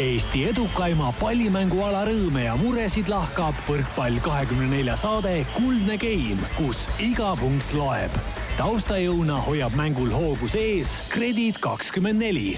Eesti 0.00 0.46
edukaima 0.48 1.10
pallimänguala 1.20 2.06
rõõme 2.08 2.46
ja 2.46 2.54
muresid 2.56 3.10
lahkab 3.12 3.58
võrkpall 3.68 4.16
kahekümne 4.24 4.70
nelja 4.70 4.94
saade 4.96 5.42
Kuldne 5.52 5.98
Game, 6.00 6.40
kus 6.56 6.86
iga 6.96 7.34
punkt 7.36 7.74
loeb. 7.76 8.14
taustajõuna 8.56 9.36
hoiab 9.44 9.76
mängul 9.76 10.08
hoogus 10.08 10.54
ees 10.56 11.02
Kredit 11.12 11.60
kakskümmend 11.60 12.24
neli 12.24 12.56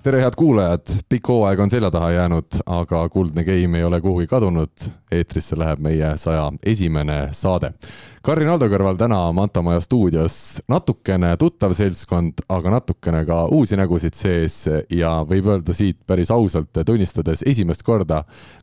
tere, 0.00 0.22
head 0.24 0.32
kuulajad, 0.32 0.94
pikk 1.12 1.28
hooaeg 1.28 1.60
on 1.60 1.70
selja 1.70 1.90
taha 1.92 2.10
jäänud, 2.10 2.62
aga 2.66 3.08
Kuldne 3.12 3.44
Game 3.44 3.78
ei 3.78 3.84
ole 3.84 4.00
kuhugi 4.00 4.26
kadunud. 4.26 4.72
Eetrisse 5.10 5.58
läheb 5.58 5.82
meie 5.82 6.14
saja 6.20 6.48
esimene 6.62 7.28
saade. 7.36 7.72
Karin 8.20 8.50
Aldo 8.52 8.66
kõrval 8.68 8.98
täna 9.00 9.18
Manta 9.32 9.62
Maja 9.64 9.80
stuudios 9.80 10.34
natukene 10.68 11.30
tuttav 11.40 11.72
seltskond, 11.72 12.42
aga 12.52 12.74
natukene 12.74 13.22
ka 13.24 13.38
uusi 13.48 13.78
nägusid 13.80 14.12
sees 14.18 14.58
ja 14.92 15.14
võib 15.24 15.48
öelda 15.48 15.72
siit 15.72 16.02
päris 16.04 16.28
ausalt, 16.34 16.82
tunnistades 16.84 17.40
esimest 17.48 17.80
korda, 17.86 18.18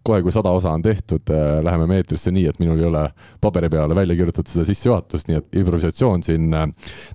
kohe 0.05 0.21
kui 0.21 0.35
sada 0.35 0.51
osa 0.53 0.75
on 0.77 0.85
tehtud, 0.85 1.33
läheme 1.65 1.87
me 1.89 1.97
eetrisse 1.97 2.29
nii, 2.35 2.45
et 2.51 2.59
minul 2.61 2.83
ei 2.83 2.85
ole 2.91 3.01
paberi 3.41 3.71
peale 3.73 3.97
välja 3.97 4.19
kirjutatud 4.19 4.51
seda 4.51 4.67
sissejuhatust, 4.69 5.31
nii 5.31 5.39
et 5.41 5.57
improvisatsioon 5.63 6.27
siin 6.27 6.53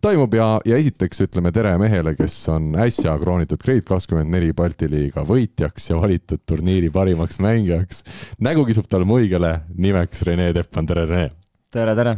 toimub 0.02 0.34
ja, 0.34 0.48
ja 0.66 0.82
esiteks 0.82 1.22
ütleme 1.28 1.54
tere 1.54 1.76
mehele, 1.78 2.16
kes 2.18 2.34
on 2.50 2.72
äsja 2.82 3.14
kroonitud 3.22 3.62
Grade 3.62 3.86
kakskümmend 3.86 4.34
neli 4.34 4.50
Balti 4.56 4.90
liiga 4.90 5.22
võitjaks 5.28 5.92
ja 5.92 6.02
valitud 6.02 6.42
turniiri 6.42 6.90
parimaks 6.90 7.38
mängijaks. 7.38 8.02
nägu 8.42 8.66
kisub 8.66 8.90
tal 8.90 9.06
muigele, 9.22 9.52
nimeks 9.78 10.24
Rene 10.26 10.48
Teppan, 10.56 10.86
tere 10.88 11.04
Rene! 11.06 11.28
tere, 11.70 11.92
tere! 11.94 12.16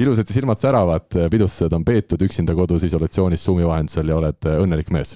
ilusasti 0.00 0.34
silmad 0.34 0.58
säravad, 0.58 1.06
pidustused 1.30 1.74
on 1.76 1.84
peetud 1.86 2.22
üksinda 2.26 2.56
kodus 2.58 2.86
isolatsioonis 2.88 3.44
Zoomi 3.46 3.66
vahendusel 3.68 4.10
ja 4.10 4.16
oled 4.18 4.48
õnnelik 4.56 4.90
mees? 4.90 5.14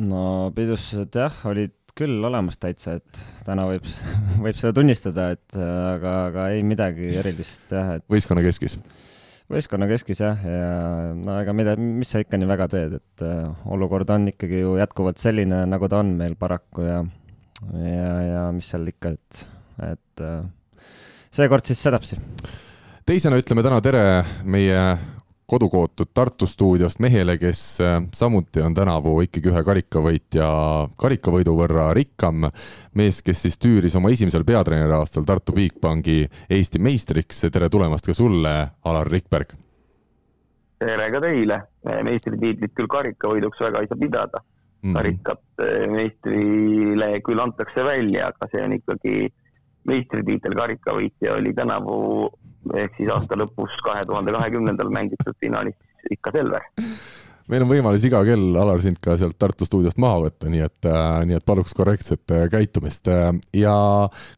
no 0.00 0.50
pidustused 0.56 1.14
jah, 1.14 1.36
olid 1.46 1.76
küll 1.94 2.24
olemas 2.26 2.58
täitsa, 2.58 2.96
et 2.98 3.20
täna 3.46 3.68
võib, 3.68 3.86
võib 4.44 4.58
seda 4.58 4.74
tunnistada, 4.74 5.28
et 5.36 5.54
aga, 5.60 6.16
aga 6.32 6.48
ei 6.56 6.64
midagi 6.66 7.12
erilist 7.20 7.70
jah, 7.70 7.94
et 8.00 8.06
võistkonna 8.10 8.42
keskis? 8.42 8.80
võistkonna 9.50 9.86
keskis 9.90 10.24
jah, 10.24 10.42
ja 10.42 10.74
no 11.14 11.38
ega 11.44 11.54
mida, 11.54 11.76
mis 11.78 12.10
sa 12.10 12.24
ikka 12.24 12.40
nii 12.40 12.50
väga 12.50 12.66
teed, 12.74 12.98
et 12.98 13.26
äh, 13.26 13.70
olukord 13.70 14.10
on 14.16 14.26
ikkagi 14.34 14.64
ju 14.64 14.74
jätkuvalt 14.82 15.22
selline, 15.22 15.62
nagu 15.70 15.92
ta 15.92 16.02
on 16.02 16.16
meil 16.18 16.34
paraku 16.42 16.90
ja 16.90 17.00
ja, 17.70 18.12
ja 18.32 18.44
mis 18.56 18.74
seal 18.74 18.90
ikka, 18.90 19.14
et, 19.14 19.46
et 19.92 20.24
äh, 20.24 20.42
seekord 21.30 21.64
siis 21.64 21.82
sedapsi 21.82 22.18
teisena 23.06 23.38
ütleme 23.40 23.62
täna 23.66 23.80
tere 23.82 24.04
meie 24.44 24.82
kodukootud 25.50 26.12
Tartu 26.14 26.46
stuudiost 26.46 27.00
mehele, 27.02 27.34
kes 27.38 27.60
äh, 27.82 27.96
samuti 28.14 28.62
on 28.62 28.74
tänavu 28.74 29.16
ikkagi 29.26 29.50
ühe 29.50 29.62
karikavõitja 29.66 30.50
karikavõidu 31.00 31.56
võrra 31.58 31.88
rikkam 31.96 32.46
mees, 32.94 33.18
kes 33.26 33.42
siis 33.46 33.58
tüüris 33.58 33.96
oma 33.98 34.12
esimesel 34.14 34.46
peatreeneri 34.46 34.94
aastal 34.94 35.26
Tartu 35.26 35.56
Bigbanki 35.56 36.22
Eesti 36.50 36.78
meistriks. 36.78 37.42
tere 37.50 37.68
tulemast 37.68 38.06
ka 38.06 38.14
sulle, 38.14 38.54
Alar 38.84 39.10
Rikberg. 39.10 39.56
tere 40.78 41.10
ka 41.10 41.20
teile. 41.26 41.60
meistritiitlit 42.06 42.76
küll 42.76 42.86
karikavõiduks 42.94 43.66
väga 43.66 43.82
ei 43.82 43.90
saa 43.90 43.98
pidada 43.98 44.38
mm. 44.38 44.90
-hmm. 44.90 44.94
karikat 44.94 45.42
äh, 45.62 45.90
meistrile 45.90 47.10
küll 47.26 47.42
antakse 47.42 47.84
välja, 47.84 48.28
aga 48.28 48.48
see 48.52 48.64
on 48.64 48.72
ikkagi 48.78 49.32
meistritiitel 49.88 50.56
karikavõitja 50.58 51.38
oli 51.38 51.54
tänavu 51.56 52.00
ehk 52.76 52.98
siis 52.98 53.08
aasta 53.12 53.38
lõpus, 53.40 53.78
kahe 53.84 54.04
tuhande 54.08 54.34
kahekümnendal 54.36 54.92
mängitud 54.92 55.36
finaalis 55.40 55.78
ikka 56.10 56.32
Selver. 56.34 56.68
meil 57.50 57.64
on 57.64 57.70
võimalus 57.72 58.04
iga 58.06 58.20
kell, 58.22 58.52
Alar, 58.60 58.78
sind 58.84 59.00
ka 59.02 59.16
sealt 59.18 59.34
Tartu 59.40 59.66
stuudiost 59.66 59.98
maha 59.98 60.20
võtta, 60.26 60.50
nii 60.52 60.60
et 60.62 60.86
äh,, 60.86 61.22
nii 61.26 61.38
et 61.40 61.46
paluks 61.46 61.74
korrektset 61.74 62.34
äh, 62.36 62.44
käitumist. 62.52 63.08
ja 63.56 63.74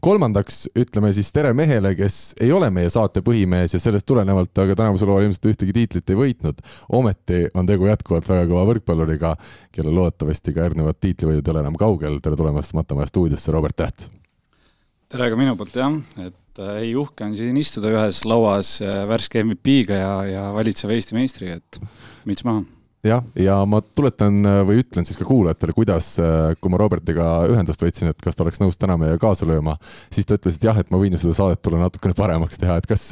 kolmandaks 0.01 0.63
ütleme 0.79 1.13
siis 1.13 1.33
tere 1.35 1.53
mehele, 1.53 1.95
kes 1.99 2.35
ei 2.41 2.55
ole 2.55 2.71
meie 2.71 2.91
saate 2.91 3.21
põhimees 3.27 3.75
ja 3.75 3.83
sellest 3.83 4.07
tulenevalt 4.09 4.65
aga 4.65 4.79
tänavusel 4.79 5.13
hooajal 5.13 5.29
ilmselt 5.29 5.51
ühtegi 5.53 5.77
tiitlit 5.81 6.15
ei 6.15 6.23
võitnud. 6.23 6.65
ometi 6.89 7.45
on 7.55 7.69
tegu 7.69 7.91
jätkuvalt 7.91 8.31
väga 8.31 8.49
kõva 8.49 8.65
võrkpalluriga, 8.73 9.37
kellel 9.75 9.99
loodetavasti 9.99 10.55
ka 10.55 10.69
järgnevad 10.69 11.03
tiitlivõidud 11.03 11.47
ei 11.47 11.57
ole 11.57 11.67
enam 11.67 11.79
kaugel. 11.79 12.21
tere 12.23 12.39
tulemast 12.39 12.75
Matamaja 12.79 13.11
stuudiosse, 13.13 13.53
Robert 13.53 13.77
Täht! 13.77 14.22
Tere 15.13 15.29
ka 15.29 15.37
minu 15.37 15.53
poolt 15.61 15.75
jah, 15.77 15.97
et 16.25 16.61
äh, 16.63 16.77
ei, 16.87 16.93
uhke 16.97 17.27
on 17.27 17.35
siin 17.37 17.57
istuda 17.61 17.91
ühes 17.93 18.23
lauas 18.25 18.79
äh, 18.81 19.03
värske 19.11 19.43
MVP-ga 19.45 19.99
ja, 19.99 20.13
ja 20.25 20.45
valitseva 20.57 20.95
Eesti 20.97 21.19
meistriga, 21.19 21.59
et 21.61 21.83
müts 22.29 22.47
maha. 22.49 22.63
Jah, 23.03 23.21
ja 23.37 23.57
ma 23.69 23.83
tuletan 23.83 24.39
äh, 24.47 24.61
või 24.65 24.79
ütlen 24.81 25.05
siis 25.05 25.19
ka 25.19 25.27
kuulajatele, 25.29 25.75
kuidas, 25.77 26.15
kui 26.63 26.73
ma 26.73 26.81
Robertiga 26.81 27.27
ühendust 27.51 27.83
võtsin, 27.85 28.13
et 28.15 28.25
kas 28.25 28.39
ta 28.39 28.47
oleks 28.47 28.63
nõus 28.63 28.81
täna 28.81 28.97
meiega 28.97 29.19
kaasa 29.21 29.49
lööma, 29.49 29.75
siis 30.15 30.25
ta 30.29 30.39
ütles, 30.39 30.57
et 30.57 30.65
jah, 30.71 30.81
et 30.81 30.89
ma 30.95 31.03
võin 31.03 31.19
ju 31.19 31.21
seda 31.27 31.37
saadet 31.43 31.61
tulla 31.61 31.83
natukene 31.83 32.17
paremaks 32.17 32.63
teha, 32.63 32.79
et 32.81 32.89
kas 32.89 33.05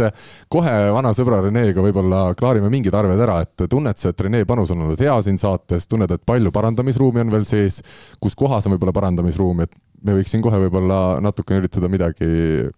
kohe 0.49 0.79
vana 0.97 1.13
sõbra 1.19 1.43
Renega 1.45 1.85
võib-olla 1.85 2.23
klaarime 2.39 2.73
mingid 2.73 2.97
arved 2.97 3.21
ära, 3.27 3.43
et 3.45 3.67
tunned 3.69 4.01
sa, 4.01 4.15
et 4.15 4.25
Rene 4.25 4.47
panus 4.49 4.73
on 4.73 4.87
olnud 4.87 5.05
hea 5.05 5.21
siin 5.27 5.43
saates, 5.43 5.91
tunned, 5.91 6.17
et 6.17 6.25
palju 6.25 6.55
parandamisruumi 6.55 7.27
on 7.27 7.37
veel 7.37 7.49
sees, 7.51 7.83
kus 8.23 8.39
kohas 8.39 8.71
on 8.71 8.79
võib-olla 8.79 8.97
parandamisruumi, 9.03 9.69
et 9.69 9.77
me 10.05 10.19
võiks 10.19 10.35
siin 10.35 10.45
kohe 10.45 10.61
võib-olla 10.67 11.21
natukene 11.25 11.65
üritada 11.65 11.91
midagi 11.93 12.29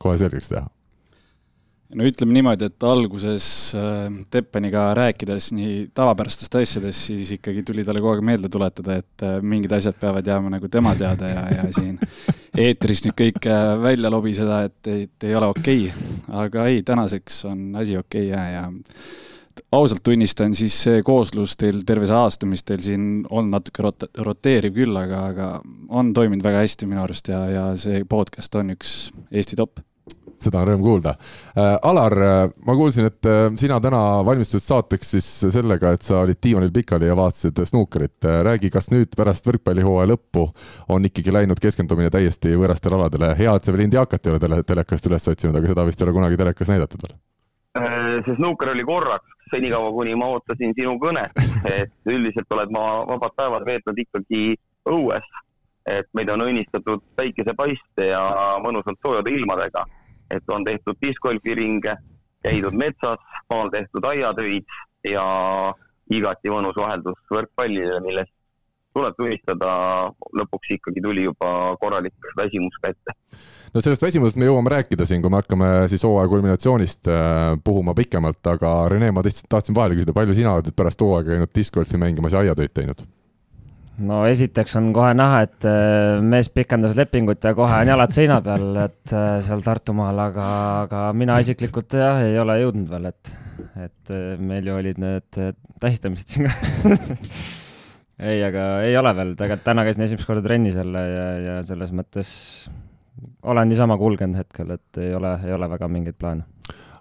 kohe 0.02 0.18
selgeks 0.20 0.52
teha. 0.52 0.68
No 1.92 2.06
ütleme 2.08 2.32
niimoodi, 2.32 2.70
et 2.70 2.84
alguses 2.88 3.46
äh, 3.76 4.06
Teppaniga 4.32 4.86
rääkides 4.96 5.50
nii 5.52 5.74
tavapärastest 5.92 6.54
asjadest, 6.56 7.08
siis 7.10 7.34
ikkagi 7.36 7.64
tuli 7.68 7.84
talle 7.84 8.00
kogu 8.00 8.14
aeg 8.14 8.24
meelde 8.24 8.48
tuletada, 8.52 8.96
et 9.02 9.24
äh, 9.26 9.34
mingid 9.44 9.74
asjad 9.76 9.98
peavad 10.00 10.30
jääma 10.30 10.54
nagu 10.54 10.70
tema 10.72 10.94
teada 10.96 11.28
ja, 11.28 11.42
ja 11.52 11.66
siin 11.76 11.98
eetris 12.64 13.04
nüüd 13.04 13.16
kõike 13.18 13.58
välja 13.82 14.08
lobiseda, 14.12 14.62
et, 14.70 14.80
et 14.88 15.28
ei 15.28 15.36
ole 15.36 15.50
okei. 15.52 15.84
Okay.. 15.90 16.16
aga 16.46 16.64
ei, 16.72 16.80
tänaseks 16.86 17.42
on 17.52 17.68
asi 17.76 17.98
okei 18.00 18.30
okay, 18.30 18.32
ja, 18.32 18.48
ja 18.62 18.64
ausalt 19.72 20.02
tunnistan, 20.04 20.56
siis 20.56 20.76
see 20.86 21.04
kooslus 21.06 21.56
teil 21.60 21.82
terve 21.88 22.08
see 22.08 22.18
aasta, 22.18 22.48
mis 22.48 22.64
teil 22.66 22.82
siin 22.84 23.06
on 23.30 23.50
natuke 23.52 23.86
rot-, 23.86 24.10
roteeriv 24.26 24.76
küll, 24.76 24.98
aga, 24.98 25.22
aga 25.32 25.48
on 25.88 26.12
toiminud 26.16 26.44
väga 26.44 26.64
hästi 26.64 26.90
minu 26.90 27.04
arust 27.04 27.32
ja, 27.32 27.44
ja 27.50 27.64
see 27.80 28.04
podcast 28.08 28.60
on 28.60 28.76
üks 28.76 28.98
Eesti 29.32 29.58
top 29.58 29.80
seda 30.42 30.62
on 30.62 30.68
rõõm 30.70 30.82
kuulda 30.82 31.14
äh,. 31.14 31.76
Alar, 31.88 32.16
äh, 32.18 32.42
ma 32.66 32.76
kuulsin, 32.78 33.08
et 33.10 33.28
äh, 33.28 33.44
sina 33.60 33.78
täna 33.82 34.00
valmistusid 34.26 34.66
saateks 34.66 35.14
siis 35.16 35.28
sellega, 35.54 35.94
et 35.94 36.06
sa 36.06 36.22
olid 36.22 36.40
diivanil 36.42 36.72
pikali 36.74 37.10
ja 37.10 37.16
vaatasid 37.18 37.62
snuukerit 37.68 38.28
äh,. 38.28 38.40
räägi, 38.48 38.72
kas 38.74 38.90
nüüd 38.94 39.14
pärast 39.18 39.46
võrkpallihooaja 39.48 40.12
lõppu 40.14 40.48
on 40.92 41.10
ikkagi 41.10 41.34
läinud 41.34 41.62
keskendumine 41.62 42.10
täiesti 42.12 42.56
võõrastele 42.56 42.98
aladele? 42.98 43.34
hea, 43.38 43.54
et 43.54 43.64
sa 43.64 43.74
veel 43.74 43.86
Indiakat 43.86 44.26
ei 44.26 44.34
ole 44.34 44.42
tele, 44.42 44.62
telekast 44.66 45.10
üles 45.10 45.28
otsinud, 45.34 45.58
aga 45.58 45.74
seda 45.74 45.86
vist 45.88 46.02
ei 46.02 46.08
ole 46.08 46.16
kunagi 46.18 46.40
telekas 46.40 46.74
näidatud 46.74 47.06
veel 47.06 47.20
see 48.24 48.34
snuuker 48.36 48.68
oli 48.68 48.84
korraks, 48.84 49.28
senikaua 49.50 49.92
kuni 49.92 50.14
ma 50.14 50.28
ootasin 50.34 50.74
sinu 50.76 50.98
kõnet, 51.00 51.32
et 51.68 51.92
üldiselt 52.08 52.52
oled 52.52 52.72
ma 52.74 52.84
vabad 53.08 53.36
päevad 53.36 53.64
veetnud 53.66 53.98
ikkagi 54.04 54.42
õues. 54.88 55.24
et 55.82 56.06
meid 56.14 56.28
on 56.30 56.44
õnnistatud 56.44 57.00
päikesepaiste 57.18 58.04
ja 58.06 58.20
mõnusalt 58.62 59.00
soojade 59.02 59.32
ilmadega, 59.34 59.82
et 60.30 60.50
on 60.54 60.62
tehtud 60.64 60.94
discgolfiringe, 61.02 61.96
käidud 62.46 62.76
metsas, 62.78 63.18
maal 63.50 63.72
tehtud 63.72 64.04
aiatöid 64.06 64.62
ja 65.10 65.24
igati 66.06 66.54
mõnus 66.54 66.78
vaheldus 66.78 67.18
võrkpallile, 67.34 67.98
millest 68.04 68.30
tuleb 68.96 69.16
tunnistada, 69.16 69.72
lõpuks 70.40 70.74
ikkagi 70.76 71.02
tuli 71.04 71.26
juba 71.26 71.52
korralik 71.80 72.30
väsimus 72.38 72.76
kätte. 72.82 73.16
no 73.72 73.80
sellest 73.80 74.04
väsimusest 74.04 74.40
me 74.40 74.48
jõuame 74.48 74.74
rääkida 74.74 75.06
siin, 75.08 75.22
kui 75.24 75.32
me 75.32 75.40
hakkame 75.40 75.70
siis 75.92 76.04
hooaja 76.06 76.30
kulminatsioonist 76.32 77.08
äh, 77.08 77.40
puhuma 77.64 77.96
pikemalt, 77.98 78.42
aga 78.52 78.74
Rene, 78.92 79.10
ma 79.14 79.24
lihtsalt 79.24 79.48
tahtsin 79.52 79.76
vahele 79.76 79.98
küsida, 79.98 80.14
palju 80.16 80.36
sina 80.36 80.54
oled 80.56 80.68
nüüd 80.70 80.78
pärast 80.78 81.02
hooaega 81.04 81.34
käinud 81.34 81.52
discgolfi 81.56 82.00
mängimas 82.00 82.36
ja 82.36 82.44
aiatöid 82.44 82.74
teinud? 82.76 83.04
no 84.02 84.22
esiteks 84.26 84.76
on 84.80 84.90
kohe 84.96 85.12
näha, 85.16 85.40
et 85.46 85.68
äh, 85.68 86.20
mees 86.24 86.52
pikendas 86.52 86.96
lepingut 86.98 87.44
ja 87.44 87.54
kohe 87.56 87.80
on 87.84 87.92
jalad 87.94 88.12
seina 88.12 88.40
peal, 88.44 88.68
et 88.84 89.16
äh, 89.16 89.38
seal 89.46 89.64
Tartumaal, 89.64 90.20
aga, 90.28 90.50
aga 90.84 91.06
mina 91.16 91.40
isiklikult 91.44 91.96
jah, 91.96 92.20
ei 92.26 92.38
ole 92.40 92.60
jõudnud 92.64 92.92
veel, 92.92 93.08
et, 93.12 93.34
et 93.88 94.14
meil 94.42 94.68
ju 94.68 94.78
olid 94.82 95.00
need 95.00 95.42
tähistamised 95.80 96.36
siin 96.36 96.48
ka 96.48 96.96
ei, 98.22 98.38
aga 98.46 98.64
ei 98.86 98.96
ole 98.98 99.12
veel, 99.18 99.34
tegelikult 99.38 99.66
täna 99.66 99.84
käisin 99.86 100.06
esimest 100.06 100.28
korda 100.28 100.44
trennis 100.44 100.78
jälle 100.78 101.02
ja, 101.08 101.26
ja 101.46 101.58
selles 101.66 101.92
mõttes 101.96 102.32
olen 103.42 103.68
niisama 103.68 103.98
kulgenud 103.98 104.38
hetkel, 104.38 104.72
et 104.76 105.02
ei 105.02 105.14
ole, 105.14 105.36
ei 105.46 105.54
ole 105.54 105.68
väga 105.70 105.88
mingeid 105.90 106.18
plaane. 106.18 106.46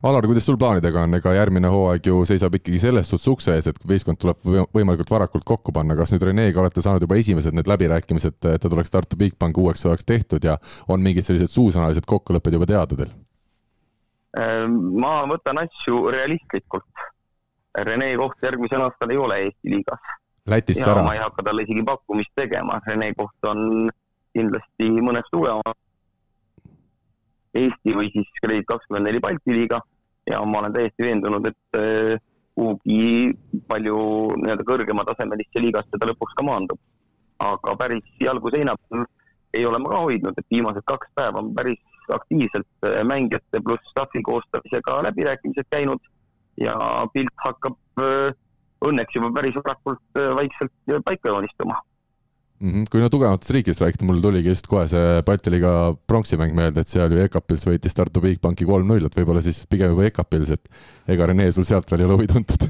Alar, 0.02 0.26
kuidas 0.26 0.48
sul 0.50 0.58
plaanidega 0.58 1.04
on, 1.06 1.14
ega 1.14 1.32
järgmine 1.36 1.70
hooaeg 1.70 2.08
ju 2.10 2.24
seisab 2.26 2.56
ikkagi 2.58 2.80
selles 2.82 3.10
suhtes 3.12 3.28
ukse 3.30 3.54
ees, 3.54 3.68
et 3.70 3.84
võistkond 3.86 4.18
tuleb 4.22 4.40
võimalikult 4.74 5.12
varakult 5.14 5.46
kokku 5.46 5.74
panna, 5.76 5.94
kas 6.00 6.10
nüüd 6.14 6.26
Renega 6.26 6.64
olete 6.64 6.82
saanud 6.82 7.06
juba 7.06 7.20
esimesed 7.22 7.54
need 7.54 7.70
läbirääkimised, 7.70 8.40
et 8.50 8.64
ta 8.64 8.72
tuleks 8.72 8.90
Tartu 8.90 9.20
Bigbank 9.20 9.60
uueks 9.62 9.86
hooajaks 9.86 10.10
tehtud 10.10 10.48
ja 10.48 10.58
on 10.90 11.06
mingid 11.06 11.28
sellised 11.28 11.54
suusõnalised 11.54 12.10
kokkulepped 12.10 12.58
juba 12.58 12.70
teada 12.72 12.98
teil? 12.98 13.14
Ehm, 14.42 14.80
ma 15.04 15.20
võtan 15.30 15.62
asju 15.62 16.08
realistlikult. 16.16 17.06
Rene 17.86 18.10
koht 18.20 18.42
järgmisel 18.44 18.82
aastal 18.84 19.14
ei 19.14 19.22
ole 19.22 19.38
Eesti 19.46 19.76
liigas 19.76 20.10
Lätisse 20.50 20.90
ära? 20.90 21.04
ma 21.06 21.14
ei 21.16 21.22
hakka 21.22 21.44
talle 21.46 21.66
isegi 21.68 21.84
pakkumist 21.86 22.34
tegema, 22.36 22.80
Rene 22.88 23.12
koht 23.18 23.48
on 23.50 23.90
kindlasti 24.34 24.90
mõneks 25.04 25.30
tugevamaks. 25.34 25.80
Eesti 27.62 27.94
või 27.98 28.08
siis 28.14 28.30
Kredit 28.40 28.66
kakskümmend 28.70 29.10
neli 29.10 29.20
Balti 29.20 29.54
liiga 29.54 29.82
ja 30.30 30.40
ma 30.48 30.62
olen 30.62 30.74
täiesti 30.74 31.04
veendunud, 31.04 31.50
et 31.50 31.80
äh, 31.80 32.16
kuhugi 32.56 33.34
palju 33.68 33.98
nii-öelda 34.40 34.66
kõrgematasemelisse 34.68 35.64
liigasse 35.64 36.00
ta 36.00 36.10
lõpuks 36.10 36.38
ka 36.38 36.46
maandub. 36.48 36.80
aga 37.42 37.74
päris 37.74 38.06
jalgu 38.22 38.52
seina 38.54 38.76
peal 38.78 39.06
ei 39.58 39.66
ole 39.66 39.80
ma 39.82 39.90
ka 39.90 40.02
hoidnud, 40.04 40.38
et 40.38 40.54
viimased 40.54 40.84
kaks 40.86 41.10
päeva 41.18 41.42
on 41.42 41.54
päris 41.56 41.80
aktiivselt 42.14 42.88
äh, 42.88 43.02
mängijate 43.04 43.62
pluss 43.66 43.92
staffi 43.92 44.22
koostamisega 44.24 45.02
läbirääkimised 45.08 45.68
käinud 45.70 46.00
ja 46.58 46.76
pilt 47.14 47.34
hakkab 47.46 47.78
äh, 48.00 48.34
õnneks 48.88 49.18
juba 49.18 49.32
päris 49.36 49.56
varakult 49.58 50.22
vaikselt 50.38 51.04
paika 51.06 51.34
joonistuma 51.34 51.78
mm. 52.62 52.72
-hmm. 52.72 52.90
kui 52.92 53.02
no 53.02 53.10
tugevamatest 53.10 53.54
riikidest 53.56 53.82
rääkida, 53.82 54.06
mul 54.08 54.22
tuligi 54.24 54.54
just 54.54 54.68
kohe 54.72 54.88
see 54.92 55.24
Balti 55.26 55.54
liiga 55.54 55.74
pronksimäng 56.08 56.56
meelde, 56.58 56.84
et 56.84 56.92
seal 56.92 57.12
ju 57.12 57.24
EKAPils 57.26 57.66
võitis 57.70 57.98
Tartu 57.98 58.24
Bigbanki 58.24 58.68
kolm-null, 58.70 59.08
et 59.08 59.18
võib-olla 59.18 59.44
siis 59.46 59.64
pigem 59.70 59.96
juba 59.96 60.08
EKAPils, 60.10 60.54
et 60.58 61.12
ega 61.16 61.30
Rene 61.30 61.52
sul 61.52 61.68
sealt 61.68 61.92
veel 61.92 62.06
ei 62.06 62.10
ole 62.10 62.20
huvi 62.20 62.32
tuntud? 62.32 62.70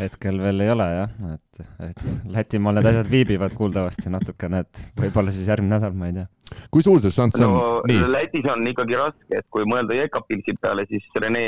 hetkel 0.00 0.38
veel 0.40 0.60
ei 0.64 0.70
ole 0.72 0.86
jah, 0.92 1.10
et, 1.34 1.62
et 1.88 2.04
Lätimaal 2.34 2.78
need 2.78 2.88
asjad 2.90 3.08
viibivad 3.10 3.54
kuuldavasti 3.56 4.12
natukene, 4.12 4.62
et 4.64 4.84
võib-olla 5.00 5.32
siis 5.34 5.48
järgmine 5.50 5.76
nädal, 5.76 5.96
ma 5.96 6.10
ei 6.10 6.16
tea. 6.18 6.26
kui 6.72 6.84
suur 6.86 7.00
see 7.02 7.14
šanss 7.14 7.42
on 7.44 7.56
no,? 7.56 8.08
Lätis 8.12 8.48
on 8.52 8.66
ikkagi 8.70 8.98
raske, 9.00 9.28
et 9.40 9.46
kui 9.52 9.66
mõelda 9.68 9.96
EKAPilsi 10.06 10.56
peale, 10.60 10.86
siis 10.90 11.06
Rene 11.20 11.44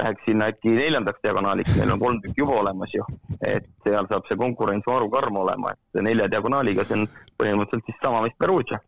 läheks 0.00 0.24
sinna 0.26 0.48
äkki 0.52 0.74
neljandaks 0.76 1.22
diagonaaliks, 1.24 1.76
meil 1.78 1.94
on 1.94 2.00
kolm 2.00 2.20
tükki 2.24 2.44
juba 2.44 2.58
olemas 2.62 2.92
ju. 2.94 3.06
et 3.40 3.66
seal 3.84 4.08
saab 4.10 4.28
see 4.28 4.38
konkurents 4.40 4.88
varu 4.88 5.10
karm 5.12 5.40
olema, 5.44 5.74
et 5.74 6.04
nelja 6.04 6.28
diagonaaliga, 6.32 6.86
see 6.88 7.00
on 7.00 7.08
põhimõtteliselt 7.40 7.90
siis 7.90 7.98
sama, 8.04 8.22
mis 8.26 8.36
Perugia. 8.38 8.80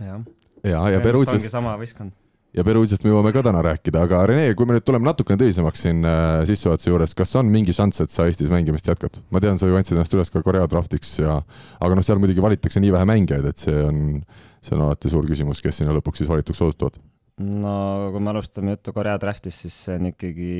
jah. 0.00 0.26
ja, 0.64 0.82
ja 0.96 1.00
Perugiast. 1.04 1.48
sama 1.52 1.76
võistkond 1.80 2.12
ja 2.56 2.64
Perugiast 2.66 3.04
me 3.06 3.12
jõuame 3.12 3.32
ka 3.32 3.44
täna 3.46 3.62
rääkida, 3.64 4.02
aga 4.04 4.24
Rene, 4.28 4.50
kui 4.58 4.68
me 4.68 4.76
nüüd 4.76 4.84
tuleme 4.84 5.08
natukene 5.08 5.40
tõsisemaks 5.40 5.86
siin 5.86 6.04
äh, 6.04 6.42
sissejuhatuse 6.48 6.90
juures, 6.90 7.14
kas 7.16 7.32
on 7.40 7.48
mingi 7.52 7.72
šanss, 7.76 8.04
et 8.04 8.12
sa 8.12 8.28
Eestis 8.28 8.52
mängimist 8.52 8.88
jätkad? 8.88 9.22
ma 9.32 9.40
tean, 9.40 9.60
sa 9.60 9.70
ju 9.70 9.78
andsid 9.78 9.96
ennast 9.96 10.16
üles 10.16 10.32
ka 10.32 10.44
Korea 10.44 10.68
draftiks 10.68 11.16
ja, 11.22 11.38
aga 11.80 11.96
noh, 11.96 12.04
seal 12.04 12.20
muidugi 12.20 12.44
valitakse 12.44 12.82
nii 12.84 12.92
vähe 12.92 13.08
mängijaid, 13.08 13.48
et 13.48 13.64
see 13.64 13.78
on, 13.86 14.20
see 14.60 14.76
on 14.76 14.84
alati 14.88 15.12
suur 15.12 15.28
küsimus, 15.30 15.64
kes 15.64 15.80
sinna 15.80 15.96
lõpuks 15.96 16.22
siis 16.22 16.32
valituks 16.32 16.60
osutuvad 16.68 17.00
no 17.40 17.74
kui 18.12 18.20
me 18.22 18.32
alustame 18.32 18.74
juttu 18.76 18.92
Korea 18.92 19.18
draftist, 19.20 19.64
siis 19.64 19.76
see 19.86 19.98
on 19.98 20.10
ikkagi 20.12 20.54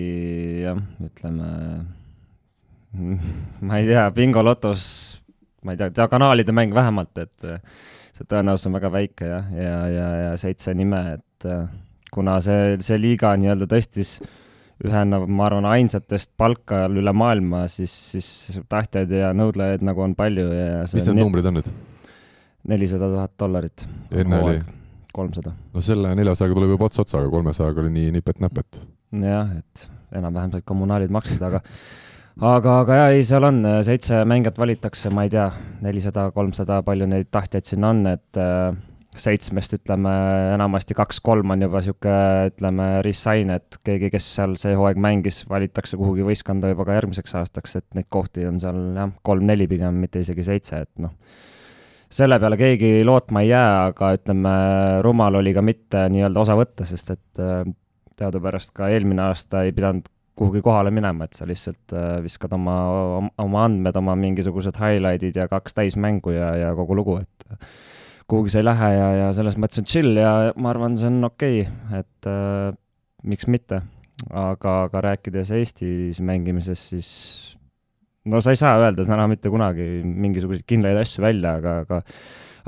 jah, 0.64 0.78
ütleme, 1.04 1.48
ma 3.68 3.80
ei 3.80 3.88
tea, 3.90 4.06
bingolotos, 4.16 4.84
ma 5.66 5.74
ei 5.74 5.80
tea, 5.80 5.92
diagonaalide 6.00 6.54
mäng 6.56 6.74
vähemalt, 6.76 7.12
et 7.22 7.48
see 8.12 8.28
tõenäosus 8.28 8.70
on 8.70 8.78
väga 8.78 8.92
väike 8.92 9.28
jah, 9.28 9.50
ja, 9.56 9.64
ja, 9.68 9.88
ja, 9.96 10.08
ja 10.26 10.36
seitse 10.40 10.74
nime, 10.76 11.02
et 11.18 11.48
kuna 12.12 12.38
see, 12.44 12.76
see 12.84 12.98
liiga 13.00 13.32
nii-öelda 13.40 13.68
tõstis 13.70 14.18
ühena, 14.82 15.20
ma 15.22 15.46
arvan, 15.46 15.66
ainsatest 15.76 16.32
palka 16.40 16.84
üle 16.90 17.14
maailma, 17.14 17.64
siis, 17.70 17.92
siis 18.16 18.60
tahtjaid 18.70 19.12
ja 19.14 19.30
nõudlejaid 19.36 19.84
nagu 19.86 20.02
on 20.04 20.16
palju 20.18 20.48
ja 20.50 20.84
mis 20.88 21.06
need 21.06 21.20
numbrid 21.22 21.48
on 21.48 21.60
nüüd? 21.60 21.72
nelisada 22.68 23.08
tuhat 23.10 23.34
dollarit. 23.42 23.86
enne 24.10 24.40
oli? 24.42 24.62
Kolmsada. 25.14 25.54
no 25.72 25.84
selle 25.84 26.14
neljasajaga 26.18 26.58
tuleb 26.58 26.76
juba 26.76 26.88
ots 26.90 27.02
otsaga, 27.04 27.30
kolmesajaga 27.32 27.84
oli 27.84 27.92
nii 27.96 28.14
nipet-näpet. 28.18 28.80
jah, 29.24 29.52
et 29.58 29.88
enam-vähem 30.12 30.54
said 30.54 30.66
kommunaalid 30.68 31.12
makstud, 31.14 31.42
aga 31.42 31.62
aga, 32.40 32.78
aga 32.84 33.00
jaa, 33.00 33.10
ei, 33.16 33.26
seal 33.28 33.48
on 33.48 33.60
seitse 33.86 34.22
mängijat 34.28 34.60
valitakse, 34.60 35.12
ma 35.14 35.26
ei 35.26 35.34
tea, 35.34 35.50
nelisada, 35.84 36.30
kolmsada, 36.34 36.80
palju 36.86 37.08
neid 37.10 37.30
tahtjaid 37.34 37.68
siin 37.68 37.84
on, 37.88 38.06
et 38.14 38.40
äh, 38.40 38.72
seitsmest 39.16 39.76
ütleme 39.76 40.12
enamasti 40.54 40.96
kaks-kolm 40.96 41.52
on 41.52 41.66
juba 41.66 41.82
sihuke, 41.84 42.14
ütleme, 42.48 42.88
resign, 43.04 43.52
et 43.58 43.76
keegi, 43.84 44.08
kes 44.14 44.28
seal 44.38 44.56
see 44.60 44.72
hooaeg 44.78 45.00
mängis, 45.02 45.42
valitakse 45.50 46.00
kuhugi 46.00 46.24
võistkonda 46.26 46.72
juba 46.72 46.88
ka 46.88 46.96
järgmiseks 46.96 47.36
aastaks, 47.42 47.76
et 47.82 47.88
neid 47.98 48.08
kohti 48.12 48.46
on 48.48 48.60
seal 48.62 48.80
jah, 48.96 49.12
kolm-neli 49.26 49.68
pigem, 49.68 50.00
mitte 50.04 50.24
isegi 50.24 50.46
seitse, 50.48 50.84
et 50.86 51.04
noh 51.04 51.12
selle 52.12 52.38
peale 52.40 52.58
keegi 52.60 52.90
lootma 53.08 53.42
ei 53.44 53.52
jää, 53.52 53.76
aga 53.90 54.12
ütleme, 54.16 54.56
rumal 55.04 55.40
oli 55.40 55.54
ka 55.56 55.62
mitte 55.64 56.06
nii-öelda 56.12 56.42
osa 56.42 56.56
võtta, 56.58 56.86
sest 56.88 57.14
et 57.14 57.42
äh, 57.42 57.62
teadupärast 58.18 58.74
ka 58.76 58.90
eelmine 58.92 59.24
aasta 59.30 59.64
ei 59.66 59.72
pidanud 59.76 60.10
kuhugi 60.38 60.62
kohale 60.64 60.90
minema, 60.94 61.26
et 61.26 61.36
sa 61.36 61.46
lihtsalt 61.48 61.94
äh, 61.96 62.18
viskad 62.24 62.52
oma, 62.56 62.76
oma 63.40 63.64
andmed, 63.66 63.96
oma 64.00 64.16
mingisugused 64.18 64.78
highlight'id 64.80 65.40
ja 65.40 65.48
kaks 65.50 65.76
täismängu 65.76 66.34
ja, 66.34 66.52
ja 66.56 66.74
kogu 66.76 66.96
lugu, 66.96 67.18
et 67.22 67.66
kuhugi 68.30 68.52
sa 68.52 68.62
ei 68.62 68.68
lähe 68.68 68.92
ja, 68.96 69.08
ja 69.22 69.32
selles 69.36 69.58
mõttes 69.60 69.82
on 69.82 69.88
chill 69.88 70.16
ja 70.20 70.52
ma 70.56 70.72
arvan, 70.72 70.96
see 71.00 71.10
on 71.10 71.28
okei 71.28 71.64
okay,, 71.66 72.02
et 72.02 72.30
äh, 72.30 72.72
miks 73.28 73.48
mitte. 73.48 73.82
aga, 74.28 74.84
aga 74.86 75.00
rääkides 75.08 75.50
Eestis 75.56 76.20
mängimisest, 76.22 76.92
siis 76.92 77.08
no 78.24 78.40
sa 78.40 78.54
ei 78.54 78.60
saa 78.60 78.78
öelda 78.80 79.06
täna 79.08 79.26
mitte 79.30 79.50
kunagi 79.50 79.88
mingisuguseid 80.04 80.66
kindlaid 80.68 81.00
asju 81.02 81.24
välja, 81.24 81.56
aga, 81.60 81.76
aga 81.86 82.02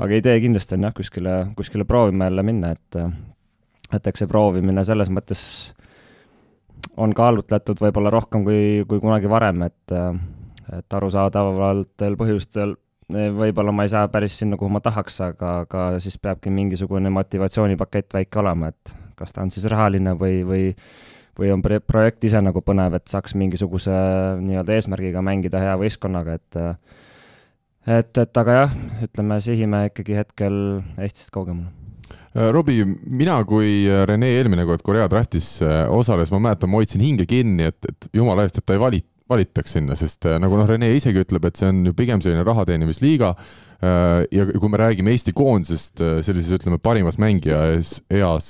aga 0.03 0.19
idee 0.19 0.39
kindlasti 0.43 0.75
on 0.75 0.87
jah, 0.87 0.95
kuskile, 0.95 1.35
kuskile 1.55 1.87
proovima 1.87 2.29
jälle 2.29 2.43
minna, 2.43 2.73
et 2.75 2.99
et 3.93 4.07
eks 4.07 4.23
see 4.23 4.29
proovimine 4.29 4.83
selles 4.83 5.11
mõttes 5.13 5.41
on 6.99 7.13
kaalutletud 7.15 7.79
võib-olla 7.81 8.11
rohkem 8.13 8.43
kui, 8.47 8.83
kui 8.89 9.03
kunagi 9.03 9.29
varem, 9.31 9.67
et 9.69 9.95
et 10.75 10.97
arusaadavatel 10.97 12.15
põhjustel 12.17 12.73
võib-olla 13.13 13.71
ma 13.71 13.85
ei 13.85 13.91
saa 13.93 14.07
päris 14.09 14.39
sinna, 14.39 14.57
kuhu 14.57 14.71
ma 14.73 14.81
tahaks, 14.81 15.19
aga, 15.21 15.59
aga 15.65 15.87
siis 16.01 16.17
peabki 16.17 16.49
mingisugune 16.49 17.11
motivatsioonipakett 17.13 18.17
väike 18.17 18.39
olema, 18.41 18.71
et 18.73 18.95
kas 19.15 19.33
ta 19.33 19.43
on 19.45 19.51
siis 19.53 19.67
rahaline 19.69 20.15
või, 20.17 20.41
või 20.47 20.63
või 21.39 21.51
on 21.53 21.63
projekt 21.63 22.23
ise 22.27 22.41
nagu 22.43 22.61
põnev, 22.65 22.97
et 22.97 23.07
saaks 23.11 23.35
mingisuguse 23.39 23.95
nii-öelda 24.41 24.77
eesmärgiga 24.77 25.23
mängida 25.25 25.61
hea 25.63 25.73
võistkonnaga, 25.79 26.37
et 26.39 26.59
et, 27.85 28.17
et 28.17 28.37
aga 28.41 28.59
jah, 28.59 28.77
ütleme, 29.05 29.39
sihime 29.43 29.87
ikkagi 29.91 30.15
hetkel 30.17 30.55
Eestist 30.97 31.33
kaugemale. 31.35 31.71
Äh, 32.35 32.49
Robbie, 32.51 32.85
mina 32.85 33.37
kui 33.47 33.85
Rene 34.09 34.31
eelmine 34.37 34.65
kord 34.67 34.83
Korea 34.85 35.09
draftis 35.11 35.57
äh, 35.63 35.83
osales, 35.93 36.33
ma 36.33 36.41
mäletan, 36.49 36.71
ma 36.71 36.81
hoidsin 36.81 37.03
hinge 37.05 37.27
kinni, 37.29 37.69
et, 37.71 37.79
et 37.87 38.09
jumala 38.15 38.45
eest, 38.45 38.59
et 38.59 38.65
ta 38.65 38.75
ei 38.75 38.81
vali-, 38.81 39.03
valitaks 39.29 39.77
sinna, 39.77 39.95
sest 39.97 40.25
äh, 40.29 40.39
nagu 40.41 40.57
noh, 40.59 40.67
Rene 40.69 40.91
isegi 40.95 41.23
ütleb, 41.25 41.47
et 41.49 41.57
see 41.57 41.69
on 41.71 41.85
ju 41.87 41.95
pigem 41.97 42.21
selline 42.21 42.45
raha 42.45 42.65
teenimisliiga 42.69 43.33
Äh, 43.85 44.23
ja 44.31 44.45
kui 44.47 44.69
me 44.71 44.79
räägime 44.79 45.11
Eesti 45.11 45.33
koondisest 45.35 45.99
äh, 46.01 46.21
sellises, 46.23 46.55
ütleme, 46.55 46.77
parimas 46.79 47.17
mängija 47.19 47.59
ees, 47.73 47.97
eas 48.09 48.47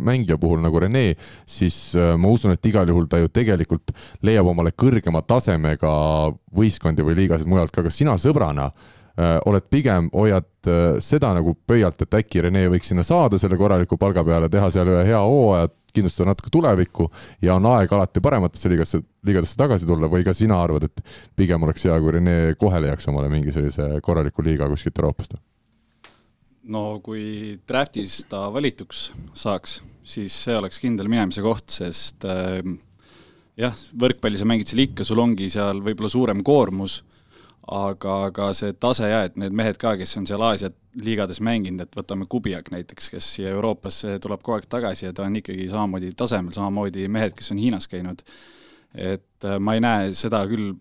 mängija 0.00 0.38
puhul 0.40 0.62
nagu 0.64 0.80
Rene, 0.80 1.12
siis 1.46 1.76
ma 1.94 2.32
usun, 2.32 2.54
et 2.56 2.66
igal 2.66 2.88
juhul 2.88 3.06
ta 3.10 3.20
ju 3.20 3.28
tegelikult 3.28 3.92
leiab 4.24 4.48
omale 4.48 4.72
kõrgema 4.72 5.20
tasemega 5.28 5.92
võistkondi 6.56 7.04
või 7.04 7.18
liigasid 7.20 7.50
mujalt 7.50 7.74
ka. 7.74 7.84
kas 7.84 8.00
sina 8.00 8.16
sõbrana 8.18 8.70
oled 9.44 9.66
pigem, 9.68 10.06
hoiad 10.08 10.70
seda 11.04 11.34
nagu 11.36 11.52
pöialt, 11.68 12.00
et 12.00 12.14
äkki 12.16 12.46
Rene 12.46 12.64
võiks 12.72 12.88
sinna 12.88 13.04
saada 13.04 13.36
selle 13.38 13.58
korraliku 13.60 13.98
palga 14.00 14.24
peale, 14.24 14.48
teha 14.48 14.70
seal 14.72 14.88
ühe 14.88 15.02
hea 15.10 15.20
hooaja, 15.20 15.68
kindlustada 15.92 16.30
natuke 16.32 16.52
tulevikku 16.52 17.08
ja 17.44 17.56
on 17.58 17.68
aeg 17.74 17.92
alati 17.92 18.22
parematesse 18.24 18.72
liigasse, 18.72 19.02
liigadesse 19.26 19.58
tagasi 19.60 19.88
tulla 19.88 20.10
või 20.12 20.24
ka 20.26 20.34
sina 20.36 20.58
arvad, 20.64 20.88
et 20.88 21.02
pigem 21.36 21.62
oleks 21.62 21.86
hea, 21.88 21.98
kui 22.00 22.14
Rene 22.16 22.36
kohe 22.60 22.80
leiaks 22.82 23.08
omale 23.12 23.30
mingi 23.32 23.54
sellise 23.54 23.88
korraliku 24.04 24.44
liiga 24.46 24.68
kuskilt 24.72 24.98
Euroopast? 24.98 25.36
no 26.72 27.00
kui 27.02 27.58
draft'is 27.68 28.20
ta 28.30 28.44
valituks 28.54 29.08
saaks, 29.34 29.80
siis 30.06 30.36
see 30.44 30.54
oleks 30.54 30.78
kindel 30.82 31.10
minemise 31.10 31.42
koht, 31.42 31.72
sest 31.74 32.26
äh, 32.28 32.60
jah, 33.58 33.74
võrkpalli 33.98 34.38
sa 34.38 34.46
mängid 34.48 34.70
seal 34.70 34.84
ikka, 34.86 35.06
sul 35.06 35.22
ongi 35.22 35.50
seal 35.52 35.82
võib-olla 35.82 36.12
suurem 36.12 36.42
koormus 36.46 37.00
aga, 37.70 38.14
aga 38.28 38.48
see 38.56 38.74
tase 38.80 39.08
ja, 39.08 39.22
et 39.28 39.36
need 39.38 39.54
mehed 39.54 39.78
ka, 39.80 39.94
kes 40.00 40.16
on 40.18 40.26
seal 40.26 40.42
Aasia 40.42 40.72
liigades 41.02 41.40
mänginud, 41.44 41.86
et 41.86 41.96
võtame 41.96 42.26
Kubiak 42.30 42.72
näiteks, 42.74 43.10
kes 43.14 43.28
siia 43.36 43.52
Euroopasse 43.54 44.18
tuleb 44.22 44.42
kogu 44.42 44.58
aeg 44.58 44.68
tagasi 44.70 45.06
ja 45.06 45.12
ta 45.16 45.26
on 45.26 45.38
ikkagi 45.38 45.68
samamoodi 45.70 46.12
tasemel, 46.18 46.54
samamoodi 46.56 47.06
mehed, 47.12 47.36
kes 47.38 47.52
on 47.54 47.62
Hiinas 47.62 47.88
käinud. 47.88 48.24
et 48.94 49.44
äh, 49.44 49.58
ma 49.58 49.74
ei 49.74 49.80
näe 49.80 50.10
seda 50.12 50.42
küll, 50.50 50.74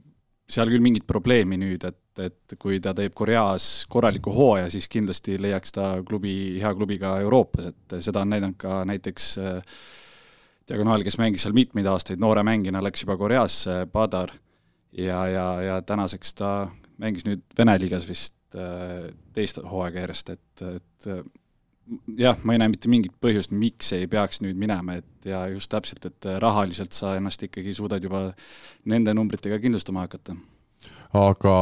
seal 0.50 0.68
küll 0.68 0.84
mingit 0.84 1.06
probleemi 1.08 1.56
nüüd, 1.62 1.86
et, 1.88 2.20
et 2.20 2.58
kui 2.60 2.82
ta 2.84 2.92
teeb 2.98 3.14
Koreas 3.16 3.86
korraliku 3.90 4.34
hooaja, 4.36 4.68
siis 4.74 4.90
kindlasti 4.92 5.38
leiaks 5.40 5.72
ta 5.78 5.94
klubi, 6.04 6.60
hea 6.60 6.74
klubi 6.76 6.98
ka 7.00 7.20
Euroopas, 7.24 7.72
et 7.72 8.02
seda 8.04 8.26
on 8.26 8.34
näidanud 8.34 8.58
ka 8.60 8.82
näiteks 8.90 9.34
äh, 9.40 9.80
diagonaal, 10.68 11.06
kes 11.08 11.22
mängis 11.22 11.46
seal 11.46 11.56
mitmeid 11.56 11.88
aastaid 11.88 12.20
noore 12.20 12.44
mängijana, 12.44 12.84
läks 12.84 13.06
juba 13.06 13.16
Koreasse, 13.22 13.86
Padar 13.92 14.34
ja, 14.98 15.26
ja, 15.28 15.46
ja 15.62 15.82
tänaseks 15.82 16.34
ta 16.38 16.52
mängis 17.02 17.26
nüüd 17.28 17.44
Vene 17.58 17.78
liigas 17.82 18.08
vist 18.10 18.36
äh, 18.56 19.12
teist 19.36 19.62
hooaega 19.64 20.06
järjest, 20.06 20.34
et, 20.36 20.64
et 20.68 21.10
äh, 21.12 21.22
jah, 22.20 22.40
ma 22.44 22.56
ei 22.56 22.62
näe 22.62 22.72
mitte 22.74 22.92
mingit 22.92 23.16
põhjust, 23.24 23.54
miks 23.56 23.92
ei 23.98 24.08
peaks 24.12 24.42
nüüd 24.44 24.60
minema, 24.60 25.00
et 25.02 25.28
ja 25.28 25.44
just 25.52 25.72
täpselt, 25.72 26.06
et 26.08 26.32
rahaliselt 26.42 26.96
sa 26.96 27.16
ennast 27.18 27.44
ikkagi 27.48 27.76
suudad 27.78 28.04
juba 28.04 28.30
nende 28.90 29.16
numbritega 29.18 29.60
kindlustama 29.62 30.08
hakata 30.08 30.38
aga 31.18 31.54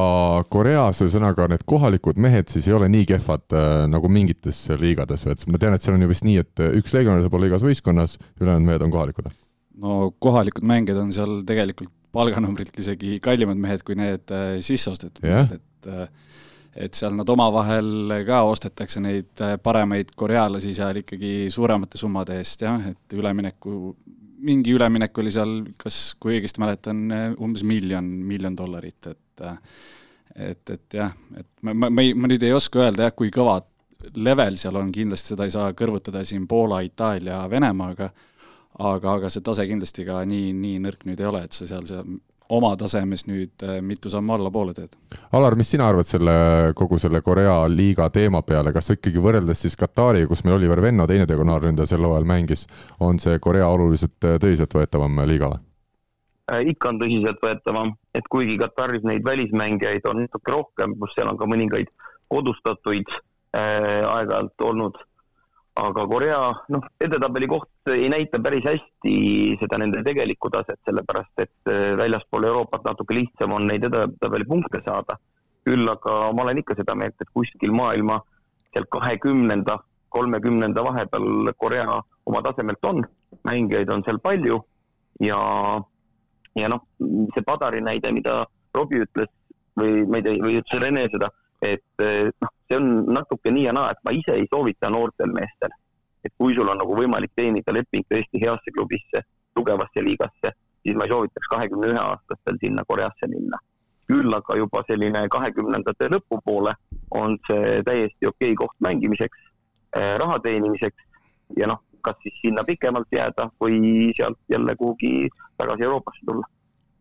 Koreas 0.54 1.02
ühesõnaga 1.02 1.48
need 1.50 1.64
kohalikud 1.70 2.20
mehed 2.22 2.52
siis 2.52 2.68
ei 2.70 2.76
ole 2.78 2.90
nii 2.92 3.08
kehvad 3.10 3.56
äh, 3.58 3.70
nagu 3.90 4.12
mingites 4.12 4.62
liigades 4.80 5.26
või 5.26 5.36
et 5.36 5.46
ma 5.50 5.62
tean, 5.62 5.76
et 5.76 5.86
seal 5.86 5.98
on 5.98 6.06
ju 6.06 6.10
vist 6.12 6.26
nii, 6.28 6.42
et 6.44 6.66
üks 6.70 6.94
legionär 6.94 7.24
saab 7.26 7.38
olla 7.38 7.50
igas 7.50 7.66
võistkonnas, 7.66 8.18
ülejäänud 8.40 8.70
mehed 8.70 8.86
on 8.86 8.94
kohalikud? 8.94 9.32
no 9.80 10.12
kohalikud 10.22 10.68
mängijad 10.70 11.02
on 11.02 11.16
seal 11.16 11.40
tegelikult 11.50 11.94
palganumbrilt 12.16 12.76
isegi 12.82 13.18
kallimad 13.24 13.60
mehed 13.62 13.86
kui 13.88 13.98
need 14.00 14.34
äh, 14.34 14.58
sisseostetud 14.66 15.26
yeah. 15.26 15.46
mehed, 15.46 15.60
et 15.60 15.90
äh, 15.94 16.36
et 16.80 16.96
seal 16.96 17.16
nad 17.18 17.28
omavahel 17.34 18.14
ka 18.28 18.44
ostetakse 18.48 19.02
neid 19.04 19.42
äh, 19.44 19.58
paremaid 19.62 20.14
korealasi 20.18 20.76
seal 20.78 21.02
ikkagi 21.02 21.50
suuremate 21.52 22.00
summade 22.00 22.38
eest 22.40 22.64
jah, 22.66 22.78
et 22.92 23.18
ülemineku 23.18 23.96
mingi 24.40 24.72
üleminek 24.72 25.18
oli 25.20 25.34
seal, 25.36 25.50
kas, 25.76 26.14
kui 26.16 26.38
õigesti 26.38 26.62
mäletan, 26.64 27.02
umbes 27.44 27.66
miljon, 27.68 28.06
miljon 28.24 28.56
dollarit, 28.56 29.10
et 29.12 29.44
et, 30.40 30.70
et 30.70 30.96
jah, 30.96 31.12
et 31.36 31.48
ma, 31.66 31.74
ma, 31.74 31.90
ma 31.92 32.06
ei, 32.06 32.14
ma 32.16 32.30
nüüd 32.30 32.44
ei 32.48 32.54
oska 32.56 32.86
öelda 32.86 33.10
jah, 33.10 33.16
kui 33.18 33.32
kõva 33.34 33.58
level 34.16 34.58
seal 34.60 34.78
on, 34.80 34.92
kindlasti 34.96 35.34
seda 35.34 35.48
ei 35.48 35.54
saa 35.54 35.74
kõrvutada 35.78 36.24
siin 36.28 36.46
Poola, 36.48 36.80
Itaalia, 36.86 37.42
Venemaaga, 37.52 38.10
aga, 38.80 39.14
aga 39.20 39.30
see 39.30 39.44
tase 39.46 39.68
kindlasti 39.70 40.06
ka 40.08 40.24
nii, 40.28 40.52
nii 40.56 40.82
nõrk 40.86 41.06
nüüd 41.08 41.22
ei 41.22 41.30
ole, 41.30 41.44
et 41.48 41.56
sa 41.56 41.68
seal, 41.70 41.86
seal 41.90 42.20
oma 42.50 42.72
tasemes 42.80 43.26
nüüd 43.30 43.64
äh, 43.66 43.78
mitu 43.86 44.10
sammu 44.10 44.34
allapoole 44.34 44.74
teed. 44.78 44.98
Alar, 45.38 45.56
mis 45.60 45.70
sina 45.70 45.90
arvad 45.90 46.08
selle, 46.10 46.34
kogu 46.78 46.98
selle 47.02 47.22
Korea 47.26 47.62
liiga 47.70 48.10
teema 48.14 48.42
peale, 48.46 48.74
kas 48.74 48.90
ikkagi 48.96 49.22
võrreldes 49.22 49.66
siis 49.66 49.78
Katariga, 49.78 50.30
kus 50.32 50.44
meil 50.46 50.58
Oliver 50.58 50.82
Venno, 50.82 51.08
teine 51.10 51.28
diagonaalründaja 51.30 51.94
sel 51.94 52.06
hooajal 52.08 52.28
mängis, 52.30 52.66
on 53.06 53.22
see 53.22 53.38
Korea 53.44 53.70
oluliselt 53.70 54.18
äh, 54.26 54.40
tõsiseltvõetavam 54.42 55.22
liiga 55.30 55.54
või? 55.54 55.64
Äh, 56.50 56.72
ikka 56.74 56.94
on 56.94 57.02
tõsiseltvõetavam, 57.04 57.94
et 58.18 58.30
kuigi 58.34 58.58
Kataris 58.62 59.06
neid 59.06 59.26
välismängijaid 59.28 60.10
on 60.10 60.24
natuke 60.24 60.56
rohkem, 60.56 60.98
pluss 60.98 61.14
seal 61.18 61.30
on 61.30 61.38
ka 61.38 61.50
mõningaid 61.50 61.94
kodustatuid 62.34 63.14
äh, 63.14 64.02
aeg-ajalt 64.10 64.66
olnud 64.66 64.98
aga 65.80 66.06
Korea, 66.08 66.40
noh, 66.74 66.86
edetabeli 67.02 67.48
koht 67.50 67.92
ei 67.94 68.10
näita 68.12 68.40
päris 68.44 68.66
hästi 68.68 69.14
seda 69.62 69.80
nende 69.82 70.02
tegelikku 70.06 70.52
taset, 70.54 70.80
sellepärast 70.88 71.44
et 71.44 71.72
äh, 71.72 71.94
väljaspool 72.00 72.48
Euroopat 72.50 72.88
natuke 72.88 73.16
lihtsam 73.18 73.56
on 73.56 73.68
neid 73.70 73.86
edetabeli 73.88 74.48
punkte 74.50 74.84
saada. 74.86 75.20
küll 75.68 75.90
aga 75.92 76.32
ma 76.34 76.44
olen 76.46 76.62
ikka 76.62 76.74
seda 76.80 76.96
meelt, 76.98 77.20
et 77.22 77.30
kuskil 77.36 77.74
maailma 77.76 78.16
seal 78.74 78.86
kahekümnenda, 78.90 79.76
kolmekümnenda 80.10 80.82
vahepeal 80.84 81.52
Korea 81.58 82.00
oma 82.26 82.42
tasemelt 82.42 82.86
on, 82.88 83.04
mängijaid 83.46 83.92
on 83.94 84.02
seal 84.08 84.18
palju 84.24 84.58
ja, 85.22 85.40
ja 86.56 86.72
noh, 86.72 86.86
see 87.36 87.46
Padari 87.46 87.84
näide, 87.86 88.12
mida 88.16 88.40
Robbie 88.74 89.04
ütles 89.06 89.30
või 89.78 90.08
ma 90.08 90.20
ei 90.20 90.26
tea, 90.26 90.40
või 90.42 90.58
ütles 90.62 90.82
Rene 90.82 91.06
seda, 91.14 91.30
et 91.62 92.04
äh, 92.04 92.30
noh, 92.42 92.52
see 92.68 92.78
on 92.78 92.90
natuke 93.14 93.52
nii 93.52 93.66
ja 93.68 93.74
naa, 93.76 93.92
et 93.94 94.02
ma 94.06 94.14
ise 94.16 94.36
ei 94.36 94.48
soovita 94.52 94.90
noortel 94.94 95.34
meestel, 95.36 95.74
et 96.24 96.34
kui 96.38 96.56
sul 96.56 96.70
on 96.70 96.80
nagu 96.80 96.96
võimalik 96.96 97.34
teenida 97.36 97.74
leping 97.76 98.06
tõesti 98.12 98.42
heasse 98.44 98.74
klubisse, 98.76 99.24
tugevasse 99.58 100.04
liigasse, 100.06 100.54
siis 100.84 100.96
ma 100.98 101.08
ei 101.08 101.14
soovitaks 101.14 101.52
kahekümne 101.52 101.92
ühe 101.94 102.00
aastastel 102.04 102.60
sinna 102.64 102.86
Koreasse 102.88 103.28
minna. 103.28 103.60
küll 104.10 104.34
aga 104.34 104.56
juba 104.58 104.82
selline 104.88 105.20
kahekümnendate 105.30 106.08
lõpupoole 106.10 106.72
on 107.14 107.36
see 107.46 107.76
täiesti 107.86 108.26
okei 108.26 108.56
koht 108.58 108.74
mängimiseks, 108.82 109.44
eh, 109.94 110.16
raha 110.18 110.40
teenimiseks 110.42 111.04
ja 111.60 111.68
noh, 111.70 111.84
kas 112.02 112.18
siis 112.24 112.40
sinna 112.42 112.64
pikemalt 112.66 113.12
jääda 113.14 113.52
või 113.62 114.10
sealt 114.18 114.40
jälle 114.50 114.76
kuhugi 114.80 115.30
tagasi 115.62 115.86
Euroopasse 115.86 116.26
tulla 116.26 116.48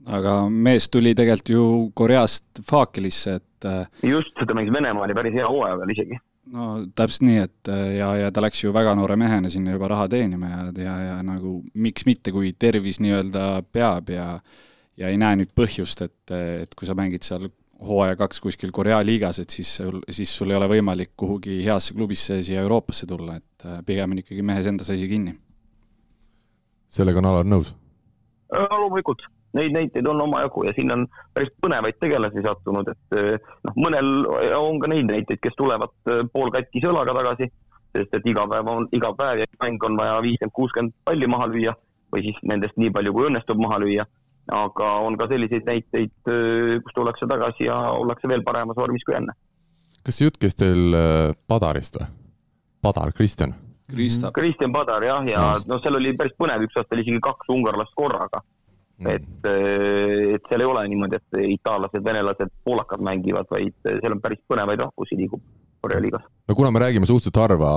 aga 0.07 0.38
mees 0.49 0.88
tuli 0.93 1.14
tegelikult 1.17 1.52
ju 1.52 1.67
Koreast 1.95 2.62
Faakelisse, 2.69 3.38
et 3.40 3.69
äh, 3.69 4.09
just, 4.11 4.35
ta 4.38 4.57
mängis 4.57 4.75
Venemaani 4.75 5.17
päris 5.17 5.37
hea 5.37 5.49
hooaja 5.49 5.78
veel 5.81 5.95
isegi. 5.97 6.21
no 6.55 6.71
täpselt 6.97 7.26
nii, 7.28 7.43
et 7.45 7.73
äh, 7.73 7.85
ja, 7.99 8.12
ja 8.23 8.33
ta 8.33 8.45
läks 8.45 8.62
ju 8.64 8.73
väga 8.73 8.95
noore 8.99 9.19
mehena 9.21 9.50
sinna 9.52 9.75
juba 9.75 9.90
raha 9.93 10.09
teenima 10.09 10.50
ja, 10.52 10.62
ja, 10.85 10.97
ja 11.11 11.21
nagu 11.26 11.59
miks 11.75 12.07
mitte, 12.09 12.33
kui 12.33 12.55
tervis 12.59 13.02
nii-öelda 13.05 13.62
peab 13.73 14.14
ja 14.14 14.31
ja 14.99 15.12
ei 15.12 15.19
näe 15.21 15.38
nüüd 15.38 15.55
põhjust, 15.55 16.02
et, 16.02 16.33
et 16.35 16.73
kui 16.75 16.88
sa 16.88 16.97
mängid 16.99 17.23
seal 17.23 17.47
hooaja 17.87 18.17
kaks 18.19 18.40
kuskil 18.43 18.73
Korea 18.75 18.99
liigas, 19.07 19.38
et 19.38 19.55
siis, 19.55 19.76
siis 20.11 20.33
sul 20.35 20.50
ei 20.50 20.59
ole 20.59 20.67
võimalik 20.73 21.12
kuhugi 21.19 21.61
heasse 21.62 21.95
klubisse 21.95 22.40
siia 22.43 22.64
Euroopasse 22.64 23.07
tulla, 23.07 23.38
et 23.38 23.67
äh, 23.67 23.83
pigem 23.87 24.17
on 24.17 24.23
ikkagi 24.25 24.43
mehes 24.43 24.67
endas 24.67 24.90
asi 24.90 25.07
kinni. 25.11 25.37
sellega 26.88 27.21
on 27.21 27.31
Alar 27.31 27.47
nõus? 27.47 27.75
loomulikult 28.49 29.26
neid 29.57 29.73
näiteid 29.73 30.07
on 30.07 30.21
omajagu 30.21 30.64
ja 30.67 30.75
siin 30.76 30.93
on 30.93 31.07
päris 31.35 31.50
põnevaid 31.64 31.99
tegelasi 32.00 32.43
sattunud, 32.45 32.90
et 32.93 33.17
eh, 33.19 33.49
noh, 33.67 33.81
mõnel 33.87 34.12
on 34.59 34.81
ka 34.83 34.90
neid 34.93 35.09
näiteid, 35.11 35.40
kes 35.43 35.57
tulevad 35.59 35.95
eh, 36.11 36.23
poolkatkise 36.33 36.90
õlaga 36.90 37.17
tagasi, 37.17 37.49
sest 37.97 38.14
et 38.19 38.28
iga 38.28 38.45
päev 38.50 38.71
on, 38.73 38.88
iga 38.93 39.12
päev 39.17 39.43
ja 39.43 39.50
mäng 39.64 39.85
on 39.88 39.99
vaja 39.99 40.21
viiskümmend, 40.25 40.55
kuuskümmend 40.61 40.97
palli 41.09 41.31
maha 41.31 41.49
lüüa 41.50 41.75
või 42.12 42.25
siis 42.25 42.40
nendest 42.49 42.76
nii 42.81 42.93
palju, 42.95 43.12
kui 43.17 43.28
õnnestub 43.31 43.61
maha 43.62 43.81
lüüa. 43.85 44.07
aga 44.49 44.87
on 45.05 45.17
ka 45.21 45.26
selliseid 45.28 45.67
näiteid, 45.69 46.14
eh, 46.33 46.78
kus 46.85 46.97
tullakse 46.97 47.28
tagasi 47.28 47.69
ja 47.69 47.76
ollakse 47.93 48.28
veel 48.28 48.45
paremas 48.45 48.76
vormis 48.76 49.05
kui 49.05 49.17
enne. 49.17 49.33
kas 50.05 50.17
see 50.17 50.28
jutt 50.28 50.38
käis 50.40 50.57
teil 50.57 50.97
Padarist 51.49 52.00
või? 52.00 52.07
Padar, 52.81 53.12
Kristjan? 53.12 53.55
Kristjan 53.88 54.73
Padar 54.73 55.02
jah, 55.02 55.25
ja 55.26 55.43
noh, 55.67 55.81
seal 55.83 55.97
oli 55.97 56.12
päris 56.17 56.37
põnev, 56.38 56.62
üks 56.67 56.76
aasta 56.76 56.95
oli 56.95 57.05
isegi 57.07 57.21
kaks 57.25 57.50
ungarlast 57.52 57.95
korraga. 57.97 58.43
Et, 59.07 59.47
äh, 59.47 60.35
et 60.35 60.50
seal 60.50 60.64
ei 60.64 60.71
ole 60.71 60.83
niimoodi, 60.90 61.21
et 61.21 61.40
itaallased, 61.59 62.05
venelased, 62.05 62.52
poolakad 62.64 63.05
mängivad, 63.05 63.47
vaid 63.50 63.76
seal 63.87 64.17
on 64.17 64.23
päris 64.25 64.43
põnevaid 64.50 64.87
rahvusi 64.87 65.19
liigub 65.21 65.45
Korea 65.81 66.00
liigas. 66.02 66.23
no 66.49 66.55
kuna 66.55 66.71
me 66.71 66.78
räägime 66.78 67.07
suhteliselt 67.07 67.37
harva 67.37 67.71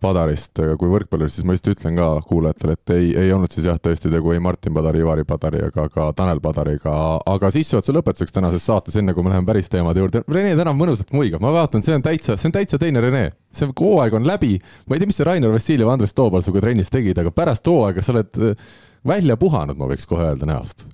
Padarist 0.00 0.60
kui 0.78 0.90
võrkpallurist, 0.92 1.38
siis 1.38 1.46
ma 1.48 1.54
lihtsalt 1.54 1.74
ütlen 1.74 1.96
ka 1.98 2.08
kuulajatele, 2.28 2.76
et 2.76 2.92
ei, 2.94 3.08
ei 3.24 3.32
olnud 3.34 3.52
siis 3.52 3.66
jah, 3.66 3.80
tõesti 3.82 4.12
tegu 4.12 4.32
ei 4.34 4.42
Martin 4.42 4.74
Padari, 4.76 5.02
Ivari 5.02 5.24
Padari 5.26 5.62
ega 5.66 5.88
ka 5.90 6.10
Tanel 6.16 6.42
Padariga, 6.44 6.94
aga 7.26 7.50
sissejuhatuse 7.54 7.96
lõpetuseks 7.96 8.36
tänases 8.36 8.66
saates, 8.68 8.98
enne 9.00 9.14
kui 9.16 9.26
me 9.26 9.32
läheme 9.32 9.48
päris 9.48 9.70
teemade 9.72 10.04
juurde, 10.04 10.22
Rene 10.28 10.54
täna 10.60 10.74
mõnusalt 10.76 11.10
muigab, 11.16 11.42
ma 11.42 11.54
vaatan, 11.56 11.82
see 11.82 11.96
on 11.96 12.04
täitsa, 12.04 12.36
see 12.38 12.52
on 12.52 12.58
täitsa 12.60 12.78
teine 12.78 13.02
Rene. 13.02 13.30
see 13.50 13.70
hooaeg 13.80 14.14
on 14.14 14.28
läbi, 14.28 14.58
ma 14.86 14.94
ei 14.94 15.02
tea, 15.02 15.10
mis 15.10 15.18
see 15.18 15.26
Rainer 15.26 15.50
Vassiljev, 15.50 15.88
Andres 15.90 16.14
Toobal 16.14 16.44
sinuga 16.44 16.62
trennis 16.66 16.92
tegid, 16.94 17.18
aga 17.18 17.32
pärast 17.34 17.66
hooaega 17.66 18.04
sa 18.04 18.14
oled 18.14 18.38
välja 19.06 19.36
puhanud, 19.40 19.78
ma 19.78 19.90
võiks 19.90 20.08
kohe 20.08 20.30
öelda 20.30 20.48
näost. 20.48 20.88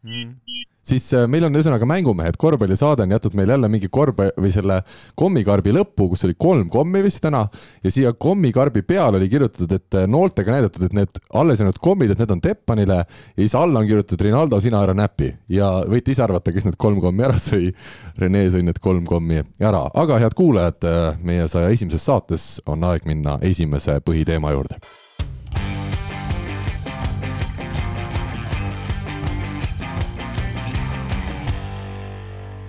Mm.. 0.00 0.38
siis 0.80 1.10
äh, 1.12 1.26
meil 1.28 1.44
on 1.44 1.52
ühesõnaga 1.52 1.84
Mängumehed, 1.84 2.38
korvpallisaade 2.40 3.04
on 3.04 3.10
jätnud 3.12 3.34
meil 3.36 3.50
jälle 3.52 3.68
mingi 3.68 3.90
korvpalli 3.92 4.32
või 4.40 4.52
selle 4.54 4.78
kommikarbi 5.20 5.74
lõppu, 5.76 6.06
kus 6.08 6.24
oli 6.24 6.38
kolm 6.40 6.70
kommi 6.72 7.02
vist 7.04 7.20
täna. 7.20 7.42
Ja 7.84 7.92
siia 7.92 8.14
kommikarbi 8.16 8.80
peale 8.88 9.20
oli 9.20 9.28
kirjutatud, 9.28 9.74
et 9.76 9.98
äh, 10.00 10.06
nooltega 10.08 10.54
näidatud, 10.56 10.86
et 10.88 10.96
need 10.96 11.20
alles 11.36 11.60
jäänud 11.60 11.82
kommid, 11.84 12.14
et 12.14 12.22
need 12.22 12.32
on 12.32 12.40
Teppanile 12.40 12.96
ja 13.02 13.36
siis 13.42 13.58
alla 13.60 13.84
on 13.84 13.90
kirjutatud 13.90 14.24
Rinaldo, 14.24 14.62
sina 14.64 14.80
ära 14.86 14.96
näpi. 14.96 15.28
Ja 15.52 15.68
võite 15.84 16.14
ise 16.14 16.24
arvata, 16.24 16.56
kes 16.56 16.64
need 16.70 16.80
kolm 16.80 17.02
kommi 17.04 17.28
ära 17.28 17.36
sõi. 17.36 17.74
Rene 18.18 18.46
sõi 18.48 18.64
need 18.64 18.80
kolm 18.80 19.04
kommi 19.04 19.44
ära, 19.60 19.84
aga 20.00 20.16
head 20.24 20.38
kuulajad, 20.38 20.80
äh, 20.88 21.20
meie 21.20 21.44
saja 21.52 21.68
esimeses 21.76 22.08
saates 22.08 22.50
on 22.64 22.88
aeg 22.88 23.04
minna 23.10 23.36
esimese 23.52 24.00
põhiteema 24.00 24.56
juurde 24.56 24.80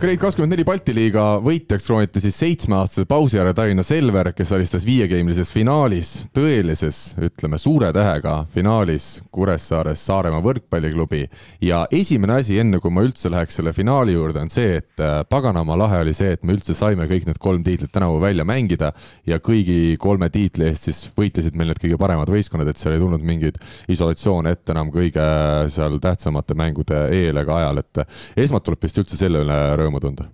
Grade24 0.01 0.63
Balti 0.65 0.93
liiga 0.97 1.23
võitjaks 1.45 1.83
krooniti 1.85 2.23
siis 2.23 2.39
seitsmeaastase 2.41 3.05
pausi 3.05 3.35
järel 3.37 3.53
Tallinna 3.53 3.83
Selver, 3.85 4.31
kes 4.33 4.49
alistas 4.55 4.81
viiegeimilises 4.81 5.51
finaalis, 5.53 6.07
tõelises, 6.33 7.11
ütleme 7.21 7.59
suure 7.61 7.91
tähega 7.93 8.39
finaalis 8.49 9.19
Kuressaares 9.29 10.01
Saaremaa 10.07 10.41
võrkpalliklubi. 10.41 11.27
ja 11.61 11.83
esimene 11.93 12.39
asi, 12.39 12.57
enne 12.57 12.79
kui 12.81 12.89
ma 12.89 13.03
üldse 13.05 13.29
läheks 13.29 13.59
selle 13.59 13.75
finaali 13.77 14.15
juurde, 14.15 14.41
on 14.41 14.49
see, 14.49 14.79
et 14.79 15.03
äh, 15.05 15.19
paganama 15.29 15.77
lahe 15.77 16.01
oli 16.01 16.15
see, 16.17 16.31
et 16.33 16.41
me 16.41 16.57
üldse 16.57 16.73
saime 16.73 17.05
kõik 17.05 17.29
need 17.29 17.37
kolm 17.37 17.61
tiitlit 17.61 17.93
tänavu 17.93 18.17
välja 18.25 18.41
mängida 18.41 18.95
ja 19.29 19.37
kõigi 19.37 19.99
kolme 20.01 20.31
tiitli 20.33 20.65
eest 20.71 20.89
siis 20.89 21.03
võitlesid 21.13 21.53
meil 21.53 21.75
need 21.75 21.83
kõige 21.85 22.01
paremad 22.01 22.33
võistkonnad, 22.33 22.73
et 22.73 22.81
seal 22.81 22.97
ei 22.97 23.03
tulnud 23.05 23.21
mingeid 23.21 23.61
isolatsioone 23.85 24.57
ette 24.57 24.73
enam 24.73 24.89
kõige 24.89 25.29
seal 25.69 26.01
tähtsamate 26.01 26.57
mängude 26.57 27.05
eel 27.13 27.43
ega 27.45 27.61
ajal, 27.61 27.85
et 27.85 28.03
esmalt 28.47 28.65
tuleb 28.65 28.89
vist 28.89 28.97
üldse 29.05 29.21
selle 29.21 29.45
üle 29.45 29.61
rõõmu 29.77 29.90
rõõmu 29.91 30.01
tunda. 30.01 30.29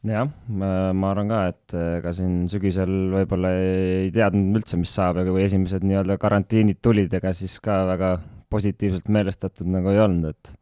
jah, 0.00 0.30
ma 0.48 1.10
arvan 1.10 1.28
ka, 1.28 1.40
et 1.50 1.74
ega 1.76 2.12
siin 2.16 2.46
sügisel 2.48 3.10
võib-olla 3.12 3.50
ei 3.52 4.08
teadnud 4.14 4.56
üldse, 4.56 4.78
mis 4.80 4.94
saab, 4.96 5.18
aga 5.20 5.28
kui 5.34 5.42
esimesed 5.44 5.84
nii-öelda 5.84 6.16
karantiinid 6.16 6.78
tulid, 6.80 7.12
ega 7.12 7.34
siis 7.36 7.58
ka 7.60 7.82
väga 7.90 8.14
positiivselt 8.50 9.10
meelestatud 9.12 9.68
nagu 9.68 9.92
ei 9.92 10.00
olnud, 10.00 10.32
et 10.32 10.56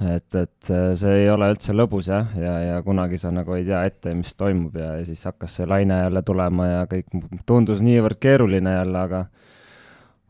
et, 0.00 0.36
et 0.38 0.70
see 0.96 1.16
ei 1.24 1.26
ole 1.28 1.50
üldse 1.52 1.74
lõbus 1.74 2.06
jah, 2.08 2.30
ja, 2.38 2.54
ja 2.64 2.76
kunagi 2.86 3.18
sa 3.20 3.32
nagu 3.34 3.52
ei 3.52 3.66
tea 3.66 3.82
ette, 3.84 4.14
mis 4.16 4.32
toimub 4.38 4.78
ja, 4.78 4.94
ja 5.00 5.04
siis 5.04 5.26
hakkas 5.28 5.58
see 5.58 5.66
laine 5.68 5.98
jälle 6.04 6.22
tulema 6.24 6.68
ja 6.68 6.86
kõik 6.88 7.10
tundus 7.50 7.82
niivõrd 7.84 8.16
keeruline 8.22 8.78
jälle, 8.78 9.02
aga 9.02 9.24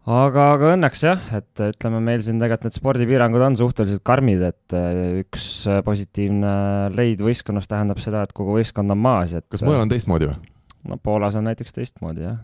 aga, 0.08 0.46
aga 0.54 0.70
õnneks 0.76 1.02
jah, 1.04 1.26
et 1.36 1.64
ütleme, 1.66 2.00
meil 2.04 2.22
siin 2.24 2.40
tegelikult 2.40 2.68
need 2.68 2.78
spordipiirangud 2.78 3.44
on 3.50 3.58
suhteliselt 3.60 4.04
karmid, 4.06 4.42
et 4.48 4.76
äh, 4.76 5.20
üks 5.24 5.50
äh, 5.68 5.82
positiivne 5.86 6.54
leid 6.96 7.20
võistkonnas 7.24 7.68
tähendab 7.70 8.00
seda, 8.02 8.24
et 8.24 8.32
kogu 8.36 8.56
võistkond 8.58 8.92
on 8.94 9.02
maas, 9.02 9.34
et 9.36 9.46
kas 9.50 9.64
mujal 9.66 9.84
on 9.84 9.92
teistmoodi 9.92 10.30
või? 10.30 10.56
no 10.88 10.96
Poolas 11.02 11.36
on 11.36 11.44
näiteks 11.50 11.76
teistmoodi 11.76 12.24
jah. 12.24 12.40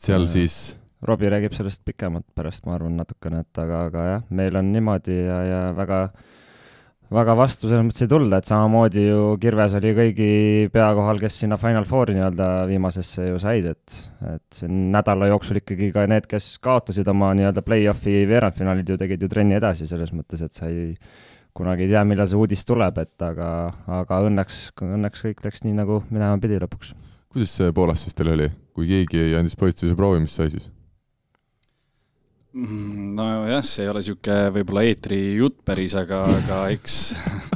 seal 0.00 0.24
siis 0.32 0.76
Robbie 1.06 1.28
räägib 1.30 1.52
sellest 1.52 1.84
pikemalt 1.84 2.26
pärast, 2.34 2.64
ma 2.66 2.74
arvan, 2.78 2.96
natukene, 2.96 3.42
et 3.44 3.60
aga, 3.60 3.84
aga 3.90 4.06
jah, 4.08 4.26
meil 4.34 4.56
on 4.56 4.72
niimoodi 4.72 5.18
ja, 5.18 5.40
ja 5.44 5.60
väga, 5.76 6.06
väga 7.12 7.36
vastu 7.38 7.68
selles 7.70 7.84
mõttes 7.86 8.02
ei 8.02 8.10
tulda, 8.10 8.40
et 8.40 8.48
samamoodi 8.48 9.04
ju 9.04 9.20
Kirves 9.42 9.76
oli 9.78 9.92
kõigi 9.94 10.30
pea 10.74 10.88
kohal, 10.96 11.20
kes 11.22 11.38
sinna 11.42 11.58
Final 11.60 11.86
Fouri 11.86 12.16
nii-öelda 12.16 12.48
viimasesse 12.70 13.28
ju 13.28 13.38
said, 13.42 13.68
et, 13.70 13.96
et 14.32 14.60
nädala 14.66 15.30
jooksul 15.30 15.60
ikkagi 15.60 15.92
ka 15.94 16.06
need, 16.10 16.26
kes 16.30 16.56
kaotasid 16.64 17.08
oma 17.12 17.30
nii-öelda 17.38 17.62
play-off'i 17.66 18.24
veerandfinaalid 18.30 18.90
ju 18.90 18.98
tegid 19.02 19.22
ju 19.22 19.30
trenni 19.30 19.58
edasi 19.58 19.88
selles 19.90 20.12
mõttes, 20.16 20.42
et 20.42 20.56
sa 20.56 20.70
ei, 20.70 20.96
kunagi 21.56 21.86
ei 21.86 21.94
tea, 21.94 22.04
millal 22.08 22.28
see 22.30 22.40
uudis 22.40 22.66
tuleb, 22.68 22.98
et 23.02 23.26
aga, 23.26 23.50
aga 24.02 24.22
õnneks, 24.26 24.62
õnneks 24.82 25.28
kõik 25.28 25.44
läks 25.46 25.66
nii, 25.66 25.76
nagu 25.78 26.02
minema 26.10 26.40
pidi 26.42 26.58
lõpuks. 26.62 26.94
kuidas 27.32 27.54
see 27.60 27.74
Poolas 27.76 28.02
siis 28.02 28.18
teil 28.18 28.34
oli, 28.34 28.50
kui 28.74 28.90
keegi 28.90 29.36
andis 29.38 29.56
poistuse 29.58 29.94
proovi, 29.94 30.24
mis 30.26 30.34
sai 30.34 30.50
siis? 30.50 30.72
Mm, 32.56 33.12
nojah, 33.18 33.60
see 33.68 33.84
ei 33.84 33.90
ole 33.92 34.00
niisugune 34.00 34.52
võib-olla 34.54 34.82
eetri 34.88 35.18
jutt 35.36 35.58
päris, 35.66 35.92
aga, 35.98 36.22
aga 36.38 36.60
eks, 36.72 36.94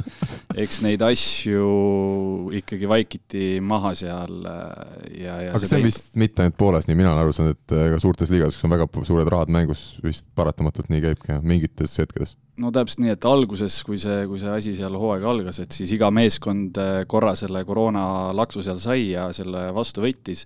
eks 0.61 0.81
neid 0.85 1.01
asju 1.01 2.51
ikkagi 2.59 2.89
vaikiti 2.89 3.45
maha 3.65 3.95
seal 3.97 4.45
äh, 4.45 4.91
ja, 5.23 5.39
ja 5.47 5.55
aga 5.55 5.65
see 5.65 5.79
on 5.79 5.87
vist 5.87 6.13
mitte 6.21 6.45
ainult 6.45 6.59
Poolas, 6.59 6.85
nii 6.85 6.99
mina 6.99 7.15
olen 7.15 7.23
aru 7.23 7.33
saanud, 7.33 7.57
et 7.57 7.73
ka 7.95 7.97
suurtes 8.03 8.29
liigades, 8.29 8.59
kus 8.59 8.67
on 8.67 8.75
väga 8.75 8.87
suured 9.09 9.31
rahad 9.33 9.53
mängus, 9.55 9.81
vist 10.05 10.27
paratamatult 10.37 10.91
nii 10.93 11.01
käibki 11.07 11.39
mingites 11.49 11.97
hetkedes. 11.97 12.35
No 12.61 12.69
täpselt 12.75 13.01
nii, 13.01 13.15
et 13.15 13.25
alguses, 13.25 13.79
kui 13.87 13.97
see, 13.97 14.19
kui 14.29 14.37
see 14.37 14.53
asi 14.53 14.75
seal 14.77 14.99
hooaega 15.01 15.31
algas, 15.33 15.57
et 15.63 15.73
siis 15.73 15.95
iga 15.97 16.11
meeskond 16.13 16.77
äh, 16.77 16.91
korra 17.09 17.33
selle 17.39 17.65
koroona 17.65 18.03
laksu 18.37 18.61
seal 18.61 18.77
sai 18.77 19.07
ja 19.15 19.31
selle 19.33 19.71
vastu 19.73 20.05
võttis 20.05 20.45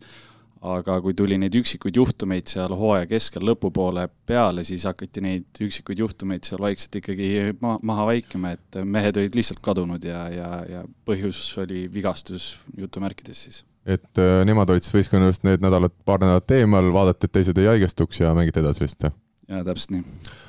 aga 0.66 0.98
kui 1.04 1.14
tuli 1.18 1.38
neid 1.40 1.56
üksikuid 1.58 1.98
juhtumeid 2.00 2.50
seal 2.50 2.74
hooaja 2.78 3.08
keskel 3.10 3.46
lõpupoole 3.48 4.08
peale, 4.28 4.64
siis 4.68 4.86
hakati 4.88 5.24
neid 5.24 5.62
üksikuid 5.62 6.02
juhtumeid 6.02 6.48
seal 6.48 6.64
vaikselt 6.64 6.98
ikkagi 7.02 7.30
ma-, 7.62 7.78
maha 7.86 8.08
vaikima, 8.12 8.56
et 8.56 8.80
mehed 8.84 9.20
olid 9.22 9.38
lihtsalt 9.38 9.62
kadunud 9.66 10.06
ja, 10.06 10.26
ja, 10.34 10.50
ja 10.70 10.84
põhjus 11.08 11.42
oli 11.62 11.86
vigastus 11.94 12.56
jutumärkides 12.78 13.44
siis. 13.48 13.62
et 13.86 14.22
äh, 14.22 14.42
nemad 14.48 14.72
olid 14.74 14.86
siis 14.86 14.98
võistkonnast 14.98 15.46
need 15.48 15.64
nädalad, 15.66 15.94
paar 16.08 16.24
nädalat 16.24 16.58
eemal, 16.58 16.90
vaadati, 16.96 17.30
et 17.30 17.38
teised 17.40 17.62
ei 17.62 17.72
haigestuks 17.76 18.24
ja 18.24 18.34
mängiti 18.38 18.64
edasi 18.64 18.86
vist, 18.86 19.06
jaa, 19.06 19.64
täpselt 19.68 19.98
nii. 19.98 20.06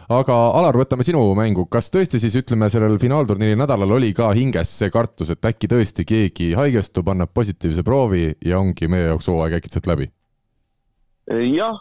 Aga 0.08 0.36
Alar, 0.58 0.78
võtame 0.78 1.06
sinu 1.06 1.22
mängu, 1.38 1.66
kas 1.70 1.90
tõesti 1.94 2.20
siis 2.22 2.36
ütleme, 2.38 2.68
sellel 2.70 2.98
finaalturniiri 3.02 3.58
nädalal 3.58 3.96
oli 3.98 4.12
ka 4.16 4.30
hinges 4.36 4.72
see 4.80 4.92
kartus, 4.94 5.32
et 5.34 5.50
äkki 5.50 5.70
tõesti 5.72 6.06
keegi 6.06 6.52
haigestub, 6.58 7.08
annab 7.12 7.32
positiivse 7.34 7.82
proovi 7.86 8.28
ja 8.44 8.60
ongi 8.60 8.88
meie 8.90 9.10
jaoks 9.10 9.30
hooaeg 9.32 9.58
äkitselt 9.60 9.90
läbi? 9.90 10.10
jah, 11.26 11.78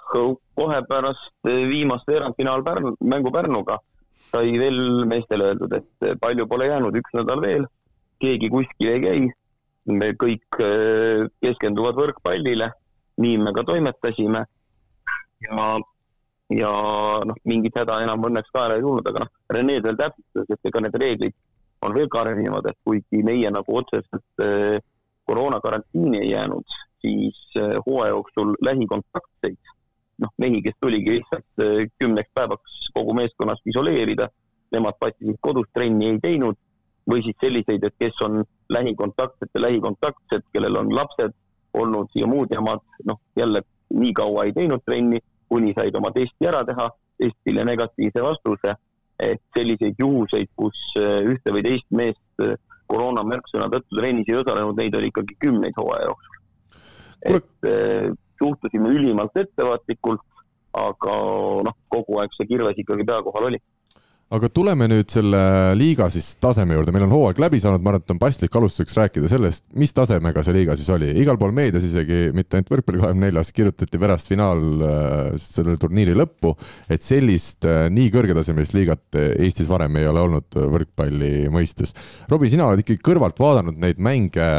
kohe 0.58 0.80
pärast 0.90 1.46
viimast 1.46 2.08
veerandfinaal 2.10 2.64
Pärnu, 2.66 2.96
mängu 3.06 3.30
Pärnuga 3.32 3.78
sai 4.36 4.58
veel 4.60 5.06
meestele 5.08 5.52
öeldud, 5.52 5.76
et 5.78 6.20
palju 6.22 6.48
pole 6.52 6.68
jäänud, 6.70 6.96
üks 7.00 7.16
nädal 7.16 7.42
veel, 7.44 7.68
keegi 8.24 8.52
kuskil 8.54 8.94
ei 8.94 9.04
käi. 9.04 9.26
me 9.86 10.08
kõik 10.18 10.58
äh, 10.66 11.28
keskenduvad 11.46 11.94
võrkpallile, 12.00 12.72
nii 13.22 13.36
me 13.38 13.52
ka 13.54 13.62
toimetasime. 13.68 14.42
ja, 15.46 15.68
ja 16.54 16.72
noh, 17.26 17.38
mingit 17.50 17.78
häda 17.80 18.02
enam 18.04 18.26
õnneks 18.28 18.52
kaela 18.54 18.78
ei 18.78 18.84
tulnud, 18.86 19.08
aga 19.10 19.26
noh, 19.26 19.32
Rene 19.50 19.80
veel 19.84 19.98
täpsustas, 19.98 20.50
et 20.50 20.70
ega 20.70 20.82
need 20.84 20.98
reeglid 21.02 21.38
on 21.86 21.94
veel 21.94 22.10
karmimad, 22.10 22.68
et 22.70 22.78
kuigi 22.86 23.22
meie 23.26 23.50
nagu 23.54 23.78
otseselt 23.80 24.44
äh, 24.44 24.78
koroonakarantiini 25.26 26.22
ei 26.22 26.32
jäänud, 26.32 26.78
siis 27.02 27.40
äh, 27.58 27.78
hooaja 27.86 28.14
jooksul 28.14 28.54
lähikontaktseid, 28.66 29.74
noh, 30.22 30.34
mehi, 30.42 30.62
kes 30.66 30.78
tuligi 30.82 31.18
lihtsalt 31.18 31.66
äh, 31.66 31.88
kümneks 32.00 32.32
päevaks 32.38 32.90
kogu 32.96 33.14
meeskonnast 33.18 33.66
isoleerida, 33.74 34.30
nemad 34.72 34.98
patsisid 35.00 35.42
kodus, 35.42 35.68
trenni 35.74 36.14
ei 36.14 36.20
teinud, 36.22 36.58
või 37.10 37.22
siis 37.26 37.38
selliseid, 37.42 37.84
et 37.86 37.96
kes 38.02 38.22
on 38.26 38.44
lähikontaktsete 38.74 39.62
lähikontaktsed, 39.62 40.46
kellel 40.54 40.80
on 40.80 40.94
lapsed 40.96 41.36
olnud 41.78 42.10
ja 42.16 42.28
muud 42.28 42.54
jamad, 42.54 42.82
noh, 43.06 43.20
jälle 43.38 43.62
nii 43.94 44.14
kaua 44.18 44.48
ei 44.48 44.54
teinud 44.56 44.82
trenni, 44.86 45.20
kuni 45.50 45.74
said 45.78 45.96
oma 45.96 46.12
testi 46.16 46.48
ära 46.50 46.64
teha, 46.68 46.90
testile 47.22 47.66
negatiivse 47.68 48.24
vastuse, 48.24 48.76
et 49.20 49.42
selliseid 49.56 50.00
juhuseid, 50.00 50.50
kus 50.60 50.80
äh, 51.00 51.22
ühte 51.32 51.54
või 51.56 51.64
teist 51.64 51.88
meest 51.96 52.48
koroona 52.92 53.24
märksõna 53.26 53.70
tõttu 53.72 54.00
trennis 54.00 54.30
ei 54.30 54.40
osalenud, 54.40 54.78
neid 54.78 54.96
oli 54.98 55.10
ikkagi 55.12 55.38
kümneid 55.42 55.78
hooaja 55.80 56.10
jooksul. 56.10 56.40
Et 57.26 57.70
eh, 57.70 58.10
suhtusime 58.42 58.92
ülimalt 58.94 59.38
ettevaatlikult, 59.40 60.24
aga 60.76 61.16
noh, 61.66 61.78
kogu 61.90 62.20
aeg 62.22 62.36
see 62.36 62.50
kirves 62.50 62.78
ikkagi 62.82 63.08
pea 63.08 63.22
kohal 63.26 63.50
oli 63.50 63.62
aga 64.34 64.50
tuleme 64.50 64.88
nüüd 64.90 65.12
selle 65.14 65.40
liiga 65.78 66.08
siis 66.10 66.32
taseme 66.42 66.74
juurde, 66.74 66.90
meil 66.96 67.06
on 67.06 67.14
hooaeg 67.14 67.38
läbi 67.44 67.60
saanud, 67.62 67.84
ma 67.86 67.92
arvan, 67.92 68.02
et 68.02 68.14
on 68.16 68.20
paslik 68.22 68.56
alustuseks 68.58 68.98
rääkida 68.98 69.30
sellest, 69.30 69.66
mis 69.78 69.94
tasemega 69.94 70.42
see 70.46 70.56
liiga 70.58 70.74
siis 70.80 70.90
oli, 70.96 71.12
igal 71.22 71.38
pool 71.42 71.54
meedias 71.56 71.86
isegi, 71.86 72.32
mitte 72.36 72.58
ainult 72.58 72.74
Võrkpalli 72.74 73.04
kahekümne 73.04 73.30
neljas, 73.30 73.54
kirjutati 73.56 74.02
pärast 74.02 74.32
finaal 74.32 74.64
äh, 74.82 75.14
selle 75.42 75.78
turniiri 75.82 76.18
lõppu, 76.18 76.56
et 76.90 77.06
sellist 77.06 77.70
äh, 77.70 77.86
nii 77.94 78.10
kõrgetasemelist 78.16 78.74
liigat 78.78 79.20
Eestis 79.22 79.70
varem 79.70 80.02
ei 80.02 80.10
ole 80.10 80.26
olnud 80.26 80.58
võrkpalli 80.74 81.52
mõistes. 81.54 81.94
Robbie, 82.32 82.50
sina 82.50 82.66
oled 82.66 82.82
ikkagi 82.82 83.06
kõrvalt 83.06 83.38
vaadanud 83.40 83.78
neid 83.78 84.02
mänge 84.02 84.50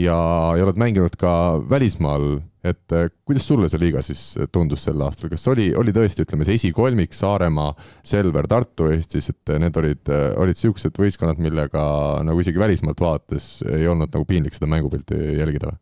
ja, 0.00 0.16
ja 0.56 0.64
oled 0.64 0.80
mänginud 0.80 1.20
ka 1.20 1.34
välismaal 1.68 2.40
et 2.64 2.92
äh, 2.92 3.08
kuidas 3.24 3.46
sulle 3.48 3.68
see 3.72 3.80
liiga 3.80 4.02
siis 4.04 4.20
tundus 4.52 4.84
sel 4.84 5.00
aastal, 5.04 5.30
kas 5.32 5.46
oli, 5.48 5.70
oli 5.76 5.94
tõesti, 5.96 6.26
ütleme 6.26 6.44
see 6.46 6.58
esikolmik 6.58 7.14
Saaremaa, 7.16 7.72
Selver, 8.06 8.48
Tartu 8.50 8.90
Eestis, 8.92 9.30
et 9.32 9.52
need 9.62 9.76
olid, 9.80 10.02
äh, 10.12 10.26
olid 10.40 10.58
siuksed 10.60 10.96
võistkonnad, 11.00 11.40
millega 11.40 11.82
nagu 12.26 12.42
isegi 12.42 12.60
välismaalt 12.60 13.00
vaadates 13.00 13.50
ei 13.64 13.88
olnud 13.88 14.12
nagu 14.12 14.28
piinlik 14.28 14.56
seda 14.56 14.68
mängupilti 14.70 15.16
jälgida 15.40 15.72
või? 15.72 15.80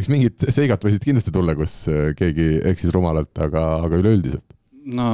eks 0.00 0.08
mingid 0.08 0.46
seigad 0.54 0.84
võisid 0.86 1.02
kindlasti 1.04 1.34
tulla, 1.34 1.56
kus 1.58 1.82
äh, 1.90 2.12
keegi 2.18 2.52
eksis 2.70 2.94
rumalalt, 2.94 3.34
aga, 3.42 3.64
aga 3.88 3.98
üleüldiselt? 3.98 4.46
no 4.86 5.08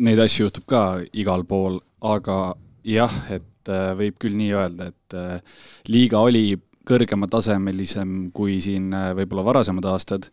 neid 0.00 0.22
asju 0.24 0.48
juhtub 0.48 0.64
ka 0.70 0.86
igal 1.16 1.44
pool, 1.48 1.82
aga 2.04 2.56
jah, 2.86 3.12
et 3.32 3.44
võib 3.66 4.14
küll 4.22 4.36
nii 4.38 4.52
öelda, 4.54 4.92
et 4.92 5.90
liiga 5.90 6.20
oli 6.22 6.52
kõrgematasemelisem 6.86 8.30
kui 8.36 8.60
siin 8.64 8.92
äh, 8.94 9.10
võib-olla 9.18 9.44
varasemad 9.50 9.88
aastad. 9.90 10.30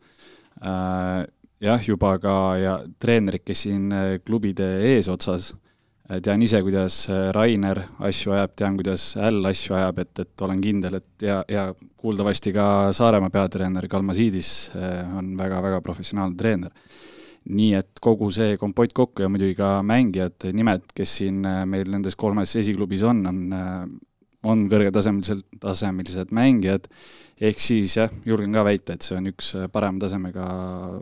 Äh, 0.61 1.25
jah, 1.63 1.83
juba 1.87 2.15
ka 2.21 2.37
ja 2.61 2.77
treenerid, 3.01 3.45
kes 3.45 3.65
siin 3.67 3.89
äh, 3.93 4.15
klubide 4.25 4.69
eesotsas, 4.93 5.53
tean 6.03 6.41
ise, 6.43 6.59
kuidas 6.61 6.97
Rainer 7.33 7.79
asju 8.03 8.33
ajab, 8.35 8.51
tean, 8.59 8.75
kuidas 8.75 9.05
Äll 9.23 9.47
asju 9.47 9.77
ajab, 9.77 10.01
et, 10.03 10.19
et 10.19 10.41
olen 10.43 10.59
kindel, 10.61 10.97
et 10.99 11.23
ja, 11.23 11.37
ja 11.47 11.63
kuuldavasti 11.97 12.51
ka 12.53 12.65
Saaremaa 12.93 13.31
peatreener 13.31 13.87
Kalmasiidis 13.89 14.51
on 15.15 15.31
väga-väga 15.39 15.79
professionaalne 15.81 16.35
treener 16.37 16.75
nii 17.55 17.71
et 17.79 18.03
kogu 18.03 18.27
see 18.35 18.59
kompott 18.59 18.91
kokku 18.95 19.23
ja 19.23 19.31
muidugi 19.31 19.55
ka 19.55 19.77
mängijad, 19.87 20.43
nimed, 20.55 20.91
kes 20.95 21.15
siin 21.21 21.39
meil 21.71 21.89
nendes 21.95 22.19
kolmes 22.19 22.51
esiklubis 22.59 23.07
on, 23.07 23.23
on 23.31 23.41
on 24.43 24.67
kõrgetasemelised, 24.71 25.43
tasemelised 25.63 26.33
mängijad, 26.35 26.89
ehk 27.43 27.59
siis 27.59 27.97
jah, 27.97 28.11
julgen 28.27 28.53
ka 28.55 28.63
väita, 28.65 28.95
et 28.95 29.03
see 29.03 29.15
on 29.17 29.27
üks 29.27 29.49
parema 29.73 29.99
tasemega 29.99 30.45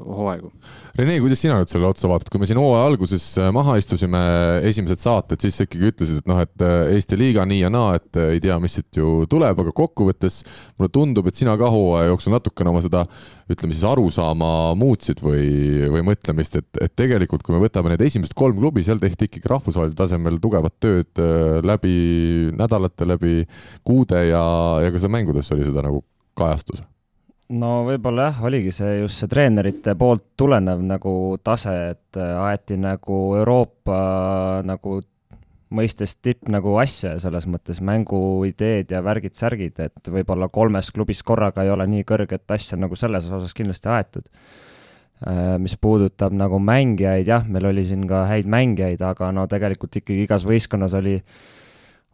hooaegu. 0.01 0.49
Rene, 0.97 1.17
kuidas 1.21 1.41
sina 1.43 1.59
nüüd 1.59 1.69
selle 1.69 1.89
otsa 1.89 2.09
vaatad, 2.09 2.31
kui 2.33 2.41
me 2.41 2.47
siin 2.49 2.59
hooaja 2.59 2.87
alguses 2.89 3.25
äh, 3.39 3.51
maha 3.53 3.77
istusime, 3.79 4.21
esimesed 4.67 5.03
saated, 5.03 5.41
siis 5.43 5.59
sa 5.59 5.67
ikkagi 5.67 5.91
ütlesid, 5.91 6.21
et 6.23 6.29
noh, 6.29 6.41
et 6.41 6.65
äh, 6.65 6.95
Eesti 6.95 7.19
liiga 7.19 7.45
nii 7.47 7.61
ja 7.61 7.71
naa, 7.73 7.93
et 7.99 8.19
äh, 8.19 8.33
ei 8.37 8.41
tea, 8.43 8.57
mis 8.63 8.77
siit 8.79 8.97
ju 8.97 9.27
tuleb, 9.29 9.61
aga 9.63 9.73
kokkuvõttes 9.77 10.41
mulle 10.79 10.93
tundub, 10.93 11.29
et 11.29 11.37
sina 11.37 11.55
ka 11.61 11.69
hooaja 11.73 12.09
jooksul 12.09 12.35
natukene 12.35 12.73
oma 12.73 12.81
seda 12.85 13.05
ütleme 13.51 13.75
siis 13.75 13.85
arusaama 13.85 14.51
muutsid 14.79 15.21
või, 15.21 15.45
või 15.93 16.05
mõtlemist, 16.09 16.57
et, 16.57 16.69
et 16.81 16.95
tegelikult 16.97 17.43
kui 17.45 17.53
me 17.53 17.61
võtame 17.61 17.93
need 17.93 18.05
esimesed 18.07 18.33
kolm 18.37 18.57
klubi, 18.57 18.85
seal 18.87 19.01
tehti 19.01 19.27
ikkagi 19.29 19.51
rahvusvahelisel 19.51 19.99
tasemel 19.99 20.39
tugevat 20.41 20.79
tööd 20.81 21.21
läbi 21.67 21.97
nädalate, 22.57 23.05
läbi 23.09 23.41
kuude 23.87 24.23
ja, 24.31 24.45
ja 24.81 24.93
ka 24.93 25.03
seal 25.03 25.13
mängudes 25.13 25.51
oli 25.53 25.67
seda 25.67 25.83
nagu 25.85 26.01
kajastus 26.37 26.83
no 27.51 27.71
võib-olla 27.87 28.29
jah, 28.29 28.41
oligi 28.47 28.73
see 28.75 28.99
just 29.01 29.21
see 29.21 29.31
treenerite 29.31 29.95
poolt 29.99 30.31
tulenev 30.39 30.81
nagu 30.85 31.13
tase, 31.43 31.73
et 31.95 32.19
äh, 32.19 32.35
aeti 32.47 32.77
nagu 32.79 33.21
Euroopa 33.39 34.01
nagu 34.67 34.99
mõistes 35.71 36.17
tipp 36.19 36.49
nagu 36.51 36.73
asja 36.81 37.13
selles 37.23 37.47
mõttes 37.47 37.79
mänguideed 37.83 38.91
ja 38.91 38.99
värgid-särgid, 39.05 39.79
et 39.79 40.11
võib-olla 40.11 40.49
kolmes 40.51 40.91
klubis 40.91 41.23
korraga 41.23 41.63
ei 41.63 41.71
ole 41.71 41.87
nii 41.87 42.03
kõrget 42.07 42.51
asja 42.51 42.79
nagu 42.79 42.97
selles 42.99 43.29
osas 43.31 43.55
kindlasti 43.55 43.89
aetud. 43.91 44.27
mis 45.61 45.75
puudutab 45.77 46.33
nagu 46.33 46.57
mängijaid, 46.59 47.27
jah, 47.27 47.43
meil 47.45 47.67
oli 47.69 47.83
siin 47.85 48.07
ka 48.09 48.23
häid 48.25 48.47
mängijaid, 48.49 49.01
aga 49.05 49.29
no 49.31 49.43
tegelikult 49.47 49.95
ikkagi 49.99 50.23
igas 50.25 50.43
võistkonnas 50.49 50.95
oli, 50.97 51.19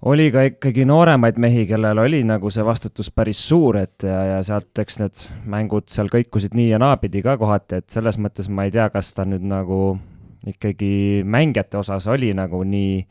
oli 0.05 0.27
ka 0.31 0.43
ikkagi 0.51 0.85
nooremaid 0.85 1.39
mehi, 1.41 1.65
kellel 1.69 1.97
oli 2.03 2.21
nagu 2.27 2.51
see 2.53 2.65
vastutus 2.65 3.09
päris 3.11 3.39
suur, 3.47 3.79
et 3.81 4.05
ja, 4.05 4.19
ja 4.35 4.41
sealt, 4.45 4.69
eks 4.77 4.99
need 5.01 5.23
mängud 5.49 5.87
seal 5.89 6.11
kõikusid 6.13 6.57
nii 6.57 6.69
ja 6.69 6.81
naapidi 6.81 7.23
ka 7.25 7.37
kohati, 7.41 7.81
et 7.81 7.89
selles 7.93 8.19
mõttes 8.21 8.49
ma 8.49 8.67
ei 8.67 8.73
tea, 8.75 8.89
kas 8.93 9.13
ta 9.17 9.25
nüüd 9.25 9.45
nagu 9.47 9.97
ikkagi 10.47 11.23
mängijate 11.25 11.79
osas 11.79 12.07
oli 12.07 12.29
nagu 12.37 12.61
nii 12.63 13.01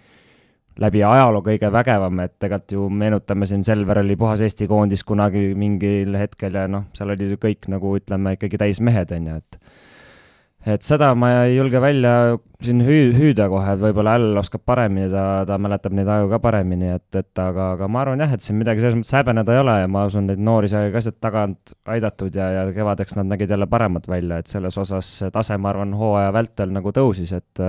läbi 0.80 1.02
ajaloo 1.04 1.42
kõige 1.44 1.70
vägevam, 1.72 2.20
et 2.20 2.36
tegelikult 2.38 2.72
ju 2.76 2.86
meenutame 2.92 3.48
siin, 3.48 3.64
Selver 3.64 4.02
oli 4.02 4.16
puhas 4.16 4.42
Eesti 4.44 4.68
koondis 4.68 5.02
kunagi 5.08 5.54
mingil 5.56 6.14
hetkel 6.20 6.54
ja 6.54 6.66
noh, 6.68 6.86
seal 6.96 7.10
olid 7.14 7.32
ju 7.32 7.40
kõik 7.40 7.68
nagu 7.72 7.96
ütleme 7.96 8.36
ikkagi 8.36 8.60
täismehed, 8.60 9.14
on 9.16 9.30
ju, 9.30 9.38
et 9.40 9.60
et 10.66 10.82
seda 10.82 11.12
ma 11.14 11.28
ei 11.44 11.56
julge 11.56 11.80
välja 11.82 12.12
siin 12.64 12.80
hüü-, 12.82 13.12
hüüda 13.14 13.46
kohe, 13.52 13.74
et 13.76 13.82
võib-olla 13.82 14.16
Äll 14.18 14.40
oskab 14.40 14.64
paremini, 14.66 15.06
ta, 15.12 15.44
ta 15.46 15.58
mäletab 15.62 15.94
neid 15.94 16.10
aegu 16.10 16.30
ka 16.32 16.40
paremini, 16.42 16.88
et, 16.96 17.06
et 17.20 17.42
aga, 17.42 17.72
aga 17.76 17.88
ma 17.92 18.02
arvan 18.02 18.24
jah, 18.24 18.34
et 18.34 18.42
siin 18.42 18.58
midagi 18.58 18.82
selles 18.82 18.96
mõttes 18.98 19.14
häbeneda 19.14 19.54
ei 19.54 19.62
ole 19.62 19.76
ja 19.82 19.92
ma 19.92 20.06
usun, 20.10 20.26
neid 20.30 20.42
noori 20.42 20.70
sai 20.72 20.90
ka 20.94 21.02
sealt 21.04 21.20
tagant 21.22 21.76
aidatud 21.94 22.34
ja, 22.34 22.50
ja 22.58 22.66
kevadeks 22.74 23.18
nad 23.20 23.30
nägid 23.30 23.54
jälle 23.54 23.70
paremad 23.70 24.08
välja, 24.10 24.40
et 24.42 24.50
selles 24.50 24.78
osas 24.82 25.12
tase, 25.32 25.58
ma 25.60 25.70
arvan, 25.70 25.94
hooaja 25.96 26.34
vältel 26.34 26.74
nagu 26.74 26.94
tõusis, 26.96 27.36
et 27.36 27.64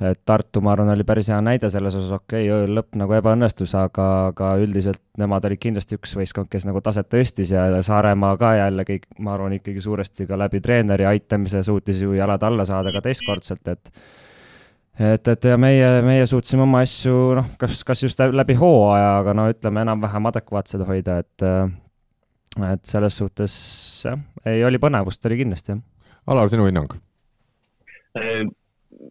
et 0.00 0.20
Tartu, 0.24 0.62
ma 0.64 0.72
arvan, 0.72 0.88
oli 0.94 1.04
päris 1.04 1.28
hea 1.28 1.38
näide 1.44 1.68
selles 1.72 1.94
osas, 1.98 2.12
okei 2.16 2.46
okay,, 2.48 2.68
lõpp 2.72 2.96
nagu 2.96 3.14
ebaõnnestus, 3.18 3.74
aga, 3.76 4.06
aga 4.30 4.54
üldiselt 4.62 5.02
nemad 5.20 5.44
olid 5.44 5.60
kindlasti 5.60 5.98
üks 5.98 6.14
võistkond, 6.16 6.48
kes 6.52 6.64
nagu 6.68 6.80
taset 6.84 7.10
tõstis 7.12 7.52
ja 7.52 7.66
Saaremaa 7.84 8.38
ka 8.40 8.54
jällegi, 8.56 9.00
ma 9.20 9.34
arvan, 9.36 9.58
ikkagi 9.58 9.82
suuresti 9.84 10.26
ka 10.30 10.38
läbi 10.40 10.62
treeneri 10.64 11.04
aitamise 11.10 11.62
suutis 11.66 12.00
ju 12.00 12.14
jalad 12.16 12.42
alla 12.48 12.64
saada 12.68 12.94
ka 12.94 13.04
teistkordselt, 13.04 13.68
et 13.68 13.92
et, 15.00 15.28
et 15.28 15.44
ja 15.52 15.56
meie, 15.60 15.90
meie 16.04 16.24
suutsime 16.28 16.64
oma 16.64 16.82
asju, 16.84 17.18
noh, 17.38 17.52
kas, 17.60 17.84
kas 17.88 18.04
just 18.04 18.20
läbi 18.20 18.56
hooaja, 18.60 19.12
aga 19.20 19.36
no 19.36 19.46
ütleme, 19.52 19.84
enam-vähem 19.84 20.32
adekvaatsed 20.32 20.84
hoida, 20.88 21.20
et 21.24 21.46
et 22.66 22.82
selles 22.88 23.16
suhtes 23.20 23.52
jah, 24.04 24.18
ei, 24.48 24.64
oli 24.66 24.80
põnevust, 24.82 25.22
oli 25.28 25.38
kindlasti, 25.44 25.76
jah. 25.76 25.84
Alar, 26.30 26.48
sinu 26.52 26.66
hinnang? 26.68 26.98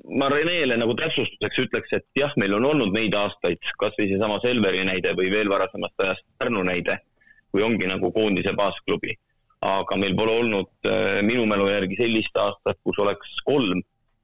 Ma 0.10 0.26
Renele 0.32 0.74
nagu 0.80 0.96
täpsustuseks 0.98 1.60
ütleks, 1.66 1.92
et 1.94 2.06
jah, 2.18 2.32
meil 2.42 2.56
on 2.58 2.66
olnud 2.66 2.96
neid 2.96 3.14
aastaid, 3.14 3.62
kasvõi 3.82 4.08
seesama 4.10 4.40
Selveri 4.42 4.82
näide 4.88 5.12
või 5.18 5.30
veel 5.30 5.52
varasemast 5.52 6.02
ajast 6.02 6.26
Pärnu 6.42 6.64
näide, 6.66 6.96
kui 7.54 7.62
ongi 7.66 7.90
nagu 7.90 8.10
koondise 8.16 8.56
baasklubi. 8.58 9.18
aga 9.60 9.96
meil 10.00 10.14
pole 10.16 10.32
olnud 10.40 10.88
äh, 10.88 11.18
minu 11.20 11.44
mälu 11.46 11.66
järgi 11.68 11.98
sellist 12.00 12.38
aastat, 12.40 12.78
kus 12.88 12.96
oleks 13.04 13.34
kolm 13.44 13.82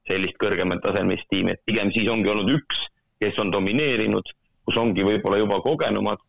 sellist 0.08 0.38
kõrgemat 0.40 0.80
tasemelist 0.80 1.28
tiimi, 1.28 1.52
et 1.52 1.60
pigem 1.68 1.90
siis 1.92 2.08
ongi 2.08 2.30
olnud 2.32 2.48
üks, 2.54 2.78
kes 3.20 3.36
on 3.42 3.52
domineerinud, 3.52 4.30
kus 4.64 4.78
ongi 4.80 5.04
võib-olla 5.04 5.42
juba 5.42 5.60
kogenumad. 5.60 6.22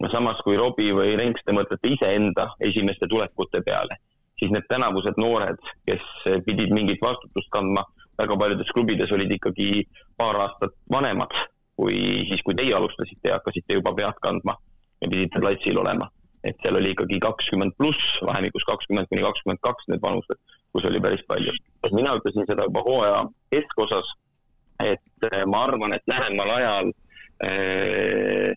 no 0.00 0.10
samas, 0.10 0.38
kui 0.46 0.56
Robbie 0.56 0.94
või 0.94 1.16
Renks, 1.18 1.42
te 1.44 1.52
mõtlete 1.52 1.90
iseenda 1.90 2.52
esimeste 2.60 3.06
tulekute 3.10 3.60
peale, 3.66 3.98
siis 4.38 4.54
need 4.54 4.68
tänavused 4.70 5.18
noored, 5.18 5.58
kes 5.86 6.06
pidid 6.46 6.70
mingit 6.70 7.02
vastutust 7.02 7.50
kandma 7.50 7.84
väga 8.22 8.38
paljudes 8.38 8.70
klubides 8.74 9.12
olid 9.12 9.34
ikkagi 9.38 9.84
paar 10.16 10.38
aastat 10.46 10.74
vanemad 10.92 11.34
kui 11.76 11.98
siis, 12.28 12.42
kui 12.46 12.56
teie 12.58 12.74
alustasite 12.76 13.30
ja 13.30 13.38
hakkasite 13.38 13.78
juba 13.78 13.94
pead 13.96 14.18
kandma 14.24 14.56
ja 15.02 15.08
pidite 15.08 15.40
platsil 15.42 15.80
olema. 15.84 16.10
et 16.42 16.56
seal 16.58 16.74
oli 16.74 16.90
ikkagi 16.90 17.20
kakskümmend 17.22 17.76
pluss, 17.78 18.16
vahemikus 18.26 18.64
kakskümmend 18.66 19.06
kuni 19.12 19.22
kakskümmend 19.22 19.60
kaks 19.62 19.84
need 19.92 20.00
vanused, 20.02 20.40
kus 20.74 20.88
oli 20.88 21.00
päris 21.00 21.22
palju. 21.28 21.52
mina 21.94 22.16
ütlesin 22.18 22.48
seda 22.48 22.66
juba 22.66 22.82
hooaja 22.86 23.20
keskosas, 23.54 24.08
et 24.82 25.28
eh, 25.30 25.44
ma 25.46 25.62
arvan, 25.68 25.94
et 25.94 26.02
lähemal 26.10 26.50
ajal 26.56 26.90
äh, 27.46 28.50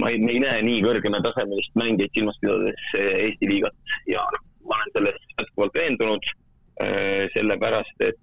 ma 0.00 0.10
ei, 0.10 0.16
ei 0.32 0.40
näe 0.46 0.62
nii 0.64 0.80
kõrgematasemelist 0.86 1.76
mängijaid 1.80 2.16
silmas 2.16 2.40
pidades 2.40 2.88
eh, 2.98 3.12
Eesti 3.26 3.52
liigat 3.52 3.94
ja 4.08 4.24
ma 4.64 4.80
olen 4.80 4.96
selles 4.96 5.20
jätkuvalt 5.36 5.76
veendunud 5.76 6.32
sellepärast 7.34 8.02
et 8.02 8.18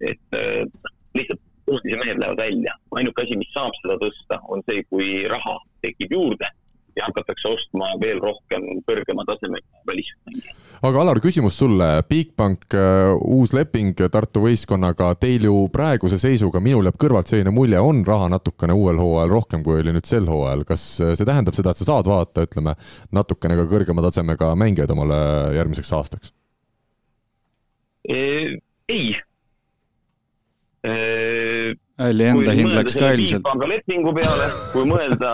et, 0.00 0.20
et 0.34 0.90
lihtsalt 1.16 1.40
koondise 1.68 1.96
mehed 1.96 2.20
lähevad 2.20 2.38
välja. 2.38 2.76
ainuke 2.96 3.22
asi, 3.22 3.36
mis 3.40 3.50
saab 3.54 3.74
seda 3.82 3.98
tõsta, 4.02 4.40
on 4.48 4.64
see, 4.68 4.84
kui 4.90 5.10
raha 5.30 5.58
tekib 5.84 6.12
juurde 6.12 6.48
ja 6.98 7.06
hakatakse 7.06 7.50
ostma 7.52 7.92
veel 8.02 8.18
rohkem 8.22 8.64
kõrgema 8.88 9.24
tasemega 9.28 9.82
välismänge. 9.86 10.54
aga 10.82 11.02
Alar, 11.02 11.20
küsimus 11.22 11.58
sulle, 11.58 11.88
Bigbank, 12.08 12.66
äh, 12.74 13.12
uus 13.36 13.52
leping 13.54 13.98
Tartu 14.12 14.42
võistkonnaga, 14.46 15.12
teil 15.20 15.46
ju 15.46 15.54
praeguse 15.74 16.18
seisuga, 16.18 16.62
minul 16.64 16.88
jääb 16.88 16.98
kõrvalt 17.04 17.30
selline 17.30 17.52
mulje, 17.54 17.80
on 17.80 18.02
raha 18.06 18.30
natukene 18.34 18.74
uuel 18.74 18.98
hooajal 19.02 19.34
rohkem, 19.34 19.62
kui 19.66 19.80
oli 19.82 19.94
nüüd 19.94 20.08
sel 20.08 20.26
hooajal, 20.30 20.64
kas 20.68 20.88
see 20.98 21.28
tähendab 21.28 21.58
seda, 21.58 21.74
et 21.74 21.82
sa 21.82 21.90
saad 21.92 22.10
vaadata, 22.10 22.48
ütleme, 22.48 22.74
natukene 23.14 23.58
ka 23.60 23.68
kõrgema 23.70 24.04
tasemega 24.08 24.54
mängijaid 24.58 24.96
omale 24.96 25.22
järgmiseks 25.58 25.94
aastaks? 26.00 26.34
Ei. 28.08 29.16
Alli 31.98 32.28
enda 32.30 32.52
hind 32.54 32.72
läks 32.72 32.94
ka 32.96 33.10
ilmselt. 33.16 33.42
panga 33.42 33.66
lepingu 33.68 34.12
peale, 34.16 34.46
kui 34.72 34.86
mõelda 34.88 35.32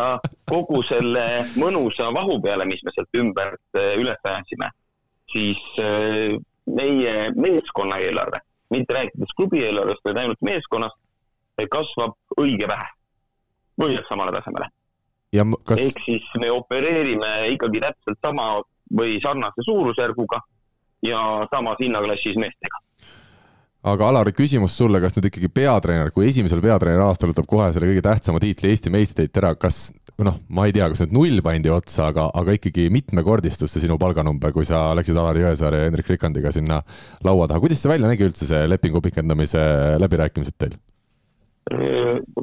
kogu 0.49 0.81
selle 0.89 1.45
mõnusa 1.61 2.09
vahu 2.17 2.39
peale, 2.43 2.67
mis 2.69 2.81
me 2.87 2.95
sealt 2.97 3.21
ümbert 3.21 3.81
üles 4.01 4.19
pääsime, 4.25 4.71
siis 5.33 5.61
meie 6.65 7.15
meeskonna 7.37 8.01
eelarve, 8.01 8.41
mitte 8.73 8.97
rääkides 8.97 9.37
klubi 9.37 9.61
eelarvest, 9.67 10.03
vaid 10.09 10.23
ainult 10.25 10.41
meeskonnast, 10.41 10.97
kasvab 11.71 12.17
õige 12.41 12.67
vähe 12.69 12.89
või 13.81 13.95
jääb 13.95 14.09
samale 14.09 14.33
tasemele. 14.35 14.71
Kas... 15.67 15.81
ehk 15.83 16.01
siis 16.07 16.27
me 16.41 16.51
opereerime 16.55 17.31
ikkagi 17.55 17.83
täpselt 17.83 18.19
sama 18.23 18.49
või 18.95 19.19
sarnase 19.23 19.65
suurusjärguga 19.67 20.41
ja 21.05 21.21
samas 21.53 21.81
hinnaklassis 21.83 22.41
meestega. 22.41 22.85
Aga 23.85 24.07
Alari, 24.09 24.33
küsimus 24.33 24.73
sulle, 24.79 24.97
kas 24.97 25.13
nüüd 25.19 25.27
ikkagi 25.29 25.51
peatreener, 25.53 26.09
kui 26.15 26.25
esimesel 26.31 26.63
peatreeneri 26.65 27.05
aastal 27.05 27.29
võtab 27.29 27.45
kohe 27.51 27.67
selle 27.75 27.91
kõige 27.91 28.01
tähtsama 28.07 28.41
tiitli 28.41 28.71
Eesti 28.73 28.89
meistritiitli 28.95 29.43
ära, 29.43 29.51
kas 29.61 29.91
noh, 30.25 30.39
ma 30.49 30.65
ei 30.65 30.73
tea, 30.73 30.87
kas 30.89 31.03
nüüd 31.03 31.13
null 31.13 31.43
pandi 31.45 31.69
otsa, 31.69 32.07
aga, 32.09 32.31
aga 32.33 32.55
ikkagi 32.57 32.87
mitmekordistus 32.95 33.75
see 33.75 33.83
sinu 33.83 33.99
palganumber, 34.01 34.55
kui 34.57 34.65
sa 34.65 34.87
läksid 34.97 35.21
Alari 35.21 35.45
Jõesaare 35.45 35.83
ja 35.83 35.91
Hendrik 35.91 36.09
Rikandiga 36.15 36.55
sinna 36.57 36.81
laua 37.29 37.51
taha, 37.51 37.61
kuidas 37.61 37.85
see 37.85 37.93
välja 37.93 38.09
nägi 38.09 38.25
üldse, 38.25 38.49
see 38.49 38.63
lepingu 38.73 39.05
pikendamise 39.05 39.61
läbirääkimised 40.01 40.57
teil? 40.57 40.81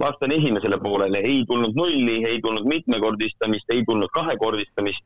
vastan 0.01 0.31
esimesele 0.33 0.77
poolele, 0.81 1.19
ei 1.25 1.41
tulnud 1.49 1.73
nulli, 1.77 2.21
ei 2.25 2.39
tulnud 2.41 2.65
mitmekordistamist, 2.69 3.69
ei 3.69 3.83
tulnud 3.85 4.09
kahekordistamist, 4.13 5.03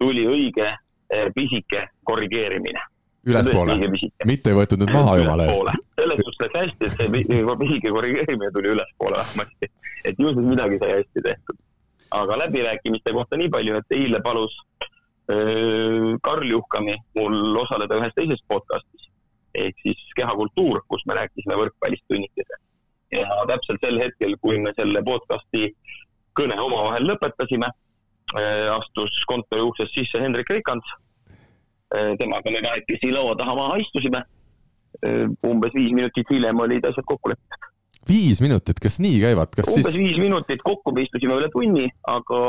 tuli 0.00 0.26
õige 0.28 0.66
eh, 0.68 1.28
pisike 1.36 1.86
korrigeerimine 2.04 2.82
ülespoole, 3.26 3.76
mitte 4.28 4.52
ei 4.52 4.56
võetud 4.58 4.82
nüüd 4.82 4.92
maha 4.94 5.18
jumala 5.20 5.46
eest. 5.50 5.70
selles 5.98 6.22
suhtes 6.26 6.40
läks 6.42 6.58
hästi, 6.60 6.88
et 6.88 6.96
see 6.98 7.46
pisike 7.60 7.92
korrigeerimine 7.96 8.50
tuli 8.54 8.72
ülespoole 8.74 9.20
vähemasti, 9.20 9.70
et 10.04 10.20
ju 10.20 10.32
siis 10.34 10.48
midagi 10.50 10.80
sai 10.82 10.98
hästi 10.98 11.24
tehtud. 11.28 11.60
aga 12.14 12.36
läbirääkimiste 12.44 13.12
kohta 13.12 13.36
nii 13.40 13.50
palju, 13.50 13.78
et 13.80 13.96
eile 13.96 14.20
palus 14.22 14.52
öö, 15.30 16.16
Karl 16.22 16.50
Juhkami 16.50 16.96
mul 17.18 17.56
osaleda 17.62 17.98
ühes 17.98 18.12
teises 18.14 18.42
podcastis 18.48 19.08
ehk 19.54 19.78
siis 19.82 20.02
Kehakultuur, 20.18 20.82
kus 20.88 21.02
me 21.06 21.14
rääkisime 21.18 21.56
võrkpallist 21.58 22.04
tunnikese. 22.08 22.60
ja 23.12 23.28
täpselt 23.48 23.80
sel 23.80 23.98
hetkel, 24.02 24.36
kui 24.42 24.58
me 24.58 24.72
selle 24.76 25.02
podcasti 25.06 25.72
kõne 26.38 26.58
omavahel 26.60 27.06
lõpetasime, 27.06 27.68
astus 28.74 29.20
kontori 29.30 29.62
uksest 29.62 29.94
sisse 29.94 30.18
Hendrik 30.18 30.50
Rikants 30.50 30.88
Äh, 30.94 31.03
temaga 32.18 32.50
me 32.50 32.62
kahekesi 32.64 33.12
laua 33.14 33.36
taha 33.38 33.54
maha 33.58 33.78
istusime. 33.82 34.24
Äh, 35.04 35.28
umbes 35.46 35.74
viis 35.74 35.92
minutit 35.92 36.28
hiljem 36.30 36.60
olid 36.64 36.86
asjad 36.86 37.06
kokku 37.06 37.32
lepitud. 37.32 37.70
viis 38.08 38.40
minutit, 38.44 38.78
kas 38.84 38.98
nii 39.00 39.16
käivad, 39.22 39.50
kas 39.56 39.68
umbes 39.72 39.90
siis? 39.90 39.98
viis 39.98 40.18
minutit 40.20 40.62
kokku, 40.62 40.92
me 40.92 41.06
istusime 41.06 41.38
üle 41.40 41.48
tunni, 41.52 41.86
aga 42.12 42.40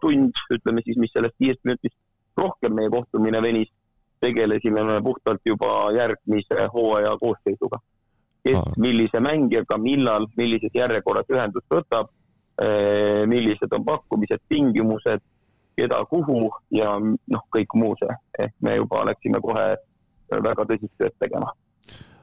tund, 0.00 0.40
ütleme 0.54 0.84
siis, 0.86 0.98
mis 1.02 1.12
sellest 1.14 1.34
viiest 1.42 1.60
minutist 1.66 1.96
rohkem 2.38 2.76
meie 2.78 2.90
kohtumine 2.90 3.42
venis, 3.42 3.68
tegelesime 4.22 4.84
me 4.86 5.00
puhtalt 5.02 5.42
juba 5.46 5.90
järgmise 5.96 6.68
hooaja 6.74 7.16
koosseisuga. 7.20 7.82
kes 8.42 8.56
Aa. 8.58 8.72
millise 8.82 9.20
mängijaga, 9.22 9.76
millal, 9.78 10.26
millises 10.36 10.72
järjekorras 10.74 11.28
ühendust 11.30 11.68
võtab, 11.70 12.08
äh, 12.62 13.22
millised 13.30 13.74
on 13.76 13.84
pakkumised, 13.86 14.42
tingimused 14.48 15.22
keda 15.78 16.02
kuhu 16.10 16.50
ja 16.74 16.94
noh, 17.00 17.42
kõik 17.54 17.74
muu 17.78 17.96
see, 18.00 18.14
ehk 18.38 18.54
me 18.64 18.76
juba 18.76 19.04
läksime 19.08 19.40
kohe 19.44 19.66
väga 20.32 20.66
tõsist 20.68 20.94
tööd 21.00 21.14
tegema. 21.20 21.52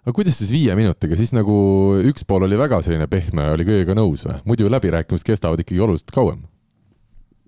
aga 0.04 0.16
kuidas 0.16 0.40
siis 0.40 0.52
viie 0.54 0.76
minutiga, 0.78 1.18
siis 1.20 1.34
nagu 1.36 1.56
üks 2.10 2.26
pool 2.28 2.48
oli 2.48 2.58
väga 2.60 2.82
selline 2.86 3.08
pehme, 3.12 3.50
oli 3.54 3.68
kõigega 3.68 3.98
nõus 3.98 4.26
või? 4.28 4.40
muidu 4.46 4.70
läbirääkimised 4.72 5.28
kestavad 5.28 5.62
ikkagi 5.64 5.82
oluliselt 5.86 6.14
kauem. 6.16 6.44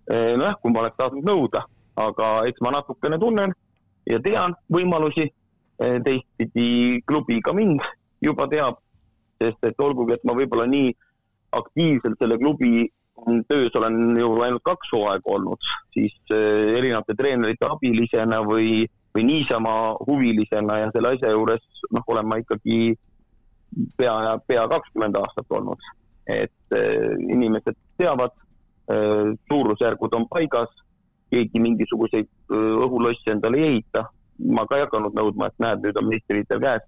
nojah, 0.09 0.57
kui 0.61 0.73
ma 0.73 0.85
oleks 0.85 0.97
tahtnud 0.97 1.27
nõuda, 1.27 1.65
aga 2.01 2.31
eks 2.49 2.61
ma 2.65 2.75
natukene 2.77 3.19
tunnen 3.21 3.53
ja 4.09 4.19
tean 4.19 4.55
võimalusi 4.73 5.29
teistpidi 5.77 7.01
klubi 7.09 7.41
ka 7.41 7.53
mind 7.57 7.81
juba 8.21 8.47
teab, 8.49 8.77
sest 9.41 9.63
et 9.65 9.79
olgugi, 9.81 10.13
et 10.13 10.25
ma 10.27 10.35
võib-olla 10.37 10.67
nii 10.69 10.91
aktiivselt 11.57 12.19
selle 12.21 12.37
klubi 12.39 12.85
töös 13.49 13.75
olen 13.75 14.17
ju 14.19 14.31
ainult 14.41 14.63
kaks 14.63 14.91
hooaega 14.95 15.33
olnud, 15.35 15.69
siis 15.93 16.15
erinevate 16.31 17.15
treenerite 17.17 17.69
abilisena 17.69 18.41
või, 18.45 18.85
või 19.15 19.25
niisama 19.27 19.73
huvilisena 20.07 20.79
ja 20.81 20.91
selle 20.93 21.15
asja 21.15 21.33
juures 21.35 21.63
noh, 21.91 22.05
olen 22.07 22.27
ma 22.27 22.39
ikkagi 22.41 22.95
pea, 23.97 24.15
pea 24.47 24.67
kakskümmend 24.67 25.19
aastat 25.21 25.57
olnud. 25.57 25.89
et 26.29 26.75
inimesed 27.33 27.75
teavad, 27.97 28.31
suurusjärgud 29.51 30.13
on 30.15 30.27
paigas, 30.29 30.69
keegi 31.31 31.59
mingisuguseid 31.59 32.29
õhulosse 32.51 33.33
endale 33.33 33.59
ei 33.59 33.67
ehita. 33.71 34.05
Ma 34.51 34.65
ka 34.69 34.77
ei 34.77 34.85
hakanud 34.85 35.15
nõudma, 35.17 35.49
et 35.49 35.57
näed, 35.61 35.83
nüüd 35.83 35.97
on 35.99 36.07
meistritiitel 36.09 36.61
käes, 36.63 36.85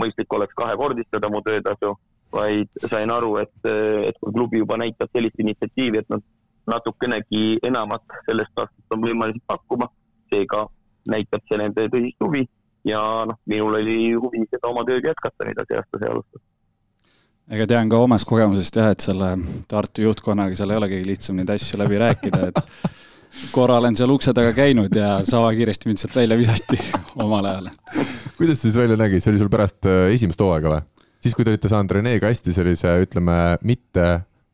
mõistlik 0.00 0.34
oleks 0.34 0.56
kahekordistada 0.58 1.30
mu 1.30 1.42
töötasu, 1.46 1.94
vaid 2.32 2.80
sain 2.90 3.10
aru, 3.10 3.36
et, 3.42 3.70
et 4.08 4.18
kui 4.20 4.34
klubi 4.34 4.62
juba 4.62 4.76
näitab 4.80 5.10
sellist 5.14 5.40
initsiatiivi, 5.40 6.02
et 6.02 6.10
nad 6.12 6.24
natukenegi 6.68 7.58
enamat 7.64 8.20
sellest 8.26 8.60
aastast 8.60 8.96
on 8.96 9.02
võimalik 9.06 9.40
pakkuma, 9.48 9.88
seega 10.32 10.66
näitab 11.08 11.44
see 11.48 11.60
nende 11.60 11.88
tõsist 11.88 12.20
huvi 12.24 12.44
ja 12.88 13.00
noh, 13.28 13.40
minul 13.48 13.80
oli 13.80 13.98
huvi 14.12 14.44
seda 14.50 14.68
oma 14.68 14.84
tööd 14.88 15.08
jätkata, 15.08 15.48
mida 15.48 15.64
see 15.68 15.80
aasta 15.80 16.02
see 16.02 16.12
alustas 16.12 16.44
ega 17.48 17.64
tean 17.68 17.88
ka 17.88 18.00
omast 18.04 18.28
kogemusest 18.28 18.76
jah, 18.76 18.90
et 18.92 19.04
selle 19.04 19.32
Tartu 19.68 20.04
juhtkonnaga 20.04 20.56
seal 20.56 20.72
ei 20.72 20.80
ole 20.80 20.90
kõige 20.90 21.08
lihtsam 21.08 21.38
neid 21.40 21.52
asju 21.54 21.80
läbi 21.80 22.00
rääkida, 22.02 22.50
et 22.50 22.60
korra 23.54 23.78
olen 23.80 23.96
seal 23.96 24.12
ukse 24.12 24.34
taga 24.36 24.52
käinud 24.56 24.94
ja 24.96 25.18
sama 25.26 25.50
kiiresti 25.56 25.88
mind 25.88 26.02
sealt 26.02 26.16
välja 26.20 26.38
visati 26.40 26.78
omal 27.24 27.48
ajal. 27.48 27.70
kuidas 28.36 28.60
see 28.60 28.68
siis 28.68 28.78
välja 28.80 28.98
nägi, 29.00 29.20
see 29.20 29.32
oli 29.32 29.42
sul 29.42 29.52
pärast 29.52 29.88
äh, 29.88 30.10
esimest 30.14 30.44
hooaega 30.44 30.74
või? 30.74 30.86
Siis, 31.18 31.34
kui 31.34 31.44
te 31.44 31.54
olite 31.54 31.70
saanud 31.70 31.98
Renega 31.98 32.30
hästi 32.30 32.54
sellise, 32.56 32.94
ütleme, 33.04 33.58
mitte 33.66 34.08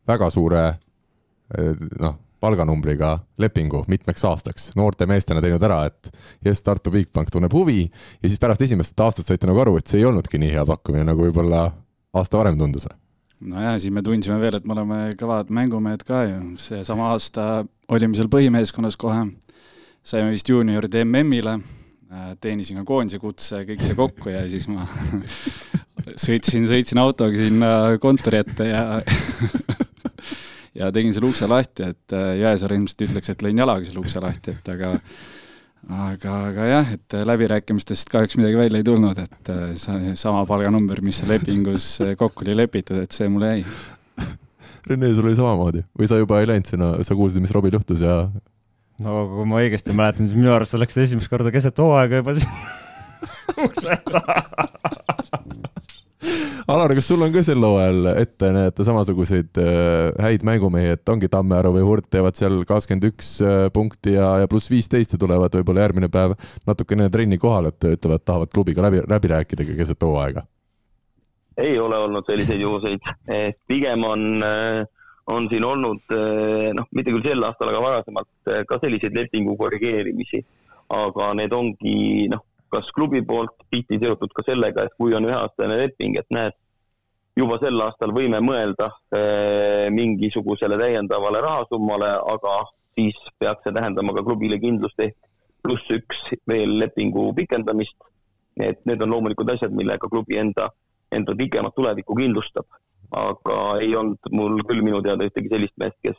väga 0.09 0.31
suure 0.33 0.65
äh, 0.69 1.87
noh, 2.01 2.19
palganumbriga 2.45 3.19
lepingu 3.41 3.85
mitmeks 3.89 4.25
aastaks, 4.29 4.67
noorte 4.77 5.07
meestena 5.09 5.41
teinud 5.45 5.63
ära, 5.65 5.85
et 5.89 6.11
jess, 6.45 6.65
Tartu 6.65 6.93
Bigbank 6.93 7.33
tunneb 7.33 7.55
huvi 7.57 7.87
ja 7.87 8.29
siis 8.29 8.41
pärast 8.43 8.65
esimest 8.67 9.01
aastat 9.01 9.31
saite 9.31 9.49
nagu 9.49 9.63
aru, 9.63 9.79
et 9.81 9.89
see 9.89 10.03
ei 10.03 10.09
olnudki 10.09 10.41
nii 10.43 10.53
hea 10.53 10.67
pakkumine, 10.69 11.07
nagu 11.09 11.25
võib-olla 11.25 11.67
aasta 12.15 12.41
varem 12.41 12.59
tundus 12.61 12.89
või? 12.89 12.99
nojah, 13.55 13.79
siis 13.81 13.93
me 13.93 14.03
tundsime 14.05 14.37
veel, 14.41 14.59
et 14.59 14.67
me 14.69 14.77
oleme 14.77 14.99
kõvad 15.21 15.51
mängumehed 15.53 16.05
ka 16.07 16.25
ju, 16.29 16.43
seesama 16.61 17.11
aasta 17.13 17.65
olime 17.93 18.17
seal 18.17 18.31
põhimeeskonnas 18.33 18.97
kohe, 19.01 19.25
saime 20.05 20.33
vist 20.33 20.49
juunioride 20.49 21.05
MM-ile, 21.05 21.59
äh, 22.13 22.31
teenisin 22.41 22.81
ka 22.81 22.87
koondise 22.89 23.21
kutse, 23.23 23.65
kõik 23.69 23.85
see 23.85 23.99
kokku 23.99 24.33
ja 24.33 24.45
siis 24.49 24.69
ma 24.73 24.87
sõitsin, 26.21 26.67
sõitsin 26.69 27.01
autoga 27.03 27.39
sinna 27.39 27.71
kontori 28.03 28.43
ette 28.43 28.69
ja 28.69 28.85
ja 30.79 30.91
tegin 30.95 31.15
selle 31.15 31.31
ukse 31.31 31.49
lahti, 31.51 31.91
et 31.95 32.17
äh, 32.17 32.35
Jõesaar 32.41 32.75
ilmselt 32.77 33.07
ütleks, 33.07 33.31
et 33.31 33.45
lõin 33.47 33.63
jalaga 33.63 33.87
selle 33.87 34.03
ukse 34.03 34.23
lahti, 34.23 34.55
et 34.55 34.71
aga 34.75 34.93
aga, 35.85 36.37
aga 36.51 36.69
jah, 36.71 36.95
et 36.97 37.17
läbirääkimistest 37.29 38.11
kahjuks 38.13 38.39
midagi 38.41 38.59
välja 38.59 38.81
ei 38.81 38.87
tulnud, 38.87 39.21
et 39.21 39.53
äh, 39.53 39.67
see 39.79 40.15
sama 40.19 40.45
palganumber, 40.49 41.03
mis 41.05 41.23
lepingus 41.29 41.93
äh, 42.05 42.15
kokku 42.21 42.47
oli 42.47 42.57
lepitud, 42.59 42.99
et 43.05 43.15
see 43.15 43.31
mulle 43.31 43.55
jäi. 43.55 43.67
Rene, 44.85 45.15
sul 45.17 45.31
oli 45.31 45.37
samamoodi 45.39 45.85
või 45.97 46.09
sa 46.11 46.19
juba 46.21 46.43
ei 46.43 46.51
läinud 46.51 46.69
sinna, 46.69 46.91
sa 47.07 47.17
kuulsid, 47.17 47.41
mis 47.41 47.55
Robil 47.55 47.79
juhtus 47.79 48.03
ja? 48.05 48.25
no 49.05 49.23
kui 49.31 49.47
ma 49.49 49.63
õigesti 49.63 49.97
mäletan, 49.97 50.29
siis 50.29 50.37
minu 50.39 50.53
arust 50.55 50.75
sa 50.75 50.81
läksid 50.83 51.07
esimest 51.07 51.31
korda 51.33 51.55
keset 51.55 51.81
hooaega 51.81 52.21
juba 52.21 52.37
ukse 53.65 53.97
taha 54.11 54.43
Alar, 56.65 56.95
kas 56.97 57.09
sul 57.11 57.21
on 57.21 57.33
ka 57.35 57.43
sel 57.45 57.61
hooajal 57.61 58.07
ette 58.15 58.49
näete 58.55 58.85
samasuguseid 58.87 59.59
äh, 59.61 60.15
häid 60.25 60.45
mängumehi, 60.49 60.95
et 60.97 61.11
ongi 61.13 61.29
Tammearu 61.29 61.75
või 61.75 61.85
Hurt 61.85 62.09
teevad 62.13 62.39
seal 62.39 62.63
kakskümmend 62.69 63.05
üks 63.11 63.35
äh, 63.45 63.67
punkti 63.75 64.15
ja, 64.15 64.31
ja 64.41 64.49
pluss 64.49 64.71
viisteist 64.73 65.13
ja 65.13 65.21
tulevad 65.21 65.53
võib-olla 65.59 65.85
järgmine 65.85 66.09
päev 66.13 66.33
natukene 66.65 67.11
trenni 67.13 67.37
kohale, 67.43 67.75
et 67.75 67.89
ütlevad, 67.91 68.25
tahavad 68.25 68.53
klubiga 68.55 68.87
läbi, 68.87 69.03
läbi 69.11 69.33
rääkida 69.35 69.69
keset 69.75 70.09
hooaega? 70.09 70.47
ei 71.61 71.77
ole 71.79 71.99
olnud 72.07 72.25
selliseid 72.27 72.65
juhuseid, 72.65 73.13
et 73.31 73.61
pigem 73.71 74.03
on, 74.09 74.25
äh, 74.43 74.81
on 75.31 75.51
siin 75.53 75.69
olnud 75.69 76.17
noh, 76.81 76.89
mitte 76.97 77.13
küll 77.13 77.29
sel 77.29 77.45
aastal, 77.47 77.71
aga 77.71 77.85
varasemalt 77.85 78.57
ka 78.69 78.81
selliseid 78.81 79.15
lepingu 79.17 79.55
korrigeerimisi, 79.61 80.41
aga 80.97 81.31
need 81.39 81.55
ongi 81.55 82.27
noh 82.33 82.43
kas 82.75 82.91
klubi 82.95 83.23
poolt 83.23 83.55
tihti 83.71 84.01
seotud 84.03 84.33
ka 84.35 84.45
sellega, 84.47 84.87
et 84.87 84.95
kui 84.99 85.15
on 85.15 85.27
üheaastane 85.29 85.79
leping, 85.79 86.19
et 86.19 86.31
näed, 86.35 86.57
juba 87.39 87.59
sel 87.63 87.81
aastal 87.87 88.15
võime 88.15 88.41
mõelda 88.43 88.91
eh, 89.17 89.91
mingisugusele 89.95 90.79
täiendavale 90.81 91.43
rahasummale, 91.45 92.11
aga 92.35 92.57
siis 92.95 93.19
peaks 93.39 93.67
see 93.67 93.75
tähendama 93.75 94.15
ka 94.15 94.23
klubile 94.27 94.59
kindlust 94.63 95.01
ehk 95.03 95.17
pluss 95.65 95.91
üks 95.97 96.21
veel 96.51 96.79
lepingu 96.83 97.31
pikendamist. 97.37 97.97
et 98.55 98.79
need 98.87 99.01
on 99.03 99.11
loomulikud 99.11 99.49
asjad, 99.51 99.73
millega 99.75 100.07
klubi 100.07 100.37
enda, 100.39 100.69
enda 101.11 101.35
pikemat 101.35 101.75
tulevikku 101.75 102.15
kindlustab. 102.15 102.67
aga 103.11 103.57
ei 103.83 103.97
olnud 103.97 104.31
mul 104.31 104.63
küll 104.69 104.83
minu 104.83 105.03
teada 105.03 105.27
ühtegi 105.27 105.51
sellist 105.51 105.75
meest, 105.79 105.99
kes 106.03 106.19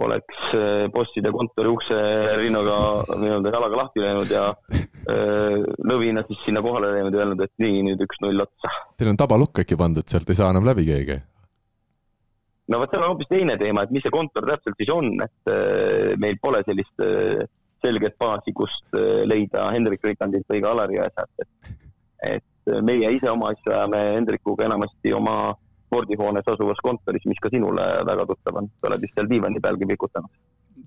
oleks 0.00 0.36
äh, 0.56 0.86
bosside 0.92 1.32
kontori 1.34 1.68
ukse 1.68 1.98
rinnaga 2.40 2.76
nii-öelda 3.18 3.52
jalaga 3.52 3.80
lahti 3.82 4.02
läinud 4.02 4.30
ja 4.32 4.46
äh, 4.48 5.58
lõvina 5.84 6.24
siis 6.28 6.40
sinna 6.46 6.62
kohale 6.64 6.92
läinud 6.94 7.14
ja 7.14 7.24
öelnud, 7.24 7.42
et 7.44 7.52
nii, 7.62 7.82
nüüd 7.90 8.04
üks-null 8.06 8.44
otsa. 8.44 8.72
Teil 8.96 9.12
on 9.12 9.20
tabalukk 9.20 9.62
äkki 9.64 9.76
pandud, 9.78 10.08
sealt 10.08 10.30
ei 10.32 10.38
saa 10.38 10.52
enam 10.54 10.68
läbi 10.68 10.86
keegi? 10.88 11.18
no 12.72 12.78
vot, 12.80 12.92
seal 12.92 13.04
on 13.04 13.12
hoopis 13.12 13.28
teine 13.28 13.58
teema, 13.60 13.84
et 13.84 13.92
mis 13.92 14.04
see 14.06 14.14
kontor 14.14 14.46
täpselt 14.48 14.78
siis 14.80 14.92
on, 14.94 15.12
et 15.20 15.52
äh, 15.52 16.14
meil 16.22 16.38
pole 16.40 16.62
sellist 16.68 17.04
selget 17.82 18.14
baasi, 18.22 18.54
kust 18.54 18.94
leida 19.26 19.66
Hendrik 19.74 20.04
Rikandilt 20.06 20.46
või 20.48 20.60
ka 20.62 20.70
Alari 20.70 21.00
Jõesaart, 21.00 21.42
et, 21.42 21.72
et 22.36 22.74
meie 22.86 23.10
ise 23.16 23.26
oma 23.26 23.50
asju 23.50 23.74
ajame 23.74 24.02
Hendrikuga 24.14 24.68
enamasti 24.68 25.10
oma 25.18 25.34
spordihoones 25.92 26.48
asuvas 26.48 26.80
kontoris, 26.82 27.24
mis 27.28 27.40
ka 27.42 27.50
sinule 27.52 27.84
väga 28.08 28.24
tuttav 28.30 28.62
on, 28.62 28.68
sa 28.80 28.88
oled 28.88 29.04
vist 29.04 29.18
seal 29.18 29.28
diivani 29.28 29.60
pealgi 29.60 29.88
pikutanud. 29.92 30.30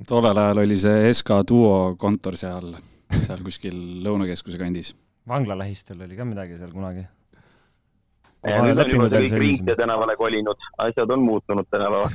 tollel 0.10 0.40
ajal 0.42 0.64
oli 0.64 0.78
see 0.82 1.12
SK 1.14 1.42
Duo 1.50 1.74
kontor 2.02 2.38
seal, 2.42 2.72
seal 3.14 3.44
kuskil 3.46 3.76
Lõunakeskuse 4.06 4.58
kandis. 4.58 4.96
vangla 5.30 5.58
lähistel 5.62 6.02
oli 6.02 6.18
ka 6.18 6.26
midagi 6.26 6.58
seal 6.58 6.72
kunagi. 6.74 7.06
nüüd 8.46 8.82
on 8.82 8.96
juba 8.96 9.12
kõik 9.14 9.38
Ringtee 9.38 9.78
tänavale 9.78 10.18
kolinud, 10.18 10.66
asjad 10.88 11.14
on 11.14 11.22
muutunud 11.28 11.70
tänapäeval 11.70 12.10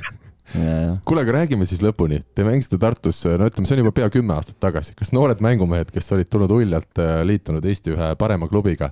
kuule, 1.07 1.21
aga 1.21 1.35
räägime 1.37 1.63
siis 1.69 1.79
lõpuni. 1.85 2.17
Te 2.35 2.43
mängisite 2.43 2.79
Tartus, 2.81 3.21
no 3.39 3.47
ütleme, 3.47 3.69
see 3.69 3.77
on 3.77 3.85
juba 3.85 3.93
pea 3.95 4.09
kümme 4.11 4.35
aastat 4.35 4.57
tagasi. 4.59 4.97
kas 4.99 5.13
noored 5.15 5.39
mängumehed, 5.39 5.93
kes 5.95 6.11
olid 6.11 6.27
tulnud 6.27 6.51
uljalt, 6.51 6.91
äh, 6.99 7.21
liitunud 7.23 7.63
Eesti 7.63 7.95
ühe 7.95 8.09
parema 8.19 8.51
klubiga, 8.51 8.91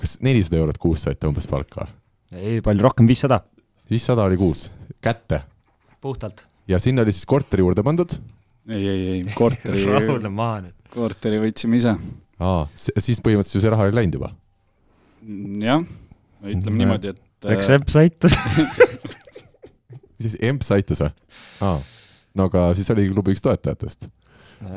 kas 0.00 0.16
nelisada 0.24 0.62
eurot 0.62 0.80
kuus 0.80 1.04
saite 1.04 1.28
umbes 1.28 1.50
palka? 1.50 1.90
Ei, 2.34 2.60
palju 2.64 2.84
rohkem, 2.84 3.08
viissada. 3.08 3.40
viissada 3.90 4.24
oli 4.28 4.36
kuus, 4.40 4.70
kätte. 5.04 5.42
puhtalt. 6.00 6.46
ja 6.68 6.78
sinna 6.78 7.02
oli 7.02 7.12
siis 7.12 7.26
korteri 7.26 7.64
juurde 7.64 7.82
pandud? 7.82 8.16
ei, 8.68 8.88
ei, 8.88 9.08
ei, 9.12 9.24
korteri 9.34 9.84
rahune 9.92 10.28
maha 10.28 10.62
nüüd. 10.66 10.76
korteri 10.94 11.40
võtsime 11.42 11.80
ise. 11.80 11.96
aa, 12.38 12.64
siis 12.74 13.22
põhimõtteliselt 13.24 13.60
ju 13.60 13.64
see 13.66 13.74
raha 13.74 13.88
oli 13.88 14.00
läinud 14.00 14.20
juba? 14.20 14.32
jah, 15.64 15.84
ütleme 16.44 16.74
ja. 16.74 16.80
niimoodi, 16.82 17.14
et 17.14 17.52
eks 17.54 17.70
EMS 17.76 18.00
aitas 18.00 18.38
mis 20.18 20.26
siis, 20.26 20.38
EMS 20.40 20.74
aitas 20.76 21.04
või? 21.04 21.14
aa, 21.68 21.78
no 22.34 22.50
aga 22.50 22.66
siis 22.78 22.90
oli 22.94 23.06
klubi 23.12 23.36
üks 23.36 23.44
toetajatest. 23.44 24.08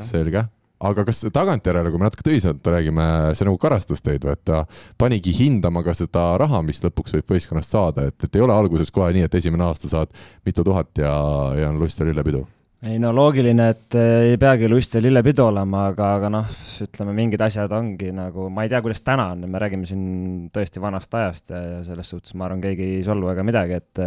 selge 0.09 0.47
aga 0.79 1.05
kas 1.07 1.23
tagantjärele, 1.33 1.91
kui 1.91 2.01
me 2.01 2.07
natuke 2.07 2.25
tõsiselt 2.27 2.67
räägime, 2.73 3.07
see 3.37 3.47
nagu 3.47 3.57
karastas 3.61 4.03
teid 4.05 4.25
või 4.25 4.35
et 4.35 4.43
ta 4.47 4.63
panigi 4.99 5.33
hindama 5.37 5.83
ka 5.85 5.95
seda 5.97 6.29
raha, 6.41 6.61
mis 6.65 6.83
lõpuks 6.85 7.17
võib 7.17 7.33
võistkonnast 7.33 7.73
saada, 7.73 8.09
et, 8.11 8.17
et 8.23 8.37
ei 8.37 8.45
ole 8.45 8.53
alguses 8.53 8.93
kohe 8.93 9.09
nii, 9.15 9.25
et 9.27 9.39
esimene 9.39 9.65
aasta 9.67 9.89
saad 9.91 10.13
mitu 10.45 10.65
tuhat 10.67 10.93
ja, 11.01 11.15
ja 11.57 11.71
on 11.71 11.81
lust 11.81 11.99
ja 12.01 12.07
lillepidu? 12.09 12.45
ei 12.85 12.99
no 13.01 13.09
loogiline, 13.15 13.71
et 13.73 13.95
ei 13.97 14.35
peagi 14.37 14.67
lust 14.69 14.93
ja 14.93 15.01
lillepidu 15.01 15.47
olema, 15.47 15.87
aga, 15.91 16.11
aga 16.19 16.29
noh, 16.29 16.51
ütleme 16.85 17.15
mingid 17.17 17.41
asjad 17.41 17.73
ongi 17.73 18.11
nagu, 18.13 18.51
ma 18.53 18.67
ei 18.67 18.69
tea, 18.69 18.83
kuidas 18.85 19.01
täna 19.01 19.31
on, 19.33 19.47
me 19.49 19.61
räägime 19.61 19.89
siin 19.89 20.03
tõesti 20.53 20.83
vanast 20.83 21.17
ajast 21.17 21.55
ja, 21.55 21.63
ja 21.71 21.79
selles 21.87 22.13
suhtes 22.13 22.37
ma 22.37 22.45
arvan, 22.45 22.61
keegi 22.61 22.91
ei 22.99 23.03
solvu 23.07 23.33
ega 23.33 23.45
midagi, 23.47 23.81
et 23.81 24.03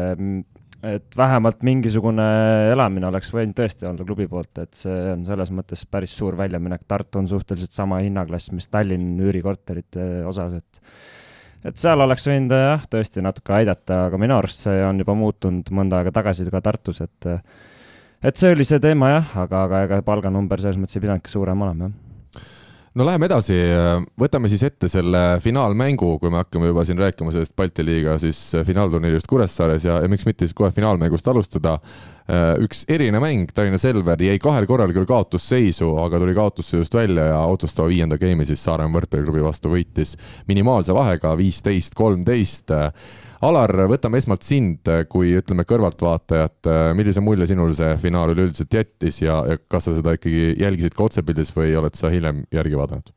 et 0.87 1.17
vähemalt 1.17 1.63
mingisugune 1.67 2.25
elamine 2.73 3.09
oleks 3.11 3.33
võinud 3.35 3.57
tõesti 3.57 3.89
olla 3.89 4.05
klubi 4.07 4.27
poolt, 4.31 4.63
et 4.63 4.77
see 4.79 4.99
on 5.13 5.25
selles 5.29 5.53
mõttes 5.53 5.85
päris 5.91 6.15
suur 6.17 6.39
väljaminek, 6.39 6.87
Tartu 6.89 7.21
on 7.21 7.29
suhteliselt 7.29 7.75
sama 7.77 8.01
hinnaklass, 8.05 8.53
mis 8.57 8.69
Tallinn 8.73 9.21
üürikorterite 9.21 10.11
osas, 10.29 10.61
et 10.61 10.83
et 11.69 11.77
seal 11.77 12.01
oleks 12.01 12.25
võinud 12.25 12.55
jah, 12.57 12.85
tõesti 12.89 13.21
natuke 13.21 13.53
aidata, 13.53 14.07
aga 14.09 14.21
minu 14.21 14.39
arust 14.39 14.65
see 14.65 14.79
on 14.87 15.03
juba 15.03 15.13
muutunud 15.19 15.69
mõnda 15.77 16.01
aega 16.01 16.15
tagasi 16.17 16.49
ka 16.49 16.63
Tartus, 16.65 17.03
et 17.05 17.33
et 18.25 18.37
see 18.37 18.53
oli 18.55 18.65
see 18.69 18.81
teema 18.81 19.15
jah, 19.19 19.35
aga, 19.45 19.67
aga 19.67 19.83
ega 19.89 20.05
palganumber 20.05 20.61
selles 20.61 20.81
mõttes 20.81 20.97
ei 20.97 21.05
pidanudki 21.05 21.33
suurem 21.33 21.67
olema, 21.69 21.91
jah 21.91 22.10
no 22.99 23.07
läheme 23.07 23.29
edasi, 23.29 23.57
võtame 24.19 24.49
siis 24.51 24.65
ette 24.67 24.89
selle 24.91 25.23
finaalmängu, 25.43 26.17
kui 26.19 26.33
me 26.33 26.41
hakkame 26.41 26.71
juba 26.71 26.83
siin 26.87 26.99
rääkima 26.99 27.31
sellest 27.35 27.55
Balti 27.59 27.85
liiga 27.87 28.17
siis 28.19 28.39
finaalturniirist 28.67 29.29
Kuressaares 29.31 29.87
ja, 29.87 30.01
ja 30.03 30.11
miks 30.11 30.27
mitte 30.27 30.47
siis 30.47 30.57
kohe 30.59 30.73
finaalmängust 30.75 31.29
alustada. 31.31 31.79
üks 32.63 32.85
eriline 32.91 33.19
mäng, 33.23 33.51
Tallinna 33.55 33.79
Selver 33.79 34.21
jäi 34.23 34.39
kahel 34.43 34.67
korral 34.67 34.93
küll 34.95 35.07
kaotusseisu, 35.07 35.93
aga 36.03 36.19
tuli 36.23 36.35
kaotusseisust 36.35 36.95
välja 36.95 37.25
ja 37.31 37.41
otsustava 37.51 37.91
viienda 37.91 38.19
game'i 38.19 38.47
siis 38.47 38.63
Saaremaa 38.67 39.01
võrkpalliklubi 39.01 39.43
vastu 39.43 39.73
võitis 39.73 40.17
minimaalse 40.51 40.95
vahega 40.95 41.37
viisteist, 41.39 41.95
kolmteist. 41.99 42.75
Alar, 43.41 43.73
võtame 43.89 44.19
esmalt 44.21 44.45
sind 44.45 44.89
kui 45.09 45.31
ütleme 45.39 45.65
kõrvaltvaatajat, 45.65 46.69
millise 46.93 47.23
mulje 47.25 47.47
sinul 47.49 47.73
see 47.77 47.95
finaal 48.03 48.35
üleüldiselt 48.35 48.75
jättis 48.77 49.23
ja, 49.23 49.39
ja 49.49 49.57
kas 49.57 49.89
sa 49.89 49.95
seda 49.97 50.13
ikkagi 50.19 50.59
jälgisid 50.61 50.93
ka 50.93 51.07
otsepildis 51.07 51.55
või 51.57 51.73
oled 51.81 51.97
sa 51.97 52.13
hiljem 52.13 52.45
järgi 52.53 52.77
vaadanud? 52.77 53.15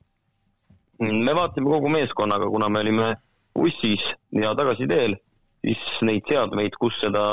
me 1.12 1.36
vaatasime 1.36 1.70
kogu 1.70 1.90
meeskonnaga, 1.90 2.50
kuna 2.50 2.70
me 2.70 2.80
olime 2.80 3.16
bussis 3.56 4.04
ja 4.32 4.54
tagasiteel, 4.56 5.16
siis 5.66 5.82
neid 6.02 6.28
seadmeid, 6.30 6.76
kus 6.80 6.96
seda 7.02 7.24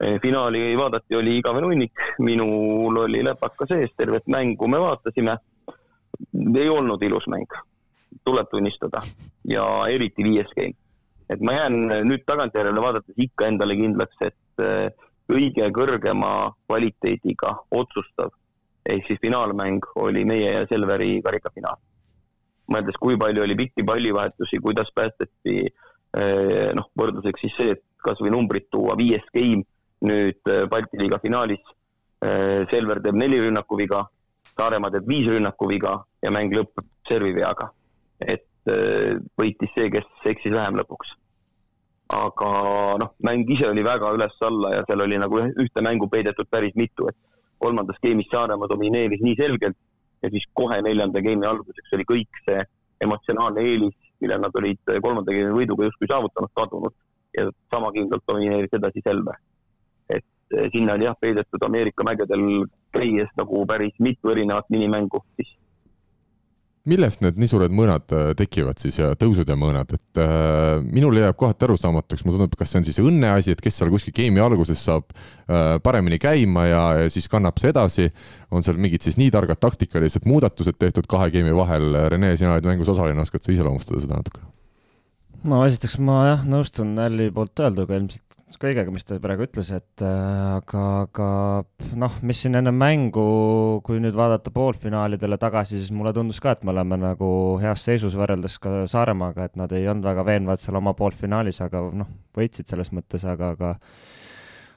eh, 0.00 0.16
finaali 0.22 0.76
vaadati, 0.78 1.16
oli 1.16 1.38
igavene 1.38 1.68
hunnik. 1.70 2.06
minul 2.18 2.96
oli 3.04 3.24
läpaka 3.24 3.66
sees, 3.68 3.92
tervet 3.96 4.26
mängu 4.26 4.68
me 4.68 4.80
vaatasime. 4.80 5.36
ei 6.56 6.68
olnud 6.68 7.02
ilus 7.02 7.26
mäng, 7.26 7.50
tuleb 8.24 8.48
tunnistada 8.50 9.02
ja 9.44 9.66
eriti 9.90 10.24
viies 10.24 10.50
game. 10.56 10.74
Et 11.30 11.40
ma 11.40 11.56
jään 11.56 11.76
nüüd 12.08 12.24
tagantjärele 12.26 12.80
vaadates 12.82 13.16
ikka 13.16 13.48
endale 13.48 13.76
kindlaks, 13.78 14.16
et 14.20 14.64
eh, 14.64 14.88
kõige 15.30 15.70
kõrgema 15.72 16.32
kvaliteediga 16.66 17.54
otsustav 17.72 18.32
ehk 18.90 19.06
siis 19.08 19.20
finaalmäng 19.22 19.84
oli 19.96 20.24
meie 20.28 20.52
ja 20.52 20.66
Selveri 20.68 21.20
karikafinaal. 21.24 21.80
mõeldes, 22.72 22.96
kui 22.96 23.16
palju 23.20 23.42
oli 23.44 23.54
pikki 23.60 23.84
pallivahetusi, 23.84 24.56
kuidas 24.64 24.88
päästeti, 24.96 25.66
eh, 26.16 26.70
noh, 26.72 26.86
võrdluseks 26.96 27.42
siis 27.44 27.56
see, 27.58 27.74
et 27.76 27.82
kasvõi 28.00 28.30
numbrid 28.32 28.70
tuua, 28.72 28.96
viies 28.96 29.24
game 29.36 29.66
nüüd 30.00 30.40
eh, 30.48 30.64
Balti 30.70 31.00
liiga 31.00 31.18
finaalis. 31.20 31.60
Eh, 32.24 32.64
Selver 32.70 33.02
teeb 33.04 33.18
neli 33.20 33.42
rünnakuviga, 33.42 34.06
Saaremaa 34.56 34.94
teeb 34.94 35.08
viis 35.08 35.28
rünnakuviga 35.28 35.92
ja 36.24 36.32
mäng 36.32 36.56
lõpeb 36.56 36.88
serviveaga. 37.08 37.70
et 38.20 38.46
võitis 39.38 39.74
see, 39.76 39.90
kes 39.92 40.06
eksis 40.30 40.54
vähem 40.54 40.78
lõpuks 40.80 41.12
aga 42.12 42.50
noh, 43.00 43.14
mäng 43.24 43.48
ise 43.50 43.68
oli 43.70 43.84
väga 43.84 44.12
üles-alla 44.16 44.74
ja 44.76 44.82
seal 44.88 45.04
oli 45.06 45.18
nagu 45.20 45.40
ühte 45.48 45.82
mängu 45.84 46.08
peidetud 46.12 46.48
päris 46.50 46.74
mitu, 46.76 47.08
et 47.08 47.16
kolmandas 47.58 47.98
game'is 48.04 48.28
Saaremaa 48.32 48.68
domineeris 48.68 49.22
nii 49.24 49.36
selgelt 49.38 49.78
ja 50.22 50.30
siis 50.30 50.44
kohe 50.52 50.80
neljanda 50.84 51.22
game'i 51.24 51.48
alguseks 51.48 51.96
oli 51.96 52.06
kõik 52.10 52.42
see 52.44 52.60
emotsionaalne 53.04 53.64
eelis, 53.64 53.96
mille 54.20 54.38
nad 54.40 54.60
olid 54.60 54.94
kolmanda 55.00 55.32
game'i 55.32 55.56
võiduga 55.56 55.88
justkui 55.88 56.10
saavutanud, 56.10 56.52
kadunud 56.60 56.94
ja 57.38 57.48
sama 57.72 57.90
kindlalt 57.96 58.24
domineeris 58.28 58.76
edasi 58.78 59.02
Selver. 59.04 59.40
et 60.08 60.24
eh, 60.56 60.68
sinna 60.72 60.94
oli 60.94 61.08
jah 61.08 61.16
peidetud 61.20 61.66
Ameerika 61.66 62.04
mägedel 62.04 62.66
käies 62.92 63.32
nagu 63.40 63.64
päris 63.66 63.96
mitu 63.98 64.30
erinevat 64.30 64.68
minimängu, 64.70 65.24
siis 65.36 65.56
millest 66.88 67.22
need 67.24 67.38
nii 67.40 67.48
suured 67.48 67.72
mõõnad 67.74 68.12
äh, 68.12 68.30
tekivad 68.36 68.80
siis 68.80 68.98
ja 69.00 69.12
tõusud 69.18 69.48
ja 69.48 69.56
mõõnad, 69.58 69.94
et 69.96 70.20
äh, 70.20 70.82
minule 70.84 71.22
jääb 71.22 71.38
kohati 71.40 71.64
arusaamatuks, 71.68 72.24
mulle 72.26 72.42
tundub, 72.42 72.58
kas 72.60 72.74
see 72.74 72.82
on 72.82 72.88
siis 72.88 73.00
õnne 73.00 73.30
asi, 73.38 73.54
et 73.54 73.62
kes 73.64 73.80
seal 73.80 73.92
kuskil 73.92 74.14
game'i 74.16 74.44
alguses 74.44 74.82
saab 74.84 75.08
äh, 75.14 75.76
paremini 75.84 76.20
käima 76.22 76.66
ja, 76.68 76.82
ja 77.00 77.12
siis 77.12 77.30
kannab 77.32 77.60
see 77.60 77.72
edasi. 77.72 78.10
on 78.52 78.66
seal 78.66 78.80
mingid 78.80 79.04
siis 79.06 79.16
nii 79.20 79.32
targad 79.32 79.62
taktikalised 79.64 80.28
muudatused 80.28 80.76
tehtud 80.78 81.08
kahe 81.08 81.32
game'i 81.34 81.56
vahel, 81.56 81.88
Rene, 82.12 82.34
sina 82.36 82.52
oled 82.52 82.68
mängus 82.68 82.92
osaline, 82.92 83.24
oskad 83.24 83.44
sa 83.44 83.54
iseloomustada 83.54 84.04
seda 84.04 84.20
natuke? 84.20 84.44
No 85.48 85.64
esiteks 85.66 85.98
ma 86.04 86.20
jah, 86.30 86.46
nõustun 86.48 86.94
Alli 87.00 87.28
poolt 87.34 87.60
öelduga 87.64 87.98
ilmselt 87.98 88.24
kõigega, 88.60 88.92
mis 88.94 89.06
ta 89.06 89.16
praegu 89.22 89.46
ütles, 89.48 89.70
et 89.74 90.02
äh, 90.04 90.56
aga, 90.60 90.82
aga 91.04 91.28
noh, 91.98 92.18
mis 92.26 92.38
siin 92.44 92.58
enne 92.58 92.70
mängu, 92.74 93.24
kui 93.86 94.00
nüüd 94.02 94.14
vaadata 94.16 94.52
poolfinaalidele 94.54 95.38
tagasi, 95.42 95.80
siis 95.80 95.92
mulle 95.94 96.14
tundus 96.16 96.40
ka, 96.42 96.54
et 96.54 96.64
me 96.66 96.70
oleme 96.74 96.98
nagu 97.02 97.30
heas 97.62 97.84
seisus 97.88 98.16
võrreldes 98.18 98.58
ka 98.62 98.84
Saaremaaga, 98.90 99.48
et 99.48 99.58
nad 99.60 99.72
ei 99.74 99.88
olnud 99.90 100.06
väga 100.06 100.26
veenvad 100.28 100.62
seal 100.62 100.78
oma 100.80 100.94
poolfinaalis, 100.98 101.60
aga 101.66 101.82
noh, 102.02 102.10
võitsid 102.36 102.70
selles 102.70 102.92
mõttes, 102.94 103.26
aga, 103.28 103.54
aga 103.56 103.74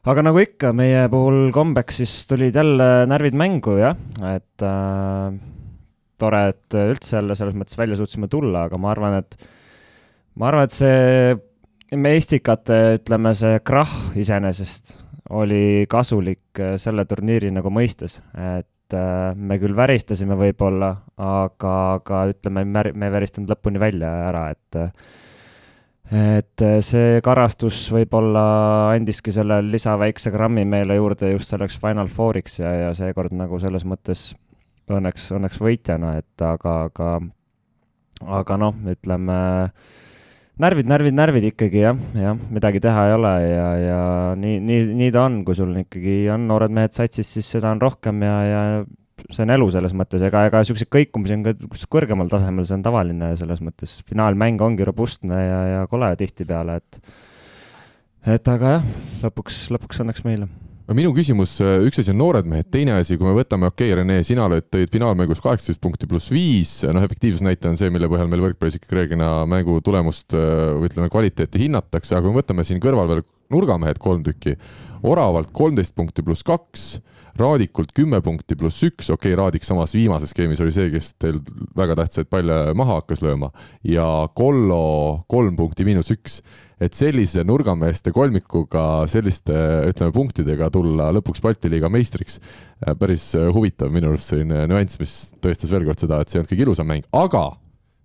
aga 0.07 0.23
nagu 0.25 0.41
ikka, 0.41 0.71
meie 0.77 1.05
puhul 1.11 1.51
kombeks 1.55 2.01
siis 2.01 2.15
tulid 2.29 2.57
jälle 2.57 2.89
närvid 3.09 3.37
mängu, 3.37 3.77
jah, 3.81 3.99
et 4.31 4.65
äh, 4.65 5.37
tore, 6.17 6.41
et 6.55 6.81
üldse 6.81 7.19
jälle 7.19 7.37
selles 7.37 7.57
mõttes 7.57 7.77
välja 7.77 7.99
suutsime 7.99 8.29
tulla, 8.31 8.65
aga 8.67 8.81
ma 8.81 8.91
arvan, 8.95 9.21
et 9.21 9.37
ma 10.37 10.51
arvan, 10.51 10.67
et 10.67 10.75
see 10.75 11.97
mestikate, 11.97 12.79
ütleme, 12.99 13.33
see 13.37 13.59
krahh 13.65 14.17
iseenesest 14.19 14.97
oli 15.37 15.85
kasulik 15.91 16.59
äh, 16.61 16.75
selle 16.79 17.05
turniiri 17.07 17.51
nagu 17.55 17.71
mõistes, 17.73 18.19
et 18.37 18.95
äh, 18.95 19.35
me 19.35 19.57
küll 19.61 19.75
väristasime 19.75 20.37
võib-olla, 20.39 20.93
aga, 21.17 21.77
aga 21.97 22.25
ütleme, 22.31 22.65
me 22.67 23.09
ei 23.09 23.15
väristanud 23.15 23.51
lõpuni 23.51 23.81
välja 23.81 24.11
ära, 24.29 24.49
et 24.55 24.83
et 26.07 26.63
see 26.87 27.17
karastus 27.19 27.81
võib-olla 27.91 28.43
andiski 28.93 29.33
selle 29.35 29.57
lisaväikse 29.65 30.31
grammi 30.31 30.63
meile 30.63 30.95
juurde 30.95 31.33
just 31.33 31.51
selleks 31.51 31.75
Final 31.83 32.07
Fouriks 32.07 32.61
ja, 32.61 32.71
ja 32.85 32.93
seekord 32.95 33.35
nagu 33.35 33.59
selles 33.59 33.83
mõttes 33.83 34.29
õnneks, 34.87 35.25
õnneks 35.35 35.59
võitjana, 35.59 36.13
et 36.21 36.45
aga, 36.47 36.77
aga, 36.87 37.09
aga 38.39 38.59
noh, 38.61 38.79
ütleme 38.87 39.41
äh, 39.65 39.97
närvid, 40.61 40.89
närvid, 40.89 41.15
närvid 41.17 41.47
ikkagi 41.51 41.81
jah, 41.83 41.97
jah, 42.17 42.37
midagi 42.53 42.81
teha 42.83 43.07
ei 43.09 43.15
ole 43.15 43.33
ja, 43.43 43.67
ja 43.81 43.99
nii, 44.39 44.59
nii, 44.63 44.85
nii 45.01 45.13
ta 45.13 45.27
on, 45.27 45.41
kui 45.47 45.57
sul 45.57 45.75
ikkagi 45.83 46.19
on 46.33 46.47
noored 46.49 46.73
mehed 46.73 46.95
satsis, 46.97 47.29
siis 47.37 47.49
seda 47.57 47.71
on 47.73 47.81
rohkem 47.83 48.23
ja, 48.25 48.35
ja 48.47 48.61
see 49.31 49.43
on 49.45 49.53
elu 49.57 49.69
selles 49.73 49.95
mõttes, 49.97 50.23
ega, 50.25 50.45
ega 50.49 50.61
niisuguseid 50.61 50.91
kõikumisi 50.93 51.37
on 51.37 51.45
ka 51.45 51.55
kõrgemal 51.93 52.29
tasemel, 52.31 52.67
see 52.69 52.77
on 52.77 52.85
tavaline 52.85 53.31
selles 53.39 53.63
mõttes, 53.65 53.99
finaalmäng 54.07 54.61
ongi 54.63 54.87
robustne 54.87 55.41
ja, 55.41 55.63
ja 55.75 55.81
kole 55.91 56.13
tihtipeale, 56.19 56.79
et 56.81 57.01
et 58.37 58.49
aga 58.51 58.77
jah, 58.77 58.87
lõpuks, 59.25 59.67
lõpuks 59.73 60.03
õnneks 60.03 60.25
meile 60.27 60.49
minu 60.95 61.11
küsimus, 61.11 61.57
äh, 61.59 61.81
üks 61.83 61.99
asi 61.99 62.13
on 62.13 62.21
noored 62.21 62.47
mehed, 62.47 62.69
teine 62.71 62.93
asi, 62.95 63.17
kui 63.19 63.27
me 63.27 63.33
võtame, 63.35 63.67
okei 63.67 63.89
okay,, 63.91 63.97
Rene, 63.99 64.21
sina 64.23 64.45
oled, 64.47 64.69
tõid 64.71 64.91
finaalmängus 64.93 65.41
kaheksateist 65.43 65.81
punkti 65.83 66.07
pluss 66.07 66.31
viis, 66.31 66.71
noh, 66.87 67.03
efektiivsusnäitaja 67.03 67.73
on 67.73 67.79
see, 67.81 67.91
mille 67.91 68.07
põhjal 68.11 68.29
meil 68.31 68.45
võrkpallis 68.45 68.79
ikkagi 68.79 68.95
reeglina 69.01 69.31
mängu 69.51 69.81
tulemust 69.83 70.35
äh, 70.37 70.71
või 70.77 70.87
ütleme, 70.87 71.11
kvaliteeti 71.11 71.65
hinnatakse, 71.65 72.15
aga 72.15 72.23
kui 72.23 72.31
me 72.31 72.39
võtame 72.39 72.67
siin 72.67 72.79
kõrval 72.83 73.11
veel 73.11 73.25
nurgamehed 73.51 73.99
kolm 74.03 74.23
tükki, 74.27 74.55
Oravalt 75.07 75.51
kolmteist 75.53 75.93
punkti 75.93 76.23
pluss 76.25 76.41
kaks 76.47 76.87
Raadikult 77.37 77.91
kümme 77.95 78.19
punkti 78.25 78.55
pluss 78.57 78.81
üks, 78.85 79.11
okei 79.13 79.33
okay,, 79.33 79.37
Raadik 79.37 79.65
samas 79.65 79.93
viimases 79.95 80.31
skeemis 80.33 80.61
oli 80.63 80.73
see, 80.73 80.87
kes 80.93 81.11
teil 81.21 81.37
väga 81.77 81.97
tähtsaid 81.99 82.29
palle 82.31 82.57
maha 82.77 82.99
hakkas 83.01 83.21
lööma 83.25 83.51
ja 83.85 84.05
Kollo 84.37 85.25
kolm 85.29 85.57
punkti 85.59 85.85
miinus 85.87 86.09
üks. 86.15 86.41
et 86.79 86.93
sellise 86.93 87.41
nurgameeste 87.41 88.11
kolmikuga, 88.13 89.07
selliste 89.09 89.53
ütleme 89.89 90.13
punktidega 90.13 90.69
tulla 90.69 91.09
lõpuks 91.15 91.41
Balti 91.41 91.71
liiga 91.73 91.89
meistriks, 91.89 92.37
päris 92.99 93.31
huvitav 93.33 93.89
minu 93.89 94.11
arust 94.11 94.29
selline 94.29 94.67
nüanss, 94.69 94.99
mis 95.01 95.15
tõestas 95.41 95.73
veel 95.73 95.87
kord 95.89 96.03
seda, 96.03 96.21
et 96.21 96.29
see 96.29 96.37
ei 96.37 96.43
olnud 96.43 96.53
kõige 96.53 96.67
ilusam 96.67 96.89
mäng, 96.91 97.07
aga 97.17 97.47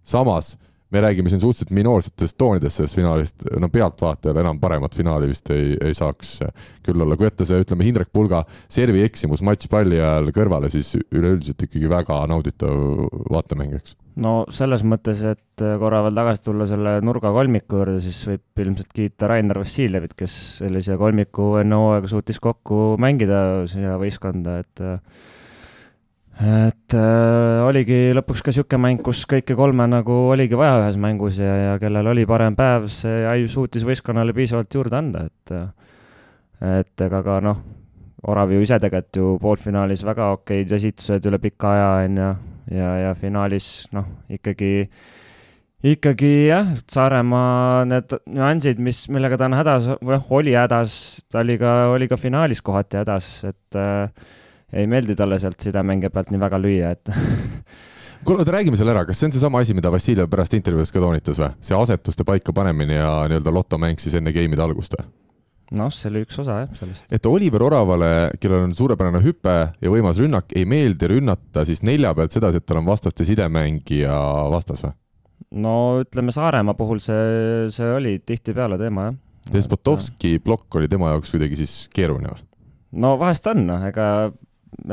samas 0.08 0.54
me 0.92 1.00
räägime 1.00 1.30
siin 1.32 1.40
suhteliselt 1.40 1.72
minoorsetest 1.76 2.36
toonidest 2.38 2.76
sellest 2.76 2.98
finaalist, 2.98 3.46
no 3.60 3.68
pealtvaatajal 3.72 4.42
enam 4.42 4.60
paremat 4.60 4.94
finaali 4.96 5.30
vist 5.30 5.48
ei, 5.54 5.72
ei 5.80 5.96
saaks 5.96 6.34
küll 6.84 7.00
olla, 7.00 7.16
kui 7.16 7.28
jätta 7.28 7.46
see, 7.48 7.62
ütleme, 7.64 7.86
Hindrek 7.88 8.12
Pulga 8.12 8.42
servi 8.70 9.04
eksimus 9.06 9.42
matšpalli 9.46 10.00
ajal 10.00 10.30
kõrvale, 10.36 10.70
siis 10.72 10.94
üleüldiselt 11.02 11.64
ikkagi 11.66 11.90
väga 11.90 12.20
nauditav 12.30 13.08
vaatemäng, 13.32 13.76
eks. 13.80 13.96
no 14.22 14.34
selles 14.52 14.84
mõttes, 14.84 15.24
et 15.32 15.66
korra 15.80 16.02
veel 16.06 16.16
tagasi 16.20 16.44
tulla 16.44 16.68
selle 16.68 16.98
nurga 17.04 17.32
kolmiku 17.34 17.80
juurde, 17.80 17.98
siis 18.04 18.20
võib 18.28 18.64
ilmselt 18.66 18.92
kiita 18.96 19.30
Rainer 19.32 19.62
Vassiljevit, 19.62 20.16
kes 20.18 20.38
sellise 20.60 20.98
kolmiku 21.00 21.54
enne 21.62 21.80
hooaega 21.80 22.10
suutis 22.12 22.40
kokku 22.42 22.98
mängida 23.00 23.62
siia 23.70 23.96
võistkonda, 24.00 24.60
et 24.60 24.84
et 26.42 26.94
äh, 26.98 27.60
oligi 27.62 28.10
lõpuks 28.16 28.42
ka 28.42 28.50
niisugune 28.50 28.82
mäng, 28.82 29.02
kus 29.04 29.22
kõike 29.30 29.54
kolme 29.58 29.86
nagu 29.90 30.16
oligi 30.32 30.58
vaja 30.58 30.80
ühes 30.82 30.98
mängus 31.00 31.38
ja, 31.38 31.52
ja 31.66 31.74
kellel 31.82 32.10
oli 32.12 32.26
parem 32.26 32.56
päev, 32.58 32.88
see 32.90 33.46
suutis 33.50 33.86
võistkonnale 33.86 34.34
piisavalt 34.36 34.74
juurde 34.74 34.98
anda, 34.98 35.26
et 35.30 35.54
et 36.62 37.06
ega 37.06 37.22
ka 37.26 37.40
noh, 37.42 37.62
Orav 38.30 38.52
ju 38.54 38.60
ise 38.62 38.76
tegelikult 38.78 39.18
ju 39.18 39.30
poolfinaalis 39.42 40.04
väga 40.06 40.28
okeid 40.36 40.70
esitused 40.76 41.24
üle 41.26 41.40
pika 41.42 41.72
aja, 41.74 41.88
on 42.04 42.20
ju, 42.20 42.28
ja, 42.76 42.90
ja 43.08 43.14
finaalis 43.18 43.66
noh, 43.96 44.06
ikkagi 44.30 44.86
ikkagi 45.82 46.30
jah, 46.46 46.70
Saaremaa 46.86 47.82
need 47.90 48.14
nüansid, 48.30 48.78
mis, 48.78 49.08
millega 49.10 49.38
ta 49.40 49.48
on 49.50 49.58
hädas, 49.58 49.88
või 49.98 50.14
noh, 50.14 50.30
oli 50.38 50.54
hädas, 50.54 50.94
ta 51.30 51.42
oli 51.42 51.58
ka, 51.58 51.72
oli 51.90 52.06
ka 52.10 52.18
finaalis 52.20 52.62
kohati 52.62 53.00
hädas, 53.02 53.32
et 53.50 53.78
äh, 53.78 54.06
ei 54.72 54.88
meeldi 54.90 55.16
talle 55.18 55.38
sealt 55.42 55.60
sidemängija 55.60 56.12
pealt 56.12 56.30
nii 56.32 56.40
väga 56.40 56.60
lüüa, 56.60 56.92
et 56.96 57.10
kuule, 58.24 58.42
oota, 58.42 58.54
räägime 58.54 58.78
selle 58.78 58.94
ära, 58.94 59.04
kas 59.08 59.20
see 59.20 59.28
on 59.28 59.34
seesama 59.36 59.62
asi, 59.62 59.74
mida 59.76 59.90
Vassiljev 59.92 60.30
pärast 60.32 60.54
intervjuus 60.58 60.94
ka 60.94 61.02
toonitas 61.02 61.40
või? 61.42 61.50
see 61.64 61.76
asetuste 61.78 62.26
paika 62.28 62.54
panemine 62.56 63.00
ja 63.00 63.10
nii-öelda 63.30 63.54
lotomäng 63.54 64.00
siis 64.02 64.16
enne 64.18 64.34
game'ide 64.34 64.64
algust 64.64 64.96
või? 64.98 65.08
noh, 65.78 65.92
see 65.94 66.10
oli 66.12 66.22
üks 66.26 66.38
osa 66.42 66.62
jah, 66.62 66.72
sellest. 66.78 67.06
et 67.12 67.26
Oliver 67.28 67.64
Oravale, 67.66 68.12
kellel 68.40 68.66
on 68.68 68.74
suurepärane 68.76 69.22
hüpe 69.24 69.56
ja 69.80 69.92
võimas 69.92 70.20
rünnak, 70.22 70.52
ei 70.56 70.66
meeldi 70.68 71.10
rünnata 71.14 71.66
siis 71.68 71.82
nelja 71.86 72.12
pealt 72.16 72.34
sedasi, 72.34 72.60
et 72.60 72.68
tal 72.68 72.82
on 72.82 72.88
vastaste 72.88 73.26
sidemängija 73.28 74.14
vastas 74.52 74.84
või? 74.86 74.94
no 75.64 75.74
ütleme, 76.04 76.34
Saaremaa 76.34 76.76
puhul 76.78 77.02
see, 77.04 77.68
see 77.74 77.92
oli 77.92 78.16
tihtipeale 78.24 78.78
teema, 78.80 79.10
jah. 79.10 79.20
Despotovski 79.52 80.36
plokk 80.38 80.76
oli 80.78 80.86
tema 80.88 81.10
jaoks 81.10 81.32
kuidagi 81.34 81.58
siis 81.64 81.74
keeruline 81.94 82.30
või? 82.30 82.44
no 83.02 83.16
vahest 83.20 83.48
on, 83.50 83.66
noh, 83.68 83.84
ega 83.88 84.06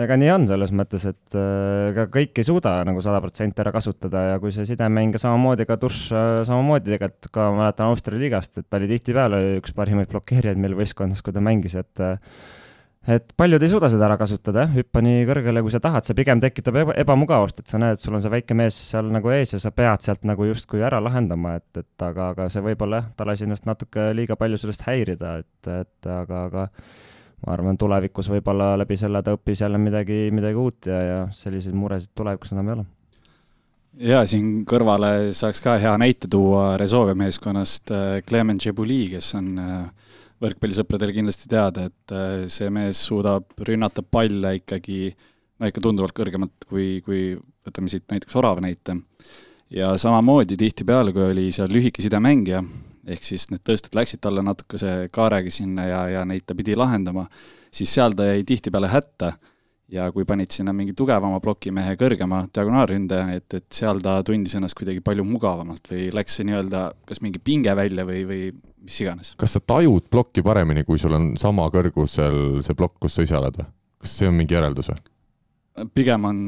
ega 0.04 0.18
nii 0.20 0.30
on 0.34 0.46
selles 0.50 0.74
mõttes, 0.76 1.06
et 1.10 1.38
äh, 1.40 1.90
ega 1.92 2.06
kõik 2.12 2.40
ei 2.42 2.48
suuda 2.48 2.80
nagu 2.88 3.02
sada 3.04 3.22
protsenti 3.24 3.64
ära 3.64 3.74
kasutada 3.76 4.26
ja 4.34 4.38
kui 4.44 4.54
see 4.56 4.68
sidemängija 4.68 5.24
samamoodi 5.24 5.68
ka 5.70 5.80
Tuš 5.82 6.06
äh, 6.12 6.30
samamoodi 6.48 6.96
tegelikult 6.96 7.32
ka 7.36 7.50
mäletan 7.56 7.92
Austria 7.94 8.22
liigast, 8.22 8.60
et 8.60 8.70
ta 8.70 8.80
oli 8.80 8.90
tihtipeale 8.92 9.42
üks 9.60 9.76
parimaid 9.76 10.12
blokeerijaid 10.12 10.60
meil 10.62 10.78
võistkonnas, 10.80 11.24
kui 11.24 11.36
ta 11.36 11.44
mängis, 11.44 11.78
et 11.80 12.04
äh, 12.04 12.18
et 13.08 13.32
paljud 13.40 13.64
ei 13.64 13.72
suuda 13.72 13.88
seda 13.90 14.06
ära 14.10 14.18
kasutada, 14.20 14.66
jah, 14.66 14.74
hüppa 14.76 15.02
nii 15.04 15.24
kõrgele, 15.30 15.64
kui 15.64 15.74
sa 15.74 15.80
tahad, 15.84 16.06
see 16.06 16.18
pigem 16.18 16.42
tekitab 16.44 16.76
eba, 16.82 16.96
ebamugavust, 17.00 17.62
et 17.62 17.72
sa 17.72 17.80
näed, 17.82 18.02
sul 18.02 18.18
on 18.18 18.24
see 18.24 18.34
väike 18.34 18.58
mees 18.58 18.78
seal 18.92 19.10
nagu 19.14 19.32
ees 19.34 19.56
ja 19.56 19.62
sa 19.64 19.72
pead 19.76 20.04
sealt 20.06 20.28
nagu 20.28 20.46
justkui 20.50 20.84
ära 20.86 21.00
lahendama, 21.04 21.56
et, 21.62 21.70
et 21.80 22.06
aga, 22.06 22.34
aga 22.36 22.50
see 22.52 22.64
võib-olla 22.66 23.02
jah, 23.02 23.12
ta 23.16 23.30
lasi 23.30 23.48
ennast 23.48 23.70
natuke 23.70 24.12
liiga 24.18 24.36
palju 24.40 24.60
sellest 24.60 24.84
häirida, 24.90 25.38
et, 25.42 25.72
et 25.80 26.12
aga, 26.12 26.44
aga 26.50 26.68
ma 27.46 27.54
arvan, 27.56 27.78
tulevikus 27.80 28.30
võib-olla 28.32 28.74
läbi 28.80 28.98
selle 29.00 29.22
ta 29.24 29.36
õppis 29.38 29.64
jälle 29.64 29.80
midagi, 29.82 30.28
midagi 30.36 30.60
uut 30.60 30.90
ja, 30.92 31.02
ja 31.04 31.20
selliseid 31.36 31.76
muresid 31.78 32.12
tulevikus 32.18 32.54
enam 32.56 32.70
ei 32.70 32.76
ole. 32.78 32.86
ja 34.12 34.24
siin 34.30 34.64
kõrvale 34.70 35.32
saaks 35.36 35.64
ka 35.64 35.78
hea 35.82 35.96
näite 36.02 36.30
tuua 36.32 36.74
Resolve 36.82 37.16
meeskonnast 37.20 37.94
Clement 38.28 38.60
äh, 38.60 38.66
Džebuli, 38.66 39.02
kes 39.16 39.34
on 39.40 39.52
äh, 39.64 40.14
võrkpallisõpradele 40.44 41.16
kindlasti 41.16 41.50
teada, 41.52 41.90
et 41.90 42.16
äh, 42.16 42.48
see 42.52 42.70
mees 42.74 43.02
suudab 43.10 43.56
rünnata 43.68 44.04
palle 44.04 44.58
ikkagi 44.60 45.10
no 45.60 45.70
ikka 45.70 45.84
tunduvalt 45.84 46.16
kõrgemalt 46.16 46.68
kui, 46.68 47.00
kui 47.06 47.34
võtame 47.68 47.92
siit 47.92 48.08
näiteks 48.12 48.38
Orava 48.40 48.64
näite. 48.64 48.98
ja 49.70 49.92
samamoodi 49.98 50.58
tihtipeale, 50.58 51.14
kui 51.14 51.28
oli 51.30 51.50
seal 51.56 51.72
lühike 51.72 52.02
sidemängija, 52.02 52.64
ehk 53.10 53.26
siis 53.26 53.48
need 53.52 53.64
tõsted 53.66 53.96
läksid 53.98 54.22
talle 54.24 54.44
natukese 54.46 55.10
kaarega 55.14 55.52
sinna 55.54 55.88
ja, 55.88 56.02
ja 56.18 56.26
neid 56.28 56.46
ta 56.48 56.58
pidi 56.58 56.76
lahendama, 56.78 57.28
siis 57.74 57.94
seal 57.94 58.16
ta 58.18 58.28
jäi 58.30 58.44
tihtipeale 58.48 58.92
hätta 58.92 59.34
ja 59.90 60.06
kui 60.14 60.26
panid 60.30 60.54
sinna 60.54 60.74
mingi 60.76 60.94
tugevama 60.98 61.40
plokimehe, 61.44 61.96
kõrgema 62.00 62.44
diagonaalründaja, 62.54 63.40
et, 63.40 63.58
et 63.58 63.68
seal 63.74 64.02
ta 64.06 64.20
tundis 64.26 64.54
ennast 64.58 64.78
kuidagi 64.78 65.02
palju 65.06 65.26
mugavamalt 65.26 65.90
või 65.90 66.10
läks 66.14 66.38
see 66.38 66.50
nii-öelda 66.50 66.84
kas 67.10 67.24
mingi 67.26 67.42
pinge 67.44 67.74
välja 67.78 68.06
või, 68.08 68.22
või 68.30 68.42
mis 68.86 69.00
iganes. 69.02 69.34
kas 69.40 69.58
sa 69.58 69.64
tajud 69.74 70.10
plokki 70.14 70.46
paremini, 70.46 70.86
kui 70.88 71.02
sul 71.02 71.18
on 71.18 71.32
sama 71.42 71.68
kõrgusel 71.74 72.62
see 72.66 72.78
plokk, 72.78 73.00
kus 73.02 73.18
sa 73.18 73.26
ise 73.26 73.38
oled 73.40 73.60
või? 73.62 73.70
kas 74.00 74.16
see 74.22 74.30
on 74.30 74.38
mingi 74.38 74.58
järeldus 74.58 74.94
või? 74.94 75.04
pigem 75.96 76.30
on 76.30 76.46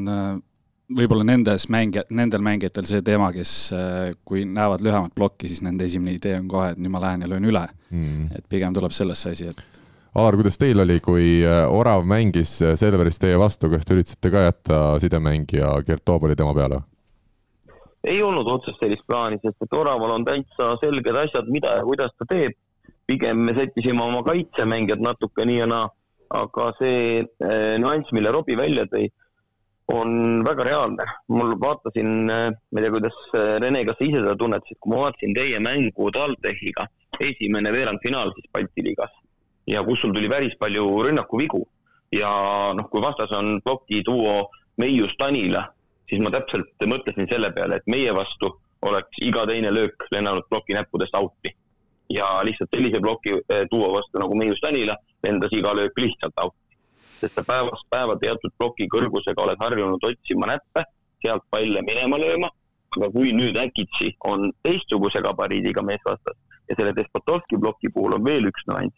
võib-olla 0.98 1.26
nendes 1.28 1.68
mängijad, 1.72 2.10
nendel 2.16 2.44
mängijatel 2.46 2.88
see 2.88 3.04
teema, 3.06 3.32
kes 3.36 3.52
äh, 3.76 4.14
kui 4.28 4.44
näevad 4.48 4.84
lühemat 4.86 5.14
plokki, 5.16 5.50
siis 5.52 5.62
nende 5.66 5.88
esimene 5.88 6.16
idee 6.18 6.38
on 6.40 6.48
kohe, 6.52 6.72
et 6.74 6.82
nüüd 6.82 6.94
ma 6.94 7.02
lähen 7.04 7.26
ja 7.26 7.30
löön 7.32 7.48
üle 7.50 7.64
mm.. 7.90 8.32
et 8.38 8.48
pigem 8.52 8.76
tuleb 8.76 8.96
sellest 8.96 9.28
see 9.28 9.38
asi, 9.38 9.52
et 9.52 9.80
Alar, 10.12 10.36
kuidas 10.36 10.60
teil 10.60 10.84
oli, 10.84 10.98
kui 11.04 11.28
äh, 11.48 11.64
Orav 11.72 12.04
mängis 12.08 12.58
äh, 12.66 12.76
Selveris 12.80 13.22
teie 13.22 13.38
vastu, 13.40 13.70
kas 13.72 13.88
te 13.88 13.96
üritasite 13.96 14.32
ka 14.34 14.48
jätta 14.50 14.82
sidemängija 15.04 15.78
Gert 15.88 16.04
Toobali 16.06 16.36
tema 16.40 16.56
peale? 16.58 16.82
ei 18.08 18.18
olnud 18.26 18.48
otsest 18.50 18.82
sellist 18.82 19.06
plaani, 19.08 19.38
sest 19.44 19.62
et 19.62 19.78
Oraval 19.78 20.18
on 20.18 20.26
täitsa 20.26 20.74
selged 20.82 21.18
asjad, 21.24 21.50
mida 21.54 21.78
ja 21.78 21.88
kuidas 21.88 22.14
ta 22.18 22.28
teeb. 22.28 22.58
pigem 23.06 23.42
me 23.46 23.54
sättisime 23.54 24.04
oma 24.04 24.22
kaitsemängijad 24.24 25.02
natuke 25.04 25.46
nii 25.46 25.58
ja 25.58 25.66
naa, 25.68 25.90
aga 26.32 26.70
see 26.78 27.26
nüanss, 27.82 28.14
mille 28.16 28.32
Robbie 28.32 28.56
välja 28.58 28.86
tõi 28.88 29.10
on 29.88 30.44
väga 30.46 30.64
reaalne. 30.64 31.06
mul 31.28 31.56
vaatasin, 31.60 32.30
äh, 32.30 32.52
ma 32.72 32.80
ei 32.80 32.84
tea, 32.84 32.92
kuidas 32.92 33.18
äh, 33.34 33.60
Rene, 33.62 33.86
kas 33.86 33.98
sa 33.98 34.06
ise 34.06 34.20
seda 34.20 34.36
tunnetasid, 34.36 34.78
kui 34.80 34.94
ma 34.94 35.04
vaatasin 35.06 35.34
teie 35.36 35.60
mängu 35.60 36.12
TalTechiga, 36.12 36.88
esimene 37.20 37.74
veerandfinaal 37.74 38.34
siis 38.36 38.48
Balti 38.54 38.86
liigas 38.86 39.12
ja 39.68 39.84
kus 39.84 40.02
sul 40.02 40.14
tuli 40.14 40.30
päris 40.30 40.56
palju 40.60 40.86
rünnakuvigu 41.06 41.62
ja 42.16 42.32
noh, 42.78 42.90
kui 42.92 43.02
vastas 43.02 43.32
on 43.38 43.60
ploki 43.64 44.02
duo 44.06 44.50
Meius 44.78 45.14
Tanila, 45.20 45.66
siis 46.10 46.22
ma 46.24 46.32
täpselt 46.34 46.88
mõtlesin 46.88 47.30
selle 47.30 47.52
peale, 47.56 47.78
et 47.78 47.88
meie 47.92 48.14
vastu 48.16 48.56
oleks 48.88 49.22
iga 49.22 49.46
teine 49.46 49.72
löök 49.74 50.08
lennanud 50.12 50.48
ploki 50.50 50.74
näppudest 50.78 51.16
out'i. 51.16 51.56
ja 52.12 52.42
lihtsalt 52.44 52.74
sellise 52.76 53.00
ploki 53.00 53.32
äh, 53.32 53.68
duo 53.72 53.94
vastu 53.94 54.20
nagu 54.20 54.36
Meius 54.36 54.60
Tanila 54.60 54.98
lendas 55.24 55.54
iga 55.56 55.76
löök 55.76 56.00
lihtsalt 56.00 56.34
out'i 56.44 56.71
sest 57.22 57.38
sa 57.38 57.44
päevast 57.46 57.86
päeva 57.94 58.18
teatud 58.22 58.54
ploki 58.58 58.88
kõrgusega 58.92 59.46
oled 59.46 59.62
harjunud 59.62 60.10
otsima 60.10 60.50
näppe, 60.50 60.84
sealt 61.22 61.46
palle 61.54 61.84
minema 61.86 62.18
lööma, 62.22 62.50
aga 62.98 63.10
kui 63.14 63.32
nüüd 63.38 63.58
äkitsi 63.62 64.16
on 64.28 64.50
teistsuguse 64.66 65.22
gabariidiga 65.24 65.84
mees 65.86 66.02
vastas 66.06 66.38
ja 66.70 66.78
selle 66.80 66.96
Despotovski 66.98 67.60
ploki 67.62 67.92
puhul 67.94 68.18
on 68.18 68.26
veel 68.26 68.50
üks 68.50 68.66
nüanss, 68.70 68.98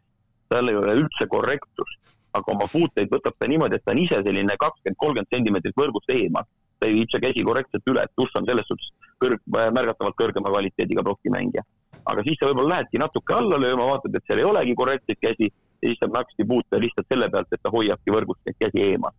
tal 0.50 0.70
ei 0.70 0.80
ole 0.80 0.96
üldse 1.04 1.28
korrektust, 1.30 2.16
aga 2.38 2.56
oma 2.56 2.68
puuteid 2.72 3.12
võtab 3.14 3.36
ta 3.40 3.50
niimoodi, 3.50 3.78
et 3.78 3.86
ta 3.86 3.94
on 3.94 4.02
ise 4.02 4.20
selline 4.26 4.58
kakskümmend, 4.62 5.00
kolmkümmend 5.04 5.36
sentimeetrit 5.36 5.80
võrgust 5.80 6.14
eemal. 6.16 6.48
ta 6.80 6.90
ei 6.90 6.98
viib 6.98 7.12
see 7.14 7.22
käsi 7.24 7.44
korrektselt 7.48 7.86
üle, 7.88 8.02
et 8.04 8.12
Tuss 8.20 8.36
on 8.36 8.48
selles 8.48 8.66
suhtes 8.68 8.90
kõrg, 9.24 9.40
märgatavalt 9.48 10.18
kõrgema 10.20 10.52
kvaliteediga 10.52 11.04
plokimängija. 11.06 11.64
aga 12.12 12.24
siis 12.24 12.40
sa 12.40 12.50
võib-olla 12.50 12.76
lähedki 12.76 13.00
natuke 13.00 13.34
alla 13.34 13.60
lööma, 13.66 13.86
vaatad, 13.94 14.16
et 14.16 14.26
seal 14.28 14.42
ei 14.42 14.50
olegi 14.50 14.76
korrektseid 14.76 15.22
käsi 15.22 15.52
ja 15.84 15.92
siis 15.92 16.00
saab 16.02 16.16
naksti 16.18 16.48
puuta 16.48 16.80
lihtsalt 16.80 17.12
selle 17.12 17.30
pealt, 17.34 17.52
et 17.52 17.62
ta 17.64 17.72
hoiabki 17.74 18.16
võrgust 18.16 18.42
neid 18.48 18.60
käsi 18.62 18.88
eemal. 18.88 19.14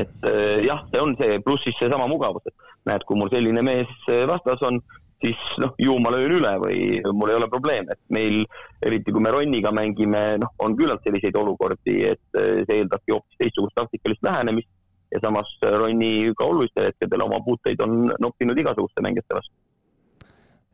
et 0.00 0.28
äh, 0.28 0.62
jah, 0.64 0.84
see 0.92 1.02
on 1.02 1.16
see, 1.20 1.40
pluss 1.44 1.64
siis 1.66 1.76
seesama 1.80 2.06
mugavus, 2.08 2.44
et 2.48 2.70
näed, 2.88 3.04
kui 3.08 3.18
mul 3.18 3.32
selline 3.32 3.64
mees 3.66 3.90
vastas 4.30 4.62
on, 4.64 4.80
siis 5.24 5.40
noh, 5.62 5.74
ju 5.80 5.96
ma 6.00 6.12
löön 6.12 6.36
üle 6.38 6.52
või 6.62 6.78
mul 7.16 7.32
ei 7.32 7.38
ole 7.40 7.48
probleem, 7.52 7.88
et 7.92 8.00
meil, 8.12 8.44
eriti 8.84 9.12
kui 9.12 9.24
me 9.24 9.32
Ronniga 9.32 9.72
mängime, 9.74 10.24
noh, 10.42 10.52
on 10.64 10.76
küllalt 10.78 11.04
selliseid 11.04 11.36
olukordi, 11.40 11.98
et 12.12 12.40
äh, 12.40 12.62
see 12.64 12.80
eeldabki 12.82 13.16
hoopis 13.16 13.40
teistsugust 13.42 13.78
taktikalist 13.80 14.26
lähenemist. 14.26 14.72
Ja 15.14 15.20
samas 15.22 15.46
Ronni 15.62 16.32
ka 16.34 16.48
olulistel 16.50 16.88
hetkedel 16.88 17.22
oma 17.22 17.38
puuteid 17.44 17.78
on 17.84 18.08
noppinud 18.18 18.58
igasuguste 18.58 19.04
mängijate 19.06 19.36
vastu 19.38 19.54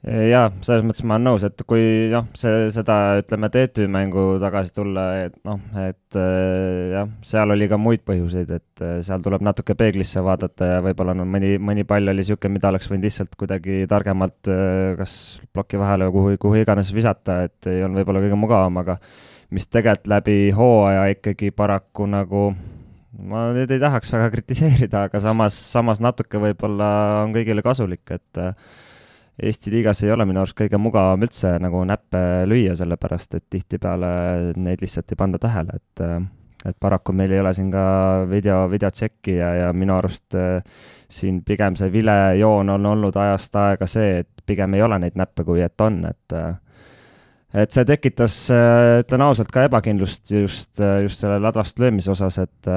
jaa, 0.03 0.49
selles 0.67 0.83
mõttes 0.83 1.05
ma 1.07 1.15
olen 1.15 1.29
nõus, 1.29 1.45
et 1.47 1.63
kui 1.69 2.09
noh, 2.11 2.27
see, 2.39 2.67
seda 2.75 2.97
ütleme, 3.21 3.51
TTÜ 3.55 3.87
mängu 3.93 4.25
tagasi 4.43 4.75
tulla, 4.75 5.05
et 5.29 5.37
noh, 5.47 5.61
et 5.79 6.19
äh, 6.19 6.91
jah, 6.97 7.13
seal 7.27 7.55
oli 7.55 7.69
ka 7.71 7.79
muid 7.79 8.03
põhjuseid, 8.09 8.51
et 8.51 8.83
äh, 8.83 8.97
seal 9.07 9.23
tuleb 9.23 9.45
natuke 9.47 9.77
peeglisse 9.79 10.25
vaadata 10.27 10.73
ja 10.73 10.83
võib-olla 10.83 11.15
no 11.15 11.27
mõni, 11.29 11.55
mõni 11.63 11.87
pall 11.87 12.11
oli 12.11 12.25
niisugune, 12.25 12.57
mida 12.59 12.73
oleks 12.73 12.91
võinud 12.91 13.07
lihtsalt 13.07 13.39
kuidagi 13.39 13.85
targemalt 13.91 14.51
äh, 14.51 14.97
kas 14.99 15.17
ploki 15.55 15.79
vahele 15.79 16.11
või 16.11 16.19
kuhu, 16.19 16.37
kuhu 16.49 16.63
iganes 16.65 16.91
visata, 16.95 17.45
et 17.47 17.71
ei 17.71 17.87
olnud 17.87 18.03
võib-olla 18.03 18.27
kõige 18.27 18.43
mugavam, 18.43 18.83
aga 18.83 18.99
mis 19.55 19.71
tegelikult 19.71 20.11
läbi 20.11 20.39
hooaja 20.57 21.11
ikkagi 21.15 21.55
paraku 21.55 22.11
nagu 22.11 22.47
ma 23.23 23.51
nüüd 23.55 23.71
ei 23.71 23.79
tahaks 23.79 24.11
väga 24.17 24.33
kritiseerida, 24.35 25.07
aga 25.07 25.21
samas, 25.23 25.55
samas 25.55 26.03
natuke 26.03 26.41
võib-olla 26.43 26.89
on 27.23 27.37
kõigile 27.37 27.63
kasulik, 27.63 28.03
et 28.11 28.49
Eesti 29.41 29.73
liigas 29.73 30.03
ei 30.05 30.13
ole 30.13 30.27
minu 30.29 30.43
arust 30.43 30.59
kõige 30.59 30.77
mugavam 30.77 31.23
üldse 31.25 31.55
nagu 31.63 31.81
näppe 31.89 32.21
lüüa, 32.51 32.75
sellepärast 32.77 33.39
et 33.39 33.47
tihtipeale 33.51 34.13
neid 34.61 34.85
lihtsalt 34.85 35.15
ei 35.15 35.19
panda 35.19 35.41
tähele, 35.41 35.79
et 35.81 36.05
et 36.63 36.77
paraku 36.81 37.15
meil 37.17 37.33
ei 37.35 37.41
ole 37.43 37.53
siin 37.57 37.71
ka 37.73 37.85
video, 38.31 38.65
videotšekki 38.71 39.35
ja, 39.35 39.49
ja 39.59 39.71
minu 39.75 39.97
arust 39.97 40.37
äh, 40.39 40.61
siin 41.11 41.41
pigem 41.47 41.77
see 41.79 41.91
vilejoon 41.93 42.71
on 42.77 42.91
olnud 42.93 43.17
ajast 43.19 43.57
aega 43.59 43.89
see, 43.91 44.21
et 44.23 44.45
pigem 44.47 44.77
ei 44.77 44.85
ole 44.85 45.01
neid 45.03 45.19
näppe, 45.19 45.47
kui 45.49 45.63
et 45.65 45.85
on, 45.85 46.03
et 46.11 46.37
äh, 46.39 46.53
et 47.65 47.75
see 47.75 47.85
tekitas, 47.85 48.37
äh, 48.55 49.01
ütlen 49.03 49.27
ausalt, 49.27 49.51
ka 49.53 49.67
ebakindlust 49.67 50.31
just, 50.33 50.81
just 51.03 51.21
selle 51.21 51.41
ladvast 51.43 51.83
löömise 51.83 52.15
osas, 52.15 52.39
et 52.41 52.71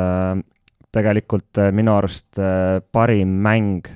tegelikult 0.95 1.61
minu 1.75 1.93
arust 1.95 2.39
parim 2.95 3.37
mäng 3.43 3.87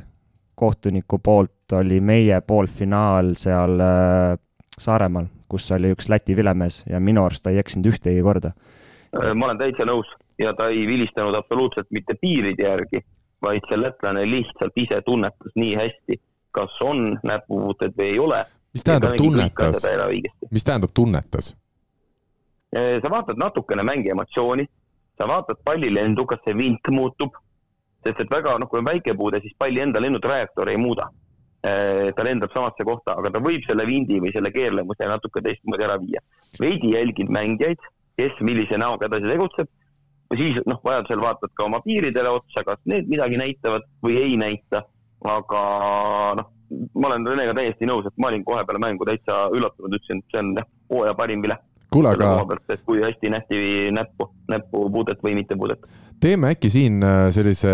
kohtuniku 0.60 1.20
poolt 1.24 1.56
oli 1.74 2.00
meie 2.02 2.42
poolfinaal 2.42 3.34
seal 3.40 3.80
äh, 3.80 4.38
Saaremaal, 4.80 5.26
kus 5.52 5.66
oli 5.76 5.92
üks 5.92 6.08
Läti 6.10 6.36
vilemees 6.38 6.84
ja 6.88 7.00
minu 7.04 7.26
arust 7.26 7.44
ta 7.44 7.52
ei 7.52 7.60
eksinud 7.60 7.90
ühtegi 7.92 8.22
korda. 8.24 8.54
Äh, 9.16 9.34
ma 9.36 9.50
olen 9.50 9.60
täitsa 9.60 9.88
nõus 9.90 10.12
ja 10.40 10.54
ta 10.56 10.70
ei 10.72 10.86
vilistanud 10.88 11.36
absoluutselt 11.36 11.90
mitte 11.92 12.16
piiride 12.22 12.64
järgi, 12.68 13.04
vaid 13.44 13.66
see 13.68 13.80
lätlane 13.80 14.24
lihtsalt 14.30 14.78
ise 14.80 15.02
tunnetas 15.06 15.56
nii 15.56 15.76
hästi, 15.80 16.20
kas 16.56 16.80
on 16.84 17.18
näpupuuted 17.24 17.98
või 17.98 18.14
ei 18.14 18.20
ole. 18.20 18.46
mis 18.74 18.86
tähendab 18.86 19.18
tunnetas, 19.18 19.86
mis 20.52 20.64
tähendab 20.64 20.94
tunnetas? 20.94 21.56
sa 22.70 23.10
vaatad 23.10 23.40
natukene 23.42 23.84
mängi 23.84 24.12
emotsiooni, 24.14 24.68
sa 25.18 25.28
vaatad 25.28 25.58
pallilendu, 25.66 26.26
kas 26.30 26.44
see 26.46 26.54
vink 26.58 26.92
muutub 26.94 27.34
sest 28.06 28.24
et 28.24 28.32
väga, 28.32 28.56
noh, 28.60 28.70
kui 28.70 28.80
on 28.82 28.88
väikepuude, 28.88 29.42
siis 29.44 29.56
palli 29.60 29.82
enda 29.84 30.02
lennutrajektoori 30.02 30.76
ei 30.76 30.82
muuda. 30.82 31.10
Ta 31.60 32.24
lendab 32.24 32.54
samasse 32.56 32.86
kohta, 32.88 33.18
aga 33.20 33.34
ta 33.36 33.42
võib 33.44 33.66
selle 33.68 33.84
vindi 33.84 34.22
või 34.24 34.32
selle 34.32 34.52
keerlemuse 34.56 35.08
natuke 35.10 35.42
teistmoodi 35.44 35.84
ära 35.84 35.98
viia. 36.00 36.22
veidi 36.60 36.94
jälgin 36.94 37.34
mängijaid, 37.36 37.82
kes 38.16 38.40
millise 38.48 38.80
näoga 38.80 39.10
edasi 39.10 39.28
tegutseb 39.28 39.68
siis 40.38 40.60
noh, 40.70 40.80
vajadusel 40.86 41.22
vaatad 41.24 41.54
ka 41.58 41.66
oma 41.66 41.82
piiridele 41.86 42.32
otsa, 42.38 42.64
kas 42.68 42.82
need 42.90 43.10
midagi 43.10 43.40
näitavad 43.40 43.88
või 44.06 44.20
ei 44.22 44.38
näita. 44.38 44.84
aga 45.20 45.62
noh, 46.40 46.52
ma 46.96 47.10
olen 47.10 47.26
Renega 47.28 47.54
täiesti 47.58 47.88
nõus, 47.90 48.06
et 48.08 48.22
ma 48.22 48.30
olin 48.30 48.46
kohe 48.48 48.62
peale 48.64 48.80
mängu 48.80 49.08
täitsa 49.08 49.50
üllatunud, 49.52 49.98
ütlesin, 49.98 50.22
et 50.22 50.32
see 50.36 50.44
on 50.44 50.54
hooaja 50.94 51.16
parim 51.18 51.42
vilet. 51.44 51.66
kuule, 51.92 52.14
aga. 52.14 52.60
kui 52.86 53.02
hästi 53.04 53.34
nähti 53.34 53.58
näppu, 53.92 54.30
näpupuudet 54.48 55.24
või 55.26 55.36
mittepuudet 55.42 55.90
teeme 56.22 56.52
äkki 56.54 56.70
siin 56.72 57.00
äh, 57.06 57.30
sellise 57.34 57.72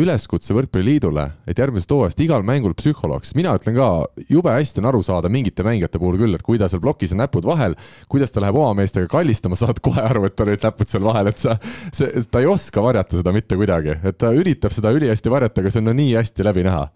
üleskutse 0.00 0.54
Võrkpalliliidule, 0.56 1.24
et 1.48 1.58
järgmisest 1.60 1.92
hooajast 1.94 2.20
igal 2.24 2.44
mängul 2.46 2.74
psühholoog, 2.78 3.24
sest 3.26 3.36
mina 3.38 3.54
ütlen 3.58 3.76
ka, 3.78 3.88
jube 4.30 4.52
hästi 4.52 4.82
on 4.82 4.90
aru 4.90 5.02
saada 5.06 5.30
mingite 5.32 5.64
mängijate 5.66 6.00
puhul 6.02 6.18
küll, 6.20 6.36
et 6.36 6.44
kui 6.46 6.60
ta 6.60 6.68
seal 6.70 6.82
plokis 6.84 7.14
on 7.14 7.22
näpud 7.22 7.46
vahel, 7.46 7.76
kuidas 8.12 8.34
ta 8.34 8.42
läheb 8.44 8.58
oma 8.58 8.76
meestega 8.80 9.10
kallistama, 9.10 9.58
saad 9.58 9.80
kohe 9.84 10.02
aru, 10.02 10.26
et 10.28 10.36
tal 10.38 10.50
olid 10.50 10.64
näpud 10.66 10.92
seal 10.92 11.04
vahel, 11.06 11.32
et 11.32 11.42
sa, 11.42 11.58
see, 11.94 12.24
ta 12.30 12.42
ei 12.42 12.48
oska 12.50 12.84
varjata 12.84 13.20
seda 13.20 13.34
mitte 13.36 13.58
kuidagi, 13.58 13.98
et 14.02 14.18
ta 14.20 14.32
üritab 14.36 14.74
seda 14.74 14.94
ülihästi 14.96 15.32
varjata, 15.32 15.62
aga 15.62 15.74
see 15.74 15.84
on 15.84 15.90
no 15.90 15.96
nii 15.96 16.16
hästi 16.18 16.46
läbi 16.46 16.66
näha. 16.66 16.88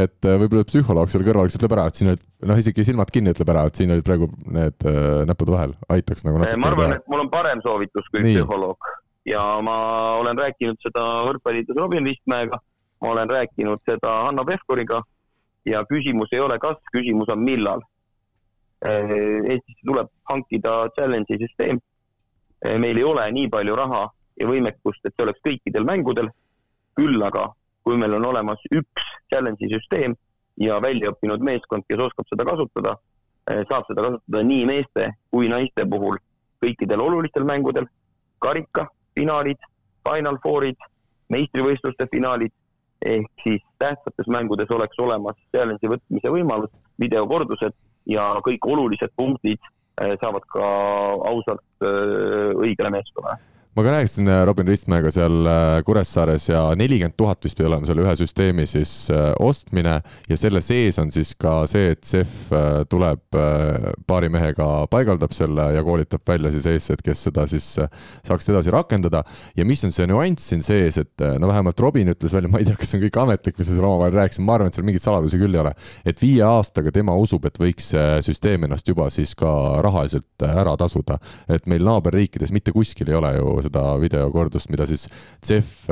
Et 0.00 0.24
äh, 0.24 0.38
võib-olla 0.40 0.64
psühholoog 0.64 1.10
seal 1.12 1.20
kõrval, 1.26 1.50
kes 1.50 1.58
ütleb 1.58 1.74
ära, 1.76 1.84
et 1.90 1.98
siin 1.98 2.14
olid, 2.14 2.22
noh, 2.48 2.56
isegi 2.56 2.86
silmad 2.88 3.10
kinni 3.12 3.34
ütleb 3.34 3.50
ära, 3.52 3.66
et 3.68 3.76
siin 3.76 3.92
olid 3.92 4.06
praegu 4.06 4.30
need 4.48 4.86
äh, 4.88 5.20
näpud 5.28 5.52
vahel, 5.52 5.74
aitaks 5.92 6.24
nagu 6.24 6.40
natuke. 6.40 6.62
ma 6.64 6.70
arvan, 6.72 6.96
et 6.96 7.04
mul 7.12 7.26
on 7.26 7.28
parem 7.32 7.60
soovitus 7.60 8.08
kui 8.08 8.24
psühholoog 8.24 8.88
ja 9.26 9.60
ma 9.62 9.76
olen 10.18 10.38
rääkinud 10.38 10.80
seda 10.82 11.02
võrkpalliliidus 11.28 11.78
Robin 11.78 12.04
Vistmäega, 12.04 12.58
ma 13.02 13.10
olen 13.12 13.30
rääkinud 13.30 13.82
seda 13.86 14.14
Hanno 14.26 14.44
Pevkuriga 14.44 15.02
ja 15.66 15.84
küsimus 15.86 16.32
ei 16.32 16.40
ole 16.40 16.58
kas, 16.58 16.78
küsimus 16.92 17.30
on 17.32 17.44
millal. 17.44 17.82
Eestisse 18.82 19.86
tuleb 19.86 20.10
hankida 20.30 20.88
challenge'i 20.96 21.38
süsteem. 21.38 21.78
meil 22.78 22.98
ei 22.98 23.04
ole 23.04 23.30
nii 23.32 23.48
palju 23.50 23.76
raha 23.76 24.02
ja 24.40 24.46
võimekust, 24.46 25.00
et 25.04 25.14
see 25.14 25.24
oleks 25.24 25.40
kõikidel 25.46 25.86
mängudel. 25.86 26.30
küll 26.96 27.22
aga, 27.24 27.46
kui 27.84 27.96
meil 27.96 28.14
on 28.14 28.24
olemas 28.26 28.60
üks 28.70 29.04
challenge'i 29.32 29.70
süsteem 29.72 30.14
ja 30.60 30.80
väljaõppinud 30.82 31.40
meeskond, 31.40 31.84
kes 31.88 31.98
oskab 31.98 32.26
seda 32.28 32.44
kasutada, 32.44 32.96
saab 33.70 33.86
seda 33.88 34.02
kasutada 34.02 34.42
nii 34.42 34.66
meeste 34.66 35.06
kui 35.30 35.48
naiste 35.48 35.86
puhul 35.88 36.18
kõikidel 36.62 37.00
olulistel 37.00 37.44
mängudel, 37.48 37.86
karika 38.38 38.88
finaalid, 39.18 39.60
Final 40.08 40.38
Fourid, 40.42 40.88
meistrivõistluste 41.32 42.08
finaalid. 42.12 42.52
Ehk 43.02 43.42
siis 43.42 43.62
tähtsates 43.82 44.28
mängudes 44.30 44.70
oleks 44.70 44.98
olemas 45.02 45.38
challenge'i 45.50 45.90
võtmise 45.90 46.30
võimalus, 46.30 46.70
videokordused 47.02 47.74
ja 48.06 48.28
kõik 48.46 48.66
olulised 48.66 49.10
punktid 49.18 49.58
eh, 49.58 50.14
saavad 50.22 50.46
ka 50.54 50.68
ausalt 51.32 51.64
eh, 51.82 52.52
õigele 52.62 52.92
meeskonnale 52.94 53.51
ma 53.72 53.82
ka 53.82 53.92
rääkisin 53.94 54.28
äh, 54.28 54.42
Robin 54.44 54.68
Ristmäega 54.68 55.10
seal 55.10 55.46
äh, 55.48 55.82
Kuressaares 55.84 56.48
ja 56.50 56.60
nelikümmend 56.76 57.16
tuhat 57.16 57.40
vist 57.44 57.56
pidi 57.56 57.70
olema 57.70 57.88
selle 57.88 58.02
ühe 58.04 58.12
süsteemi 58.20 58.66
siis 58.68 58.92
äh, 59.08 59.30
ostmine 59.40 59.94
ja 60.28 60.36
selle 60.36 60.60
sees 60.60 60.98
on 61.00 61.08
siis 61.14 61.30
ka 61.40 61.62
see, 61.70 61.94
et 61.94 62.02
CEF 62.04 62.52
tuleb 62.92 63.22
paari 64.06 64.28
mehega, 64.32 64.66
paigaldab 64.92 65.32
selle 65.32 65.70
ja 65.72 65.84
koolitab 65.86 66.20
välja 66.28 66.50
siis 66.52 66.66
eestlased, 66.68 67.00
kes 67.04 67.22
seda 67.28 67.46
siis 67.48 67.68
saaks 68.26 68.48
edasi 68.52 68.72
rakendada. 68.74 69.22
ja 69.56 69.64
mis 69.64 69.84
on 69.84 69.94
see 69.94 70.06
nüanss 70.10 70.50
siin 70.52 70.64
sees, 70.64 70.98
et 71.00 71.24
no 71.40 71.48
vähemalt 71.48 71.80
Robin 71.80 72.12
ütles 72.12 72.34
välja, 72.36 72.50
ma 72.52 72.60
ei 72.60 72.68
tea, 72.68 72.76
kas 72.76 72.92
see 72.92 73.00
on 73.00 73.06
kõik 73.06 73.18
ametlik, 73.22 73.56
mis 73.56 73.70
me 73.70 73.78
seal 73.78 73.88
omavahel 73.88 74.18
rääkisime, 74.20 74.46
ma 74.48 74.58
arvan, 74.58 74.68
et 74.68 74.76
seal 74.76 74.86
mingeid 74.88 75.04
saladusi 75.04 75.40
küll 75.40 75.56
ei 75.56 75.62
ole. 75.62 75.72
et 76.04 76.20
viie 76.20 76.44
aastaga 76.44 76.92
tema 76.92 77.16
usub, 77.16 77.46
et 77.48 77.56
võiks 77.62 77.88
see 77.94 78.20
süsteem 78.28 78.68
ennast 78.68 78.88
juba 78.88 79.08
siis 79.14 79.32
ka 79.38 79.52
rahaliselt 79.84 80.46
ära 80.48 80.76
tasuda. 80.76 81.16
et 81.48 81.64
meil 81.70 81.86
naaberriikides 81.88 82.52
mitte 82.52 82.74
kuskil 82.76 83.08
ei 83.08 83.16
ole 83.16 83.34
ju 83.38 83.61
seda 83.64 83.84
videokordust, 84.02 84.70
mida 84.72 84.86
siis 84.88 85.06
CEF, 85.44 85.88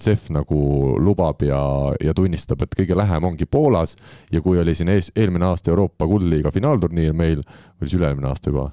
CEF 0.00 0.28
nagu 0.34 0.60
lubab 1.02 1.42
ja, 1.46 1.60
ja 2.02 2.14
tunnistab, 2.16 2.62
et 2.64 2.76
kõige 2.78 2.96
lähem 2.98 3.30
ongi 3.30 3.46
Poolas. 3.46 3.96
Ja 4.32 4.42
kui 4.44 4.58
oli 4.60 4.74
siin 4.74 4.92
ees, 4.92 5.12
eelmine 5.16 5.48
aasta 5.48 5.72
Euroopa 5.72 6.08
Kuldliiga 6.10 6.52
finaalturniir 6.54 7.14
meil, 7.16 7.44
või 7.78 7.88
siis 7.88 8.00
üle-eelmine 8.00 8.30
aasta 8.30 8.52
juba 8.52 8.70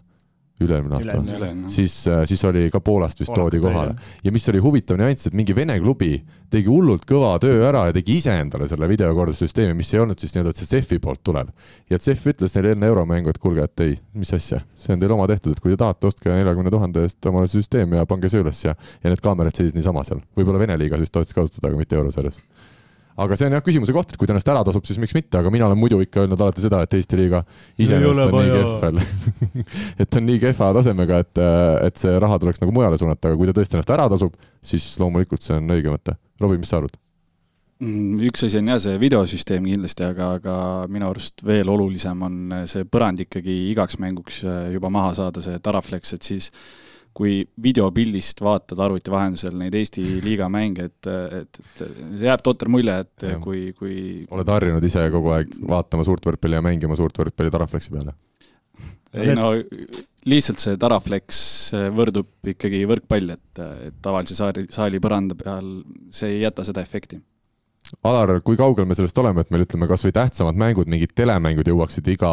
üle-eelmine 0.62 0.98
aasta, 0.98 1.18
siis, 1.72 1.96
äh, 2.08 2.24
siis 2.30 2.44
oli 2.46 2.68
ka 2.74 2.82
Poolast 2.84 3.20
vist 3.22 3.32
Poola, 3.32 3.50
toodi 3.50 3.62
kohale. 3.64 3.96
ja 4.24 4.32
mis 4.32 4.48
oli 4.50 4.62
huvitav 4.62 5.00
nüanss, 5.00 5.28
et 5.28 5.38
mingi 5.38 5.56
Vene 5.56 5.78
klubi 5.80 6.14
tegi 6.52 6.68
hullult 6.70 7.06
kõva 7.08 7.32
töö 7.42 7.64
ära 7.68 7.86
ja 7.88 7.96
tegi 7.96 8.18
ise 8.20 8.34
endale 8.44 8.68
selle 8.68 8.90
videokordussüsteemi, 8.92 9.74
mis 9.78 9.94
ei 9.94 10.02
olnud 10.04 10.20
siis 10.20 10.36
nii-öelda, 10.36 10.54
CEF-i 10.58 11.00
poolt 11.00 11.24
tuleb. 11.24 11.52
ja 11.90 12.00
CEF 12.00 12.28
ütles 12.34 12.56
neile 12.56 12.76
enne 12.76 12.92
euromängu, 12.92 13.32
et 13.32 13.40
kuulge, 13.42 13.66
et 13.66 13.86
ei, 13.86 13.96
mis 14.14 14.34
asja, 14.36 14.62
see 14.76 14.96
on 14.96 15.02
teil 15.02 15.16
oma 15.16 15.28
tehtud, 15.32 15.56
et 15.56 15.64
kui 15.64 15.74
te 15.74 15.80
tahate, 15.82 16.12
ostke 16.12 16.34
neljakümne 16.34 16.74
tuhande 16.74 17.06
eest 17.08 17.32
omale 17.32 17.50
süsteem 17.52 17.96
ja 17.98 18.06
pange 18.10 18.30
see 18.30 18.44
üles 18.44 18.66
ja, 18.66 18.76
ja 19.04 19.14
need 19.14 19.24
kaamerad 19.24 19.56
seisid 19.56 19.78
niisama 19.80 20.04
seal. 20.08 20.22
võib-olla 20.38 20.62
Vene 20.62 20.78
liigas 20.78 21.02
vist 21.02 21.16
tohtis 21.16 21.34
kasutada, 21.38 21.72
aga 21.72 21.80
mitte 21.80 21.98
eurosarjas 21.98 22.42
aga 23.20 23.38
see 23.38 23.50
on 23.50 23.56
jah 23.58 23.64
küsimuse 23.66 23.96
koht, 23.96 24.14
et 24.14 24.20
kui 24.20 24.30
ta 24.30 24.36
ennast 24.36 24.50
ära 24.54 24.64
tasub, 24.68 24.86
siis 24.88 25.00
miks 25.02 25.16
mitte, 25.18 25.40
aga 25.40 25.52
mina 25.54 25.68
olen 25.68 25.80
muidu 25.80 26.00
ikka 26.04 26.24
öelnud 26.24 26.42
alati 26.42 26.64
seda, 26.64 26.82
et 26.86 26.98
Eesti 26.98 27.20
liiga 27.20 27.44
iseenesest 27.82 28.24
on 28.26 28.38
nii 28.38 28.56
kehv 28.56 28.74
veel 28.86 29.00
et 30.06 30.20
on 30.20 30.28
nii 30.28 30.42
kehva 30.46 30.72
tasemega, 30.80 31.22
et, 31.26 31.46
et 31.90 32.04
see 32.04 32.18
raha 32.24 32.40
tuleks 32.42 32.64
nagu 32.64 32.76
mujale 32.76 33.00
suunata, 33.02 33.32
aga 33.32 33.40
kui 33.40 33.50
ta 33.50 33.56
tõesti 33.58 33.78
ennast 33.78 33.96
ära 33.98 34.10
tasub, 34.12 34.36
siis 34.66 34.92
loomulikult 35.02 35.44
see 35.46 35.58
on 35.60 35.78
õige 35.78 35.94
mõte. 35.94 36.18
Robbie, 36.42 36.62
mis 36.62 36.72
sa 36.72 36.80
arvad? 36.80 36.96
Mm, 37.82 38.20
üks 38.30 38.46
asi 38.46 38.60
on 38.60 38.70
jah, 38.70 38.78
see 38.84 39.00
videosüsteem 39.02 39.66
kindlasti, 39.72 40.06
aga, 40.06 40.36
aga 40.38 40.56
minu 40.92 41.08
arust 41.10 41.42
veel 41.46 41.70
olulisem 41.74 42.20
on 42.28 42.56
see 42.70 42.86
põrand 42.86 43.24
ikkagi 43.24 43.56
igaks 43.72 43.98
mänguks 44.02 44.44
juba 44.76 44.92
maha 44.94 45.16
saada, 45.18 45.42
see 45.42 45.58
Taraflex, 45.66 46.14
et 46.14 46.28
siis 46.30 46.52
kui 47.18 47.42
videopildist 47.64 48.42
vaatad 48.44 48.80
arvuti 48.80 49.12
vahendusel 49.12 49.56
neid 49.60 49.76
Eesti 49.78 50.04
liiga 50.24 50.48
mänge, 50.52 50.88
et, 50.92 51.10
et, 51.42 51.62
et 51.62 51.82
see 51.84 52.28
jääb 52.28 52.44
totter 52.46 52.72
mulje, 52.72 52.98
et 53.06 53.28
ja. 53.28 53.40
kui, 53.44 53.72
kui 53.78 53.96
oled 54.32 54.52
harjunud 54.54 54.86
ise 54.88 55.04
kogu 55.14 55.34
aeg 55.36 55.56
vaatama 55.68 56.06
suurt 56.08 56.26
võrkpalli 56.30 56.60
ja 56.60 56.66
mängima 56.66 56.98
suurt 57.00 57.20
võrkpalli 57.24 57.54
Taraflexi 57.54 57.96
peale? 57.96 58.16
ei 59.12 59.36
no 59.36 59.50
lihtsalt 60.32 60.64
see 60.64 60.78
Taraflex 60.80 61.42
võrdub 61.96 62.52
ikkagi 62.54 62.86
võrkpall, 62.88 63.36
et, 63.36 63.64
et 63.90 63.98
tavalise 64.04 64.38
saali, 64.38 64.68
saali 64.72 65.02
põranda 65.04 65.36
peal 65.36 65.82
see 66.16 66.38
ei 66.38 66.46
jäta 66.46 66.64
seda 66.68 66.84
efekti 66.86 67.20
Alar, 68.08 68.40
kui 68.46 68.56
kaugel 68.58 68.86
me 68.88 68.96
sellest 68.96 69.18
oleme, 69.20 69.44
et 69.44 69.52
meil 69.54 69.66
ütleme 69.66 69.88
kasvõi 69.90 70.14
tähtsamad 70.16 70.58
mängud, 70.58 70.88
mingid 70.90 71.12
telemängud 71.18 71.68
jõuaksid 71.68 72.08
iga, 72.14 72.32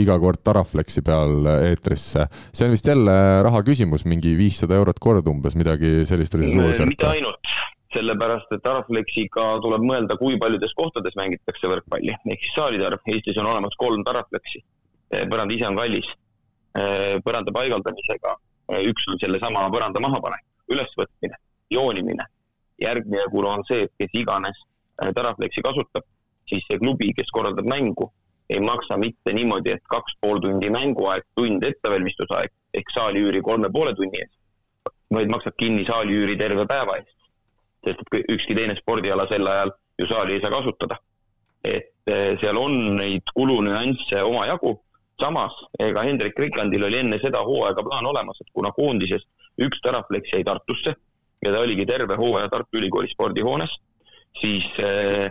iga 0.00 0.16
kord 0.22 0.42
Taraflexi 0.46 1.02
peal 1.04 1.48
eetrisse. 1.50 2.28
see 2.54 2.68
on 2.68 2.74
vist 2.76 2.88
jälle 2.88 3.14
raha 3.44 3.62
küsimus, 3.66 4.04
mingi 4.08 4.36
viissada 4.38 4.76
eurot 4.78 5.00
kord 5.02 5.26
umbes, 5.28 5.56
midagi 5.58 6.04
sellist 6.08 6.36
oli 6.38 6.46
see 6.46 6.56
suurusjärk? 6.56 6.92
mitte 6.92 7.08
ainult, 7.10 7.50
sellepärast 7.96 8.54
et 8.54 8.62
Taraflexiga 8.64 9.46
tuleb 9.64 9.86
mõelda, 9.88 10.18
kui 10.20 10.38
paljudes 10.40 10.76
kohtades 10.78 11.16
mängitakse 11.18 11.72
võrkpalli, 11.72 12.14
ehk 12.14 12.46
siis 12.46 12.54
saalide 12.56 12.86
arv, 12.86 13.02
Eestis 13.10 13.40
on 13.42 13.50
olemas 13.50 13.74
kolm 13.80 14.04
Taraflexi. 14.06 14.62
põrand 15.32 15.52
ise 15.52 15.66
on 15.68 15.80
kallis. 15.80 16.12
põranda 17.24 17.52
paigaldamisega, 17.54 18.36
üks 18.92 19.10
on 19.10 19.18
sellesama 19.22 19.66
põranda 19.74 20.00
mahapanek, 20.06 20.46
ülesvõtmine, 20.70 21.40
joonimine 21.70 22.28
järgmine 22.82 23.26
kulu 23.30 23.48
on 23.48 23.62
see, 23.68 23.84
et 23.86 23.92
kes 23.98 24.16
iganes 24.22 24.58
Äh, 25.02 25.10
Taraflexi 25.14 25.62
kasutab, 25.62 26.04
siis 26.48 26.62
see 26.68 26.78
klubi, 26.78 27.10
kes 27.16 27.30
korraldab 27.34 27.66
mängu, 27.66 28.12
ei 28.50 28.60
maksa 28.60 28.96
mitte 29.00 29.32
niimoodi, 29.34 29.72
et 29.74 29.82
kaks 29.90 30.14
pool 30.20 30.38
tundi 30.44 30.70
mänguaeg, 30.70 31.24
tund 31.34 31.64
ettevalmistusaeg 31.66 32.52
ehk 32.78 32.92
saali 32.94 33.22
üüri 33.24 33.40
kolme 33.42 33.70
poole 33.74 33.94
tunni 33.98 34.20
eest, 34.22 34.36
vaid 35.16 35.32
maksab 35.32 35.56
kinni 35.58 35.86
saali 35.88 36.14
üüri 36.14 36.36
terve 36.38 36.66
päeva 36.70 36.98
eest. 37.00 37.16
sest 37.84 38.00
et 38.16 38.30
ükski 38.32 38.54
teine 38.56 38.76
spordiala 38.76 39.26
sel 39.28 39.46
ajal 39.46 39.72
ju 40.00 40.06
saali 40.08 40.32
ei 40.32 40.40
saa 40.40 40.50
kasutada. 40.50 40.98
et 41.64 42.10
äh, 42.10 42.38
seal 42.40 42.56
on 42.56 42.96
neid 42.96 43.32
kulunüansse 43.34 44.22
omajagu, 44.22 44.76
samas 45.20 45.56
ega 45.80 46.04
Hendrik 46.04 46.38
Riklandil 46.38 46.84
oli 46.84 47.00
enne 47.00 47.18
seda 47.18 47.40
hooaega 47.42 47.82
plaan 47.82 48.06
olemas, 48.06 48.38
et 48.40 48.52
kuna 48.52 48.70
koondisest 48.70 49.26
üks 49.58 49.80
Taraflex 49.82 50.32
jäi 50.32 50.44
Tartusse 50.44 50.94
ja 51.42 51.52
ta 51.52 51.60
oligi 51.60 51.86
terve 51.86 52.16
hooaja 52.20 52.48
Tartu 52.48 52.78
Ülikooli 52.78 53.08
spordihoones 53.08 53.80
siis 54.40 54.66
eh, 54.78 55.30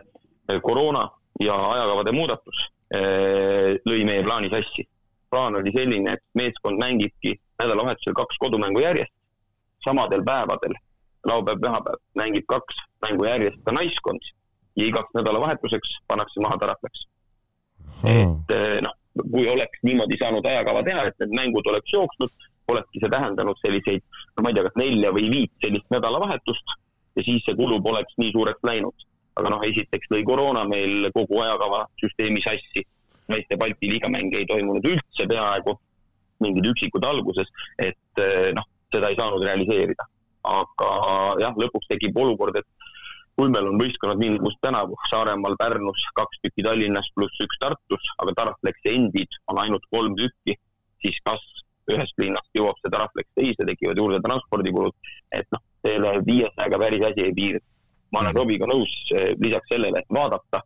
koroona 0.62 1.10
ja 1.39 1.56
ajakavade 1.56 2.12
muudatus 2.12 2.68
eh, 2.95 3.80
lõi 3.86 4.04
meie 4.08 4.24
plaani 4.24 4.51
sassi. 4.54 4.88
plaan 5.34 5.56
oli 5.56 5.72
selline, 5.74 6.14
et 6.14 6.22
meeskond 6.38 6.78
mängibki 6.78 7.34
nädalavahetusel 7.58 8.14
kaks 8.14 8.38
kodumängu 8.38 8.84
järjest, 8.84 9.14
samadel 9.82 10.22
päevadel, 10.24 10.76
laupäev, 11.26 11.58
pühapäev, 11.64 12.01
mängib 12.20 12.45
kaks 12.47 12.84
mängu 13.01 13.26
järjest 13.26 13.58
ka 13.66 13.74
naiskond 13.74 14.22
ja 14.76 14.86
igaks 14.86 15.10
nädalavahetuseks 15.18 15.95
pannakse 16.08 16.41
maha 16.41 16.58
Taraflex 16.62 17.08
hmm.. 18.04 18.38
et 18.45 18.56
eh, 18.58 18.78
noh, 18.86 18.93
kui 19.32 19.47
oleks 19.49 19.82
niimoodi 19.84 20.18
saanud 20.22 20.45
ajakava 20.45 20.84
teha, 20.86 21.08
et 21.10 21.20
need 21.24 21.36
mängud 21.39 21.68
oleks 21.70 21.93
jooksnud, 21.93 22.47
olekski 22.68 23.01
see 23.01 23.12
tähendanud 23.12 23.60
selliseid, 23.66 24.06
no 24.38 24.45
ma 24.45 24.51
ei 24.51 24.58
tea, 24.58 24.68
kas 24.70 24.80
nelja 24.80 25.12
või 25.18 25.28
viit 25.34 25.66
sellist 25.66 25.89
nädalavahetust 25.93 26.78
ja 27.16 27.26
siis 27.26 27.43
see 27.45 27.57
kulu 27.57 27.80
poleks 27.84 28.16
nii 28.22 28.32
suureks 28.36 28.64
läinud. 28.70 29.07
aga 29.36 29.49
noh, 29.49 29.64
esiteks 29.66 30.11
lõi 30.14 30.22
koroona 30.26 30.61
meil 30.70 31.09
kogu 31.14 31.39
ajakava 31.41 31.88
süsteemi 32.01 32.41
sassi. 32.41 32.86
naiste 33.32 33.57
Balti 33.57 33.89
liiga 33.89 34.09
mänge 34.11 34.38
ei 34.38 34.45
toimunud 34.45 34.86
üldse 34.86 35.26
peaaegu, 35.32 35.78
mingid 36.43 36.66
üksikud 36.74 37.05
alguses, 37.07 37.47
et 37.80 38.24
noh, 38.53 38.66
seda 38.93 39.09
ei 39.09 39.18
saanud 39.20 39.45
realiseerida. 39.47 40.05
aga 40.43 40.89
jah, 41.39 41.55
lõpuks 41.55 41.88
tekib 41.88 42.18
olukord, 42.20 42.57
et 42.59 42.68
kui 43.39 43.49
meil 43.49 43.70
on 43.70 43.80
võistkonnad 43.82 44.20
nii 44.20 44.36
nagu 44.36 44.51
tänavu 44.61 44.97
Saaremaal, 45.09 45.55
Pärnus, 45.57 46.03
kaks 46.20 46.41
tükki 46.43 46.66
Tallinnas 46.68 47.07
pluss 47.16 47.39
üks 47.41 47.59
Tartus, 47.61 48.09
aga 48.22 48.36
Tarfleksi 48.41 48.91
endid 48.91 49.39
on 49.49 49.61
ainult 49.64 49.88
kolm 49.95 50.18
tükki, 50.20 50.57
siis 51.01 51.18
kas 51.26 51.41
ühest 51.91 52.20
linnast 52.22 52.59
jõuab 52.59 52.78
see 52.82 52.91
Tarfleks 52.93 53.32
teise, 53.39 53.66
tekivad 53.68 53.99
juurde 53.99 54.20
transpordikulud, 54.24 54.95
et 55.36 55.47
noh, 55.55 55.64
selle 55.84 56.14
viiesajaga 56.28 56.80
päris 56.86 57.06
asi 57.10 57.28
ei 57.28 57.38
piirdu. 57.38 57.66
ma 58.12 58.20
olen 58.20 58.30
mhm. 58.30 58.38
Robiga 58.38 58.70
nõus, 58.70 58.92
lisaks 59.42 59.72
sellele, 59.74 60.04
et 60.04 60.18
vaadata, 60.18 60.62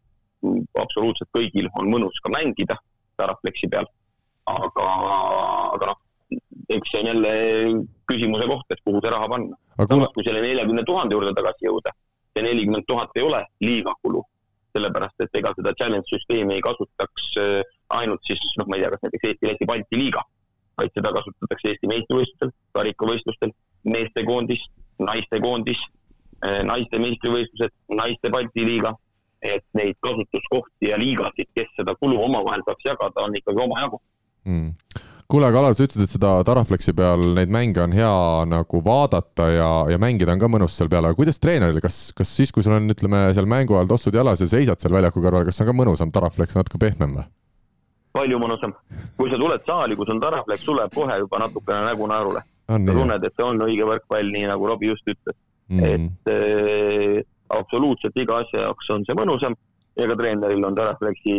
absoluutselt 0.80 1.30
kõigil 1.38 1.70
on 1.80 1.88
mõnus 1.94 2.20
ka 2.24 2.32
mängida 2.34 2.76
Tarfleksi 3.18 3.70
peal, 3.72 3.88
aga, 4.52 4.90
aga 5.74 5.88
noh, 5.90 6.02
eks 6.70 6.92
see 6.92 7.00
on 7.02 7.08
jälle 7.08 7.32
küsimuse 8.12 8.50
koht, 8.52 8.68
et 8.76 8.84
kuhu 8.86 9.00
see 9.02 9.14
raha 9.14 9.30
panna. 9.32 9.56
samas, 9.80 10.12
kui 10.14 10.28
selle 10.28 10.44
neljakümne 10.44 10.84
tuhande 10.86 11.16
juurde 11.16 11.34
tagasi 11.40 11.70
jõuda 11.70 11.96
see 12.38 12.46
nelikümmend 12.46 12.86
tuhat 12.88 13.18
ei 13.18 13.26
ole 13.26 13.42
liiga 13.66 13.94
kulu, 14.02 14.22
sellepärast 14.76 15.26
et 15.26 15.40
ega 15.40 15.54
seda 15.58 15.74
challenge 15.80 16.10
süsteemi 16.12 16.58
ei 16.58 16.64
kasutaks 16.66 17.30
äh, 17.42 17.62
ainult 18.00 18.22
siis, 18.30 18.42
noh, 18.60 18.68
ma 18.70 18.78
ei 18.78 18.84
tea, 18.84 18.94
kas 18.94 19.06
näiteks 19.06 19.30
Eesti, 19.32 19.50
Läti, 19.50 19.70
Balti 19.70 20.02
liiga, 20.02 20.24
vaid 20.78 20.94
seda 20.98 21.14
kasutatakse 21.18 21.74
Eesti 21.74 21.90
meistrivõistlustel, 21.94 22.54
karikavõistlustel, 22.78 23.54
meestekoondis, 23.96 24.66
naistekoondis, 25.04 25.82
äh, 26.46 26.62
naiste 26.68 27.02
meistrivõistlused, 27.02 27.76
naiste 27.98 28.32
Balti 28.34 28.66
liiga, 28.66 28.94
et 29.42 29.66
neid 29.78 29.98
kasutuskohti 30.02 30.90
ja 30.90 30.98
liigasid, 30.98 31.50
kes 31.56 31.70
seda 31.78 31.94
kulu 32.00 32.18
omavahel 32.26 32.66
saaks 32.66 32.90
jagada, 32.90 33.28
on 33.28 33.38
ikkagi 33.38 33.64
omajagu 33.68 34.02
mm 34.48 35.06
kuule, 35.28 35.48
aga 35.50 35.60
Alar, 35.60 35.76
sa 35.76 35.84
ütlesid, 35.84 36.06
et 36.06 36.12
seda 36.14 36.30
Taraflexi 36.48 36.94
peal 36.96 37.24
neid 37.36 37.52
mänge 37.52 37.82
on 37.84 37.92
hea 37.96 38.12
nagu 38.48 38.80
vaadata 38.84 39.50
ja, 39.52 39.72
ja 39.92 40.00
mängida 40.00 40.32
on 40.32 40.40
ka 40.40 40.50
mõnus 40.52 40.78
seal 40.80 40.88
peal, 40.92 41.04
aga 41.04 41.18
kuidas 41.18 41.42
treeneril, 41.44 41.82
kas, 41.84 42.14
kas 42.16 42.32
siis, 42.32 42.54
kui 42.56 42.64
sul 42.64 42.78
on, 42.78 42.88
ütleme, 42.94 43.26
seal 43.36 43.50
mängu 43.50 43.76
ajal 43.76 43.92
tossud 43.92 44.16
jalas 44.16 44.44
ja 44.44 44.48
seisad 44.50 44.80
seal 44.80 44.96
väljaku 44.96 45.24
kõrval, 45.24 45.44
kas 45.48 45.60
on 45.64 45.68
ka 45.68 45.76
mõnusam 45.76 46.14
Taraflex 46.16 46.56
natuke 46.56 46.80
pehmem 46.82 47.20
või? 47.20 47.28
palju 48.18 48.40
mõnusam. 48.42 48.74
kui 49.18 49.30
sa 49.30 49.38
tuled 49.38 49.68
saali, 49.68 49.98
kus 50.00 50.10
on 50.14 50.22
Taraflex, 50.24 50.64
sul 50.64 50.80
läheb 50.80 50.96
kohe 50.96 51.20
juba 51.20 51.44
natukene 51.44 51.92
nägu 51.92 52.08
naerule. 52.10 52.42
Sa 52.68 52.94
tunned, 53.00 53.24
et 53.24 53.34
see 53.36 53.48
on 53.48 53.64
õige 53.68 53.88
võrkpall, 53.88 54.32
nii 54.36 54.48
nagu 54.52 54.68
Robbie 54.68 54.92
just 54.92 55.08
ütles 55.08 55.38
mm. 55.70 55.80
-hmm. 55.80 56.10
et 56.28 56.32
äh, 56.34 57.24
absoluutselt 57.50 58.18
iga 58.20 58.42
asja 58.44 58.68
jaoks 58.68 58.90
on 58.96 59.06
see 59.08 59.16
mõnusam 59.18 59.56
ja 59.98 60.08
ka 60.08 60.18
treeneril 60.20 60.66
on 60.68 60.76
Taraflexi 60.76 61.38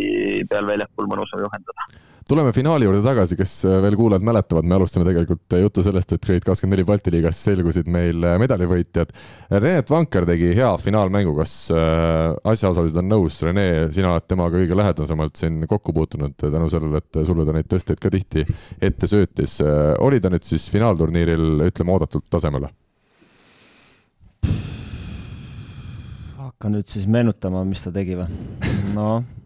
peal 0.50 0.66
väljakul 0.66 1.10
mõnusam 1.10 1.44
juhendada 1.44 1.88
tuleme 2.28 2.52
finaali 2.52 2.84
juurde 2.84 3.00
tagasi, 3.02 3.36
kes 3.38 3.52
äh, 3.64 3.78
veel 3.82 3.96
kuulajad 3.96 4.24
mäletavad, 4.26 4.66
me 4.68 4.76
alustasime 4.76 5.06
tegelikult 5.08 5.54
äh, 5.56 5.62
juttu 5.62 5.82
sellest, 5.84 6.12
et 6.12 6.24
Grade 6.26 6.44
kakskümmend 6.44 6.76
neli 6.76 6.84
Balti 6.88 7.12
liigas 7.14 7.38
selgusid 7.46 7.88
meil 7.92 8.24
äh, 8.26 8.36
medalivõitjad. 8.42 9.14
Renet 9.54 9.88
Vanker 9.90 10.26
tegi 10.28 10.50
hea 10.58 10.68
finaalmängu, 10.82 11.32
kas 11.38 11.54
asjaosalised 11.72 13.00
on 13.00 13.08
nõus, 13.08 13.38
Rene, 13.46 13.64
sina 13.94 14.12
oled 14.12 14.26
temaga 14.28 14.60
kõige 14.60 14.76
lähedasemalt 14.76 15.40
siin 15.40 15.62
kokku 15.70 15.94
puutunud 15.96 16.36
tänu 16.42 16.68
sellele, 16.68 17.00
et 17.00 17.20
sulle 17.28 17.46
ta 17.48 17.56
neid 17.56 17.70
tõsteid 17.70 18.02
ka 18.02 18.12
tihti 18.12 18.44
ette 18.82 19.08
söötis. 19.08 19.58
oli 20.04 20.20
ta 20.20 20.32
nüüd 20.32 20.44
siis 20.44 20.68
finaalturniiril, 20.74 21.64
ütleme, 21.70 21.96
oodatult 21.96 22.28
tasemel? 22.30 22.68
hakka 26.48 26.70
nüüd 26.72 26.88
siis 26.90 27.06
meenutama, 27.06 27.64
mis 27.64 27.84
ta 27.84 27.92
tegi 27.94 28.18
või? 28.18 28.28
noh 28.96 29.37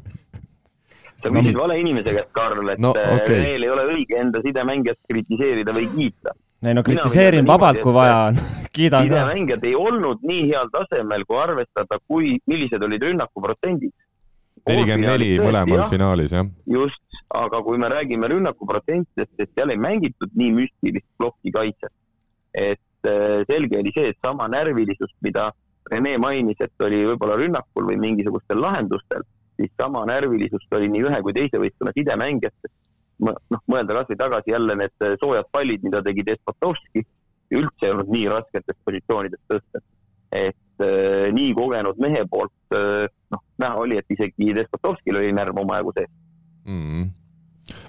sa 1.23 1.33
küsid 1.33 1.59
vale 1.59 1.79
inimese 1.81 2.15
käest, 2.15 2.31
Karl, 2.37 2.71
et 2.73 2.81
no, 2.83 2.93
äh, 2.99 3.15
okay. 3.17 3.37
Reneel 3.37 3.67
ei 3.67 3.73
ole 3.73 3.85
õige 3.95 4.19
enda 4.21 4.43
sidemängijat 4.45 5.01
kritiseerida 5.11 5.75
või 5.77 5.89
kiita. 5.95 6.35
ei 6.67 6.77
no 6.79 6.85
kritiseerin 6.87 7.49
vabalt, 7.49 7.81
kui 7.83 7.95
vaja 7.95 8.19
on 8.31 8.41
kiidan 8.77 9.09
ka. 9.09 9.15
sidemängijad 9.15 9.67
ei 9.69 9.75
olnud 9.79 10.23
nii 10.29 10.47
heal 10.51 10.71
tasemel, 10.75 11.27
kui 11.29 11.41
arvestada, 11.43 11.99
kui, 12.09 12.37
millised 12.51 12.83
olid 12.89 13.09
rünnakuprotsendid. 13.09 13.95
nelikümmend 14.69 15.09
neli 15.11 15.33
mõlemal 15.43 15.89
finaalis, 15.91 16.37
jah. 16.39 16.47
just, 16.77 17.03
aga 17.35 17.63
kui 17.67 17.81
me 17.83 17.91
räägime 17.93 18.31
rünnakuprotsentidest, 18.35 19.35
et 19.39 19.51
seal 19.57 19.75
ei 19.75 19.81
mängitud 19.81 20.39
nii 20.39 20.55
müstilist 20.61 21.09
plokikaitset. 21.19 21.95
et 22.55 23.09
äh, 23.09 23.43
selge 23.49 23.79
oli 23.81 23.93
see, 23.95 24.13
et 24.13 24.19
sama 24.25 24.49
närvilisust, 24.53 25.17
mida 25.25 25.51
Rene 25.91 26.15
mainis, 26.19 26.61
et 26.63 26.85
oli 26.85 27.01
võib-olla 27.05 27.35
rünnakul 27.37 27.89
või 27.89 27.97
mingisugustel 28.01 28.61
lahendustel 28.63 29.25
siis 29.63 29.73
sama 29.81 30.05
närvilisust 30.09 30.75
oli 30.79 30.91
nii 30.93 31.07
ühe 31.09 31.21
kui 31.25 31.35
teise 31.37 31.61
võistkonna 31.63 31.95
sidemängijatel. 31.97 32.73
noh, 33.23 33.63
mõelda 33.71 34.01
kasvõi 34.01 34.19
tagasi 34.19 34.55
jälle 34.55 34.77
need 34.81 35.07
äh, 35.07 35.17
soojad 35.21 35.49
pallid, 35.55 35.85
mida 35.87 36.03
tegi 36.03 36.25
Despotovski, 36.27 37.05
üldse 37.55 37.87
ei 37.87 37.95
olnud 37.95 38.11
nii 38.11 38.29
rasketest 38.33 38.81
positsioonidest 38.89 39.45
tõsta. 39.53 39.83
et 40.33 40.85
äh, 40.85 41.31
nii 41.37 41.55
kogenud 41.55 42.01
mehe 42.03 42.25
poolt 42.31 42.77
äh, 42.77 43.07
noh, 43.35 43.45
näha 43.63 43.81
oli, 43.87 43.99
et 44.01 44.17
isegi 44.17 44.55
Despotovskil 44.59 45.21
oli 45.21 45.33
närv 45.37 45.65
omajagu 45.65 45.95
sees 45.99 46.11
mm. 46.67 46.87
-hmm 46.87 47.11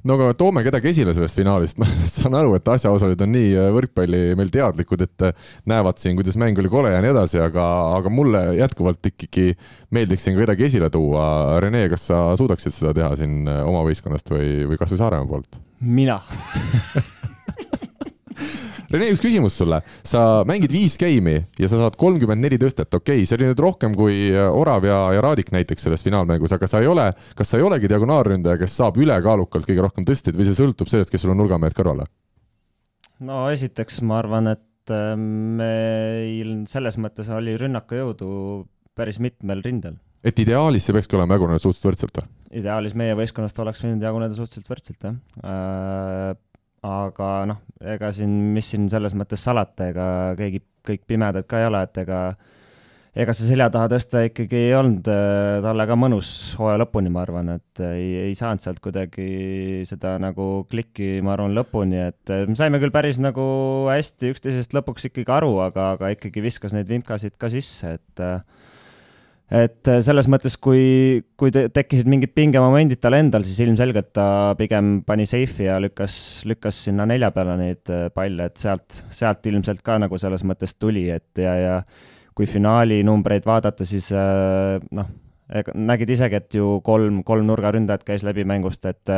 no 0.08 0.18
aga 0.18 0.36
toome 0.38 0.64
kedagi 0.66 0.92
esile 0.92 1.16
sellest 1.16 1.40
finaalist, 1.40 1.80
ma 1.82 1.88
saan 2.10 2.38
aru, 2.40 2.56
et 2.58 2.72
asjaosalised 2.76 3.24
on 3.26 3.34
nii 3.36 3.52
äh, 3.56 3.70
võrkpalli 3.76 4.22
meil 4.40 4.52
teadlikud, 4.54 5.06
et 5.06 5.28
äh, 5.30 5.52
näevad 5.70 6.02
siin, 6.02 6.18
kuidas 6.20 6.38
mäng 6.40 6.60
oli 6.62 6.72
kole 6.72 6.94
ja 6.94 7.02
nii 7.04 7.14
edasi, 7.14 7.42
aga, 7.44 7.68
aga 7.98 8.14
mulle 8.14 8.46
jätkuvalt 8.60 9.12
ikkagi 9.14 9.52
meeldiks 9.94 10.28
siin 10.28 10.40
kedagi 10.40 10.68
esile 10.70 10.90
tuua. 10.94 11.60
Rene, 11.64 11.86
kas 11.92 12.08
sa 12.12 12.24
suudaksid 12.40 12.76
seda 12.76 12.96
teha 12.98 13.14
siin 13.20 13.44
äh, 13.48 13.62
oma 13.68 13.84
võistkonnast 13.88 14.34
või, 14.34 14.64
või 14.72 14.82
kasvõi 14.82 15.04
Saaremaa 15.04 15.30
poolt? 15.30 15.62
mina 15.84 16.22
Rene, 18.94 19.08
üks 19.10 19.24
küsimus 19.24 19.56
sulle, 19.58 19.80
sa 20.06 20.44
mängid 20.46 20.70
viis 20.70 21.00
game'i 21.02 21.40
ja 21.58 21.70
sa 21.70 21.80
saad 21.80 21.96
kolmkümmend 21.98 22.44
neli 22.46 22.60
tõstet, 22.62 22.94
okei 22.94 23.24
okay,, 23.24 23.26
see 23.26 23.40
oli 23.40 23.48
nüüd 23.50 23.64
rohkem 23.66 23.96
kui 23.98 24.28
äh, 24.30 24.46
Orav 24.54 24.86
ja, 24.86 25.00
ja 25.16 25.24
Raadik 25.26 25.50
näiteks 25.56 25.88
selles 25.88 26.06
finaalmängus, 26.06 26.54
aga 26.54 26.70
sa 26.70 26.84
ei 26.84 26.90
ole, 26.92 27.08
kas 27.34 27.50
sa 27.50 27.58
ei 27.58 27.66
olegi 27.66 27.90
diagonaalründaja, 27.90 28.60
kes 28.62 28.78
saab 28.78 29.00
ülekaalukalt 29.02 29.66
kõige 29.66 29.88
rohkem 29.88 30.06
tõsteid 30.06 30.38
või 30.38 30.46
see 30.46 30.60
sõltub 30.60 30.92
sellest, 30.92 31.10
kes 31.10 31.26
sul 31.26 31.34
on 31.34 31.42
nurgamehed 31.42 31.74
kõrvale? 31.80 32.06
no 33.26 33.48
esiteks 33.50 34.04
ma 34.06 34.22
arvan, 34.22 34.54
et 34.54 34.94
äh, 34.94 35.18
meil 35.18 36.56
selles 36.70 37.02
mõttes 37.02 37.34
oli 37.34 37.58
rünnakujõudu 37.58 38.30
päris 38.94 39.18
mitmel 39.18 39.66
rindel. 39.66 39.98
et 40.22 40.38
ideaalis 40.38 40.86
see 40.86 40.94
peakski 40.94 41.18
olema 41.18 41.40
jagunenud 41.40 41.66
suhteliselt 41.66 41.90
võrdselt 41.90 42.22
või? 42.22 42.32
ideaalis 42.62 42.94
meie 42.94 43.18
võistkonnast 43.18 43.66
oleks 43.66 43.82
võinud 43.88 44.06
jaguneda 44.06 44.38
suhteliselt 44.38 44.70
võrdselt, 44.70 45.10
jah 45.10 45.18
äh, 45.42 46.42
aga 46.84 47.30
noh, 47.50 47.64
ega 47.96 48.12
siin, 48.16 48.34
mis 48.56 48.74
siin 48.74 48.90
selles 48.92 49.16
mõttes 49.18 49.44
salata, 49.44 49.90
ega 49.94 50.08
keegi, 50.40 50.64
kõik 50.84 51.08
pimedad 51.08 51.48
ka 51.48 51.62
ei 51.62 51.70
ole, 51.70 51.84
et 51.88 52.04
ega 52.04 52.26
ega 53.14 53.34
see 53.38 53.46
selja 53.46 53.68
taha 53.74 53.92
tõsta 53.92 54.24
ikkagi 54.26 54.58
ei 54.58 54.74
olnud 54.74 55.08
äh, 55.12 55.60
talle 55.62 55.86
ka 55.90 55.98
mõnus 56.00 56.30
hooaja 56.58 56.82
lõpuni, 56.82 57.12
ma 57.14 57.22
arvan, 57.22 57.52
et 57.60 57.82
ei, 57.86 58.08
ei 58.26 58.38
saanud 58.38 58.64
sealt 58.64 58.82
kuidagi 58.84 59.84
seda 59.86 60.16
nagu 60.22 60.66
klikki, 60.70 61.20
ma 61.26 61.36
arvan, 61.36 61.54
lõpuni, 61.54 62.00
et 62.10 62.34
äh, 62.34 62.48
me 62.50 62.58
saime 62.58 62.82
küll 62.82 62.94
päris 62.94 63.22
nagu 63.22 63.46
hästi 63.92 64.34
üksteisest 64.34 64.74
lõpuks 64.74 65.12
ikkagi 65.12 65.36
aru, 65.38 65.54
aga, 65.68 65.94
aga 65.98 66.14
ikkagi 66.16 66.44
viskas 66.46 66.74
neid 66.74 66.90
vimkasid 66.90 67.38
ka 67.38 67.52
sisse, 67.54 67.96
et 68.00 68.24
äh, 68.26 68.42
et 69.54 69.90
äh, 69.90 70.00
selles 70.02 70.28
mõttes, 70.32 70.56
kui, 70.58 71.22
kui 71.38 71.52
tekkisid 71.54 72.08
mingid 72.10 72.34
pingemomendid 72.34 73.02
tal 73.04 73.18
endal, 73.20 73.46
siis 73.46 73.60
ilmselgelt 73.62 74.10
ta 74.16 74.26
pigem 74.58 74.96
pani 75.06 75.28
seifi 75.30 75.68
ja 75.68 75.76
lükkas, 75.82 76.16
lükkas 76.50 76.80
sinna 76.88 77.06
nelja 77.10 77.30
peale 77.36 77.58
neid 77.60 77.92
äh, 77.94 78.08
palle, 78.16 78.50
et 78.50 78.62
sealt, 78.62 79.04
sealt 79.14 79.46
ilmselt 79.50 79.84
ka 79.86 80.00
nagu 80.02 80.18
selles 80.22 80.46
mõttes 80.48 80.74
tuli, 80.80 81.06
et 81.14 81.44
ja, 81.44 81.54
ja 81.60 81.76
kui 82.34 82.48
finaali 82.50 83.04
numbreid 83.06 83.46
vaadata, 83.46 83.86
siis 83.86 84.10
äh, 84.18 84.80
noh, 84.98 85.14
nägid 85.78 86.16
isegi, 86.16 86.40
et 86.40 86.58
ju 86.58 86.80
kolm, 86.86 87.22
kolm 87.28 87.46
nurgaründajat 87.52 88.08
käis 88.08 88.26
läbi 88.26 88.48
mängust, 88.48 88.88
et 88.90 89.12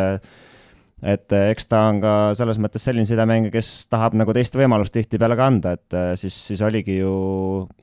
et 1.05 1.31
eks 1.35 1.67
ta 1.69 1.85
on 1.91 1.99
ka 2.01 2.11
selles 2.35 2.57
mõttes 2.59 2.83
selline 2.87 3.07
sidemängija, 3.07 3.53
kes 3.53 3.71
tahab 3.91 4.15
nagu 4.17 4.33
teist 4.35 4.55
võimalust 4.57 4.95
tihtipeale 4.95 5.37
ka 5.37 5.47
anda, 5.47 5.75
et 5.77 5.97
siis, 6.19 6.35
siis 6.49 6.63
oligi 6.65 6.97
ju 6.97 7.15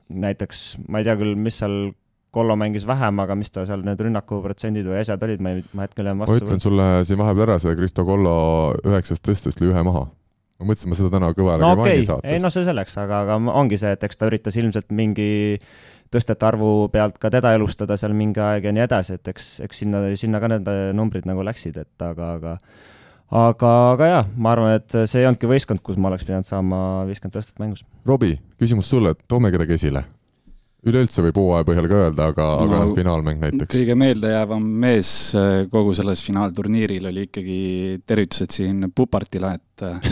näiteks, 0.09 0.63
ma 0.89 1.01
ei 1.01 1.07
tea 1.07 1.15
küll, 1.17 1.37
mis 1.39 1.61
seal 1.61 1.93
Kollo 2.33 2.55
mängis 2.57 2.87
vähem, 2.89 3.19
aga 3.21 3.35
mis 3.37 3.51
ta 3.53 3.61
seal 3.69 3.83
need 3.85 3.99
rünnakuprotsendid 4.01 4.87
või 4.89 4.97
asjad 5.03 5.21
olid, 5.27 5.41
ma 5.43 5.53
ei, 5.53 5.63
ma 5.77 5.85
hetkel 5.85 6.07
jään 6.09 6.21
vastu. 6.23 6.33
ma 6.33 6.41
ütlen 6.41 6.61
sulle 6.63 6.85
siin 7.05 7.19
vahepeal 7.21 7.45
ära, 7.45 7.57
see 7.61 7.75
Kristo 7.77 8.05
Kollo 8.07 8.37
üheksast 8.81 9.21
tõstest 9.27 9.61
lõi 9.61 9.69
ühe 9.69 9.83
maha. 9.85 10.07
ma 10.57 10.69
mõtlesin, 10.69 10.89
ma 10.89 10.97
seda 10.97 11.11
täna 11.13 11.29
kõvale 11.37 11.61
no, 11.61 11.73
okay. 11.77 12.01
saates. 12.07 12.31
ei 12.33 12.41
no 12.41 12.49
see 12.53 12.65
selleks, 12.65 12.95
aga, 13.03 13.19
aga 13.27 13.37
ongi 13.53 13.77
see, 13.77 13.91
et 13.93 14.07
eks 14.07 14.17
ta 14.17 14.29
üritas 14.31 14.57
ilmselt 14.57 14.89
mingi 14.89 15.27
tõstete 16.13 16.47
arvu 16.47 16.71
pealt 16.93 17.19
ka 17.21 17.29
teda 17.33 17.53
elustada 17.57 17.99
seal 18.01 18.17
mingi 18.17 18.41
aeg 18.41 18.65
ja 18.65 18.73
nii 18.73 18.85
edasi, 18.87 19.19
et 19.21 19.29
eks, 19.29 19.53
eks 19.67 19.83
sinna, 19.85 20.01
sinna 20.17 20.41
ka 20.41 20.49
need 20.55 20.73
numbrid 20.97 21.29
nagu 21.29 21.45
läksid, 21.45 21.77
et 21.85 22.07
aga, 22.07 22.31
aga 22.39 22.55
aga, 23.29 23.75
aga 23.93 24.09
jah, 24.09 24.33
ma 24.33 24.55
arvan, 24.57 24.79
et 24.81 24.97
see 25.05 25.21
ei 25.21 25.29
olnudki 25.29 25.53
võistkond, 25.53 25.85
kus 25.85 26.01
ma 26.01 26.09
oleks 26.09 26.25
pidanud 26.25 26.49
saama 26.49 26.81
viiskümmend 27.09 27.37
tõstet 27.37 27.61
mängus. 27.61 27.85
Robbie, 28.09 28.41
küsimus 28.61 28.89
sulle, 28.89 29.13
toome 29.29 29.53
kedagi 29.53 29.77
esile 29.77 30.05
üleüldse 30.89 31.23
võib 31.27 31.37
hooaja 31.39 31.67
põhjal 31.67 31.89
ka 31.89 31.99
öelda, 32.05 32.29
aga 32.33 32.47
no,, 32.47 32.63
aga 32.67 32.79
noh, 32.83 32.95
finaalmäng 32.97 33.43
näiteks. 33.43 33.71
kõige 33.71 33.97
meeldejäävam 33.99 34.65
mees 34.83 35.11
äh, 35.39 35.65
kogu 35.71 35.95
selles 35.97 36.23
finaalturniiril 36.27 37.11
oli 37.11 37.27
ikkagi 37.29 37.59
tervitused 38.07 38.55
siin 38.55 38.89
Pupartile, 38.95 39.55
et 39.59 39.85
äh, 39.87 40.09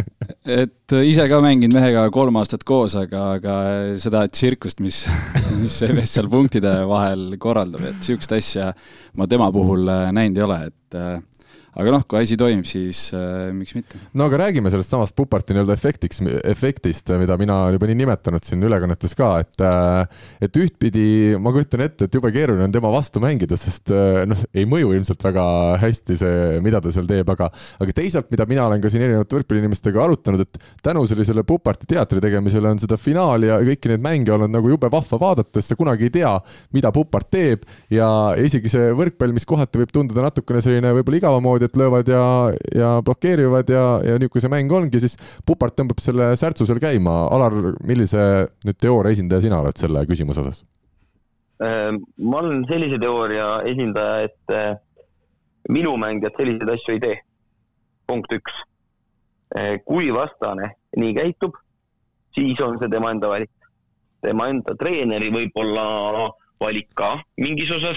et 0.60 0.96
ise 1.04 1.26
ka 1.30 1.40
mänginud 1.44 1.76
mehega 1.76 2.06
kolm 2.14 2.40
aastat 2.40 2.64
koos, 2.68 2.96
aga, 2.98 3.24
aga 3.38 3.56
seda 4.00 4.24
tsirkust, 4.32 4.80
mis, 4.84 5.02
mis 5.60 5.80
see 5.82 5.92
mees 5.96 6.14
seal 6.16 6.30
punktide 6.32 6.80
vahel 6.90 7.34
korraldab, 7.42 7.84
et 7.92 8.06
sihukest 8.06 8.38
asja 8.38 8.70
ma 9.20 9.28
tema 9.30 9.50
puhul 9.54 9.88
äh, 9.90 10.08
näinud 10.16 10.40
ei 10.40 10.48
ole, 10.48 10.62
et 10.70 11.00
aga 11.78 11.94
noh, 11.94 12.04
kui 12.08 12.20
asi 12.20 12.38
toimib, 12.40 12.66
siis 12.68 13.08
äh, 13.16 13.50
miks 13.54 13.76
mitte. 13.76 13.98
no 14.16 14.26
aga 14.26 14.42
räägime 14.44 14.72
sellest 14.72 14.92
samast 14.92 15.16
Puparti 15.18 15.54
nii-öelda 15.54 15.76
efektiks, 15.76 16.22
efektist, 16.50 17.10
mida 17.20 17.36
mina 17.40 17.56
olen 17.66 17.76
juba 17.76 17.90
nii 17.90 18.00
nimetanud 18.02 18.46
siin 18.46 18.64
ülekannetes 18.66 19.14
ka, 19.18 19.30
et 19.44 19.64
äh, 19.66 20.22
et 20.46 20.60
ühtpidi 20.60 21.36
ma 21.40 21.52
kujutan 21.54 21.84
ette, 21.86 22.08
et 22.08 22.18
jube 22.18 22.32
keeruline 22.34 22.66
on 22.66 22.74
tema 22.74 22.92
vastu 22.92 23.22
mängida, 23.22 23.58
sest 23.60 23.92
äh, 23.94 24.22
noh, 24.30 24.40
ei 24.54 24.66
mõju 24.70 24.94
ilmselt 24.96 25.22
väga 25.26 25.46
hästi 25.82 26.18
see, 26.20 26.60
mida 26.64 26.82
ta 26.82 26.92
seal 26.94 27.08
teeb, 27.10 27.30
aga 27.34 27.50
aga 27.80 27.96
teisalt, 27.96 28.30
mida 28.34 28.46
mina 28.50 28.66
olen 28.68 28.82
ka 28.82 28.92
siin 28.92 29.06
erinevate 29.06 29.38
võrkpalliinimestega 29.38 30.04
arutanud, 30.04 30.46
et 30.46 30.60
tänu 30.84 31.04
sellisele 31.08 31.44
Puparti 31.46 31.88
teatri 31.90 32.22
tegemisele 32.22 32.70
on 32.70 32.82
seda 32.82 32.98
finaali 33.00 33.50
ja 33.50 33.60
kõiki 33.64 33.90
neid 33.92 34.02
mänge 34.04 34.34
olnud 34.34 34.52
nagu 34.52 34.70
jube 34.72 34.90
vahva 34.92 35.18
vaadata, 35.20 35.58
sest 35.58 35.74
sa 35.74 35.78
kunagi 35.78 36.08
ei 36.08 36.14
tea, 36.14 36.32
mida 36.74 36.92
Pupart 36.94 37.28
teeb 37.32 37.64
ja 37.92 38.08
isegi 38.40 38.70
see 38.72 38.90
võrkpall, 38.96 39.34
mis 39.36 39.46
kohati 39.48 39.80
võib 39.80 39.92
tunduda 39.94 40.24
natukene 40.26 40.62
selline 40.64 40.92
võib-olla 40.96 41.20
igava 41.20 41.40
moodi, 41.44 41.59
niimoodi, 41.60 41.64
et 41.64 41.76
löövad 41.76 42.08
ja, 42.08 42.52
ja 42.74 43.02
blokeerivad 43.02 43.68
ja, 43.68 44.00
ja 44.04 44.18
niisugune 44.18 44.40
see 44.40 44.50
mäng 44.50 44.72
ongi, 44.72 45.00
siis 45.00 45.16
Pupart 45.46 45.76
tõmbab 45.76 46.00
selle 46.00 46.36
särtsu 46.36 46.66
seal 46.66 46.80
käima. 46.80 47.28
Alar, 47.30 47.52
millise 47.84 48.48
nüüd 48.64 48.78
teooria 48.78 49.12
esindaja 49.12 49.44
sina 49.44 49.60
oled 49.60 49.76
selle 49.76 50.04
küsimuse 50.06 50.40
osas? 50.40 50.64
Ehm, 51.60 52.00
ma 52.18 52.40
olen 52.40 52.64
sellise 52.68 52.98
teooria 52.98 53.62
esindaja, 53.68 54.28
et 54.28 54.54
eh, 54.54 54.76
minu 55.68 55.96
mängijad 56.00 56.36
selliseid 56.36 56.70
asju 56.70 56.96
ei 56.96 57.00
tee. 57.00 57.18
punkt 58.06 58.32
üks. 58.34 58.52
Eh, 59.54 59.78
kui 59.86 60.10
vastane 60.10 60.72
nii 60.98 61.14
käitub, 61.14 61.54
siis 62.34 62.58
on 62.60 62.78
see 62.80 62.90
tema 62.90 63.10
enda 63.10 63.28
valik. 63.28 63.50
tema 64.20 64.50
enda 64.50 64.74
treeneri 64.76 65.30
võib-olla 65.32 66.30
valik 66.60 66.90
ka 66.94 67.14
mingis 67.40 67.70
osas 67.72 67.96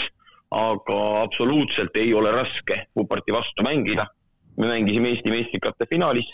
aga 0.53 0.97
absoluutselt 1.23 1.95
ei 1.97 2.13
ole 2.13 2.31
raske 2.31 2.85
Puparti 2.93 3.33
vastu 3.33 3.65
mängida. 3.65 4.07
me 4.57 4.67
mängisime 4.67 5.09
Eesti 5.09 5.31
meistrikate 5.33 5.85
finaalis. 5.89 6.27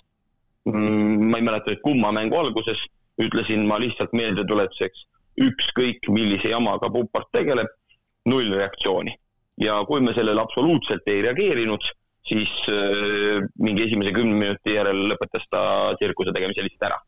Mm, 0.68 1.30
ma 1.32 1.38
ei 1.38 1.44
mäleta 1.44 1.72
nüüd 1.72 1.82
kumma 1.82 2.12
mängu 2.12 2.36
alguses, 2.36 2.82
ütlesin 3.22 3.64
ma 3.68 3.78
lihtsalt 3.80 4.12
meeldetuletuseks, 4.12 5.06
ükskõik 5.40 6.10
millise 6.12 6.52
jamaga 6.52 6.90
Pupart 6.92 7.32
tegeleb, 7.32 7.72
null 8.26 8.52
reaktsiooni. 8.54 9.16
ja 9.60 9.80
kui 9.88 10.00
me 10.02 10.14
sellele 10.16 10.42
absoluutselt 10.42 11.08
ei 11.12 11.22
reageerinud, 11.22 11.84
siis 12.28 12.52
äh, 12.72 13.40
mingi 13.60 13.88
esimese 13.88 14.12
kümne 14.16 14.36
minuti 14.36 14.76
järel 14.76 15.08
lõpetas 15.12 15.48
ta 15.52 15.62
tsirkuse 16.00 16.36
tegemise 16.36 16.64
lihtsalt 16.64 16.92
ära 16.92 17.00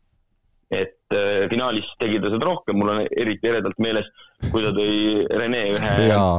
et 0.72 1.14
äh, 1.14 1.44
finaalis 1.52 1.88
tegi 2.00 2.20
ta 2.22 2.30
seda 2.32 2.48
rohkem, 2.48 2.78
mul 2.80 2.92
on 2.94 3.02
eriti 3.04 3.50
eredalt 3.50 3.78
meeles, 3.82 4.08
kui 4.48 4.64
ta 4.64 4.72
tõi 4.74 5.26
Rene 5.38 5.60
ühe 5.74 5.90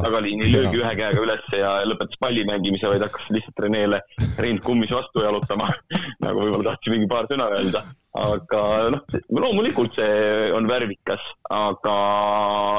tagaliini 0.04 0.50
löögi 0.50 0.82
ühe 0.82 0.94
käega 0.98 1.22
üles 1.22 1.46
ja 1.56 1.76
lõpetas 1.88 2.20
palli 2.22 2.46
mängimise, 2.50 2.90
vaid 2.90 3.06
hakkas 3.06 3.30
lihtsalt 3.36 3.64
Renele 3.64 4.02
rind 4.42 4.64
kummis 4.66 4.92
vastu 4.94 5.24
jalutama 5.24 5.70
nagu 6.26 6.42
võib-olla 6.42 6.72
tahtis 6.72 6.96
mingi 6.96 7.10
paar 7.12 7.30
sõna 7.30 7.52
öelda. 7.54 7.86
aga 8.18 8.64
noh, 8.94 9.16
loomulikult 9.34 9.96
see 9.98 10.52
on 10.54 10.68
värvikas, 10.70 11.24
aga, 11.54 11.96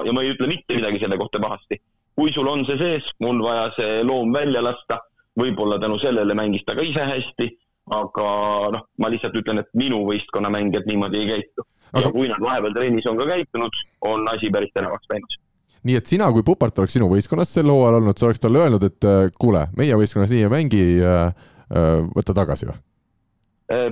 ja 0.06 0.14
ma 0.14 0.22
ei 0.22 0.34
ütle 0.34 0.50
mitte 0.50 0.76
midagi 0.78 1.02
selle 1.02 1.18
kohta 1.18 1.42
pahasti. 1.42 1.80
kui 2.14 2.34
sul 2.34 2.50
on 2.50 2.66
see 2.66 2.78
sees, 2.78 3.10
on 3.22 3.42
vaja 3.42 3.70
see 3.78 4.02
loom 4.06 4.34
välja 4.34 4.62
lasta, 4.62 5.00
võib-olla 5.38 5.80
tänu 5.82 5.98
sellele 6.02 6.34
mängis 6.34 6.66
ta 6.66 6.74
ka 6.78 6.82
ise 6.86 7.06
hästi 7.06 7.54
aga 7.92 8.26
noh, 8.72 8.84
ma 8.98 9.10
lihtsalt 9.12 9.36
ütlen, 9.36 9.60
et 9.60 9.70
minu 9.76 10.00
võistkonna 10.08 10.50
mängijad 10.52 10.86
niimoodi 10.88 11.20
ei 11.20 11.30
käitu 11.34 11.64
aga.... 11.92 12.06
ja 12.06 12.12
kui 12.14 12.28
nad 12.30 12.40
vahepeal 12.40 12.76
trennis 12.76 13.08
on 13.10 13.18
ka 13.20 13.28
käitunud, 13.28 13.80
on 14.08 14.28
asi 14.32 14.50
päris 14.54 14.72
teravaks 14.74 15.10
läinud. 15.12 15.38
nii 15.84 15.98
et 16.00 16.08
sina, 16.08 16.30
kui 16.32 16.46
Pupart 16.46 16.78
oleks 16.80 16.96
sinu 16.96 17.10
võistkonnas 17.12 17.52
sel 17.52 17.68
hooajal 17.68 18.00
olnud, 18.00 18.18
sa 18.18 18.30
oleks 18.30 18.40
talle 18.40 18.62
öelnud, 18.64 18.88
et 18.88 19.08
äh, 19.08 19.26
kuule, 19.38 19.66
meie 19.76 20.00
võistkonnas 20.00 20.32
nii 20.32 20.46
ei 20.46 20.52
mängi, 20.52 20.84
äh, 21.04 21.48
äh, 21.68 21.96
võta 22.16 22.36
tagasi 22.36 22.70
või? 22.72 22.80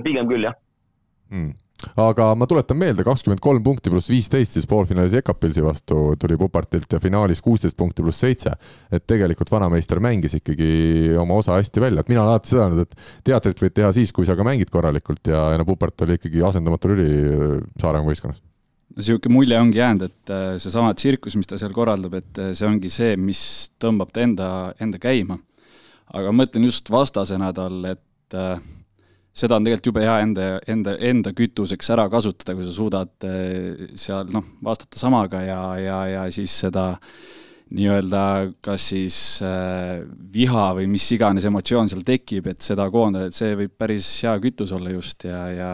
pigem 0.05 0.27
küll, 0.29 0.45
jah 0.45 0.53
hmm 1.33 1.62
aga 1.99 2.29
ma 2.39 2.47
tuletan 2.49 2.79
meelde, 2.79 3.05
kakskümmend 3.05 3.41
kolm 3.43 3.63
punkti 3.63 3.91
pluss 3.93 4.11
viisteist 4.11 4.57
siis 4.57 4.67
poolfinaalis 4.69 5.17
Ekapilsi 5.19 5.63
vastu 5.65 5.99
tuli 6.19 6.37
Pupartilt 6.39 6.93
ja 6.93 7.01
finaalis 7.03 7.41
kuusteist 7.41 7.77
punkti 7.77 8.05
pluss 8.05 8.23
seitse. 8.23 8.53
et 8.91 9.05
tegelikult 9.07 9.51
vanameister 9.51 9.99
mängis 9.99 10.37
ikkagi 10.39 11.15
oma 11.19 11.39
osa 11.41 11.57
hästi 11.57 11.81
välja, 11.81 12.01
et 12.01 12.09
mina 12.09 12.23
olen 12.23 12.33
alati 12.33 12.53
seda 12.53 12.65
öelnud, 12.65 12.87
et 12.87 12.95
teatrit 13.23 13.61
võid 13.61 13.75
teha 13.75 13.91
siis, 13.95 14.11
kui 14.11 14.25
sa 14.25 14.35
ka 14.35 14.45
mängid 14.47 14.71
korralikult 14.73 15.27
ja, 15.27 15.51
ja 15.53 15.59
no 15.59 15.65
Pupart 15.65 16.05
oli 16.05 16.17
ikkagi 16.19 16.43
asendamatu 16.45 16.93
lüli 16.93 17.07
äh, 17.09 17.55
Saaremaa 17.81 18.11
võistkonnas 18.11 18.41
niisugune 18.93 19.33
mulje 19.33 19.57
ongi 19.57 19.79
jäänud, 19.79 20.03
et 20.05 20.33
äh, 20.33 20.43
seesama 20.61 20.93
tsirkus, 20.93 21.37
mis 21.39 21.49
ta 21.49 21.57
seal 21.57 21.73
korraldab, 21.73 22.13
et 22.19 22.41
äh, 22.41 22.51
see 22.57 22.67
ongi 22.69 22.91
see, 22.93 23.15
mis 23.17 23.41
tõmbab 23.81 24.13
ta 24.13 24.21
enda, 24.21 24.49
enda 24.83 25.01
käima. 25.01 25.39
aga 26.13 26.31
ma 26.31 26.43
mõtlen 26.43 26.67
just 26.67 26.91
vastasena 26.93 27.49
tal, 27.55 27.79
et 27.89 28.37
seda 29.33 29.57
on 29.57 29.65
tegelikult 29.65 29.89
jube 29.89 30.03
hea 30.05 30.17
enda, 30.23 30.49
enda, 30.69 30.97
enda 31.11 31.33
kütuseks 31.35 31.89
ära 31.95 32.05
kasutada, 32.11 32.55
kui 32.57 32.67
sa 32.67 32.75
suudad 32.75 33.27
eh, 33.27 33.87
seal 33.99 34.29
noh, 34.33 34.45
vastata 34.65 35.01
samaga 35.01 35.41
ja, 35.45 35.61
ja, 35.81 36.01
ja 36.11 36.27
siis 36.33 36.53
seda 36.65 36.91
nii-öelda 37.73 38.23
kas 38.61 38.91
siis 38.91 39.17
äh, 39.41 40.03
viha 40.33 40.67
või 40.77 40.85
mis 40.91 41.07
iganes 41.15 41.47
emotsioon 41.49 41.89
seal 41.89 42.03
tekib, 42.05 42.51
et 42.51 42.61
seda 42.61 42.85
koondada, 42.93 43.31
et 43.31 43.37
see 43.37 43.55
võib 43.57 43.73
päris 43.79 44.09
hea 44.21 44.35
kütus 44.43 44.75
olla 44.75 44.93
just 44.93 45.25
ja, 45.25 45.43
ja 45.49 45.73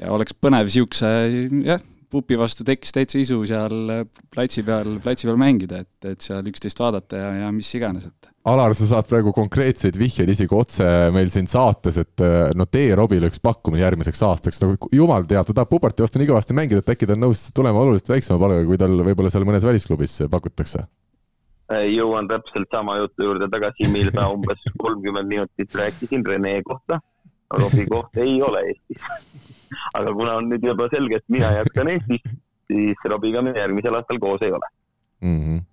ja 0.00 0.12
oleks 0.14 0.36
põnev 0.38 0.68
niisuguse 0.68 1.10
jah, 1.66 1.82
pupi 2.10 2.38
vastu 2.40 2.64
tekkis 2.66 2.94
täitsa 2.94 3.20
isu 3.20 3.42
seal 3.48 4.04
platsi 4.32 4.64
peal, 4.66 4.96
platsi 5.02 5.28
peal 5.28 5.38
mängida, 5.40 5.82
et, 5.84 6.08
et 6.14 6.24
seal 6.24 6.46
üksteist 6.50 6.80
vaadata 6.80 7.20
ja, 7.20 7.30
ja 7.44 7.50
mis 7.54 7.70
iganes, 7.76 8.08
et 8.08 8.30
Alar, 8.50 8.72
sa 8.74 8.86
saad 8.88 9.06
praegu 9.06 9.30
konkreetseid 9.36 9.94
vihjeid 10.00 10.30
isegi 10.32 10.54
otse 10.56 10.86
meil 11.14 11.28
siin 11.30 11.46
saates, 11.50 12.00
et 12.00 12.22
äh, 12.24 12.48
no 12.58 12.64
tee 12.66 12.88
Robile 12.98 13.28
üks 13.30 13.38
pakkumine 13.42 13.84
järgmiseks 13.84 14.22
aastaks, 14.26 14.58
nagu 14.64 14.88
jumal 14.94 15.26
teab, 15.28 15.46
ta 15.46 15.54
tahab 15.60 15.70
Puberti 15.70 16.02
vastu 16.02 16.18
nii 16.18 16.30
kõvasti 16.32 16.56
mängida, 16.56 16.82
et 16.82 16.90
äkki 16.94 17.06
ta 17.06 17.14
on 17.14 17.22
nõus 17.28 17.44
tulema 17.54 17.84
oluliselt 17.84 18.10
väiksema 18.10 18.40
palgaga, 18.42 18.66
kui 18.66 18.80
tal 18.80 18.96
võib-olla 19.06 19.30
seal 19.30 19.46
mõnes 19.48 19.66
välisklubis 19.66 20.16
pakutakse? 20.32 20.86
jõuan 21.86 22.26
täpselt 22.26 22.66
sama 22.74 22.96
jutu 22.98 23.28
juurde 23.28 23.46
tagasi, 23.52 23.86
mille 23.92 24.10
ma 24.16 24.26
umbes 24.34 24.64
kolmkümmend 24.82 25.30
minutit 25.30 25.76
rääkisin 25.78 26.26
Rene 26.26 26.56
kohta. 26.66 26.98
Robi 27.54 27.86
koht 27.86 28.18
ei 28.18 28.40
ole 28.42 28.64
Eestis. 28.72 29.06
aga 29.98 30.14
kuna 30.14 30.40
on 30.40 30.50
nüüd 30.50 30.66
juba 30.66 30.90
selge, 30.90 31.22
et 31.22 31.30
mina 31.30 31.52
jätkan 31.60 31.94
Eestis, 31.94 32.34
siis 32.70 33.10
Robiga 33.10 33.42
me 33.46 33.54
järgmisel 33.54 33.98
aastal 33.98 34.18
koos 34.22 34.42
ei 34.42 34.54
ole 34.54 34.74
mm. 35.20 35.38
-hmm 35.38 35.69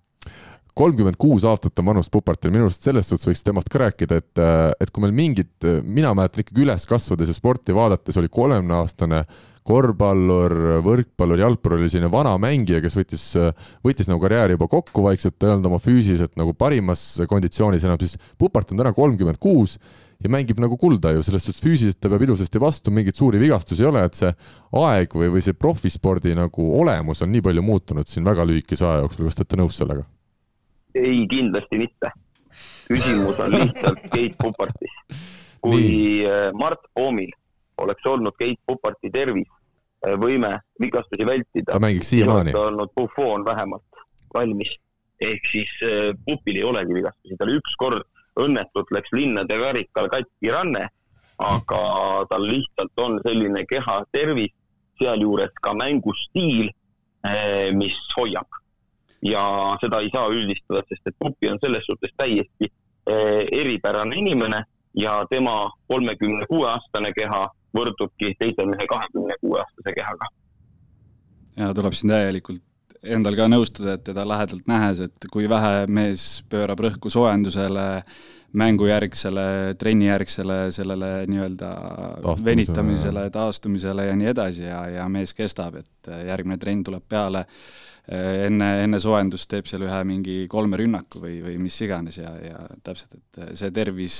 kolmkümmend 0.78 1.18
kuus 1.18 1.44
aastat 1.48 1.80
on 1.82 1.90
vanust 1.90 2.12
Pupartil, 2.14 2.52
minu 2.54 2.68
arust 2.68 2.86
selles 2.86 3.10
suhtes 3.10 3.28
võiks 3.30 3.44
temast 3.46 3.70
ka 3.72 3.82
rääkida, 3.82 4.20
et, 4.22 4.42
et 4.78 4.90
kui 4.94 5.04
meil 5.04 5.14
mingid, 5.16 5.52
mina 5.82 6.14
mäletan 6.16 6.44
ikkagi 6.44 6.64
üles 6.66 6.86
kasvades 6.88 7.32
ja 7.32 7.36
sporti 7.36 7.74
vaadates 7.76 8.18
oli 8.20 8.30
kolmekümneaastane 8.32 9.24
korvpallur, 9.68 10.54
võrkpallur, 10.84 11.42
jalgpallur 11.42 11.82
oli 11.82 11.92
selline 11.92 12.10
vana 12.12 12.32
mängija, 12.40 12.80
kes 12.84 12.96
võttis, 12.96 13.24
võttis 13.84 14.08
nagu 14.08 14.22
karjääri 14.22 14.56
juba 14.56 14.68
kokku 14.72 15.04
vaikselt, 15.04 15.36
ta 15.36 15.48
ei 15.48 15.56
olnud 15.56 15.68
oma 15.68 15.80
füüsiliselt 15.82 16.38
nagu 16.40 16.54
parimas 16.56 17.04
konditsioonis 17.28 17.84
enam, 17.84 17.98
siis 18.00 18.16
Pupart 18.40 18.72
on 18.72 18.80
täna 18.80 18.94
kolmkümmend 18.96 19.40
kuus 19.42 19.76
ja 20.24 20.30
mängib 20.32 20.62
nagu 20.62 20.78
kulda 20.80 21.12
ju, 21.14 21.24
selles 21.26 21.44
suhtes 21.44 21.62
füüsiliselt 21.62 22.00
ta 22.00 22.10
peab 22.10 22.24
ilusasti 22.24 22.62
vastu, 22.62 22.94
mingeid 22.94 23.18
suuri 23.18 23.42
vigastusi 23.42 23.84
ei 23.84 23.90
ole, 23.90 24.06
et 24.08 24.18
see 24.18 24.32
aeg 24.80 25.14
või, 25.14 25.34
või 25.36 25.44
see 25.44 25.58
profispordi 25.58 26.32
nagu 26.38 26.70
olemus 26.80 27.22
on 27.26 27.34
nii 27.34 27.44
palju 27.50 27.66
muutunud 27.66 28.08
siin 28.08 28.26
väga 28.26 28.48
lühikese 28.48 28.88
aja 28.88 29.04
jooksul, 29.04 29.28
kas 29.28 29.36
te 29.36 29.44
olete 29.44 29.60
nõus 29.60 29.82
sellega? 29.82 30.08
Ei, 30.98 31.26
kindlasti 31.30 31.78
mitte. 31.78 32.10
küsimus 32.88 33.38
on 33.40 33.52
lihtsalt 33.52 34.00
Keit 34.14 34.34
Pupartis. 34.38 34.94
kui 35.60 35.82
Nii. 35.82 36.26
Äh, 36.26 36.50
Mart 36.54 36.80
Poomil 36.94 37.30
oleks 37.78 38.06
olnud 38.06 38.34
Keit 38.38 38.60
Puparti 38.66 39.10
tervis, 39.12 39.48
äh, 40.06 40.14
võime 40.18 40.58
vigastusi 40.80 41.26
vältida. 41.26 41.72
ta 41.72 41.80
mängiks 41.80 42.10
siiamaani. 42.10 42.54
olnud 42.54 42.92
Buffon 42.96 43.44
vähemalt 43.44 44.04
valmis. 44.34 44.76
ehk 45.20 45.46
siis 45.50 45.70
äh, 45.82 46.14
Pupil 46.26 46.56
ei 46.56 46.64
olegi 46.64 46.94
vigastusi, 46.94 47.36
tal 47.38 47.50
ükskord 47.50 48.06
õnnetult 48.38 48.90
läks 48.94 49.10
linnade 49.12 49.58
karikal 49.58 50.08
katki 50.08 50.50
ranne, 50.54 50.84
aga 51.38 51.80
tal 52.30 52.44
lihtsalt 52.46 53.02
on 53.02 53.18
selline 53.26 53.64
keha 53.66 54.04
tervis, 54.12 54.54
sealjuures 54.98 55.50
ka 55.62 55.74
mängustiil, 55.74 56.70
mis 57.74 57.98
hoiab 58.16 58.46
ja 59.22 59.76
seda 59.80 60.00
ei 60.00 60.10
saa 60.14 60.28
üldistada, 60.30 60.82
sest 60.88 61.10
et 61.10 61.16
Pupi 61.18 61.50
on 61.50 61.58
selles 61.62 61.86
suhtes 61.86 62.12
täiesti 62.16 62.68
eh, 62.68 63.46
eripärane 63.60 64.16
inimene 64.16 64.62
ja 64.94 65.26
tema 65.30 65.70
kolmekümne 65.88 66.46
kuue 66.50 66.68
aastane 66.70 67.12
keha 67.16 67.46
võrdubki 67.76 68.34
teise 68.38 68.66
mehe 68.66 68.86
kahekümne 68.88 69.36
kuue 69.40 69.60
aastase 69.60 69.94
kehaga. 69.94 70.30
ja 71.56 71.74
tuleb 71.74 71.92
siin 71.92 72.14
täielikult 72.14 72.62
endal 73.02 73.36
ka 73.38 73.46
nõustuda, 73.50 73.94
et 73.94 74.04
teda 74.08 74.24
lähedalt 74.26 74.66
nähes, 74.70 75.02
et 75.06 75.28
kui 75.32 75.48
vähe 75.50 75.86
mees 75.86 76.42
pöörab 76.50 76.80
rõhku 76.82 77.10
soojendusele, 77.12 77.86
mängujärgsele, 78.58 79.74
trennijärgsele, 79.78 80.56
sellele 80.74 81.10
nii-öelda 81.30 81.68
venitamisele, 82.44 83.28
taastumisele 83.30 84.08
ja 84.08 84.16
nii 84.16 84.30
edasi 84.32 84.64
ja, 84.64 84.80
ja 84.96 85.08
mees 85.12 85.34
kestab, 85.36 85.76
et 85.82 86.10
järgmine 86.26 86.58
trenn 86.58 86.82
tuleb 86.86 87.04
peale 87.08 87.44
enne, 88.08 88.68
enne 88.84 89.00
soojendust 89.02 89.50
teeb 89.50 89.68
seal 89.68 89.84
ühe 89.84 90.00
mingi 90.08 90.38
kolme 90.50 90.80
rünnaku 90.80 91.22
või, 91.24 91.38
või 91.44 91.58
mis 91.60 91.76
iganes 91.84 92.20
ja, 92.20 92.32
ja 92.40 92.64
täpselt, 92.84 93.18
et 93.18 93.58
see 93.58 93.72
tervis 93.74 94.18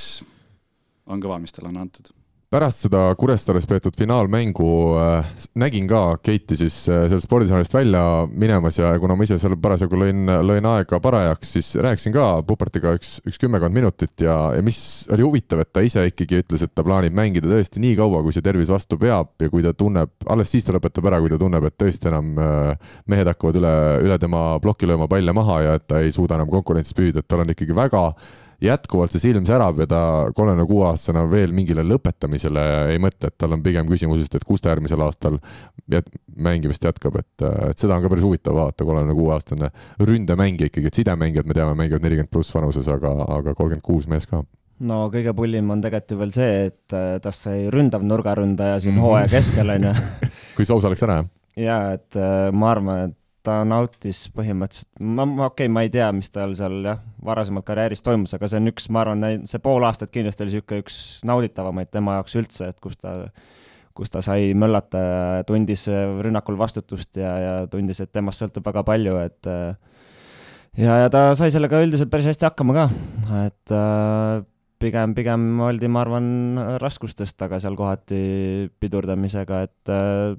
on 1.09 1.23
kõva, 1.23 1.41
mis 1.41 1.55
talle 1.57 1.73
on 1.73 1.81
antud 1.87 2.13
pärast 2.49 2.87
seda 2.87 3.01
Kuressaares 3.21 3.67
peetud 3.69 3.97
finaalmängu 3.99 4.69
äh, 4.97 5.33
nägin 5.61 5.89
ka 5.89 6.17
Keiti 6.25 6.57
siis 6.57 6.77
äh, 6.89 7.05
sellest 7.11 7.27
spordisaalist 7.27 7.75
välja 7.75 8.01
minemas 8.33 8.79
ja 8.79 8.95
kuna 9.01 9.17
ma 9.17 9.27
ise 9.27 9.37
seal 9.41 9.57
parasjagu 9.61 10.01
lõin, 10.01 10.25
lõin 10.49 10.69
aega 10.71 11.01
parajaks, 11.05 11.53
siis 11.59 11.69
rääkisin 11.77 12.15
ka 12.17 12.31
Pupertiga 12.49 12.95
üks, 12.97 13.19
üks 13.29 13.37
kümmekond 13.43 13.77
minutit 13.77 14.25
ja, 14.25 14.39
ja 14.57 14.65
mis 14.65 14.81
oli 15.13 15.27
huvitav, 15.27 15.61
et 15.61 15.73
ta 15.77 15.85
ise 15.85 16.07
ikkagi 16.09 16.41
ütles, 16.41 16.65
et 16.65 16.73
ta 16.73 16.87
plaanib 16.87 17.17
mängida 17.19 17.53
tõesti 17.53 17.85
nii 17.85 17.99
kaua, 18.01 18.25
kui 18.25 18.33
see 18.33 18.47
tervis 18.47 18.73
vastu 18.73 18.97
peab 19.01 19.37
ja 19.45 19.53
kui 19.53 19.65
ta 19.65 19.75
tunneb, 19.77 20.17
alles 20.33 20.49
siis 20.55 20.65
ta 20.65 20.73
lõpetab 20.77 21.13
ära, 21.13 21.21
kui 21.21 21.35
ta 21.35 21.41
tunneb, 21.41 21.69
et 21.69 21.77
tõesti 21.85 22.09
enam 22.09 22.33
äh, 22.41 22.93
mehed 23.13 23.29
hakkavad 23.29 23.61
üle, 23.61 23.77
üle 24.09 24.21
tema 24.25 24.45
ploki 24.65 24.89
lööma 24.89 25.11
palle 25.11 25.37
maha 25.37 25.63
ja 25.67 25.77
et 25.77 25.89
ta 25.91 26.01
ei 26.01 26.17
suuda 26.17 26.41
enam 26.41 26.49
konkurentsis 26.49 26.97
püüda, 26.97 27.21
et 27.21 27.29
tal 27.29 27.45
on 27.45 27.53
ikkagi 27.53 27.77
väga 27.77 28.09
jätkuvalt 28.63 29.15
see 29.15 29.23
silm 29.23 29.47
särab 29.47 29.79
ja 29.85 29.87
ta 29.91 30.01
kolmekümne 30.35 30.67
kuue 30.67 30.87
aastasena 30.89 31.23
veel 31.31 31.53
mingile 31.55 31.85
lõpetamisele 31.87 32.65
ei 32.93 33.01
mõtle, 33.03 33.31
et 33.31 33.39
tal 33.39 33.55
on 33.55 33.63
pigem 33.63 33.87
küsimus 33.91 34.25
just, 34.25 34.35
et 34.35 34.47
kus 34.47 34.63
ta 34.63 34.73
järgmisel 34.73 35.03
aastal 35.05 35.39
jät 35.91 36.09
mängimist 36.35 36.85
jätkab, 36.85 37.21
et, 37.23 37.47
et 37.71 37.79
seda 37.79 37.97
on 37.97 38.05
ka 38.05 38.11
päris 38.13 38.27
huvitav 38.27 38.59
vaadata, 38.59 38.87
kolmekümne 38.89 39.19
kuue 39.19 39.35
aastane 39.37 39.71
ründemängija 40.03 40.73
ikkagi, 40.73 40.91
et 40.91 41.01
sidemängijad, 41.01 41.47
me 41.47 41.59
teame, 41.59 41.77
mängivad 41.79 42.07
nelikümmend 42.07 42.33
pluss 42.35 42.55
vanuses, 42.55 42.91
aga, 42.91 43.15
aga 43.39 43.55
kolmkümmend 43.55 43.87
kuus 43.87 44.11
mees 44.11 44.27
ka 44.27 44.43
no 44.91 45.05
kõige 45.15 45.35
pullim 45.39 45.71
on 45.75 45.83
tegelikult 45.83 46.15
ju 46.15 46.19
veel 46.21 46.35
see, 46.35 46.59
et 46.71 46.99
tast 47.23 47.47
sai 47.47 47.67
ründav 47.75 48.05
nurgaründaja 48.07 48.81
siin 48.81 48.95
mm 48.95 48.99
-hmm. 48.99 49.07
hooaja 49.07 49.33
keskel, 49.33 49.71
on 49.75 49.89
ju. 49.91 49.95
kui 50.57 50.67
Sousa 50.67 50.91
läks 50.91 51.03
ära, 51.07 51.23
jah? 51.23 51.31
jaa, 51.57 51.93
et 51.99 52.17
äh, 52.17 52.51
ma 52.53 52.71
arvan, 52.75 53.09
et 53.09 53.17
ta 53.49 53.59
nautis 53.69 54.27
põhimõtteliselt, 54.37 54.91
ma, 55.01 55.25
ma 55.25 55.47
okei 55.49 55.67
okay,, 55.67 55.73
ma 55.73 55.85
ei 55.87 55.93
tea, 55.93 56.09
mis 56.15 56.29
tal 56.35 56.53
seal 56.59 56.83
jah, 56.87 57.01
varasemalt 57.25 57.67
karjääris 57.69 58.05
toimus, 58.05 58.35
aga 58.37 58.51
see 58.51 58.61
on 58.61 58.71
üks, 58.73 58.89
ma 58.93 59.03
arvan, 59.05 59.25
see 59.49 59.63
pool 59.65 59.87
aastat 59.89 60.13
kindlasti 60.15 60.45
oli 60.45 60.53
niisugune 60.53 60.85
üks 60.85 60.99
nauditavamaid 61.29 61.91
tema 61.95 62.19
jaoks 62.19 62.37
üldse, 62.41 62.71
et 62.73 62.81
kus 62.85 63.01
ta, 63.01 63.15
kus 63.99 64.13
ta 64.15 64.23
sai 64.25 64.53
möllata 64.59 65.03
ja 65.03 65.47
tundis 65.49 65.87
rünnakul 65.89 66.59
vastutust 66.61 67.19
ja, 67.19 67.33
ja 67.43 67.55
tundis, 67.71 68.03
et 68.05 68.13
temast 68.15 68.45
sõltub 68.45 68.69
väga 68.69 68.85
palju, 68.87 69.17
et 69.25 69.51
ja, 70.79 71.01
ja 71.05 71.09
ta 71.13 71.31
sai 71.39 71.51
sellega 71.55 71.81
üldiselt 71.83 72.13
päris 72.13 72.29
hästi 72.31 72.47
hakkama 72.51 72.77
ka, 72.77 72.87
et 73.47 73.75
äh, 73.75 74.45
pigem, 74.83 75.15
pigem 75.17 75.49
oldi, 75.67 75.91
ma 75.91 76.05
arvan, 76.05 76.29
raskustest 76.83 77.39
taga 77.41 77.59
seal 77.63 77.77
kohati 77.79 78.21
pidurdamisega, 78.81 79.63
et 79.67 79.93
äh, 79.95 80.37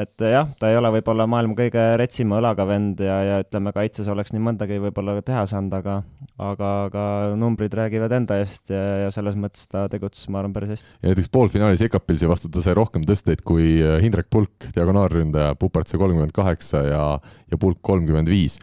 et 0.00 0.22
jah, 0.22 0.48
ta 0.60 0.68
ei 0.70 0.76
ole 0.78 0.90
võib-olla 0.94 1.26
maailma 1.30 1.56
kõige 1.58 1.82
retsima 1.98 2.38
õlaga 2.38 2.66
vend 2.68 3.00
ja, 3.02 3.16
ja 3.26 3.38
ütleme, 3.42 3.72
kaitses 3.74 4.08
oleks 4.12 4.32
nii 4.34 4.42
mõndagi 4.44 4.78
võib-olla 4.82 5.16
teha 5.26 5.42
saanud, 5.50 5.74
aga 5.80 5.96
aga, 6.40 6.70
aga 6.86 7.04
numbrid 7.40 7.74
räägivad 7.76 8.14
enda 8.20 8.38
eest 8.40 8.70
ja, 8.72 8.82
ja 9.04 9.10
selles 9.14 9.36
mõttes 9.40 9.66
ta 9.70 9.86
tegutses, 9.92 10.28
ma 10.30 10.40
arvan, 10.42 10.54
päris 10.56 10.76
hästi. 10.76 10.94
ja 11.00 11.10
näiteks 11.10 11.32
poolfinaalis 11.34 11.84
Ekapilsi 11.88 12.30
vastu 12.30 12.52
ta 12.52 12.62
sai 12.64 12.76
rohkem 12.78 13.04
tõsteid 13.08 13.42
kui 13.46 13.80
Hindrek 14.04 14.30
Pulk, 14.30 14.70
diagonaalründaja, 14.76 15.58
Pupart 15.60 15.90
sai 15.90 16.00
kolmkümmend 16.02 16.34
kaheksa 16.36 16.84
ja, 16.86 17.04
ja 17.50 17.60
Pulk 17.60 17.82
kolmkümmend 17.86 18.30
viis 18.30 18.60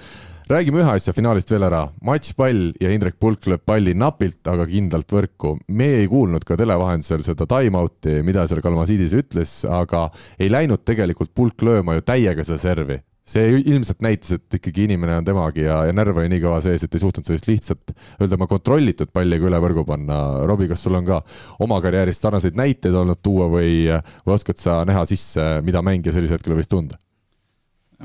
räägime 0.48 0.80
ühe 0.80 0.92
asja 0.96 1.14
finaalist 1.16 1.52
veel 1.52 1.66
ära. 1.68 1.82
matšpall 2.02 2.72
ja 2.82 2.92
Indrek 2.94 3.18
Pulk 3.20 3.48
lööb 3.52 3.66
palli 3.68 3.94
napilt, 3.98 4.40
aga 4.48 4.68
kindlalt 4.70 5.12
võrku. 5.12 5.58
meie 5.68 6.04
ei 6.04 6.08
kuulnud 6.08 6.46
ka 6.48 6.56
televahendusel 6.60 7.24
seda 7.26 7.48
time-out'i, 7.50 8.22
mida 8.24 8.48
seal 8.48 8.62
Kalmasiidis 8.64 9.16
ütles, 9.18 9.60
aga 9.68 10.08
ei 10.40 10.50
läinud 10.50 10.86
tegelikult 10.88 11.34
Pulk 11.36 11.62
lööma 11.62 11.98
ju 11.98 12.06
täiega 12.08 12.48
seda 12.48 12.62
servi 12.64 13.02
see 13.28 13.58
ilmselt 13.60 14.00
näitas, 14.00 14.38
et 14.38 14.56
ikkagi 14.56 14.86
inimene 14.88 15.18
on 15.20 15.26
temagi 15.28 15.66
ja, 15.66 15.82
ja 15.90 15.96
närv 15.96 16.22
oli 16.22 16.30
nii 16.32 16.44
kõva 16.46 16.62
sees, 16.64 16.86
et 16.86 16.94
ei 16.96 17.02
suutnud 17.04 17.28
sellist 17.28 17.50
lihtsalt, 17.50 17.92
öelda 18.22 18.40
ma 18.40 18.48
kontrollitud 18.48 19.12
palli 19.12 19.36
ka 19.42 19.50
üle 19.50 19.60
võrgu 19.60 19.84
panna. 19.88 20.22
Robbie, 20.48 20.70
kas 20.72 20.86
sul 20.88 20.96
on 20.96 21.04
ka 21.10 21.20
oma 21.66 21.82
karjäärist 21.84 22.24
sarnaseid 22.24 22.56
näiteid 22.56 22.96
olnud 22.96 23.20
tuua 23.20 23.50
või, 23.52 23.90
või 24.24 24.38
oskad 24.38 24.64
sa 24.64 24.80
näha 24.88 25.04
sisse, 25.12 25.58
mida 25.68 25.84
mängija 25.84 26.16
sellisel 26.16 26.40
hetkel 26.40 26.56
võis 26.56 26.72
tunda? 26.72 26.96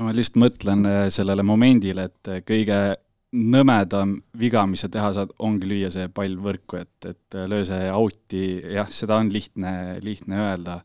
Ma 0.01 0.13
lihtsalt 0.13 0.39
mõtlen 0.41 0.85
äh, 0.89 1.07
sellele 1.13 1.45
momendile, 1.45 2.07
et 2.09 2.31
äh, 2.31 2.43
kõige 2.45 2.79
nõmedam 3.33 4.19
viga, 4.37 4.65
mis 4.69 4.83
sa 4.85 4.91
teha 4.93 5.09
saad, 5.15 5.33
ongi 5.41 5.69
lüüa 5.69 5.89
see 5.93 6.09
pall 6.13 6.37
võrku, 6.41 6.79
et, 6.81 6.95
et 7.09 7.37
äh, 7.37 7.49
löö 7.49 7.65
see 7.67 7.89
out'i, 7.93 8.45
jah, 8.75 8.89
seda 8.93 9.19
on 9.21 9.29
lihtne, 9.33 9.73
lihtne 10.05 10.39
öelda, 10.47 10.79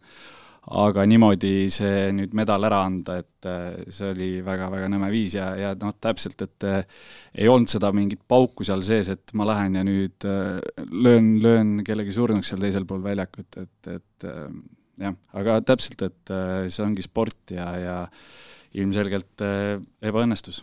aga 0.78 1.04
niimoodi 1.08 1.70
see 1.72 2.10
nüüd 2.12 2.34
medal 2.36 2.66
ära 2.68 2.82
anda, 2.84 3.14
et 3.22 3.46
see 3.94 4.10
oli 4.10 4.26
väga-väga 4.44 4.90
nõme 4.92 5.08
viis 5.08 5.38
ja, 5.38 5.46
ja 5.56 5.70
noh, 5.80 5.94
täpselt, 5.96 6.42
et 6.44 6.66
ei 6.68 7.48
olnud 7.48 7.72
seda 7.72 7.88
mingit 7.96 8.20
pauku 8.28 8.66
seal 8.68 8.84
sees, 8.84 9.08
et 9.14 9.32
ma 9.38 9.46
lähen 9.48 9.78
ja 9.80 9.86
nüüd 9.88 10.26
löön, 10.92 11.30
löön 11.40 11.70
kellegi 11.88 12.12
surnuks 12.12 12.52
seal 12.52 12.60
teisel 12.60 12.84
pool 12.90 13.00
väljakut, 13.06 13.48
et, 13.62 13.90
et 13.94 14.28
jah, 15.00 15.16
aga 15.40 15.56
täpselt, 15.72 16.04
et 16.04 16.36
see 16.68 16.84
ongi 16.84 17.06
sport 17.06 17.56
ja, 17.56 17.70
ja 17.80 17.96
ilmselgelt 18.76 19.44
äh, 19.44 19.78
ebaõnnestus 20.04 20.62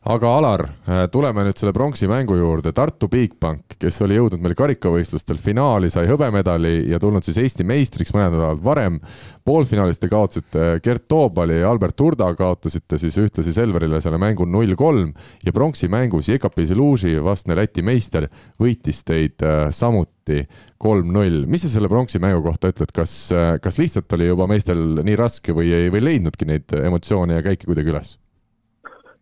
aga 0.00 0.28
Alar, 0.32 0.62
äh, 0.88 1.02
tuleme 1.12 1.42
nüüd 1.44 1.58
selle 1.60 1.74
pronksi 1.76 2.06
mängu 2.08 2.38
juurde. 2.38 2.72
Tartu 2.72 3.08
Bigbank, 3.12 3.76
kes 3.80 4.00
oli 4.06 4.16
jõudnud 4.16 4.40
meil 4.40 4.54
karikavõistlustel 4.56 5.36
finaali, 5.40 5.90
sai 5.92 6.06
hõbemedali 6.08 6.88
ja 6.88 6.98
tulnud 7.02 7.26
siis 7.26 7.36
Eesti 7.42 7.66
meistriks 7.68 8.14
mõned 8.16 8.32
nädalad 8.32 8.62
varem. 8.64 9.00
poolfinaalis 9.44 10.00
te 10.00 10.08
kaotasite 10.08 10.80
Gert 10.84 11.06
Toobali 11.08 11.58
ja 11.60 11.70
Albert 11.70 12.00
Urda 12.00 12.30
kaotasite 12.34 12.98
siis 12.98 13.18
ühtlasi 13.20 13.52
Selverile 13.52 14.00
selle 14.00 14.18
mängu 14.18 14.46
null 14.46 14.74
kolm 14.74 15.12
ja 15.44 15.52
pronksi 15.52 15.88
mängus 15.88 16.28
Jekapi 16.28 16.66
Zeluži, 16.66 17.18
vastne 17.22 17.56
Läti 17.56 17.82
meister, 17.82 18.28
võitis 18.58 19.04
teid 19.04 19.44
äh, 19.44 19.68
samuti 19.70 20.46
kolm-null. 20.78 21.44
mis 21.46 21.66
sa 21.66 21.68
selle 21.68 21.88
pronksi 21.92 22.18
mängu 22.18 22.40
kohta 22.42 22.72
ütled, 22.72 22.92
kas, 22.94 23.32
kas 23.60 23.76
lihtsalt 23.76 24.12
oli 24.16 24.32
juba 24.32 24.48
meestel 24.48 25.04
nii 25.04 25.16
raske 25.16 25.52
või 25.52 25.74
ei, 25.76 25.92
või 25.92 26.04
leidnudki 26.06 26.48
neid 26.48 26.72
emotsioone 26.72 27.36
ja 27.36 27.44
käike 27.44 27.68
kuidagi 27.68 27.92
üles? 27.92 28.16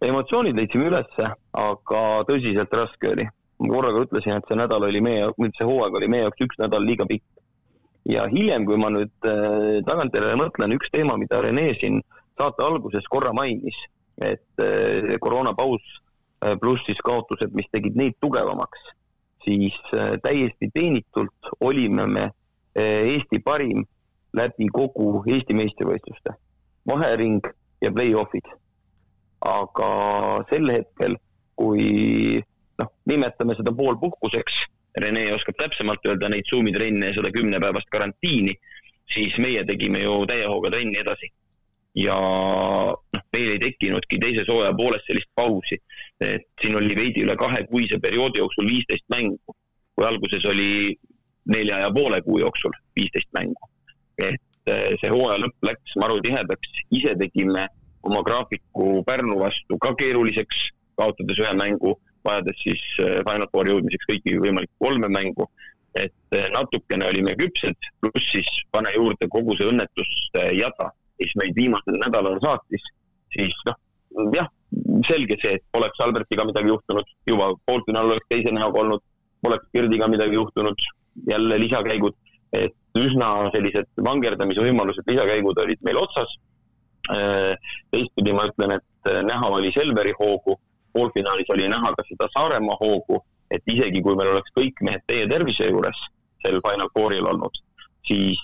Emotsioonid 0.07 0.57
leidsime 0.59 0.88
ülesse, 0.90 1.26
aga 1.59 2.05
tõsiselt 2.28 2.74
raske 2.80 3.12
oli. 3.12 3.26
ma 3.59 3.72
korraga 3.74 4.05
ütlesin, 4.05 4.36
et 4.38 4.44
see 4.46 4.55
nädal 4.59 4.84
oli 4.86 5.01
meie, 5.03 5.30
see 5.57 5.66
hooaeg 5.66 5.96
oli 5.99 6.09
meie 6.09 6.28
jaoks 6.28 6.44
üks 6.46 6.61
nädal 6.61 6.84
liiga 6.86 7.07
pikk. 7.11 7.24
ja 8.07 8.26
hiljem, 8.30 8.64
kui 8.64 8.78
ma 8.78 8.90
nüüd 8.94 9.26
äh, 9.26 9.80
tagantjärele 9.86 10.38
mõtlen, 10.38 10.74
üks 10.78 10.90
teema, 10.94 11.16
mida 11.18 11.42
Rene 11.42 11.72
siin 11.80 12.01
saate 12.38 12.64
alguses 12.64 13.09
korra 13.11 13.32
mainis, 13.34 13.76
et 14.22 14.62
äh, 14.62 15.16
koroonapaus 15.20 15.82
äh, 16.44 16.55
pluss 16.61 16.86
siis 16.86 17.03
kaotused, 17.05 17.53
mis 17.55 17.68
tegid 17.72 17.99
neid 17.99 18.16
tugevamaks, 18.22 18.94
siis 19.44 19.76
täiesti 20.22 20.68
teenitult 20.74 21.55
olime 21.64 22.05
me 22.07 22.24
Eesti 22.78 23.40
parim 23.42 23.80
läbi 24.36 24.66
kogu 24.70 25.22
Eesti 25.26 25.57
meistrivõistluste. 25.57 26.34
vahering 26.86 27.46
ja 27.82 27.90
play-off'id 27.90 28.46
aga 29.47 29.91
sel 30.51 30.70
hetkel, 30.72 31.16
kui 31.59 32.41
noh, 32.78 32.91
nimetame 33.11 33.57
seda 33.59 33.74
poolpuhkuseks, 33.74 34.64
Rene 34.99 35.28
oskab 35.30 35.55
täpsemalt 35.61 36.07
öelda 36.09 36.30
neid 36.32 36.49
Zoomi 36.49 36.72
trenne 36.74 37.11
ja 37.11 37.14
seda 37.14 37.30
kümnepäevast 37.30 37.86
karantiini, 37.93 38.55
siis 39.12 39.36
meie 39.39 39.62
tegime 39.68 40.01
ju 40.03 40.24
täie 40.26 40.49
hooga 40.49 40.72
trenni 40.74 40.99
edasi. 41.03 41.30
ja 41.99 42.14
noh, 42.14 43.22
meil 43.34 43.49
ei 43.55 43.59
tekkinudki 43.59 44.18
teises 44.22 44.47
hooaja 44.47 44.74
pooles 44.76 45.03
sellist 45.07 45.30
pausi, 45.34 45.78
et 46.22 46.45
siin 46.61 46.76
oli 46.78 46.95
veidi 46.95 47.24
üle 47.24 47.34
kahekuise 47.36 47.99
perioodi 48.03 48.39
jooksul 48.39 48.68
viisteist 48.70 49.07
mängu, 49.11 49.55
kui 49.97 50.07
alguses 50.07 50.45
oli 50.47 50.95
nelja 51.51 51.80
ja 51.82 51.89
poole 51.95 52.20
kuu 52.22 52.39
jooksul 52.39 52.76
viisteist 52.97 53.30
mängu. 53.34 53.70
et 54.18 54.70
eh, 54.70 54.95
see 55.01 55.11
hooaja 55.11 55.41
lõpp 55.43 55.66
läks 55.70 55.97
maru 56.03 56.20
tihedaks, 56.22 56.82
ise 56.91 57.16
tegime 57.18 57.66
oma 58.03 58.22
graafiku 58.26 59.03
Pärnu 59.07 59.38
vastu 59.40 59.78
ka 59.82 59.94
keeruliseks, 59.99 60.68
kaotades 60.99 61.40
ühe 61.42 61.55
mängu, 61.59 61.96
vajades 62.26 62.61
siis 62.62 62.82
äh, 63.03 63.18
Final 63.26 63.49
Fouri 63.53 63.74
jõudmiseks 63.74 64.09
kõiki 64.11 64.36
võimalikku 64.42 64.86
kolme 64.86 65.11
mängu. 65.12 65.49
et 65.99 66.36
äh, 66.36 66.46
natukene 66.53 67.07
olime 67.09 67.32
küpsed, 67.34 67.86
pluss 68.01 68.26
siis 68.30 68.49
pane 68.70 68.92
juurde 68.94 69.26
kogu 69.32 69.57
see 69.57 69.66
õnnetuste 69.66 70.42
jada, 70.55 70.90
mis 71.18 71.32
meid 71.40 71.57
viimasel 71.57 71.96
nädalal 71.99 72.36
saatis, 72.44 72.84
siis 73.34 73.57
noh, 73.66 73.78
jah, 74.36 74.46
selge 75.09 75.38
see, 75.40 75.57
et 75.57 75.78
oleks 75.78 75.99
Albertiga 76.05 76.44
midagi 76.46 76.70
juhtunud, 76.70 77.09
juba 77.26 77.49
poolfinaal 77.66 78.12
oleks 78.12 78.28
teise 78.30 78.53
näoga 78.55 78.84
olnud, 78.84 79.03
poleks 79.42 79.66
Gerdiga 79.74 80.07
midagi 80.12 80.38
juhtunud, 80.38 80.86
jälle 81.32 81.59
lisakäigud, 81.64 82.14
et 82.53 82.76
üsna 83.01 83.32
sellised 83.57 83.88
vangerdamise 84.05 84.62
võimalused, 84.68 85.09
lisakäigud 85.09 85.64
olid 85.64 85.82
meil 85.88 85.99
otsas 86.05 86.36
teistpidi 87.09 88.34
ma 88.36 88.46
ütlen, 88.50 88.76
et 88.78 89.12
näha 89.24 89.50
oli 89.56 89.72
Selveri 89.72 90.12
hoogu, 90.18 90.59
poolfinaalis 90.92 91.50
oli 91.54 91.68
näha 91.70 91.92
ka 91.96 92.04
seda 92.09 92.28
Saaremaa 92.34 92.76
hoogu, 92.80 93.22
et 93.50 93.62
isegi 93.70 94.02
kui 94.04 94.16
meil 94.18 94.34
oleks 94.34 94.52
kõik 94.56 94.82
mehed 94.84 95.04
täie 95.09 95.28
tervise 95.30 95.70
juures 95.70 96.00
sel 96.44 96.61
Final 96.64 96.90
Fouril 96.94 97.26
olnud, 97.26 97.56
siis 98.06 98.40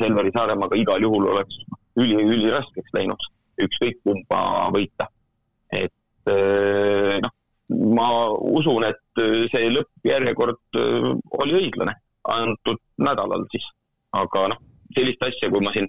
Selveri 0.00 0.32
Saaremaaga 0.36 0.78
igal 0.78 1.02
juhul 1.02 1.28
oleks 1.34 1.58
üli, 1.98 2.16
üliraskeks 2.16 2.94
läinud 2.96 3.28
ükskõik 3.60 4.00
kumba 4.06 4.70
võita. 4.74 5.08
et 5.72 6.30
noh, 7.22 7.32
ma 7.94 8.08
usun, 8.58 8.84
et 8.88 9.22
see 9.52 9.68
lõppjärjekord 9.70 10.78
oli 11.38 11.58
õiglane 11.60 11.94
antud 12.30 12.80
nädalal 13.00 13.44
siis, 13.52 13.66
aga 14.16 14.48
noh, 14.52 14.62
sellist 14.96 15.22
asja, 15.22 15.50
kui 15.52 15.62
ma 15.64 15.72
siin, 15.74 15.86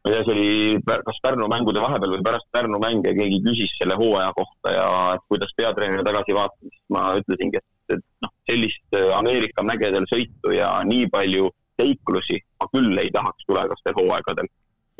ma 0.00 0.10
ei 0.10 0.14
tea, 0.14 0.24
see 0.24 0.34
oli 0.34 1.00
kas 1.04 1.20
Pärnu 1.22 1.48
mängude 1.52 1.82
vahepeal 1.82 2.14
või 2.16 2.24
pärast 2.24 2.48
Pärnu 2.56 2.80
mänge 2.82 3.12
keegi 3.18 3.40
küsis 3.44 3.74
selle 3.78 3.98
hooaja 4.00 4.32
kohta 4.36 4.72
ja 4.72 4.86
kuidas 5.28 5.52
peatreener 5.56 6.04
tagasi 6.06 6.36
vaatas, 6.36 6.60
siis 6.64 6.82
ma 6.94 7.04
ütlesingi, 7.20 7.60
et, 7.60 7.96
et 7.96 8.04
noh, 8.24 8.32
sellist 8.48 9.00
Ameerika 9.18 9.64
mägedel 9.66 10.08
sõitu 10.10 10.54
ja 10.56 10.72
nii 10.88 11.08
palju 11.12 11.50
seiklusi 11.80 12.40
ma 12.60 12.68
küll 12.74 13.00
ei 13.02 13.10
tahaks 13.14 13.46
tulevastel 13.48 13.96
hooaegadel. 13.98 14.48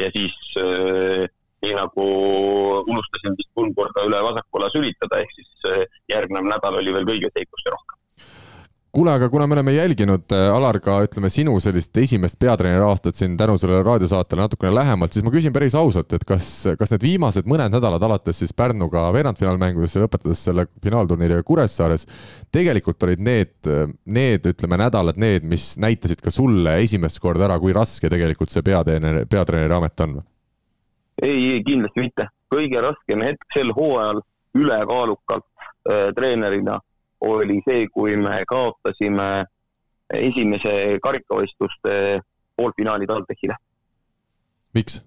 ja 0.01 0.09
siis 0.14 0.36
äh, 0.61 1.26
nii 1.64 1.74
nagu 1.76 2.05
unustasin 2.88 3.36
vist 3.36 3.51
kolm 3.55 3.72
korda 3.76 4.05
üle 4.09 4.20
vasakule 4.24 4.70
sülitada, 4.72 5.20
ehk 5.20 5.32
siis 5.36 5.70
äh, 5.72 5.82
järgnev 6.12 6.48
nädal 6.48 6.80
oli 6.80 6.94
veel 6.96 7.09
kõige 7.09 7.32
seikluste 7.36 7.74
rohkem 7.74 7.99
kuule, 8.93 9.12
aga 9.12 9.28
kuna 9.30 9.47
me 9.47 9.55
oleme 9.55 9.72
jälginud, 9.72 10.32
äh, 10.34 10.49
Alar, 10.55 10.80
ka 10.82 10.97
ütleme 11.05 11.30
sinu 11.30 11.55
sellist 11.62 11.97
esimest 11.97 12.38
peatreeneri 12.43 12.84
aastat 12.84 13.18
siin 13.18 13.36
tänu 13.38 13.57
sellele 13.59 13.82
raadiosaatele 13.86 14.43
natukene 14.43 14.72
lähemalt, 14.74 15.14
siis 15.14 15.24
ma 15.26 15.32
küsin 15.34 15.55
päris 15.55 15.76
ausalt, 15.78 16.12
et 16.16 16.24
kas, 16.26 16.49
kas 16.78 16.95
need 16.95 17.07
viimased 17.07 17.47
mõned 17.51 17.70
nädalad, 17.74 18.03
alates 18.03 18.43
siis 18.43 18.55
Pärnuga 18.57 19.07
veerandfinaalmängudes 19.14 19.95
ja 19.95 20.05
lõpetades 20.05 20.43
selle 20.49 20.66
finaalturniiriga 20.82 21.47
Kuressaares, 21.47 22.07
tegelikult 22.53 23.07
olid 23.07 23.22
need, 23.22 23.55
need, 24.05 24.51
ütleme, 24.51 24.80
nädalad 24.82 25.20
need, 25.20 25.47
mis 25.47 25.72
näitasid 25.80 26.22
ka 26.24 26.34
sulle 26.34 26.80
esimest 26.82 27.22
korda 27.22 27.47
ära, 27.47 27.61
kui 27.62 27.76
raske 27.76 28.11
tegelikult 28.11 28.51
see 28.51 28.66
peatreener, 28.66 29.22
peatreeneri 29.30 29.78
amet 29.78 30.07
on? 30.07 30.20
ei, 31.22 31.53
ei 31.55 31.64
kindlasti 31.64 32.01
mitte. 32.01 32.28
kõige 32.51 32.80
raskem 32.82 33.22
hetk 33.22 33.45
sel 33.55 33.70
hooajal 33.76 34.24
ülekaalukalt 34.59 35.47
äh, 35.47 36.09
treenerina 36.16 36.80
oli 37.20 37.60
see, 37.66 37.86
kui 37.92 38.16
me 38.16 38.40
kaotasime 38.48 39.30
esimese 40.14 40.98
karikavõistluste 41.02 42.20
poolfinaali 42.56 43.06
TalTechile. 43.06 43.56
miks? 44.74 45.02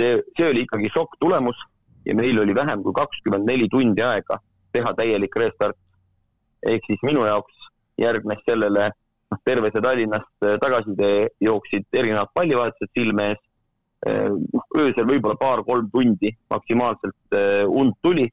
see, 0.00 0.22
see 0.36 0.48
oli 0.48 0.64
ikkagi 0.66 0.90
šokk-tulemus 0.94 1.58
ja 2.06 2.14
meil 2.16 2.40
oli 2.40 2.54
vähem 2.54 2.82
kui 2.82 2.94
kakskümmend 2.96 3.48
neli 3.48 3.68
tundi 3.70 4.02
aega 4.02 4.38
teha 4.72 4.94
täielik 4.96 5.36
restart. 5.36 5.76
ehk 6.62 6.86
siis 6.86 7.02
minu 7.06 7.24
jaoks 7.26 7.54
järgnes 7.98 8.40
sellele, 8.46 8.88
noh, 9.30 9.40
terve 9.44 9.70
see 9.72 9.82
Tallinnast 9.82 10.48
tagasitee 10.62 11.28
jooksid 11.40 11.86
erinevad 11.92 12.32
pallivahetused 12.34 12.90
silme 12.94 13.30
ees. 13.32 13.44
noh, 14.08 14.66
öösel 14.78 15.06
võib-olla 15.06 15.34
paar-kolm 15.38 15.90
tundi 15.90 16.30
maksimaalselt 16.50 17.34
äh, 17.34 17.64
und 17.66 17.96
tuli 18.02 18.28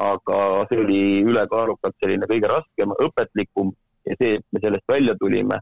aga 0.00 0.38
see 0.70 0.80
oli 0.80 1.00
ülekaalukalt 1.28 1.96
selline 2.00 2.28
kõige 2.30 2.48
raskem, 2.50 2.94
õpetlikum 3.06 3.72
ja 4.08 4.16
see, 4.16 4.38
et 4.38 4.46
me 4.52 4.62
sellest 4.62 4.88
välja 4.88 5.16
tulime. 5.20 5.60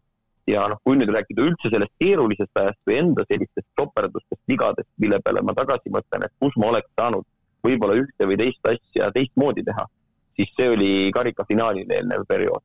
ja 0.49 0.63
noh, 0.73 0.79
kui 0.81 0.97
nüüd 0.97 1.11
rääkida 1.13 1.45
üldse 1.45 1.69
sellest 1.69 1.93
keerulisest 2.01 2.57
ajast 2.57 2.79
või 2.89 2.95
enda 3.03 3.25
sellistest 3.29 3.67
toperdustest, 3.77 4.41
vigadest, 4.49 4.89
mille 4.97 5.19
peale 5.21 5.43
ma 5.45 5.53
tagasi 5.53 5.93
mõtlen, 5.93 6.25
et 6.25 6.33
kus 6.41 6.57
ma 6.57 6.71
oleks 6.71 6.89
saanud 6.97 7.27
võib-olla 7.67 7.99
ühte 8.01 8.29
või 8.31 8.39
teist 8.41 8.71
asja 8.71 9.11
teistmoodi 9.13 9.67
teha, 9.67 9.85
siis 10.39 10.55
see 10.57 10.71
oli 10.73 10.91
karikafinaalile 11.13 11.99
eelnev 11.99 12.25
periood. 12.31 12.65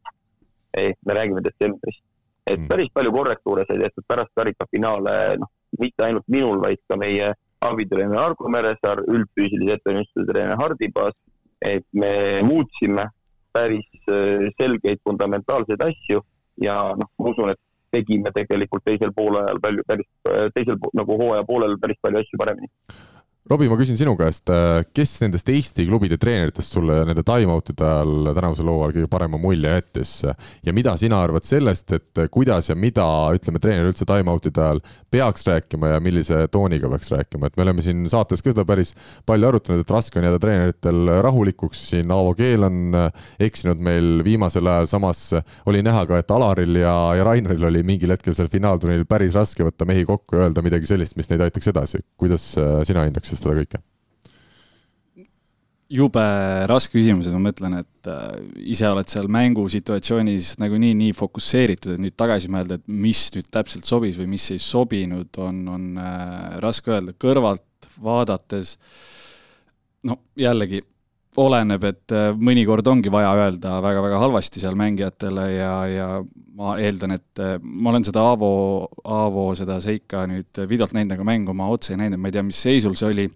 ehk 0.78 0.98
me 1.06 1.14
räägime 1.14 1.44
detsembrist. 1.44 2.04
et 2.48 2.60
mm. 2.60 2.68
päris 2.68 2.90
palju 2.94 3.12
korrektuure 3.12 3.66
sai 3.68 3.80
tehtud 3.80 4.08
pärast 4.08 4.32
karikafinaale, 4.36 5.38
noh, 5.44 5.52
mitte 5.80 6.06
ainult 6.06 6.28
minul, 6.28 6.64
vaid 6.64 6.80
ka 6.88 6.96
meie 6.96 7.34
abitreener 7.68 8.20
Argo 8.20 8.48
Meresaar, 8.48 9.04
üldfüüsilise 9.08 9.76
ettevalmistuse 9.78 10.32
treener 10.32 10.56
Hardi 10.60 10.92
Paas 10.92 11.16
et 11.64 11.86
me 11.94 12.42
muutsime 12.48 13.08
päris 13.54 13.90
äh, 14.12 14.50
selgeid 14.60 15.02
fundamentaalseid 15.08 15.82
asju 15.86 16.24
ja 16.64 16.78
noh, 16.98 17.10
ma 17.20 17.32
usun, 17.32 17.54
et 17.54 17.62
tegime 17.94 18.32
tegelikult 18.34 18.84
teisel 18.86 19.14
poolajal 19.16 19.62
palju, 19.62 19.86
päris, 19.88 20.10
äh, 20.30 20.48
teisel 20.56 20.80
nagu 20.98 21.18
hooaja 21.22 21.46
poolel 21.48 21.78
päris 21.82 22.00
palju 22.02 22.24
asju 22.24 22.42
paremini 22.42 22.72
Robbie, 23.52 23.68
ma 23.68 23.76
küsin 23.76 23.98
sinu 24.00 24.14
käest, 24.16 24.48
äh, 24.48 24.86
kes 24.96 25.18
nendest 25.20 25.50
Eesti 25.52 25.84
klubide 25.84 26.16
treeneritest 26.16 26.78
sulle 26.78 27.02
nende 27.04 27.26
time-out'ide 27.28 27.84
ajal 27.84 28.30
tänavusel 28.38 28.70
hooajal 28.72 28.94
kõige 28.96 29.10
parema 29.12 29.36
mulje 29.36 29.74
jättis? 29.74 30.14
Ja 30.64 30.72
mida 30.72 30.94
sina 30.96 31.18
arvad 31.20 31.44
sellest, 31.44 31.92
et 31.92 32.22
kuidas 32.32 32.70
ja 32.72 32.78
mida, 32.80 33.04
ütleme, 33.36 33.60
treener 33.60 33.90
üldse 33.90 34.08
time-out'ide 34.08 34.64
ajal 34.64 34.80
peaks 35.12 35.44
rääkima 35.50 35.92
ja 35.92 35.98
millise 36.00 36.46
tooniga 36.54 36.88
peaks 36.94 37.12
rääkima, 37.12 37.50
et 37.50 37.60
me 37.60 37.66
oleme 37.66 37.84
siin 37.84 38.06
saates 38.08 38.40
ka 38.40 38.54
seda 38.54 38.64
päris 38.70 38.94
palju 39.28 39.52
arutanud, 39.52 39.84
et 39.84 39.92
raske 39.92 40.22
on 40.22 40.30
jääda 40.30 40.40
treeneritel 40.40 41.12
rahulikuks, 41.28 41.84
siin 41.92 42.16
Aavo 42.16 42.32
Keel 42.40 42.64
on 42.70 42.96
äh, 42.96 43.28
eksinud 43.44 43.84
meil 43.84 44.24
viimasel 44.24 44.72
ajal, 44.72 44.88
samas 44.94 45.26
oli 45.68 45.84
näha 45.84 46.06
ka, 46.08 46.22
et 46.24 46.32
Alaril 46.32 46.80
ja, 46.80 46.96
ja 47.20 47.28
Rainaril 47.28 47.68
oli 47.74 47.84
mingil 47.92 48.16
hetkel 48.16 48.40
seal 48.40 48.48
finaalturniiril 48.56 49.04
päris 49.04 49.36
raske 49.36 49.68
võtta 49.68 49.84
mehi 49.92 50.08
kokku 50.08 50.40
ja 50.40 50.48
öelda 50.48 50.64
midagi 50.64 50.88
sellist, 50.88 51.20
mis 51.20 51.28
neid 51.28 51.44
aitaks 51.44 51.74
edasi. 51.76 52.06
kuidas 52.16 52.54
äh, 52.56 52.80
sina 52.88 53.04
hindaksid 53.04 53.33
tehakse 53.34 53.50
seda 53.50 53.58
kõike? 53.64 53.84
jube 55.94 56.22
raske 56.66 56.96
küsimus, 56.96 57.28
et 57.30 57.36
ma 57.36 57.42
mõtlen, 57.44 57.76
et 57.84 58.08
äh, 58.10 58.38
ise 58.74 58.88
oled 58.90 59.10
seal 59.12 59.28
mängusituatsioonis 59.30 60.56
nagunii 60.58 60.96
nii 60.98 61.12
fokusseeritud, 61.14 61.94
et 61.94 62.02
nüüd 62.02 62.16
tagasi 62.18 62.50
mõelda, 62.50 62.80
et 62.80 62.88
mis 62.88 63.28
nüüd 63.36 63.52
täpselt 63.54 63.86
sobis 63.86 64.18
või 64.18 64.32
mis 64.32 64.48
ei 64.56 64.62
sobinud, 64.64 65.30
on, 65.44 65.60
on 65.70 65.84
äh, 66.02 66.56
raske 66.64 66.96
öelda, 66.96 67.14
kõrvalt 67.22 67.90
vaadates 68.02 68.74
no 70.10 70.18
jällegi 70.40 70.82
oleneb, 71.42 71.84
et 71.90 72.14
äh, 72.14 72.30
mõnikord 72.38 72.88
ongi 72.92 73.12
vaja 73.14 73.34
öelda 73.40 73.80
väga-väga 73.84 74.22
halvasti 74.22 74.62
seal 74.62 74.78
mängijatele 74.80 75.48
ja, 75.54 75.74
ja 75.90 76.08
ma 76.58 76.78
eeldan, 76.82 77.16
et 77.18 77.42
äh, 77.42 77.56
ma 77.62 77.94
olen 77.94 78.06
seda 78.06 78.26
Aavo, 78.30 78.54
Aavo 79.04 79.50
seda 79.58 79.80
seika 79.84 80.28
nüüd 80.30 80.64
videolt 80.70 80.94
näinud, 80.94 81.16
aga 81.18 81.28
mängu 81.28 81.56
ma 81.58 81.72
otse 81.74 81.96
ei 81.96 82.02
näinud, 82.04 82.22
ma 82.22 82.30
ei 82.30 82.38
tea, 82.38 82.46
mis 82.46 82.62
seisul 82.68 82.98
see 83.00 83.10
oli 83.10 83.30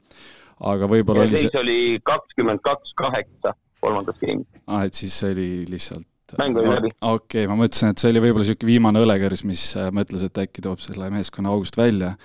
aga 0.65 0.89
võib-olla 0.89 1.25
oli 1.25 1.35
see. 1.35 1.47
seis 1.47 1.59
oli 1.59 1.79
kakskümmend 2.07 2.61
kaks, 2.65 2.93
kaheksa 2.97 3.53
kolmandas 3.83 4.17
game'is. 4.21 4.61
ah, 4.65 4.85
et 4.87 4.97
siis 4.97 5.17
see 5.21 5.33
oli 5.35 5.49
lihtsalt. 5.69 6.07
mäng 6.39 6.57
oli 6.59 6.71
läbi. 6.71 6.93
okei 7.01 7.45
okay,, 7.45 7.49
ma 7.51 7.59
mõtlesin, 7.59 7.93
et 7.93 8.01
see 8.01 8.11
oli 8.13 8.23
võib-olla 8.25 8.47
niisugune 8.47 8.71
viimane 8.71 9.03
õlekõrs, 9.05 9.43
mis 9.47 9.67
äh, 9.79 9.91
mõtles, 9.95 10.25
et 10.27 10.41
äkki 10.45 10.65
toob 10.65 10.81
selle 10.83 11.11
meeskonna 11.13 11.53
august 11.53 11.77
välja. 11.79 12.15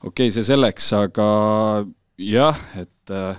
okei 0.00 0.28
okay,, 0.28 0.34
see 0.34 0.46
selleks, 0.48 0.90
aga 0.96 1.28
jah, 2.24 2.64
et 2.80 3.14
äh, 3.14 3.36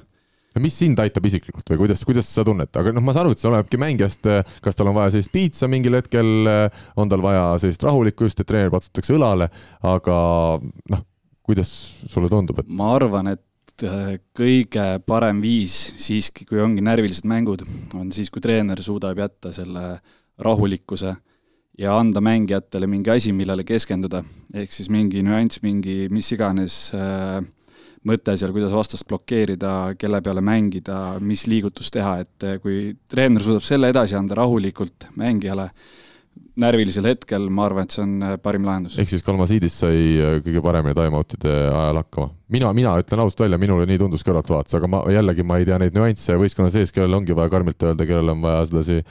mis 0.62 0.78
sind 0.84 0.99
aitab 1.01 1.26
isiklikult 1.30 1.74
või 1.74 1.84
kuidas, 1.86 2.05
kuidas 2.07 2.30
sa 2.30 2.45
tunned, 2.47 2.72
aga 2.76 2.93
noh, 2.95 3.05
ma 3.05 3.16
saan 3.16 3.28
aru, 3.28 3.36
et 3.36 3.43
see 3.43 3.51
olenebki 3.51 3.82
mängijast, 3.82 4.30
äh, 4.30 4.55
kas 4.66 4.80
tal 4.80 4.91
on 4.91 4.97
vaja 4.99 5.16
sellist 5.16 5.34
piitsa 5.34 5.70
mingil 5.72 5.99
hetkel, 5.99 6.32
on 6.99 7.12
tal 7.12 7.24
vaja 7.24 7.51
sellist 7.62 7.84
rahulikku 7.86 8.28
just, 8.28 8.39
et 8.41 8.49
treener 8.49 8.74
patsutatakse 8.74 9.16
õlale, 9.18 9.49
aga 9.88 10.18
noh, 10.93 11.05
kuidas 11.45 11.70
sulle 12.07 12.32
tundub, 12.32 12.62
et? 12.62 12.70
ma 12.70 12.93
arvan, 12.95 13.34
et 13.34 13.45
Äh, 13.86 14.18
kõige 14.36 14.86
parem 15.07 15.39
viis 15.43 15.76
siiski, 16.01 16.45
kui 16.47 16.60
ongi 16.62 16.84
närvilised 16.84 17.28
mängud, 17.30 17.64
on 17.95 18.12
siis, 18.16 18.32
kui 18.32 18.43
treener 18.43 18.82
suudab 18.84 19.20
jätta 19.20 19.53
selle 19.55 19.99
rahulikkuse 20.39 21.14
ja 21.80 21.95
anda 21.95 22.22
mängijatele 22.24 22.89
mingi 22.91 23.12
asi, 23.14 23.34
millele 23.36 23.64
keskenduda. 23.68 24.24
ehk 24.53 24.74
siis 24.74 24.89
mingi 24.89 25.24
nüanss, 25.24 25.62
mingi 25.64 26.10
mis 26.12 26.32
iganes 26.36 26.91
äh, 26.95 27.39
mõte 28.08 28.36
seal, 28.39 28.54
kuidas 28.56 28.74
vastast 28.76 29.08
blokeerida, 29.10 29.95
kelle 30.00 30.22
peale 30.24 30.43
mängida, 30.45 31.18
mis 31.24 31.45
liigutust 31.50 31.93
teha, 31.95 32.20
et 32.24 32.45
äh, 32.47 32.60
kui 32.64 32.93
treener 33.12 33.43
suudab 33.43 33.66
selle 33.66 33.89
edasi 33.91 34.16
anda 34.20 34.38
rahulikult 34.39 35.10
mängijale, 35.20 35.70
närvilisel 36.60 37.08
hetkel, 37.08 37.47
ma 37.52 37.66
arvan, 37.68 37.88
et 37.88 37.95
see 37.95 38.04
on 38.06 38.14
äh, 38.24 38.36
parim 38.41 38.68
lahendus. 38.68 38.97
ehk 39.00 39.12
siis 39.12 39.26
Kalmasiidis 39.26 39.80
sai 39.84 39.97
äh, 40.20 40.38
kõige 40.45 40.64
paremini 40.64 40.95
time-out'ide 40.97 41.56
ajal 41.68 42.02
hakkama. 42.04 42.32
mina, 42.56 42.72
mina 42.78 42.95
ütlen 43.02 43.24
ausalt 43.26 43.43
välja, 43.45 43.60
minule 43.62 43.88
nii 43.89 44.00
tundus 44.02 44.24
kõrvaltvaates, 44.28 44.78
aga 44.80 44.91
ma 44.91 45.04
jällegi, 45.12 45.43
ma 45.47 45.60
ei 45.60 45.68
tea 45.68 45.82
neid 45.82 45.97
nüansse 45.97 46.39
võistkonna 46.39 46.72
sees, 46.74 46.95
kellel 46.95 47.20
ongi 47.20 47.36
vaja 47.36 47.52
karmilt 47.52 47.84
öelda, 47.84 48.08
kellel 48.08 48.36
on 48.36 48.47
vaja 48.47 48.64
sedasi 48.72 49.04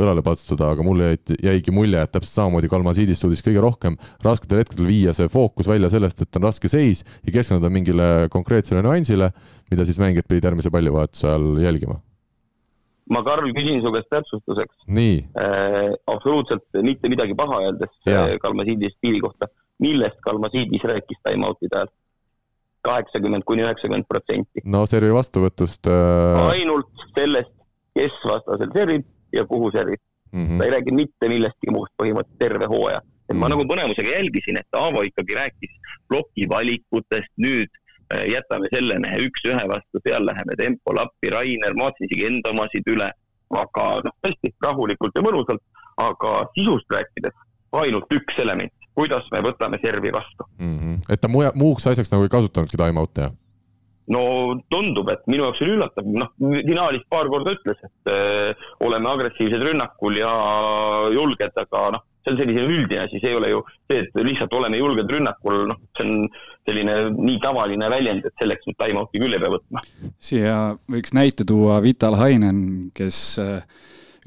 õlale 0.00 0.24
patsutada, 0.26 0.70
aga 0.74 0.84
mulle 0.86 1.12
jäi, 1.12 1.36
jäigi 1.50 1.74
mulje, 1.74 2.00
et 2.02 2.12
täpselt 2.14 2.34
samamoodi 2.40 2.70
Kalmasiidis 2.72 3.22
suutis 3.22 3.44
kõige 3.44 3.62
rohkem 3.64 3.96
rasketel 4.24 4.62
hetkedel 4.62 4.90
viia 4.90 5.14
see 5.16 5.30
fookus 5.32 5.70
välja 5.70 5.90
sellest, 5.92 6.22
et 6.22 6.40
on 6.40 6.48
raske 6.48 6.70
seis 6.72 7.04
ja 7.22 7.34
keskenduda 7.34 7.72
mingile 7.72 8.10
konkreetsele 8.32 8.84
nüansile, 8.84 9.30
mida 9.70 9.86
siis 9.88 10.00
mängijad 10.02 10.28
pidid 10.28 10.50
järgmise 10.50 10.72
pallivahetuse 10.74 11.30
ajal 11.30 11.48
jälgima 11.64 12.00
ma, 13.10 13.22
Karl, 13.22 13.52
küsin 13.54 13.82
su 13.84 13.92
käest 13.94 14.08
täpsustuseks. 14.10 14.80
Äh, 14.90 15.92
absoluutselt 16.10 16.66
mitte 16.82 17.10
midagi 17.12 17.36
paha 17.38 17.62
öeldes 17.68 18.40
Kalmasiidi 18.42 18.90
stiili 18.96 19.20
kohta. 19.22 19.48
millest 19.78 20.16
Kalmasiidis 20.24 20.84
rääkis 20.88 21.18
time-out'ide 21.22 21.76
ajal? 21.76 21.92
kaheksakümmend 22.86 23.44
kuni 23.46 23.64
üheksakümmend 23.64 24.06
protsenti. 24.08 24.62
no 24.64 24.84
servi 24.86 25.12
vastuvõtust 25.14 25.88
äh.... 25.90 26.40
ainult 26.54 27.06
sellest, 27.16 27.52
kes 27.98 28.14
vastasel 28.30 28.72
servib 28.76 29.06
ja 29.36 29.44
kuhu 29.46 29.70
servib 29.74 30.00
mm. 30.32 30.44
-hmm. 30.44 30.58
ta 30.58 30.64
ei 30.64 30.74
räägi 30.76 30.94
mitte 31.00 31.28
millestki 31.28 31.70
muust 31.70 31.92
põhimõtteliselt 32.02 32.44
terve 32.44 32.66
hooaja. 32.72 32.98
et 32.98 33.04
mm 33.04 33.36
-hmm. 33.36 33.40
ma 33.40 33.48
nagu 33.48 33.66
põnevusega 33.72 34.14
jälgisin, 34.18 34.56
et 34.62 34.80
Aavo 34.82 35.02
ikkagi 35.02 35.34
rääkis 35.34 35.72
ploki 36.08 36.48
valikutest, 36.48 37.32
nüüd 37.36 37.70
äh, 38.14 38.26
jätame 38.34 38.68
selle 38.74 38.94
üks-ühe 39.26 39.64
vastu, 39.68 40.02
seal 40.08 40.26
läheme 40.26 40.54
tempole 40.56 41.00
appi, 41.02 41.30
Rainer, 41.30 41.74
ma 41.74 41.88
vaatasin 41.88 42.06
isegi 42.10 42.26
enda 42.26 42.50
omasid 42.50 42.86
üle, 42.94 43.10
aga 43.62 43.84
noh, 44.04 44.14
tõesti 44.22 44.54
rahulikult 44.66 45.18
ja 45.18 45.22
mõnusalt, 45.28 45.62
aga 45.96 46.32
sisust 46.54 46.90
rääkides 46.90 47.34
ainult 47.72 48.12
üks 48.18 48.38
element 48.38 48.72
kuidas 48.96 49.26
me 49.32 49.42
võtame 49.44 49.80
servi 49.82 50.12
vastu 50.12 50.46
mm. 50.58 50.78
-hmm. 50.78 51.12
et 51.12 51.20
ta 51.20 51.28
muja, 51.28 51.52
muuks 51.54 51.86
asjaks 51.86 52.12
nagu 52.12 52.24
ei 52.26 52.32
kasutanudki 52.32 52.80
time-out'i, 52.80 53.26
jah? 53.26 53.34
No 54.14 54.22
tundub, 54.70 55.08
et 55.10 55.24
minu 55.30 55.46
jaoks 55.46 55.62
oli 55.64 55.76
üllatav, 55.76 56.10
noh, 56.22 56.32
finaalis 56.38 57.06
paar 57.10 57.30
korda 57.32 57.56
ütles, 57.56 57.80
et 57.82 58.12
öö, 58.12 58.50
äh, 58.50 58.68
oleme 58.86 59.10
agressiivsed 59.10 59.64
rünnakul 59.66 60.20
ja 60.20 60.32
julged, 61.14 61.56
aga 61.62 61.86
noh, 61.96 62.04
see 62.22 62.34
on 62.34 62.40
selline 62.40 62.66
üldine 62.66 63.02
asi, 63.04 63.20
see 63.22 63.32
ei 63.32 63.38
ole 63.38 63.50
ju 63.52 63.64
see, 63.70 64.02
et 64.02 64.20
lihtsalt 64.26 64.54
oleme 64.58 64.78
julged 64.78 65.10
rünnakul, 65.16 65.64
noh, 65.72 65.82
see 65.98 66.06
on 66.06 66.28
selline 66.66 66.96
nii 67.14 67.40
tavaline 67.42 67.90
väljend, 67.90 68.26
et 68.26 68.42
selleks 68.42 68.66
nüüd 68.66 68.78
time-out'i 68.82 69.22
küll 69.22 69.36
ei 69.36 69.42
pea 69.42 69.52
võtma. 69.52 69.82
siia 70.30 70.56
võiks 70.90 71.14
näite 71.16 71.46
tuua 71.46 71.78
Vital 71.84 72.18
Hainen, 72.18 72.64
kes 72.96 73.20
äh, 73.42 73.60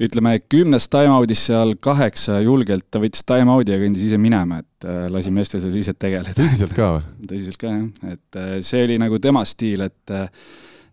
ütleme, 0.00 0.36
kümnest 0.50 0.90
time-out'ist 0.92 1.50
seal 1.50 1.74
kaheksa 1.82 2.40
julgelt 2.44 2.88
ta 2.92 3.02
võttis 3.02 3.24
time-out'i 3.28 3.74
ja 3.74 3.80
kõndis 3.82 4.06
ise 4.08 4.18
minema, 4.20 4.60
et 4.62 4.88
äh, 4.88 5.04
lasi 5.12 5.32
meestel 5.34 5.62
seal 5.64 5.76
ise 5.76 5.94
tegeleda. 5.94 6.34
tõsiselt 6.36 6.74
ka 6.76 6.90
või? 6.96 7.06
tõsiselt 7.30 7.60
ka 7.60 7.74
jah, 7.74 7.86
et 8.16 8.40
äh, 8.40 8.50
see 8.64 8.84
oli 8.86 8.98
nagu 9.02 9.20
tema 9.22 9.44
stiil, 9.48 9.86
et 9.88 10.14
äh, 10.16 10.28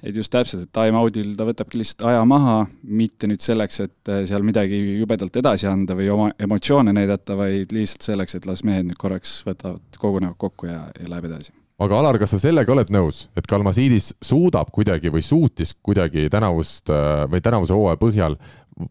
et 0.06 0.14
just 0.14 0.30
täpselt, 0.30 0.68
et 0.68 0.74
time-out'il 0.76 1.32
ta 1.40 1.46
võtabki 1.48 1.80
lihtsalt 1.80 2.04
aja 2.12 2.26
maha, 2.30 2.60
mitte 2.86 3.26
nüüd 3.28 3.42
selleks, 3.42 3.80
et 3.82 4.12
seal 4.30 4.44
midagi 4.46 4.78
jubedalt 5.00 5.40
edasi 5.42 5.66
anda 5.66 5.96
või 5.98 6.12
oma 6.14 6.28
emotsioone 6.38 6.94
näidata, 6.94 7.34
vaid 7.40 7.74
lihtsalt 7.74 8.06
selleks, 8.06 8.38
et 8.38 8.46
las 8.46 8.62
mehed 8.68 8.86
nüüd 8.86 9.00
korraks 9.02 9.40
võtavad, 9.48 9.82
kogunevad 9.98 10.38
kokku 10.38 10.70
ja, 10.70 10.84
ja 10.94 11.10
läheb 11.10 11.32
edasi 11.32 11.50
aga 11.82 11.98
Alar, 11.98 12.18
kas 12.22 12.32
sa 12.34 12.40
sellega 12.42 12.74
oled 12.74 12.94
nõus, 12.94 13.24
et 13.38 13.50
Kalmasiidis 13.50 14.12
suudab 14.26 14.70
kuidagi 14.74 15.10
või 15.14 15.26
suutis 15.26 15.74
kuidagi 15.86 16.30
tänavust 16.34 16.90
või 17.34 17.42
tänavuse 17.46 17.74
hooaja 17.74 18.00
põhjal 18.02 18.38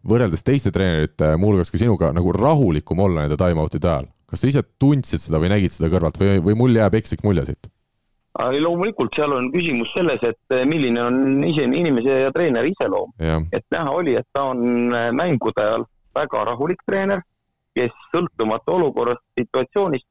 võrreldes 0.07 0.43
teiste 0.45 0.71
treenerite, 0.73 1.33
muuhulgas 1.39 1.71
ka 1.71 1.79
sinuga, 1.79 2.11
nagu 2.15 2.33
rahulikum 2.35 2.99
olla 3.03 3.25
nende 3.25 3.39
time-out'ide 3.39 3.89
ajal? 3.89 4.07
kas 4.27 4.43
sa 4.43 4.49
ise 4.49 4.63
tundsid 4.81 5.23
seda 5.23 5.39
või 5.39 5.51
nägid 5.53 5.71
seda 5.71 5.87
kõrvalt 5.93 6.19
või, 6.19 6.41
või 6.43 6.55
mul 6.59 6.75
jääb 6.75 6.97
ekslik 6.99 7.23
mulje 7.23 7.45
siit? 7.47 7.69
loomulikult 8.37 9.15
seal 9.17 9.33
on 9.33 9.47
küsimus 9.53 9.89
selles, 9.95 10.21
et 10.21 10.53
eh, 10.53 10.65
milline 10.69 11.01
on 11.01 11.43
ise 11.47 11.63
inimese 11.65 12.19
ja 12.25 12.33
treeneri 12.35 12.73
iseloom. 12.75 13.13
et 13.51 13.65
näha 13.71 13.91
oli, 13.91 14.13
et 14.19 14.27
ta 14.33 14.49
on 14.51 14.93
eh, 14.93 15.09
mängude 15.11 15.63
ajal 15.63 15.87
väga 16.15 16.43
rahulik 16.51 16.83
treener, 16.85 17.23
kes 17.77 17.93
sõltumata 18.13 18.73
olukorrast, 18.73 19.23
situatsioonist, 19.39 20.05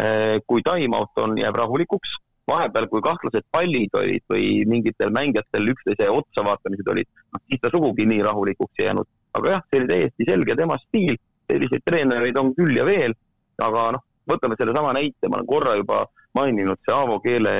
eh, 0.00 0.38
kui 0.46 0.62
time-out 0.64 1.20
on, 1.20 1.36
jääb 1.36 1.56
rahulikuks 1.56 2.16
vahepeal, 2.46 2.86
kui 2.88 3.02
kahtlased 3.02 3.46
pallid 3.52 3.94
olid 3.98 4.24
või 4.30 4.62
mingitel 4.70 5.10
mängijatel 5.14 5.72
üksteise 5.72 6.08
otsa 6.12 6.44
vaatamised 6.46 6.88
olid, 6.92 7.08
noh 7.34 7.42
siis 7.50 7.62
ta 7.62 7.72
sugugi 7.72 8.06
nii 8.06 8.22
rahulikuks 8.22 8.80
ei 8.80 8.88
jäänud. 8.88 9.08
Aga 9.38 9.54
jah, 9.56 9.64
see 9.70 9.80
oli 9.82 9.92
täiesti 9.92 10.28
selge 10.28 10.56
tema 10.58 10.78
stiil, 10.86 11.16
selliseid 11.50 11.84
treenereid 11.86 12.38
on 12.40 12.52
küll 12.56 12.76
ja 12.76 12.84
veel, 12.88 13.14
aga 13.62 13.86
noh, 13.96 14.04
võtame 14.30 14.58
sellesama 14.58 14.92
näite, 14.96 15.30
ma 15.30 15.40
olen 15.40 15.48
korra 15.48 15.76
juba 15.78 16.04
maininud, 16.36 16.80
see 16.84 16.94
Aavo 16.94 17.20
keele 17.24 17.56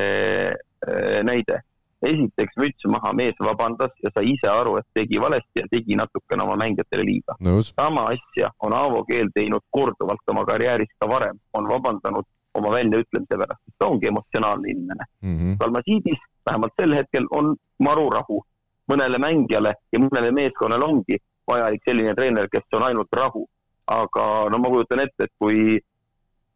äh, 0.53 1.23
näide. 1.27 1.63
esiteks 2.07 2.59
müts 2.61 2.85
maha, 2.93 3.11
mees 3.17 3.39
vabandas 3.41 3.95
ja 4.05 4.11
sai 4.13 4.29
ise 4.35 4.51
aru, 4.53 4.75
et 4.79 4.87
tegi 4.95 5.17
valesti 5.19 5.63
ja 5.63 5.65
tegi 5.73 5.97
natukene 5.97 6.45
oma 6.45 6.55
mängijatele 6.61 7.07
liiga. 7.09 7.35
sama 7.65 8.11
asja 8.13 8.51
on 8.61 8.77
Aavo 8.77 9.03
keel 9.09 9.33
teinud 9.35 9.65
korduvalt 9.71 10.35
oma 10.35 10.45
karjääris 10.45 10.93
ka 11.01 11.09
varem, 11.09 11.41
on 11.57 11.69
vabandanud 11.69 12.29
oma 12.55 12.73
väljaütlemise 12.73 13.39
pärast, 13.41 13.63
ta 13.79 13.89
ongi 13.89 14.11
emotsionaalne 14.13 14.71
inimene 14.71 15.05
mm. 15.23 15.39
-hmm. 15.39 15.57
Kalmasiidis 15.59 16.21
vähemalt 16.47 16.73
sel 16.81 16.95
hetkel 16.95 17.27
on 17.31 17.57
marurahu. 17.79 18.45
mõnele 18.93 19.19
mängijale 19.19 19.73
ja 19.93 19.99
mõnele 19.99 20.31
meeskonnale 20.31 20.85
ongi 20.85 21.17
vajalik 21.49 21.85
selline 21.85 22.15
treener, 22.15 22.49
kes 22.53 22.79
on 22.79 22.89
ainult 22.89 23.13
rahu. 23.13 23.47
aga 23.87 24.23
no 24.51 24.59
ma 24.59 24.69
kujutan 24.69 25.01
ette, 25.05 25.29
et 25.29 25.33
kui 25.39 25.79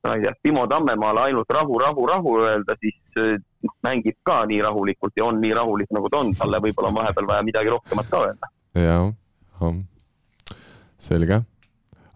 ma 0.02 0.14
ei 0.16 0.22
tea, 0.24 0.32
Timo 0.42 0.64
Tammemaale 0.66 1.20
ainult 1.28 1.50
rahu, 1.54 1.78
rahu, 1.78 2.06
rahu 2.06 2.32
öelda, 2.42 2.74
siis 2.80 3.20
noh, 3.62 3.74
mängib 3.86 4.16
ka 4.26 4.40
nii 4.50 4.58
rahulikult 4.66 5.14
ja 5.16 5.28
on 5.28 5.38
nii 5.38 5.52
rahulik, 5.54 5.92
nagu 5.94 6.10
ta 6.10 6.24
on, 6.24 6.32
talle 6.34 6.58
võib-olla 6.64 6.90
on 6.90 6.98
vahepeal 6.98 7.30
vaja 7.30 7.46
midagi 7.46 7.70
rohkemat 7.70 8.10
ka 8.10 8.24
öelda. 8.26 8.50
jah, 8.74 9.78
selge 10.98 11.42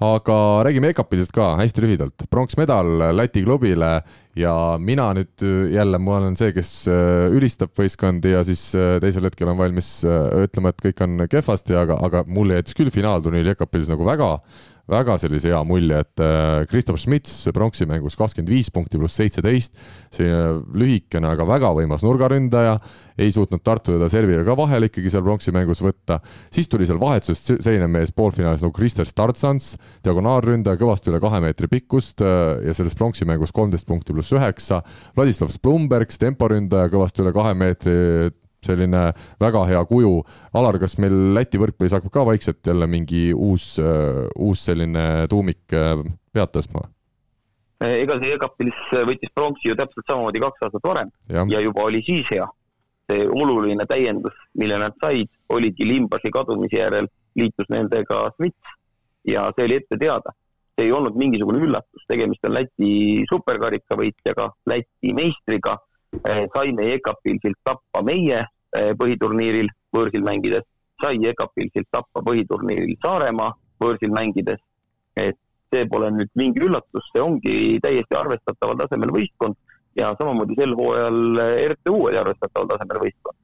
aga 0.02 0.36
räägime 0.66 0.90
EKP-dest 0.90 1.32
ka 1.34 1.54
hästi 1.60 1.84
lühidalt. 1.84 2.26
pronksmedal 2.30 3.14
Läti 3.14 3.44
klubile 3.44 4.02
ja 4.36 4.54
mina 4.78 5.12
nüüd 5.14 5.44
jälle, 5.70 5.98
ma 6.02 6.16
olen 6.18 6.36
see, 6.36 6.50
kes 6.56 6.72
äh, 6.90 7.30
ülistab 7.30 7.70
võistkondi 7.78 8.34
ja 8.34 8.42
siis 8.46 8.66
äh, 8.74 8.96
teisel 9.02 9.28
hetkel 9.28 9.52
on 9.52 9.58
valmis 9.58 10.00
äh, 10.02 10.46
ütlema, 10.48 10.74
et 10.74 10.82
kõik 10.82 11.02
on 11.06 11.26
kehvasti, 11.30 11.76
aga, 11.78 12.00
aga 12.02 12.24
mulle 12.26 12.58
jättis 12.58 12.78
küll 12.78 12.90
finaalturniir 12.94 13.54
EKP-s 13.54 13.92
nagu 13.94 14.06
väga 14.08 14.32
väga 14.90 15.16
sellise 15.20 15.52
hea 15.52 15.62
mulje, 15.64 16.02
et 16.04 16.22
Kristof 16.70 16.98
Schmitz 17.00 17.46
pronksi 17.56 17.86
mängus 17.88 18.18
kakskümmend 18.20 18.52
viis 18.52 18.70
punkti 18.74 19.00
pluss 19.00 19.16
seitseteist, 19.16 19.72
selline 20.12 20.60
lühikene, 20.76 21.30
aga 21.30 21.46
väga 21.48 21.72
võimas 21.78 22.04
nurgaründaja 22.04 22.76
ei 23.18 23.30
suutnud 23.32 23.62
Tartu 23.64 23.94
teda 23.94 24.08
serviga 24.10 24.42
ka 24.46 24.56
vahele 24.58 24.88
ikkagi 24.90 25.12
seal 25.12 25.24
pronksi 25.24 25.54
mängus 25.54 25.82
võtta. 25.84 26.18
siis 26.52 26.68
tuli 26.68 26.86
seal 26.86 27.00
vahetusest 27.00 27.62
selline 27.62 27.86
mees 27.90 28.12
poolfinaalis 28.12 28.64
nagu 28.64 28.74
Krister 28.74 29.06
Startsans, 29.06 29.74
diagonaalründaja, 30.04 30.80
kõvasti 30.80 31.12
üle 31.12 31.20
kahe 31.22 31.40
meetri 31.44 31.70
pikkust 31.70 32.24
äh, 32.24 32.64
ja 32.66 32.74
selles 32.74 32.96
pronksi 32.98 33.28
mängus 33.28 33.54
kolmteist 33.54 33.86
punkti 33.86 34.12
pluss 34.12 34.34
üheksa. 34.34 34.82
Vladislav 35.16 35.52
Splumbergs, 35.54 36.18
temporündaja, 36.18 36.90
kõvasti 36.92 37.22
üle 37.22 37.34
kahe 37.36 37.54
meetri 37.58 37.94
selline 38.66 39.06
väga 39.40 39.64
hea 39.70 39.84
kuju. 39.90 40.16
Alar, 40.56 40.78
kas 40.82 40.98
meil 41.02 41.34
Läti 41.36 41.60
võrkpallis 41.60 41.94
hakkab 41.96 42.12
ka 42.14 42.26
vaikselt 42.30 42.66
jälle 42.66 42.88
mingi 42.90 43.28
uus, 43.34 43.74
äh, 43.82 44.24
uus 44.36 44.66
selline 44.68 45.28
tuumik 45.30 45.76
äh, 45.76 45.96
pead 46.32 46.54
tõstma? 46.56 46.88
ega 47.84 48.14
see 48.16 48.32
EKP-s 48.32 48.92
võttis 49.04 49.32
pronksi 49.34 49.68
ju 49.68 49.74
täpselt 49.76 50.06
samamoodi 50.08 50.40
kaks 50.40 50.62
aastat 50.64 50.86
varem 50.88 51.10
ja. 51.28 51.42
ja 51.50 51.58
juba 51.60 51.82
oli 51.84 51.98
siis 52.06 52.24
hea 52.30 52.46
see 53.10 53.26
oluline 53.28 53.84
täiendus, 53.88 54.36
mille 54.58 54.78
nad 54.80 54.96
said, 55.02 55.28
oligi 55.52 55.86
Limbasi 55.88 56.32
kadumise 56.32 56.80
järel 56.80 57.08
liitus 57.38 57.68
nendega 57.72 58.28
Smits 58.36 58.76
ja 59.28 59.46
see 59.56 59.68
oli 59.68 59.80
ette 59.80 59.98
teada. 60.00 60.32
see 60.74 60.88
ei 60.88 60.92
olnud 60.92 61.14
mingisugune 61.14 61.60
üllatus, 61.62 62.02
tegemist 62.10 62.42
on 62.48 62.56
Läti 62.56 62.94
superkarika 63.30 63.94
võitjaga, 63.94 64.48
Läti 64.66 65.12
meistriga. 65.14 65.76
Saime 66.54 66.88
EKA-pilsilt 66.94 67.58
tappa 67.66 68.02
meie 68.06 68.40
põhiturniiril 68.74 69.68
võõrsil 69.94 70.24
mängides, 70.26 70.64
sai 71.02 71.18
EKA-pilsilt 71.30 71.86
tappa 71.94 72.22
põhiturniiril 72.26 72.96
Saaremaa 73.04 73.52
võõrsil 73.82 74.10
mängides. 74.14 74.60
et 75.16 75.38
see 75.74 75.86
pole 75.90 76.10
nüüd 76.14 76.30
mingi 76.38 76.62
üllatus, 76.66 77.06
see 77.12 77.22
ongi 77.22 77.54
täiesti 77.82 78.16
arvestataval 78.18 78.78
tasemel 78.80 79.12
võistkond 79.14 79.56
ja 79.98 80.10
samamoodi 80.18 80.56
sel 80.58 80.74
hooajal 80.78 81.40
eh, 81.42 81.66
RTU 81.72 81.96
oli 82.08 82.18
arvestataval 82.18 82.70
tasemel 82.72 83.02
võistkond. 83.04 83.38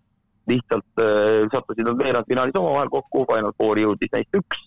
lihtsalt 0.51 1.03
äh, 1.05 1.47
sattusid 1.53 1.87
nad 1.87 2.01
veerandfinaalis 2.01 2.57
omavahel 2.59 2.89
kokku, 2.91 3.23
Final 3.29 3.53
Fouri 3.61 3.85
jõudis 3.85 4.11
neist 4.15 4.35
üks 4.35 4.65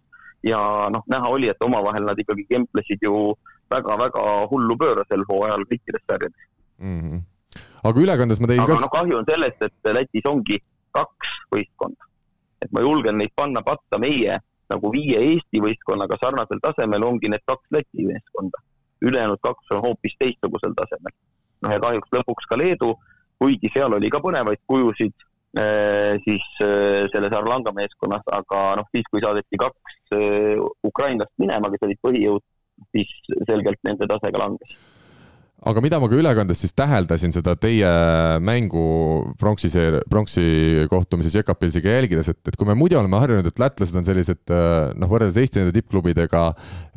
ja 0.48 0.60
noh, 0.94 1.04
näha 1.12 1.32
oli, 1.36 1.50
et 1.52 1.66
omavahel 1.66 2.06
nad 2.08 2.20
ikkagi 2.20 2.46
kemplesid 2.48 3.04
ju 3.04 3.34
väga-väga 3.74 4.24
hullu 4.52 4.78
pööra 4.80 5.04
sel 5.10 5.26
hooajal 5.28 5.66
kõikides 5.68 6.06
sarjades 6.08 6.46
mm. 6.80 7.00
-hmm. 7.02 7.22
Aga 7.84 8.06
ülekandes 8.06 8.42
ma 8.42 8.50
tein 8.52 8.64
aga 8.64 8.76
ka. 8.76 8.82
noh, 8.86 8.94
kahju 8.94 9.20
on 9.20 9.30
sellest, 9.30 9.62
et 9.68 9.94
Lätis 9.98 10.30
ongi 10.30 10.60
kaks 10.94 11.36
võistkonda. 11.54 12.10
et 12.62 12.72
ma 12.72 12.82
julgen 12.86 13.18
neid 13.20 13.34
panna 13.36 13.64
patta 13.66 14.00
meie 14.00 14.40
nagu 14.74 14.92
viie 14.94 15.20
Eesti 15.34 15.62
võistkonnaga 15.62 16.18
sarnasel 16.22 16.62
tasemel 16.64 17.04
ongi 17.04 17.30
need 17.30 17.44
kaks 17.46 17.68
Läti 17.76 18.08
meeskonda. 18.08 18.62
ülejäänud 19.04 19.42
kaks 19.44 19.76
on 19.76 19.84
hoopis 19.84 20.16
teistsugusel 20.20 20.76
tasemel 20.78 21.14
noh 21.64 21.74
ja 21.76 21.82
kahjuks 21.84 22.12
lõpuks 22.14 22.50
ka 22.50 22.60
Leedu, 22.60 22.94
kuigi 23.42 23.72
seal 23.74 23.96
oli 23.96 24.12
ka 24.14 24.22
põnevaid 24.24 24.62
kujusid 24.70 25.14
eh, 25.60 26.20
siis 26.26 26.46
eh, 26.64 27.04
selles 27.14 27.36
Arlanga 27.38 27.74
meeskonnas, 27.76 28.26
aga 28.40 28.64
noh, 28.80 28.90
siis 28.96 29.08
kui 29.12 29.24
saadeti 29.24 29.60
kaks 29.60 30.18
eh, 30.18 30.60
ukrainlast 30.88 31.34
minema, 31.42 31.72
kes 31.74 31.88
olid 31.88 32.02
põhijõud, 32.08 32.46
siis 32.96 33.14
selgelt 33.48 33.80
nende 33.88 34.10
tase 34.10 34.32
ka 34.34 34.44
langes 34.44 34.76
aga 35.64 35.84
mida 35.84 36.00
ma 36.02 36.10
ka 36.12 36.18
ülekandes 36.20 36.60
siis 36.64 36.76
täheldasin 36.76 37.34
seda 37.36 37.56
teie 37.60 37.90
mängu 38.44 38.84
pronksi 39.40 39.72
pronksi 40.12 40.44
kohtumises 40.92 41.38
Jekapilsiga 41.40 41.96
jälgides, 41.96 42.30
et, 42.34 42.40
et 42.48 42.58
kui 42.60 42.68
me 42.68 42.76
muidu 42.78 43.00
oleme 43.00 43.20
harjunud, 43.22 43.48
et 43.48 43.62
lätlased 43.62 43.98
on 44.00 44.08
sellised 44.08 44.54
noh, 44.54 45.12
võrreldes 45.12 45.40
Eesti 45.42 45.62
nende 45.62 45.76
tippklubidega 45.78 46.46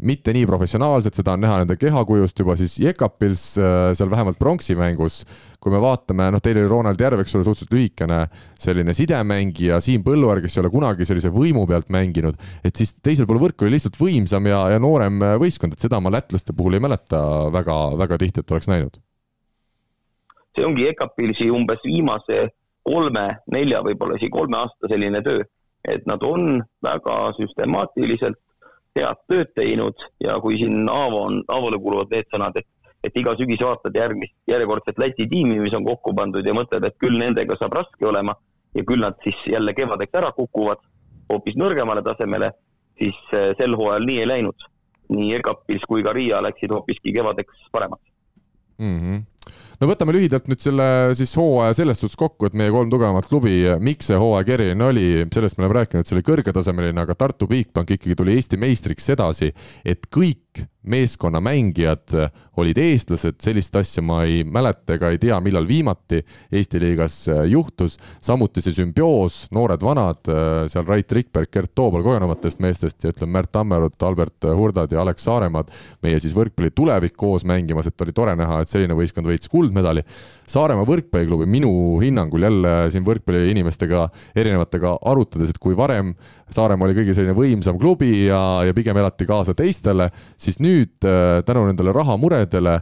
mitte 0.07 0.35
nii 0.35 0.49
professionaalsed, 0.51 1.15
seda 1.17 1.37
on 1.37 1.45
näha 1.47 1.63
nende 1.63 1.79
kehakujust 1.81 2.43
juba, 2.43 2.59
siis 2.59 2.79
Jekapils 2.83 3.53
seal 3.57 4.11
vähemalt 4.13 4.41
pronksi 4.43 4.79
mängus 4.79 5.23
kui 5.67 5.75
me 5.75 5.81
vaatame, 5.83 6.29
noh, 6.31 6.43
teil 6.43 6.61
oli 6.61 6.69
Ronald 6.71 7.01
Järv, 7.03 7.25
eks 7.25 7.35
ole, 7.35 7.47
suhteliselt 7.47 7.73
lühikene 7.75 8.21
selline 8.63 8.95
sidemängija, 8.95 9.81
Siim 9.83 10.05
Põlluaar, 10.07 10.39
kes 10.45 10.55
ei 10.55 10.63
ole 10.63 10.71
kunagi 10.71 11.09
sellise 11.09 11.33
võimu 11.35 11.65
pealt 11.67 11.91
mänginud, 11.93 12.39
et 12.63 12.79
siis 12.79 12.95
teisel 13.03 13.27
pool 13.27 13.41
võrku 13.43 13.67
oli 13.67 13.75
lihtsalt 13.75 13.99
võimsam 13.99 14.47
ja, 14.47 14.61
ja 14.77 14.83
noorem 14.83 15.19
võistkond, 15.43 15.75
et 15.75 15.83
seda 15.83 15.99
ma 16.03 16.13
lätlaste 16.15 16.55
puhul 16.57 16.79
ei 16.79 16.85
mäleta 16.85 17.21
väga, 17.51 17.79
väga 17.99 18.21
tihti, 18.23 18.45
et 18.45 18.55
oleks 18.57 18.71
näinud. 18.73 19.03
see 20.57 20.65
ongi 20.65 20.87
EKAP-il 20.89 21.35
umbes 21.53 21.83
viimase 21.85 22.49
kolme-nelja, 22.87 23.83
võib-olla 23.85 24.17
isegi 24.17 24.33
kolme 24.33 24.57
aasta 24.63 24.89
selline 24.89 25.21
töö, 25.23 25.43
et 25.85 26.07
nad 26.09 26.23
on 26.25 26.63
väga 26.83 27.17
süstemaatiliselt 27.37 28.41
head 28.97 29.21
tööd 29.29 29.53
teinud 29.59 30.07
ja 30.25 30.39
kui 30.41 30.57
siin 30.61 30.89
Aavo 30.89 31.27
on, 31.29 31.43
Aavole 31.53 31.81
kuuluvad 31.83 32.15
need 32.15 32.33
sõnad, 32.33 32.57
et 32.57 32.69
et 33.05 33.19
iga 33.21 33.37
sügis 33.39 33.61
vaatad 33.63 33.95
järgmist, 33.95 34.35
järjekordset 34.51 34.97
Läti 34.99 35.29
tiimi, 35.31 35.61
mis 35.63 35.75
on 35.79 35.85
kokku 35.87 36.15
pandud 36.17 36.47
ja 36.47 36.55
mõtled, 36.57 36.83
et 36.89 36.97
küll 36.99 37.21
nendega 37.21 37.55
saab 37.61 37.77
raske 37.77 38.09
olema 38.09 38.35
ja 38.75 38.83
küll 38.89 39.05
nad 39.05 39.15
siis 39.23 39.37
jälle 39.47 39.77
kevadeks 39.77 40.19
ära 40.19 40.33
kukuvad 40.35 40.81
hoopis 41.31 41.55
nõrgemale 41.61 42.03
tasemele, 42.03 42.51
siis 42.99 43.21
eh, 43.37 43.53
sel 43.61 43.77
hooajal 43.79 44.09
nii 44.09 44.19
ei 44.25 44.33
läinud. 44.33 44.67
nii 45.15 45.37
EGAP-is 45.37 45.85
kui 45.87 46.03
ka 46.03 46.11
Riia 46.17 46.41
läksid 46.43 46.73
hoopiski 46.75 47.13
kevadeks 47.15 47.69
paremaks 47.71 48.16
mm. 48.79 49.25
No 49.81 49.89
võtame 49.91 50.15
lühidalt 50.17 50.49
nüüd 50.51 50.63
selle 50.63 50.87
siis 51.19 51.35
hooaja 51.39 51.77
selles 51.81 52.01
suhtes 52.01 52.19
kokku, 52.21 52.49
et 52.49 52.57
meie 52.59 52.73
kolm 52.75 52.91
tugevamat 52.93 53.29
klubi, 53.31 53.59
miks 53.83 54.11
see 54.11 54.21
hooaeg 54.21 54.53
eriline 54.57 54.89
oli, 54.89 55.09
sellest 55.35 55.59
me 55.59 55.67
oleme 55.67 55.81
rääkinud, 55.83 56.09
see 56.09 56.17
oli 56.19 56.27
kõrgetasemeline, 56.27 57.03
aga 57.03 57.19
Tartu 57.19 57.49
Bigbank 57.51 57.97
ikkagi 57.97 58.17
tuli 58.19 58.37
Eesti 58.37 58.61
meistriks 58.61 59.11
sedasi, 59.13 59.53
et 59.85 60.09
kõik 60.13 60.67
meeskonna 60.87 61.41
mängijad 61.41 62.15
olid 62.57 62.79
eestlased, 62.79 63.41
sellist 63.43 63.75
asja 63.77 64.03
ma 64.07 64.21
ei 64.25 64.45
mäleta 64.47 64.95
ega 64.97 65.11
ei 65.13 65.19
tea, 65.21 65.39
millal 65.43 65.67
viimati 65.69 66.21
Eesti 66.53 66.81
liigas 66.81 67.17
juhtus. 67.51 67.99
samuti 68.23 68.63
see 68.63 68.73
sümbioos, 68.77 69.47
noored-vanad, 69.55 70.31
seal 70.71 70.87
Rait 70.87 71.13
Rikberg, 71.13 71.51
Gert 71.53 71.75
Toobal 71.75 72.05
kogenumatest 72.07 72.63
meestest 72.63 73.05
ja 73.05 73.13
ütleme, 73.13 73.35
Märt 73.37 73.53
Tammerud, 73.53 73.99
Albert 74.01 74.47
Hurdad 74.57 74.93
ja 74.93 75.03
Alex 75.03 75.27
Saaremaad, 75.27 75.73
meie 76.03 76.21
siis 76.23 76.35
võrkpalli 76.37 76.71
tulevik 76.75 77.17
koos 77.19 77.45
mängimas, 77.45 77.91
et 77.91 78.07
oli 78.07 78.15
tore 78.17 78.37
näha, 78.39 78.63
et 78.63 78.71
selline 78.71 78.97
võistkond 78.97 79.27
võitis 79.29 79.51
kuldmedali. 79.67 80.05
Saaremaa 80.47 80.87
võrkpalliklubi 80.87 81.49
minu 81.51 81.71
hinnangul 82.03 82.47
jälle 82.47 82.75
siin 82.95 83.05
võrkpalliinimestega 83.07 84.05
erinevatega 84.39 84.95
arutades, 85.11 85.51
et 85.51 85.59
kui 85.63 85.75
varem 85.79 86.15
Saaremaa 86.55 86.87
oli 86.87 86.99
kõige 87.01 87.17
selline 87.17 87.35
võimsam 87.37 87.81
klubi 87.83 88.29
ja, 88.29 88.63
ja 88.67 88.77
pigem 88.77 88.97
elati 89.03 89.27
kaasa 89.27 89.57
teistele, 89.59 90.13
siis 90.39 90.61
nüüd 90.63 91.03
äh, 91.07 91.43
tänu 91.47 91.67
nendele 91.67 91.95
rahamuredele 91.97 92.79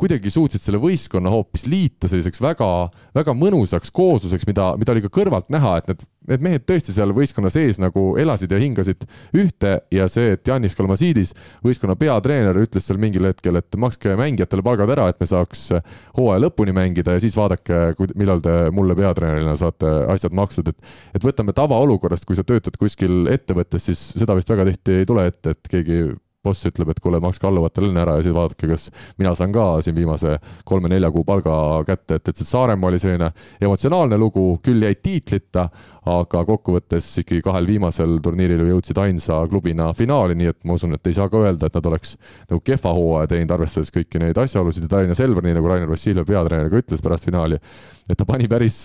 kuidagi 0.00 0.32
suutsid 0.32 0.62
selle 0.64 0.80
võistkonna 0.80 1.32
hoopis 1.32 1.66
liita 1.68 2.08
selliseks 2.08 2.40
väga, 2.40 2.68
väga 3.16 3.34
mõnusaks 3.36 3.92
koosluseks, 3.92 4.46
mida, 4.48 4.72
mida 4.80 4.94
oli 4.94 5.04
ka 5.04 5.12
kõrvalt 5.20 5.50
näha, 5.52 5.76
et 5.80 5.92
need 5.92 6.06
need 6.28 6.44
mehed 6.44 6.64
tõesti 6.68 6.92
seal 6.94 7.14
võistkonna 7.16 7.50
sees 7.52 7.78
nagu 7.80 8.12
elasid 8.20 8.52
ja 8.52 8.60
hingasid 8.60 9.06
ühte 9.36 9.72
ja 9.94 10.06
see, 10.10 10.34
et 10.36 10.46
Janis 10.46 10.76
Kalmasiidis, 10.78 11.32
võistkonna 11.64 11.96
peatreener, 12.00 12.56
ütles 12.60 12.86
seal 12.86 13.00
mingil 13.02 13.26
hetkel, 13.30 13.58
et 13.60 13.78
makske 13.80 14.14
mängijatele 14.18 14.64
palgad 14.66 14.92
ära, 14.94 15.08
et 15.10 15.20
me 15.20 15.28
saaks 15.30 15.66
hooaja 16.18 16.44
lõpuni 16.44 16.74
mängida 16.76 17.16
ja 17.16 17.24
siis 17.24 17.36
vaadake, 17.38 17.82
millal 18.14 18.42
te 18.44 18.56
mulle 18.74 18.96
peatreenerina 18.98 19.56
saate 19.58 19.90
asjad 20.12 20.36
makstud, 20.36 20.70
et 20.72 20.88
et 21.16 21.24
võtame 21.24 21.54
tavaolukorrast, 21.56 22.26
kui 22.28 22.38
sa 22.38 22.44
töötad 22.46 22.76
kuskil 22.80 23.24
ettevõttes, 23.32 23.88
siis 23.88 24.02
seda 24.20 24.36
vist 24.38 24.50
väga 24.50 24.68
tihti 24.68 25.00
ei 25.00 25.08
tule 25.08 25.26
ette, 25.30 25.56
et 25.56 25.72
keegi 25.72 26.02
boss 26.44 26.64
ütleb, 26.64 26.88
et 26.88 27.00
kuule, 27.04 27.18
makske 27.20 27.44
alluvatele 27.44 27.90
enne 27.90 28.00
ära 28.00 28.14
ja 28.16 28.24
siis 28.24 28.32
vaadake, 28.32 28.68
kas 28.70 28.86
mina 29.20 29.34
saan 29.36 29.52
ka 29.52 29.64
siin 29.84 29.96
viimase 29.96 30.38
kolme-nelja 30.68 31.10
kuu 31.12 31.24
palga 31.28 31.52
kätte, 31.84 32.16
et, 32.16 32.30
et 32.32 32.40
see 32.40 32.48
Saaremaa 32.48 32.88
oli 32.88 33.00
selline 33.02 33.28
emotsionaalne 33.60 34.16
lugu, 34.20 34.44
küll 34.64 34.80
jäid 34.86 35.02
tiitlita, 35.04 35.66
aga 36.08 36.44
kokkuvõttes 36.48 37.10
ikkagi 37.20 37.42
kahel 37.44 37.68
viimasel 37.68 38.16
turniiril 38.24 38.64
jõudsid 38.70 39.02
ainsa 39.02 39.42
klubina 39.52 39.90
finaali, 39.96 40.38
nii 40.40 40.52
et 40.54 40.58
ma 40.64 40.78
usun, 40.80 40.96
et 40.96 41.12
ei 41.12 41.18
saa 41.18 41.28
ka 41.28 41.44
öelda, 41.44 41.68
et 41.68 41.76
nad 41.76 41.90
oleks 41.92 42.16
nagu 42.48 42.62
kehva 42.64 42.94
hooaja 42.96 43.34
teinud, 43.34 43.54
arvestades 43.58 43.92
kõiki 43.92 44.24
neid 44.24 44.40
asjaolusid. 44.40 44.88
Ja 44.88 44.94
Tallinna 44.96 45.18
Selver, 45.18 45.44
nii 45.44 45.58
nagu 45.58 45.68
Rainer 45.68 45.92
Vassiljev, 45.92 46.24
peatreener, 46.30 46.72
ka 46.72 46.80
ütles 46.80 47.04
pärast 47.04 47.28
finaali, 47.28 47.60
et 48.08 48.16
ta 48.16 48.24
pani 48.24 48.48
päris 48.48 48.80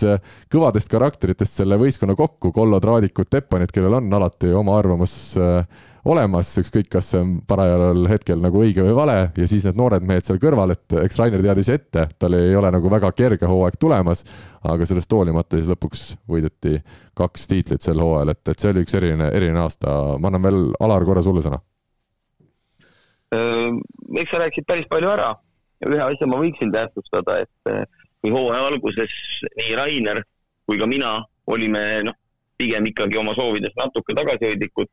kõvadest 0.52 0.92
karakteritest 0.92 1.62
selle 1.62 1.80
võistkonna 1.80 2.18
kokku, 2.18 2.52
Kollo 2.52 2.84
Traadikut, 2.84 3.32
Teppanit, 3.32 3.72
kellel 3.72 3.96
on 3.96 4.12
alati 4.20 4.52
oma 4.52 4.76
arvamus 4.76 5.16
äh, 5.40 5.86
olemas, 6.06 6.50
ükskõik, 6.60 6.88
kas 6.92 7.10
see 7.12 7.20
on 7.22 7.32
parajal 7.48 8.06
hetkel 8.10 8.40
nagu 8.42 8.60
õige 8.62 8.84
või 8.86 8.94
vale 8.96 9.16
ja 9.26 9.48
siis 9.50 9.66
need 9.66 9.78
noored 9.78 10.04
mehed 10.06 10.26
seal 10.26 10.38
kõrval, 10.42 10.74
et 10.76 10.96
eks 11.02 11.18
Rainer 11.20 11.42
teadis 11.44 11.70
ette, 11.72 12.06
tal 12.20 12.36
ei 12.38 12.54
ole 12.56 12.70
nagu 12.74 12.90
väga 12.92 13.10
kerge 13.16 13.48
hooaeg 13.50 13.78
tulemas, 13.80 14.22
aga 14.62 14.86
sellest 14.88 15.12
hoolimata 15.12 15.58
siis 15.58 15.70
lõpuks 15.72 16.04
võideti 16.30 16.76
kaks 17.18 17.48
tiitlit 17.50 17.86
sel 17.86 18.02
hooajal, 18.02 18.34
et, 18.34 18.42
et 18.52 18.62
see 18.62 18.70
oli 18.72 18.84
üks 18.86 18.94
eriline, 18.98 19.30
eriline 19.34 19.62
aasta, 19.64 19.96
ma 20.20 20.30
annan 20.30 20.46
veel, 20.46 20.62
Alar, 20.86 21.04
korra 21.08 21.24
sulle 21.26 21.42
sõna. 21.44 21.58
eks 23.32 24.30
sa 24.30 24.38
rääkisid 24.44 24.66
päris 24.68 24.86
palju 24.90 25.10
ära 25.10 25.34
ühe 25.84 26.00
asja 26.00 26.28
ma 26.30 26.38
võiksin 26.40 26.70
tähtsustada, 26.72 27.42
et 27.42 27.90
kui 28.22 28.32
hooaja 28.32 28.70
alguses 28.70 29.12
nii 29.58 29.74
Rainer 29.76 30.22
kui 30.66 30.78
ka 30.78 30.86
mina 30.90 31.18
olime 31.46 31.82
noh, 32.06 32.16
pigem 32.58 32.86
ikkagi 32.90 33.18
oma 33.20 33.34
soovides 33.36 33.74
natuke 33.78 34.14
tagasihoidlikud 34.16 34.88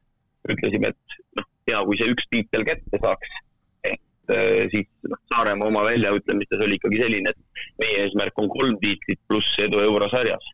ütlesime, 0.51 0.91
et 0.91 1.17
noh, 1.39 1.47
hea, 1.69 1.81
kui 1.87 1.99
see 1.99 2.11
üks 2.13 2.27
tiitel 2.31 2.65
kätte 2.67 2.99
saaks. 2.99 3.39
et 3.83 4.33
äh, 4.33 4.65
siis 4.71 4.87
noh, 5.09 5.19
Saaremaa 5.31 5.69
oma 5.69 5.83
väljaütlemistes 5.87 6.63
oli 6.63 6.79
ikkagi 6.79 7.01
selline, 7.01 7.33
et 7.33 7.63
meie 7.83 8.03
eesmärk 8.05 8.39
on 8.39 8.51
kolm 8.51 8.77
tiitlit 8.83 9.21
pluss 9.27 9.57
edu 9.63 9.81
eurosarjas. 9.83 10.45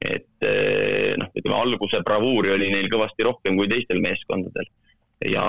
et 0.00 0.46
äh, 0.48 1.16
noh, 1.20 1.32
ütleme 1.36 1.58
alguse 1.58 2.02
bravuuri 2.06 2.54
oli 2.56 2.70
neil 2.72 2.88
kõvasti 2.92 3.26
rohkem 3.26 3.58
kui 3.60 3.68
teistel 3.68 4.00
meeskondadel 4.00 4.68
ja 5.28 5.44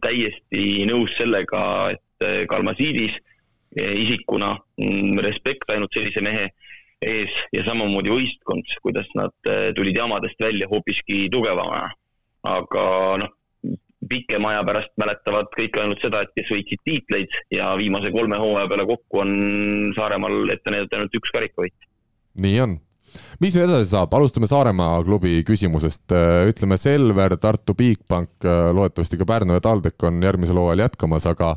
täiesti 0.00 0.86
nõus 0.88 1.12
sellega, 1.18 1.62
et 1.96 2.24
äh, 2.24 2.44
Kalmasiidis 2.48 3.18
isikuna 3.78 4.54
mm, 4.80 5.18
respekt 5.20 5.68
ainult 5.70 5.92
sellise 5.92 6.22
mehe 6.24 6.46
ees 7.04 7.34
ja 7.52 7.60
samamoodi 7.66 8.10
võistkond, 8.10 8.72
kuidas 8.82 9.06
nad 9.14 9.50
tulid 9.76 10.00
jamadest 10.00 10.40
välja 10.42 10.66
hoopiski 10.72 11.26
tugevamana 11.30 11.92
aga 12.46 12.84
noh, 13.22 13.32
pikema 14.08 14.52
aja 14.52 14.64
pärast 14.64 14.92
mäletavad 15.00 15.50
kõik 15.56 15.78
ainult 15.80 16.02
seda, 16.04 16.22
et 16.22 16.34
kes 16.38 16.50
võitsid 16.54 16.84
tiitleid 16.86 17.38
ja 17.54 17.72
viimase 17.80 18.12
kolme 18.14 18.38
hooaja 18.40 18.68
peale 18.70 18.86
kokku 18.88 19.22
on 19.24 19.32
Saaremaal 19.96 20.54
ette 20.54 20.70
näidata 20.70 21.00
ainult 21.00 21.18
üks 21.18 21.34
karikavõit. 21.34 21.88
nii 22.38 22.60
on 22.60 22.78
mis 23.42 23.56
nüüd 23.56 23.68
edasi 23.68 23.90
saab, 23.92 24.14
alustame 24.16 24.48
Saaremaa 24.50 25.00
klubi 25.06 25.40
küsimusest. 25.46 26.04
Äh, 26.14 26.48
ütleme, 26.50 26.78
Selver, 26.80 27.36
Tartu 27.40 27.74
Bigbank, 27.78 28.30
äh, 28.44 28.70
loodetavasti 28.74 29.18
ka 29.20 29.26
Pärnu 29.28 29.56
ja 29.56 29.62
TalTech 29.64 30.06
on 30.08 30.22
järgmisel 30.22 30.58
hooajal 30.60 30.84
jätkamas, 30.84 31.26
aga 31.30 31.50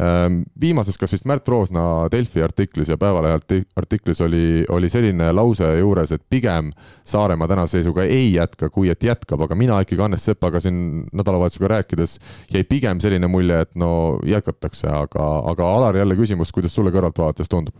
ähm, 0.00 0.42
viimases, 0.60 0.98
kas 0.98 1.12
vist 1.16 1.26
Märt 1.28 1.48
Roosna 1.48 2.06
Delfi 2.12 2.42
artiklis 2.44 2.90
ja 2.92 2.98
Päevalehe 3.00 3.62
artiklis 3.76 4.20
oli, 4.24 4.64
oli 4.68 4.90
selline 4.92 5.32
lause 5.36 5.68
juures, 5.78 6.12
et 6.12 6.24
pigem 6.30 6.70
Saaremaa 7.04 7.48
tänase 7.48 7.78
seisuga 7.78 8.04
ei 8.04 8.32
jätka, 8.34 8.70
kui 8.70 8.90
et 8.92 9.04
jätkab, 9.04 9.46
aga 9.46 9.58
mina 9.58 9.80
ikkagi 9.84 10.02
Hannes 10.02 10.24
Sepaga 10.26 10.60
siin 10.60 11.06
nädalavahetusega 11.12 11.72
rääkides 11.76 12.18
jäi 12.54 12.64
pigem 12.64 13.00
selline 13.00 13.30
mulje, 13.30 13.60
et 13.66 13.74
no 13.74 13.90
jätkatakse, 14.26 14.88
aga, 14.92 15.28
aga 15.52 15.74
Alar, 15.76 15.96
jälle 15.96 16.16
küsimus, 16.16 16.52
kuidas 16.54 16.74
sulle 16.74 16.94
kõrvalt 16.94 17.18
vaadates 17.20 17.50
tundub? 17.52 17.76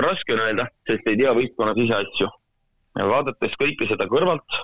Raske 0.00 0.34
on 0.34 0.40
öelda, 0.44 0.66
sest 0.88 1.08
ei 1.10 1.18
tea 1.20 1.32
võistkonna 1.36 1.74
siseasju. 1.76 2.28
vaadates 3.10 3.52
kõike 3.60 3.86
seda 3.86 4.06
kõrvalt, 4.10 4.56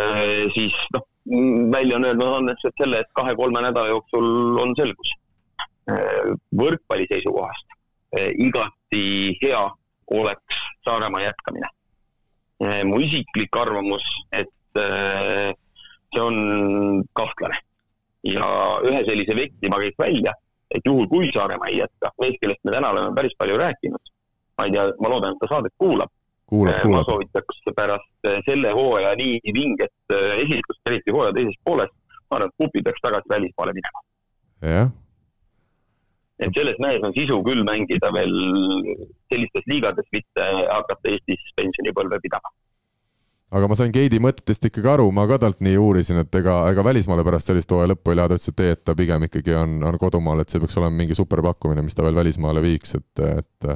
äh, 0.00 0.46
siis 0.54 0.74
noh, 0.94 1.06
välja 1.72 1.96
on 1.96 2.06
öelnud 2.06 2.30
Hannes, 2.32 2.64
et 2.64 2.76
selle, 2.80 3.00
et 3.02 3.10
kahe-kolme 3.18 3.62
nädala 3.64 3.90
jooksul 3.90 4.60
on 4.62 4.74
selgus. 4.78 5.10
Äh, 5.90 6.30
võrkpalli 6.60 7.08
seisukohast 7.10 7.76
äh, 8.18 8.30
igati 8.46 9.36
hea 9.42 9.64
oleks 10.20 10.62
Saaremaa 10.84 11.26
jätkamine. 11.26 11.74
mu 12.88 12.98
isiklik 12.98 13.54
arvamus, 13.54 14.02
et 14.34 14.50
see 14.74 16.22
on 16.22 17.04
kahtlane 17.14 17.54
ja 18.26 18.48
ühe 18.82 19.02
sellise 19.06 19.36
vekti 19.38 19.70
ma 19.70 19.78
käiks 19.78 20.00
välja, 20.00 20.32
et 20.74 20.82
juhul 20.86 21.06
kui 21.12 21.28
Saaremaa 21.30 21.68
ei 21.70 21.78
jätka, 21.84 22.10
mees, 22.18 22.34
kellest 22.40 22.64
me 22.64 22.74
täna 22.74 22.90
oleme 22.90 23.14
päris 23.14 23.36
palju 23.38 23.60
rääkinud 23.60 24.10
ma 24.58 24.66
ei 24.66 24.74
tea, 24.74 24.86
ma 25.02 25.12
loodan, 25.12 25.34
et 25.34 25.42
ta 25.42 25.50
saadet 25.54 25.74
kuulab. 25.78 26.12
kuulab, 26.48 26.80
kuulab. 26.82 27.00
ma 27.00 27.08
soovitaks 27.10 27.60
pärast 27.76 28.30
eh, 28.30 28.38
selle 28.46 28.72
hooaja 28.74 29.14
nii 29.20 29.54
vinget 29.54 30.14
eh, 30.14 30.38
esitlust, 30.44 30.82
eriti 30.90 31.14
hooaja 31.14 31.34
teises 31.36 31.58
pooles, 31.64 31.92
ma 32.30 32.40
arvan, 32.40 32.52
et 32.52 32.58
Pupi 32.62 32.82
peaks 32.82 33.04
tagasi 33.04 33.34
välismaale 33.34 33.76
minema. 33.76 34.06
jah 34.74 34.88
et 36.38 36.54
selles 36.54 36.78
mehes 36.78 37.02
on 37.02 37.10
sisu 37.16 37.40
küll 37.42 37.64
mängida 37.66 38.12
veel 38.14 38.34
sellistes 39.26 39.64
liigades, 39.66 40.06
mitte 40.14 40.44
hakata 40.70 41.10
Eestis 41.10 41.42
pensionipõlve 41.58 42.20
pidama 42.22 42.52
aga 43.50 43.68
ma 43.70 43.76
sain 43.78 43.92
Keidi 43.94 44.20
mõtetest 44.22 44.68
ikkagi 44.68 44.90
aru, 44.92 45.08
ma 45.14 45.24
ka 45.30 45.38
talt 45.42 45.62
nii 45.64 45.78
uurisin, 45.80 46.20
et 46.22 46.38
ega, 46.40 46.60
ega 46.72 46.84
välismaale 46.84 47.24
pärast 47.26 47.48
sellist 47.48 47.70
hooaja 47.72 47.92
lõppu 47.94 48.12
ei 48.12 48.20
lähe, 48.20 48.30
ta 48.30 48.36
ütles, 48.36 48.52
et 48.52 48.64
ei, 48.64 48.74
et 48.76 48.82
ta 48.84 48.94
pigem 48.98 49.24
ikkagi 49.28 49.54
on, 49.56 49.78
on 49.88 50.00
kodumaal, 50.00 50.42
et 50.42 50.52
see 50.52 50.60
peaks 50.62 50.76
olema 50.80 51.00
mingi 51.00 51.16
superpakkumine, 51.16 51.84
mis 51.86 51.96
ta 51.96 52.04
veel 52.04 52.18
välismaale 52.18 52.62
viiks, 52.64 52.98
et, 53.00 53.24
et 53.24 53.70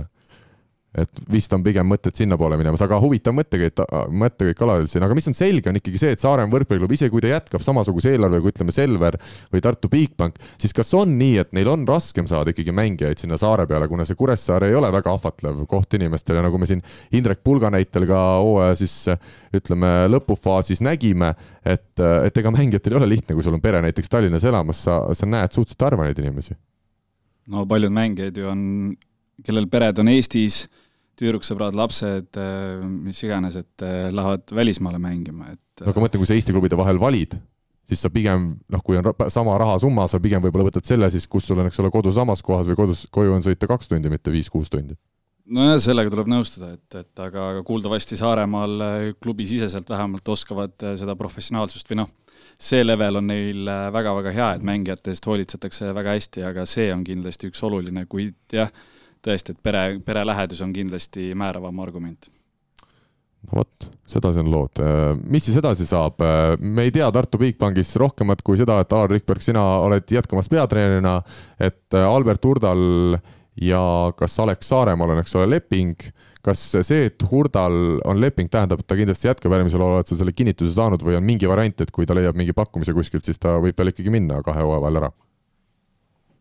et 0.93 1.21
vist 1.33 1.53
on 1.57 1.63
pigem 1.65 1.87
mõtted 1.89 2.17
sinnapoole 2.17 2.59
minemas, 2.61 2.83
aga 2.85 2.99
huvitav 3.01 3.33
mõttekäik, 3.37 3.81
mõttekäik 4.13 4.59
Kalaril 4.59 4.89
siin, 4.93 5.05
aga 5.07 5.17
mis 5.17 5.29
on 5.31 5.37
selge, 5.37 5.71
on 5.71 5.79
ikkagi 5.79 6.01
see, 6.01 6.13
et 6.13 6.21
Saaremaa 6.21 6.53
võrkpalliklubi, 6.53 6.99
isegi 6.99 7.13
kui 7.15 7.23
ta 7.25 7.31
jätkab 7.31 7.65
samasuguse 7.65 8.13
eelarvega, 8.13 8.53
ütleme 8.53 8.75
Selver 8.77 9.17
või 9.53 9.63
Tartu 9.65 9.89
Bigbank, 9.93 10.37
siis 10.61 10.77
kas 10.77 10.93
on 10.99 11.15
nii, 11.17 11.39
et 11.41 11.55
neil 11.57 11.71
on 11.73 11.87
raskem 11.89 12.29
saada 12.29 12.53
ikkagi 12.53 12.75
mängijaid 12.77 13.23
sinna 13.23 13.39
saare 13.41 13.65
peale, 13.71 13.89
kuna 13.89 14.05
see 14.09 14.19
Kuressaare 14.19 14.69
ei 14.69 14.77
ole 14.77 14.91
väga 14.93 15.15
ahvatlev 15.17 15.63
koht 15.71 15.97
inimestele, 15.97 16.43
nagu 16.45 16.61
me 16.61 16.69
siin 16.69 16.85
Indrek 17.17 17.41
Pulga 17.45 17.73
näitel 17.73 18.05
ka 18.11 18.21
hooaja 18.43 18.77
siis 18.83 18.99
ütleme 19.57 19.95
lõpufaasis 20.13 20.85
nägime, 20.85 21.33
et, 21.65 21.89
et 21.97 22.43
ega 22.43 22.53
mängijatel 22.53 22.99
ei 22.99 23.01
ole 23.01 23.09
lihtne, 23.15 23.37
kui 23.39 23.47
sul 23.47 23.57
on 23.57 23.65
pere 23.65 23.81
näiteks 23.85 24.13
Tallinnas 24.13 24.45
elamas, 24.45 24.85
sa, 24.85 25.01
sa 25.17 25.29
näed 25.29 25.57
suhteliselt 25.57 25.89
harva 25.89 26.05
neid 26.09 26.21
inimesi. 26.21 26.59
no 27.49 27.65
paljud 27.67 27.97
mängijaid 27.97 28.37
ju 28.39 28.53
on, 28.53 28.63
kellel 29.43 29.67
pered 29.73 29.99
on 29.99 30.13
Eestis 30.13 30.67
tüdruksõbrad, 31.23 31.77
lapsed, 31.79 32.29
äh, 32.41 32.83
mis 32.83 33.23
iganes, 33.25 33.57
et 33.61 33.87
äh, 33.87 34.11
lähevad 34.15 34.53
välismaale 34.55 35.01
mängima, 35.03 35.53
et. 35.55 35.85
no 35.85 35.93
aga 35.93 36.05
mõtle, 36.05 36.21
kui 36.23 36.29
sa 36.29 36.37
Eesti 36.37 36.55
klubide 36.55 36.79
vahel 36.79 37.01
valid, 37.03 37.37
siis 37.89 38.03
sa 38.05 38.11
pigem 38.13 38.53
noh, 38.73 38.85
kui 38.85 38.99
on 38.99 39.13
sama 39.33 39.57
rahasumma, 39.61 40.09
sa 40.11 40.21
pigem 40.23 40.43
võib-olla 40.45 40.71
võtad 40.71 40.87
selle 40.89 41.11
siis, 41.13 41.29
kus 41.31 41.49
sul 41.49 41.63
on, 41.63 41.71
eks 41.71 41.81
ole, 41.83 41.93
kodu 41.95 42.13
samas 42.15 42.43
kohas 42.45 42.71
või 42.71 42.79
kodus, 42.79 43.07
koju 43.15 43.35
on 43.37 43.45
sõita 43.45 43.71
kaks 43.71 43.93
tundi, 43.93 44.13
mitte 44.13 44.35
viis-kuus 44.35 44.73
tundi 44.73 44.99
nojah, 45.53 45.77
sellega 45.83 46.13
tuleb 46.13 46.31
nõustuda, 46.31 46.73
et, 46.77 46.97
et 47.01 47.23
aga, 47.23 47.49
aga 47.53 47.63
kuuldavasti 47.67 48.17
Saaremaal 48.17 48.87
äh, 48.87 49.07
klubisiseselt 49.21 49.91
vähemalt 49.91 50.29
oskavad 50.35 50.75
seda 50.99 51.17
professionaalsust 51.19 51.91
või 51.91 52.05
noh, 52.05 52.13
see 52.63 52.85
level 52.85 53.19
on 53.19 53.29
neil 53.31 53.69
väga-väga 53.95 54.33
hea, 54.37 54.49
et 54.57 54.65
mängijate 54.67 55.13
eest 55.13 55.27
hoolitsetakse 55.27 55.91
väga 55.97 56.17
hästi, 56.17 56.45
aga 56.47 56.67
see 56.69 56.91
on 56.95 57.03
kindlasti 57.07 57.51
üks 57.51 57.63
oluline, 57.67 58.07
kuid 58.11 58.55
jah, 58.55 58.71
tõesti, 59.25 59.55
et 59.55 59.63
pere, 59.63 59.83
pere 60.05 60.25
lähedus 60.27 60.63
on 60.65 60.73
kindlasti 60.75 61.33
määravam 61.39 61.83
argument 61.85 62.31
no 63.43 63.59
vot, 63.59 63.91
sedasi 64.07 64.41
on 64.43 64.51
lood. 64.53 64.83
mis 65.31 65.45
siis 65.47 65.59
edasi 65.59 65.87
saab? 65.89 66.23
me 66.61 66.87
ei 66.87 66.95
tea 66.95 67.09
Tartu 67.15 67.41
Bigbankis 67.43 67.95
rohkemat 68.01 68.43
kui 68.47 68.61
seda, 68.61 68.81
et 68.83 68.93
Alar 68.93 69.11
Rikberg, 69.11 69.43
sina 69.43 69.63
oled 69.83 70.07
jätkamas 70.11 70.51
peatreenerina, 70.53 71.19
et 71.61 71.99
Albert 72.03 72.45
Hurdal 72.47 73.17
ja 73.61 74.13
kas 74.17 74.39
Alex 74.41 74.69
Saaremaal 74.71 75.15
on, 75.15 75.23
eks 75.23 75.35
ole, 75.37 75.51
leping. 75.51 75.97
kas 76.43 76.61
see, 76.83 77.05
et 77.07 77.23
Hurdal 77.31 77.99
on 78.09 78.19
leping, 78.19 78.49
tähendab, 78.51 78.81
et 78.83 78.87
ta 78.91 78.97
kindlasti 78.99 79.29
jätkab 79.29 79.53
järgmisel 79.55 79.83
hooajal, 79.83 80.01
oled 80.01 80.11
sa 80.11 80.17
selle 80.19 80.33
kinnituse 80.35 80.75
saanud 80.75 81.03
või 81.07 81.15
on 81.15 81.27
mingi 81.27 81.47
variant, 81.51 81.85
et 81.85 81.93
kui 81.95 82.07
ta 82.07 82.17
leiab 82.19 82.39
mingi 82.39 82.55
pakkumise 82.57 82.95
kuskilt, 82.97 83.27
siis 83.27 83.39
ta 83.39 83.59
võib 83.63 83.79
veel 83.79 83.93
ikkagi 83.93 84.11
minna 84.11 84.41
kahe 84.43 84.65
hooaja 84.65 84.87
vahel 84.87 85.03
ära? 85.03 85.13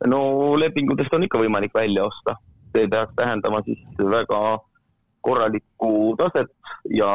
no 0.09 0.21
lepingutest 0.57 1.13
on 1.13 1.27
ikka 1.27 1.37
võimalik 1.43 1.75
välja 1.77 2.07
osta 2.07 2.33
see 2.75 2.87
peaks 2.87 3.15
tähendama 3.15 3.61
siis 3.65 3.79
väga 3.99 4.59
korralikku 5.21 6.15
taset 6.17 6.51
ja 6.89 7.09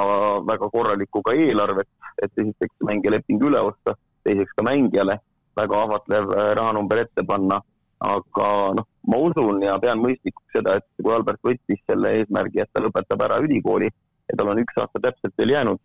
väga 0.47 0.71
korralikku 0.71 1.23
ka 1.23 1.35
eelarvet, 1.35 1.89
et 2.23 2.33
esiteks 2.39 2.75
mängijaleping 2.89 3.43
üle 3.49 3.61
osta, 3.71 3.97
teiseks 4.25 4.55
ka 4.57 4.67
mängijale 4.67 5.19
väga 5.57 5.83
ahvatlev 5.85 6.31
äh, 6.37 6.53
rahanumber 6.61 7.05
ette 7.05 7.25
panna. 7.27 7.63
aga 8.01 8.49
noh, 8.77 8.85
ma 9.09 9.19
usun 9.25 9.63
ja 9.65 9.79
pean 9.81 10.03
mõistlikuks 10.03 10.53
seda, 10.53 10.75
et 10.77 10.85
kui 11.01 11.15
Albert 11.15 11.41
võttis 11.49 11.79
selle 11.89 12.11
eesmärgi, 12.19 12.61
et 12.61 12.69
ta 12.69 12.83
lõpetab 12.85 13.23
ära 13.25 13.39
ülikooli 13.41 13.89
ja 13.89 14.37
tal 14.37 14.51
on 14.53 14.61
üks 14.61 14.77
aasta 14.83 15.01
täpselt 15.01 15.33
veel 15.41 15.55
jäänud, 15.55 15.81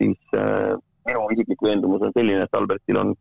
siis 0.00 0.38
äh, 0.40 0.72
minu 1.04 1.26
isiklik 1.34 1.60
veendumus 1.66 2.06
on 2.08 2.16
selline, 2.16 2.46
et 2.46 2.56
Albertil 2.56 3.02
on 3.02 3.12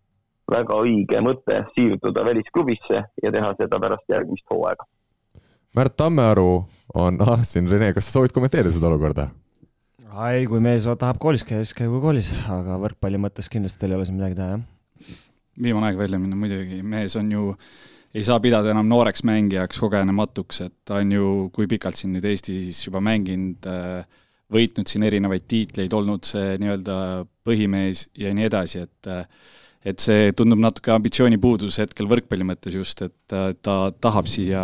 väga 0.56 0.80
õige 0.86 1.20
mõte 1.28 1.60
siirduda 1.76 2.24
välisklubisse 2.30 3.04
ja 3.24 3.36
teha 3.36 3.52
seda 3.60 3.84
pärast 3.84 4.16
järgmist 4.16 4.48
hooaega 4.56 4.88
Märt 5.78 5.96
Tammearu 5.96 6.66
on, 7.00 7.22
ah 7.24 7.46
siin 7.48 7.70
Rene, 7.72 7.94
kas 7.96 8.10
sa 8.10 8.18
soovid 8.18 8.34
kommenteerida 8.36 8.74
seda 8.76 8.90
olukorda? 8.92 9.30
ei, 10.28 10.44
kui 10.50 10.60
mees 10.60 10.84
tahab 10.84 11.22
koolis 11.24 11.46
käia, 11.48 11.64
siis 11.64 11.78
käigu 11.78 12.02
koolis, 12.04 12.34
aga 12.52 12.76
võrkpalli 12.82 13.20
mõttes 13.22 13.48
kindlasti 13.52 13.80
tal 13.80 13.94
ei 13.94 14.00
ole 14.00 14.08
siin 14.08 14.18
midagi 14.18 14.36
teha, 14.36 14.58
jah. 14.58 15.22
viimane 15.64 15.88
aeg 15.88 16.02
välja 16.02 16.20
minna 16.20 16.36
muidugi, 16.36 16.82
mees 16.84 17.16
on 17.20 17.30
ju, 17.32 17.54
ei 18.12 18.26
saa 18.28 18.42
pidada 18.44 18.74
enam 18.74 18.90
nooreks 18.92 19.24
mängijaks, 19.28 19.80
kogenematuks, 19.80 20.60
et 20.68 20.76
ta 20.84 21.00
on 21.00 21.16
ju, 21.16 21.30
kui 21.56 21.70
pikalt 21.72 21.96
siin 21.96 22.12
nüüd 22.18 22.28
Eestis 22.28 22.84
juba 22.84 23.00
mänginud, 23.08 23.72
äh, 23.72 24.20
võitnud 24.52 24.92
siin 24.92 25.08
erinevaid 25.08 25.48
tiitleid, 25.48 25.96
olnud 25.96 26.28
see 26.28 26.58
nii-öelda 26.60 26.98
põhimees 27.48 28.10
ja 28.20 28.36
nii 28.36 28.50
edasi, 28.52 28.84
et 28.84 29.12
äh, 29.12 29.24
et 29.82 30.02
see 30.02 30.30
tundub 30.38 30.60
natuke 30.62 30.92
ambitsioonipuudus 30.94 31.80
hetkel 31.82 32.06
võrkpalli 32.10 32.46
mõttes 32.46 32.76
just, 32.76 33.02
et 33.02 33.36
äh, 33.36 33.52
ta 33.66 33.76
tahab 34.04 34.30
siia 34.30 34.62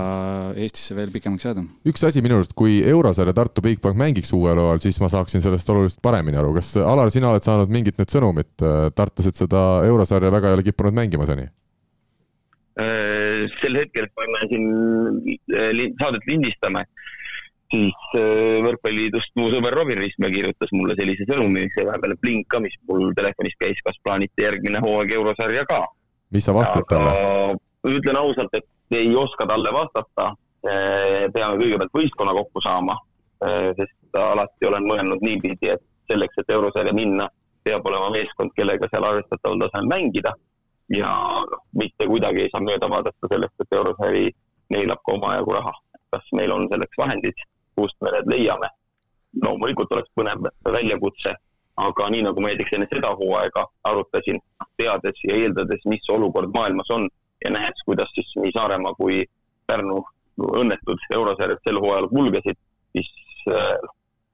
Eestisse 0.53 0.97
veel 0.97 1.09
pikemaks 1.13 1.47
jääda. 1.47 1.63
üks 1.89 2.05
asi 2.05 2.21
minu 2.25 2.37
arust, 2.37 2.53
kui 2.57 2.77
Eurosarja 2.85 3.33
Tartu 3.37 3.63
Bigbank 3.65 3.97
mängiks 3.97 4.33
uuel 4.37 4.61
hooajal, 4.61 4.83
siis 4.85 5.01
ma 5.01 5.09
saaksin 5.11 5.41
sellest 5.41 5.69
oluliselt 5.73 6.03
paremini 6.05 6.37
aru. 6.37 6.53
kas 6.59 6.75
Alar, 6.83 7.09
sina 7.13 7.31
oled 7.31 7.45
saanud 7.45 7.73
mingit 7.73 7.97
nüüd 7.97 8.13
sõnumit, 8.13 8.53
äh, 8.61 8.89
tartlased 8.97 9.41
seda 9.41 9.63
Eurosarja 9.89 10.33
väga 10.33 10.51
ei 10.51 10.59
ole 10.59 10.67
kippunud 10.69 10.97
mängima 11.01 11.25
seni? 11.29 11.49
Äh, 12.77 13.49
sel 13.57 13.81
hetkel, 13.81 14.05
kui 14.13 14.29
me 14.35 14.45
siin 14.51 15.93
saadet 15.97 16.29
lindistame, 16.29 16.85
siis 17.73 18.09
äh, 18.15 18.57
Võrkpalliliidust 18.65 19.33
mu 19.39 19.49
sõber 19.51 19.75
Robin 19.75 19.99
Ristmäe 19.99 20.31
kirjutas 20.33 20.71
mulle 20.75 20.95
sellise 20.99 21.27
sõnumi, 21.29 21.67
see 21.75 21.85
vahepeal 21.87 22.15
blink 22.21 22.47
ka, 22.51 22.61
mis 22.63 22.75
mul 22.89 23.11
telefonis 23.17 23.57
käis, 23.59 23.79
kas 23.85 23.99
plaanite 24.03 24.45
järgmine 24.45 24.81
hooaeg 24.83 25.13
eurosarja 25.17 25.65
ka. 25.69 25.83
mis 26.35 26.47
sa 26.47 26.55
vastasid 26.55 26.87
talle? 26.91 27.57
ütlen 27.87 28.19
ausalt, 28.19 28.55
et 28.57 28.97
ei 28.97 29.13
oska 29.15 29.45
talle 29.47 29.71
vastata. 29.71 30.31
Äh, 30.67 31.27
peame 31.31 31.59
kõigepealt 31.61 31.93
võistkonna 31.95 32.33
kokku 32.35 32.61
saama, 32.63 32.97
äh, 33.45 33.69
sest 33.77 34.17
alati 34.19 34.67
olen 34.67 34.87
mõelnud 34.89 35.21
niipidi, 35.23 35.69
et 35.75 35.83
selleks, 36.09 36.39
et 36.41 36.49
eurosarja 36.51 36.95
minna, 36.95 37.27
peab 37.63 37.85
olema 37.87 38.09
meeskond, 38.15 38.51
kellega 38.57 38.87
seal 38.91 39.05
arvestataval 39.05 39.61
tasemel 39.61 39.91
mängida 39.91 40.33
ja 40.89 41.11
mitte 41.75 42.07
kuidagi 42.07 42.45
ei 42.45 42.51
saa 42.51 42.63
mööda 42.63 42.89
vaadata 42.89 43.29
sellest, 43.31 43.55
et 43.59 43.75
eurosari 43.75 44.29
neelab 44.73 45.03
ka 45.03 45.15
omajagu 45.19 45.59
raha. 45.59 45.75
kas 46.07 46.23
meil 46.31 46.51
on 46.55 46.63
selleks 46.71 46.95
vahendid 46.97 47.41
kust 47.77 47.97
me 48.01 48.11
need 48.15 48.33
leiame. 48.33 48.69
loomulikult 49.43 49.91
oleks 49.93 50.09
põnev 50.17 50.47
väljakutse, 50.65 51.33
aga 51.77 52.09
nii 52.09 52.23
nagu 52.25 52.41
ma 52.41 52.49
näiteks 52.49 52.73
enne 52.73 52.87
seda 52.89 53.11
hooaega 53.19 53.65
arutasin, 53.89 54.39
teades 54.81 55.19
ja 55.27 55.35
eeldades, 55.43 55.83
mis 55.85 56.09
olukord 56.09 56.53
maailmas 56.55 56.89
on 56.95 57.09
ja 57.45 57.51
nähes, 57.53 57.83
kuidas 57.85 58.09
siis 58.15 58.31
nii 58.41 58.53
Saaremaa 58.55 58.95
kui 58.97 59.25
Pärnu 59.67 59.99
õnnetud 60.61 61.05
eurosarjad 61.13 61.61
sel 61.65 61.79
hooajal 61.83 62.09
kulgesid, 62.13 62.57
siis 62.95 63.11
äh, 63.51 63.75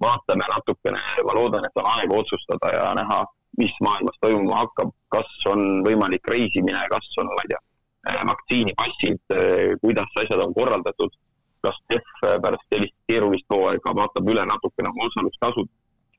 vaatame 0.03 0.47
natukene, 0.51 1.01
ma 1.27 1.35
loodan, 1.37 1.65
et 1.67 1.79
on 1.81 1.89
aega 1.95 2.19
otsustada 2.19 2.71
ja 2.75 2.87
näha, 2.99 3.23
mis 3.57 3.73
maailmas 3.85 4.17
toimuma 4.21 4.63
hakkab, 4.63 4.93
kas 5.13 5.35
on 5.51 5.83
võimalik 5.87 6.27
reisimine, 6.29 6.81
kas 6.91 7.11
on, 7.21 7.29
ma 7.31 7.45
ei 7.45 7.53
tea, 7.53 7.61
äh, 8.11 8.23
vaktsiinipassid, 8.31 9.21
äh, 9.35 9.75
kuidas 9.83 10.19
asjad 10.23 10.43
on 10.47 10.55
korraldatud 10.57 11.15
kas 11.63 11.79
TEF 11.91 12.25
pärast 12.43 12.65
sellist 12.73 12.95
keerulist 13.07 13.47
hooaega 13.53 13.95
vaatab 13.99 14.29
üle 14.33 14.43
natukene 14.49 14.91
oma 14.91 15.07
osalustasud, 15.09 15.69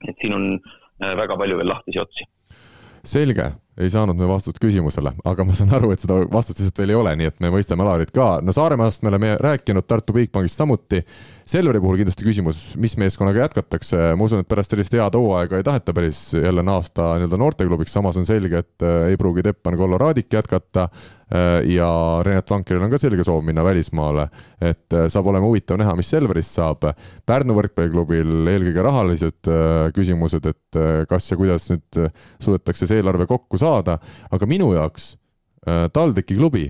et 0.09 0.17
siin 0.23 0.37
on 0.39 0.47
äh, 0.55 1.13
väga 1.21 1.37
palju 1.41 1.59
veel 1.61 1.71
lahtisi 1.73 2.01
otsi. 2.01 2.29
selge, 3.05 3.51
ei 3.81 3.91
saanud 3.91 4.19
me 4.19 4.27
vastust 4.31 4.61
küsimusele, 4.63 5.11
aga 5.27 5.45
ma 5.47 5.55
saan 5.57 5.73
aru, 5.75 5.91
et 5.95 6.03
seda 6.05 6.21
vastust 6.31 6.61
lihtsalt 6.61 6.79
veel 6.83 6.93
ei 6.95 6.99
ole, 6.99 7.15
nii 7.19 7.31
et 7.33 7.41
me 7.43 7.51
mõistame 7.55 7.83
Alarit 7.83 8.13
ka. 8.15 8.39
no 8.45 8.55
Saaremaast 8.55 9.03
me 9.03 9.11
oleme 9.11 9.33
rääkinud, 9.43 9.87
Tartu 9.89 10.15
Bigbankist 10.15 10.61
samuti. 10.61 11.03
Selveri 11.45 11.81
puhul 11.83 11.99
kindlasti 12.01 12.25
küsimus, 12.25 12.61
mis 12.81 12.95
meeskonnaga 13.01 13.43
jätkatakse, 13.43 14.15
ma 14.17 14.29
usun, 14.29 14.45
et 14.45 14.49
pärast 14.49 14.73
sellist 14.73 14.95
head 14.95 15.19
hooaega 15.19 15.59
ei 15.59 15.67
taheta 15.67 15.93
päris 15.97 16.23
jälle 16.37 16.63
naasta 16.65 17.15
nii-öelda 17.19 17.41
noorteklubiks, 17.43 17.93
samas 17.93 18.17
on 18.21 18.29
selge, 18.29 18.63
et 18.63 18.87
äh, 18.87 19.11
ei 19.11 19.21
pruugi 19.21 19.45
Teppan 19.45 19.77
Kollo 19.81 19.99
Raadik 19.99 20.33
jätkata 20.33 20.89
Äh, 21.35 21.65
ja 21.73 22.21
Renat 22.23 22.51
Vankeril 22.51 22.83
on 22.85 22.93
ka 22.93 22.99
selge 23.01 23.25
soov 23.25 23.41
minna 23.45 23.65
välismaale. 23.65 24.29
et 24.61 24.93
äh, 24.93 25.07
saab 25.09 25.27
olema 25.33 25.47
huvitav 25.49 25.79
näha, 25.81 25.95
mis 25.97 26.11
Selverist 26.13 26.55
saab. 26.55 26.85
Pärnu 27.27 27.57
võrkpalliklubil 27.57 28.51
eelkõige 28.53 28.85
rahalised 28.85 29.51
küsimused, 29.97 30.47
et 30.47 30.79
kas 31.09 31.27
ja 31.31 31.37
kuidas 31.37 31.67
nüüd 31.71 31.99
suudetakse 32.43 32.87
see 32.87 33.01
eelarve 33.01 33.27
kokku 33.29 33.59
saada, 33.61 33.64
aga 33.65 34.49
minu 34.51 34.73
jaoks 34.77 35.15
TalTechi 35.65 36.37
klubi 36.37 36.67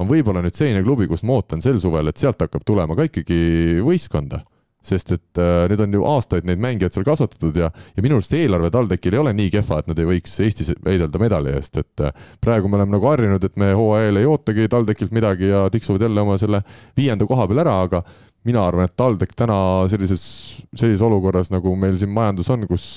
on 0.00 0.08
võib-olla 0.08 0.42
nüüd 0.44 0.56
selline 0.56 0.84
klubi, 0.84 1.08
kus 1.10 1.24
ma 1.26 1.36
ootan 1.38 1.62
sel 1.64 1.80
suvel, 1.82 2.08
et 2.10 2.20
sealt 2.20 2.40
hakkab 2.40 2.64
tulema 2.66 2.96
ka 2.96 3.06
ikkagi 3.10 3.82
võistkonda. 3.84 4.44
Sest 4.80 5.10
et 5.12 5.36
äh, 5.36 5.66
need 5.68 5.80
on 5.84 5.92
ju 5.92 6.04
aastaid 6.08 6.46
neid 6.48 6.60
mängijaid 6.64 6.94
seal 6.96 7.04
kasvatatud 7.04 7.58
ja, 7.60 7.66
ja 7.68 8.00
minu 8.00 8.16
arust 8.16 8.32
eelarve 8.32 8.70
TalTechil 8.72 9.12
ei 9.12 9.20
ole 9.20 9.34
nii 9.36 9.50
kehva, 9.52 9.82
et 9.82 9.90
nad 9.90 9.98
ei 10.00 10.08
võiks 10.08 10.38
Eestis 10.40 10.70
võidelda 10.80 11.20
medali 11.20 11.52
eest, 11.52 11.76
et 11.82 12.04
äh, 12.06 12.14
praegu 12.40 12.70
me 12.70 12.78
oleme 12.78 12.94
nagu 12.94 13.10
harjunud, 13.10 13.44
et 13.44 13.60
me 13.60 13.74
hooajal 13.76 14.22
ei 14.22 14.30
ootagi 14.30 14.70
TalTechilt 14.72 15.12
midagi 15.12 15.50
ja 15.50 15.66
tiksuvad 15.74 16.06
jälle 16.06 16.24
oma 16.24 16.38
selle 16.40 16.62
viienda 16.96 17.28
koha 17.28 17.44
peal 17.50 17.60
ära, 17.60 17.76
aga 17.90 18.00
mina 18.48 18.64
arvan, 18.64 18.88
et 18.88 18.96
TalTech 18.96 19.36
täna 19.36 19.60
sellises, 19.92 20.24
sellises 20.72 21.04
olukorras, 21.04 21.52
nagu 21.52 21.74
meil 21.76 21.98
siin 22.00 22.12
majandus 22.14 22.50
on, 22.52 22.66
kus 22.70 22.88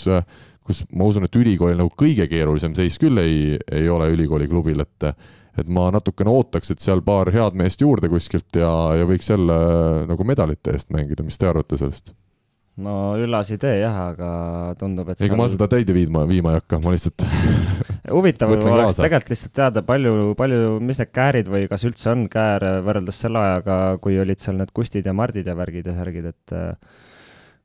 kus 0.63 0.83
ma 0.95 1.07
usun, 1.09 1.27
et 1.27 1.35
ülikooli 1.35 1.75
nagu 1.75 1.91
kõige 1.99 2.27
keerulisem 2.31 2.75
seis 2.77 2.95
küll 3.01 3.19
ei, 3.19 3.57
ei 3.71 3.89
ole 3.91 4.09
ülikooli 4.15 4.47
klubil, 4.51 4.83
et 4.83 5.09
et 5.53 5.67
ma 5.69 5.89
natukene 5.93 6.31
ootaks, 6.33 6.71
et 6.73 6.81
seal 6.81 7.03
paar 7.05 7.29
head 7.29 7.53
meest 7.59 7.83
juurde 7.83 8.09
kuskilt 8.09 8.57
ja, 8.57 8.71
ja 8.97 9.05
võiks 9.05 9.27
jälle 9.29 9.55
nagu 10.09 10.25
medalite 10.25 10.73
eest 10.73 10.89
mängida, 10.93 11.25
mis 11.25 11.37
te 11.37 11.49
arvate 11.49 11.77
sellest? 11.77 12.15
no 12.81 13.13
üllas 13.21 13.51
idee 13.53 13.75
jah, 13.83 13.99
aga 14.15 14.29
tundub, 14.79 15.11
et 15.13 15.19
ega 15.19 15.29
seal... 15.29 15.37
ma 15.37 15.45
seda 15.51 15.67
täide 15.69 15.93
viima, 15.93 16.23
viima 16.25 16.55
ei 16.55 16.61
hakka, 16.61 16.79
ma 16.81 16.95
lihtsalt 16.95 17.25
huvitav 18.11 18.51
oleks 18.51 18.99
tegelikult 18.99 19.31
lihtsalt 19.33 19.55
teada, 19.55 19.83
palju, 19.87 20.33
palju, 20.39 20.77
mis 20.83 20.99
need 21.01 21.13
käärid 21.15 21.51
või 21.51 21.67
kas 21.71 21.85
üldse 21.87 22.11
on 22.11 22.25
käär 22.31 22.65
võrreldes 22.85 23.21
selle 23.25 23.41
ajaga, 23.41 23.79
kui 24.03 24.19
olid 24.19 24.43
seal 24.43 24.59
need 24.59 24.73
Kustid 24.75 25.07
ja 25.07 25.15
Mardid 25.15 25.47
ja 25.47 25.55
värgid 25.57 25.87
ja 25.87 25.95
särgid, 25.97 26.31
et 26.33 26.55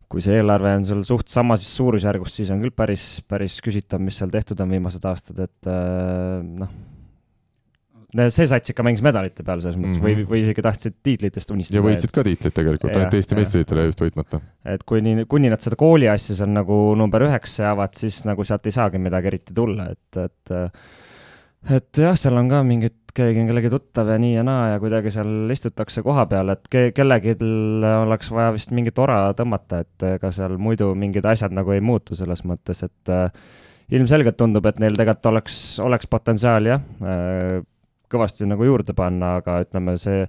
kui 0.08 0.22
see 0.24 0.38
eelarve 0.38 0.76
on 0.78 0.86
sul 0.88 1.02
suht 1.04 1.28
samas 1.32 1.64
suurusjärgus, 1.76 2.38
siis 2.38 2.52
on 2.54 2.62
küll 2.64 2.76
päris, 2.76 3.18
päris 3.28 3.58
küsitav, 3.64 4.00
mis 4.04 4.20
seal 4.20 4.30
tehtud 4.32 4.60
on 4.64 4.70
viimased 4.76 5.04
aastad, 5.10 5.42
et 5.48 5.68
noh 5.68 6.78
see 8.16 8.46
sats 8.48 8.72
ikka 8.72 8.84
mängis 8.86 9.02
medalite 9.04 9.44
peal 9.44 9.60
selles 9.60 9.76
mõttes 9.76 9.98
mm 9.98 10.00
-hmm. 10.00 10.06
või, 10.06 10.22
mhm. 10.22 10.30
või 10.30 10.44
isegi 10.44 10.64
tahtsid 10.64 10.94
tiitlitest 11.04 11.50
unistada. 11.52 11.78
ja 11.78 11.84
võitsid 11.84 12.14
ka 12.14 12.24
tiitlit 12.24 12.54
tegelikult, 12.56 12.94
ainult 12.96 13.18
Eesti 13.18 13.36
meistritiitel 13.36 13.82
jäi 13.82 13.90
just 13.90 14.00
võitmata. 14.04 14.40
et 14.64 14.84
kuni, 14.88 15.26
kuni 15.28 15.50
nad 15.52 15.60
seda 15.60 15.76
kooli 15.76 16.08
asja 16.08 16.38
seal 16.38 16.54
nagu 16.54 16.78
number 16.96 17.26
üheks 17.28 17.58
seavad, 17.60 17.92
siis 17.94 18.24
nagu 18.24 18.44
sealt 18.44 18.66
ei 18.66 18.72
saagi 18.72 18.98
midagi 18.98 19.32
eriti 19.32 19.54
tulla, 19.54 19.90
et, 19.92 20.22
et 20.24 20.56
et 21.66 22.00
jah, 22.00 22.16
seal 22.16 22.38
on 22.38 22.48
ka 22.48 22.62
mingid, 22.64 22.96
keegi 23.16 23.42
on 23.42 23.48
kellegi 23.50 23.70
tuttav 23.72 24.08
ja 24.12 24.18
nii 24.20 24.34
ja 24.36 24.44
naa 24.46 24.68
ja 24.72 24.82
kuidagi 24.82 25.10
seal 25.12 25.50
istutakse 25.52 26.02
koha 26.06 26.24
peal, 26.30 26.52
et 26.54 26.68
ke-, 26.70 26.90
kellelgi 26.96 27.34
oleks 27.90 28.30
vaja 28.32 28.52
vist 28.54 28.72
mingit 28.76 28.98
ora 29.02 29.34
tõmmata, 29.36 29.82
et 29.84 30.10
ega 30.14 30.30
seal 30.34 30.56
muidu 30.56 30.94
mingid 30.94 31.26
asjad 31.26 31.52
nagu 31.52 31.74
ei 31.74 31.82
muutu 31.84 32.16
selles 32.16 32.44
mõttes, 32.48 32.84
et 32.86 33.12
äh, 33.12 33.26
ilmselgelt 33.90 34.38
tundub, 34.38 34.66
et 34.70 34.78
neil 34.80 34.96
tegelikult 34.96 35.32
oleks, 35.32 35.58
oleks 35.84 36.08
potentsiaali 36.10 36.72
jah 36.72 36.86
äh,, 37.02 37.58
kõvasti 38.12 38.48
nagu 38.48 38.66
juurde 38.66 38.94
panna, 38.96 39.36
aga 39.42 39.58
ütleme, 39.64 39.94
see, 40.00 40.24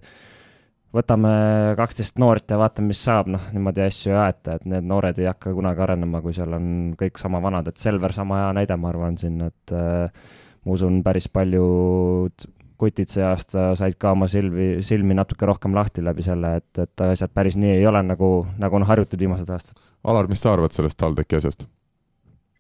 võtame 0.95 1.31
kaksteist 1.77 2.19
noort 2.21 2.51
ja 2.51 2.59
vaatame, 2.61 2.91
mis 2.93 3.01
saab, 3.05 3.29
noh, 3.31 3.49
niimoodi 3.53 3.85
asju 3.85 4.13
ei 4.13 4.19
aeta, 4.25 4.57
et 4.57 4.69
need 4.69 4.87
noored 4.89 5.19
ei 5.21 5.29
hakka 5.29 5.53
kunagi 5.57 5.83
arenema, 5.85 6.21
kui 6.25 6.35
seal 6.35 6.55
on 6.57 6.69
kõik 6.99 7.21
sama 7.21 7.41
vanad, 7.43 7.69
et 7.69 7.81
Selver 7.81 8.15
sama 8.15 8.43
hea 8.43 8.53
näide, 8.61 8.77
ma 8.79 8.93
arvan 8.93 9.19
siin, 9.21 9.41
et 9.49 9.75
äh, 9.75 10.31
ma 10.65 10.77
usun, 10.77 11.01
päris 11.05 11.29
paljud 11.31 12.47
kutid 12.79 13.11
see 13.11 13.23
aasta 13.27 13.73
said 13.75 13.97
ka 13.99 14.13
oma 14.15 14.29
silmi, 14.31 14.77
silmi 14.87 15.17
natuke 15.17 15.47
rohkem 15.47 15.73
lahti 15.75 16.03
läbi 16.05 16.23
selle, 16.23 16.55
et, 16.61 16.69
et 16.79 17.03
asjad 17.09 17.33
päris 17.35 17.59
nii 17.59 17.75
ei 17.75 17.87
ole, 17.89 18.01
nagu, 18.07 18.29
nagu 18.61 18.79
on 18.79 18.87
harjutud 18.87 19.19
viimased 19.19 19.51
aastad. 19.51 19.81
Alar, 20.07 20.29
mis 20.31 20.39
sa 20.39 20.53
arvad 20.55 20.71
sellest 20.71 20.99
TalTechi 21.01 21.41
asjast? 21.41 21.67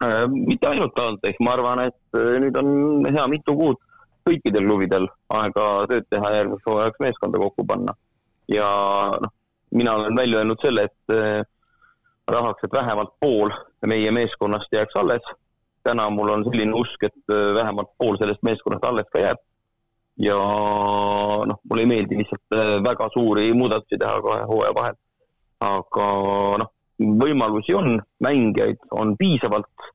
Äh, 0.03 0.25
mitte 0.31 0.67
ainult 0.67 0.93
TalTech, 0.95 1.39
ma 1.43 1.55
arvan, 1.57 1.85
et 1.89 2.19
äh, 2.19 2.35
nüüd 2.43 2.55
on 2.59 3.07
hea 3.07 3.25
mitu 3.31 3.55
kuud 3.59 3.79
kõikidel 4.29 4.67
kluvidel 4.67 5.09
aega 5.35 5.65
tööd 5.91 6.07
teha 6.09 6.31
järgmiseks 6.37 6.69
hooajaks 6.69 7.03
meeskonda 7.05 7.41
kokku 7.41 7.65
panna. 7.67 7.95
ja 8.49 8.69
noh, 9.21 9.33
mina 9.71 9.95
olen 9.95 10.15
välja 10.15 10.39
öelnud 10.39 10.61
selle, 10.61 10.87
et 10.89 11.13
äh, 11.13 11.43
tahaks, 12.31 12.63
et 12.63 12.73
vähemalt 12.73 13.13
pool 13.19 13.53
meie 13.85 14.11
meeskonnast 14.11 14.73
jääks 14.73 14.95
alles. 14.95 15.35
täna 15.83 16.09
mul 16.09 16.29
on 16.29 16.43
selline 16.43 16.73
usk, 16.75 17.03
et 17.03 17.33
äh, 17.33 17.53
vähemalt 17.55 17.91
pool 17.97 18.17
sellest 18.17 18.43
meeskonnast 18.43 18.85
alles 18.85 19.07
ka 19.13 19.19
jääb. 19.19 19.43
ja 20.17 20.39
noh, 21.51 21.61
mulle 21.69 21.85
ei 21.85 21.93
meeldi 21.93 22.17
lihtsalt 22.23 22.57
äh, 22.57 22.73
väga 22.83 23.09
suuri 23.13 23.53
muudatusi 23.53 23.97
teha 23.99 24.21
kahe 24.25 24.43
hooaja 24.51 24.75
vahel. 24.75 24.99
aga 25.61 26.09
noh, 26.63 26.73
võimalusi 26.99 27.75
on, 27.75 28.01
mängijaid 28.19 28.81
on 28.91 29.15
piisavalt 29.17 29.89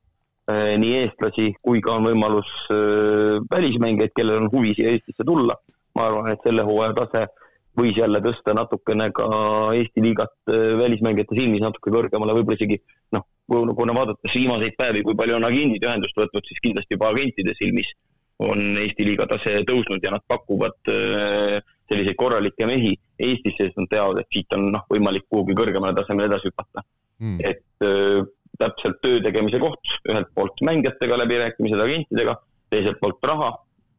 nii 0.52 0.96
eestlasi 1.00 1.54
kui 1.64 1.80
ka 1.84 1.94
on 1.98 2.04
võimalus 2.08 2.50
äh, 2.72 3.40
välismängijaid, 3.50 4.12
kellel 4.16 4.42
on 4.42 4.50
huvi 4.52 4.74
siia 4.76 4.92
Eestisse 4.92 5.24
tulla. 5.24 5.56
ma 5.94 6.08
arvan, 6.08 6.26
et 6.32 6.42
selle 6.42 6.64
hooaja 6.66 6.94
tase 6.98 7.20
võis 7.78 7.94
jälle 7.96 8.18
tõsta 8.22 8.54
natukene 8.54 9.06
ka 9.14 9.28
Eesti 9.78 10.02
liigat 10.02 10.34
äh, 10.50 10.74
välismängijate 10.80 11.38
silmis 11.38 11.62
natuke 11.64 11.92
kõrgemale, 11.94 12.34
võib-olla 12.36 12.58
isegi 12.60 12.80
noh, 13.14 13.24
kuna 13.48 13.94
vaadates 13.96 14.34
viimaseid 14.34 14.76
päevi, 14.76 15.04
kui 15.06 15.16
palju 15.16 15.38
on 15.38 15.48
agendid 15.48 15.86
ühendust 15.86 16.18
võtnud, 16.18 16.44
siis 16.48 16.60
kindlasti 16.66 16.98
juba 16.98 17.12
agentide 17.14 17.56
silmis 17.60 17.88
on 18.44 18.76
Eesti 18.82 19.06
liiga 19.06 19.28
tase 19.30 19.62
tõusnud 19.64 20.02
ja 20.02 20.12
nad 20.12 20.24
pakuvad 20.28 20.76
selliseid 21.88 22.16
korralikke 22.18 22.66
mehi 22.66 22.94
Eestisse, 23.22 23.68
sest 23.68 23.78
nad 23.78 23.88
teavad, 23.92 24.20
et 24.20 24.28
siit 24.34 24.56
on 24.56 24.66
noh, 24.74 24.84
võimalik 24.90 25.28
kuhugi 25.30 25.54
kõrgemale 25.56 25.94
tasemele 25.96 26.32
edasi 26.32 26.50
hüpata. 26.50 26.82
Mm.. 27.22 27.38
et 27.46 28.34
täpselt 28.60 29.00
töö 29.02 29.20
tegemise 29.24 29.60
koht, 29.62 29.94
ühelt 30.08 30.30
poolt 30.34 30.60
mängijatega 30.66 31.18
läbirääkimised 31.22 31.80
agentidega, 31.80 32.36
teiselt 32.70 33.00
poolt 33.02 33.26
raha, 33.30 33.50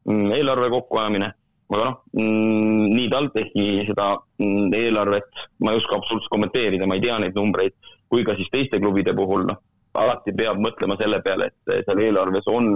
mm, 0.09 0.31
eelarve 0.37 0.69
kokkuajamine, 0.73 1.29
aga 1.73 1.89
noh, 1.89 2.01
mm, 2.15 2.87
nii 2.95 3.09
TalTechi 3.11 3.67
seda 3.89 4.09
mm, 4.39 4.73
eelarvet. 4.79 5.45
Ma 5.59 5.73
ei 5.73 5.81
oska 5.81 5.99
absoluutselt 5.99 6.33
kommenteerida, 6.33 6.87
ma 6.87 6.97
ei 6.99 7.05
tea 7.05 7.19
neid 7.23 7.37
numbreid, 7.37 7.75
kui 8.09 8.25
ka 8.27 8.35
siis 8.39 8.51
teiste 8.53 8.79
klubide 8.79 9.15
puhul, 9.17 9.47
noh, 9.49 9.61
alati 9.95 10.33
peab 10.35 10.59
mõtlema 10.61 10.97
selle 10.99 11.21
peale, 11.25 11.51
et 11.51 11.87
seal 11.87 12.03
eelarves 12.03 12.47
on 12.51 12.75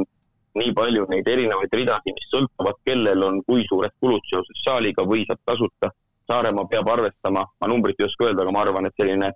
nii 0.60 0.72
palju 0.76 1.06
neid 1.12 1.28
erinevaid 1.30 1.74
ridasid, 1.76 2.16
mis 2.16 2.30
sõltuvad, 2.34 2.80
kellel 2.88 3.26
on 3.28 3.42
kui 3.48 3.66
suured 3.70 3.94
kulud 4.02 4.24
seoses 4.30 4.64
saaliga 4.66 5.06
või 5.08 5.26
saab 5.28 5.42
tasuta. 5.46 5.92
Saaremaa 6.30 6.68
peab 6.70 6.90
arvestama, 6.94 7.44
ma 7.62 7.70
numbrit 7.70 8.00
ei 8.00 8.06
oska 8.06 8.28
öelda, 8.28 8.44
aga 8.44 8.54
ma 8.54 8.64
arvan, 8.66 8.86
et 8.86 8.98
selline 9.02 9.32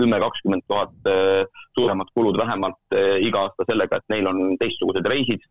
kümme, 0.00 0.20
kakskümmend 0.22 0.64
tuhat 0.68 1.10
äh, 1.10 1.44
suuremad 1.78 2.10
kulud 2.16 2.38
vähemalt 2.40 2.96
äh, 2.96 3.18
iga 3.26 3.46
aasta 3.46 3.66
sellega, 3.68 4.00
et 4.00 4.14
neil 4.14 4.28
on 4.30 4.56
teistsugused 4.60 5.06
reisid, 5.12 5.44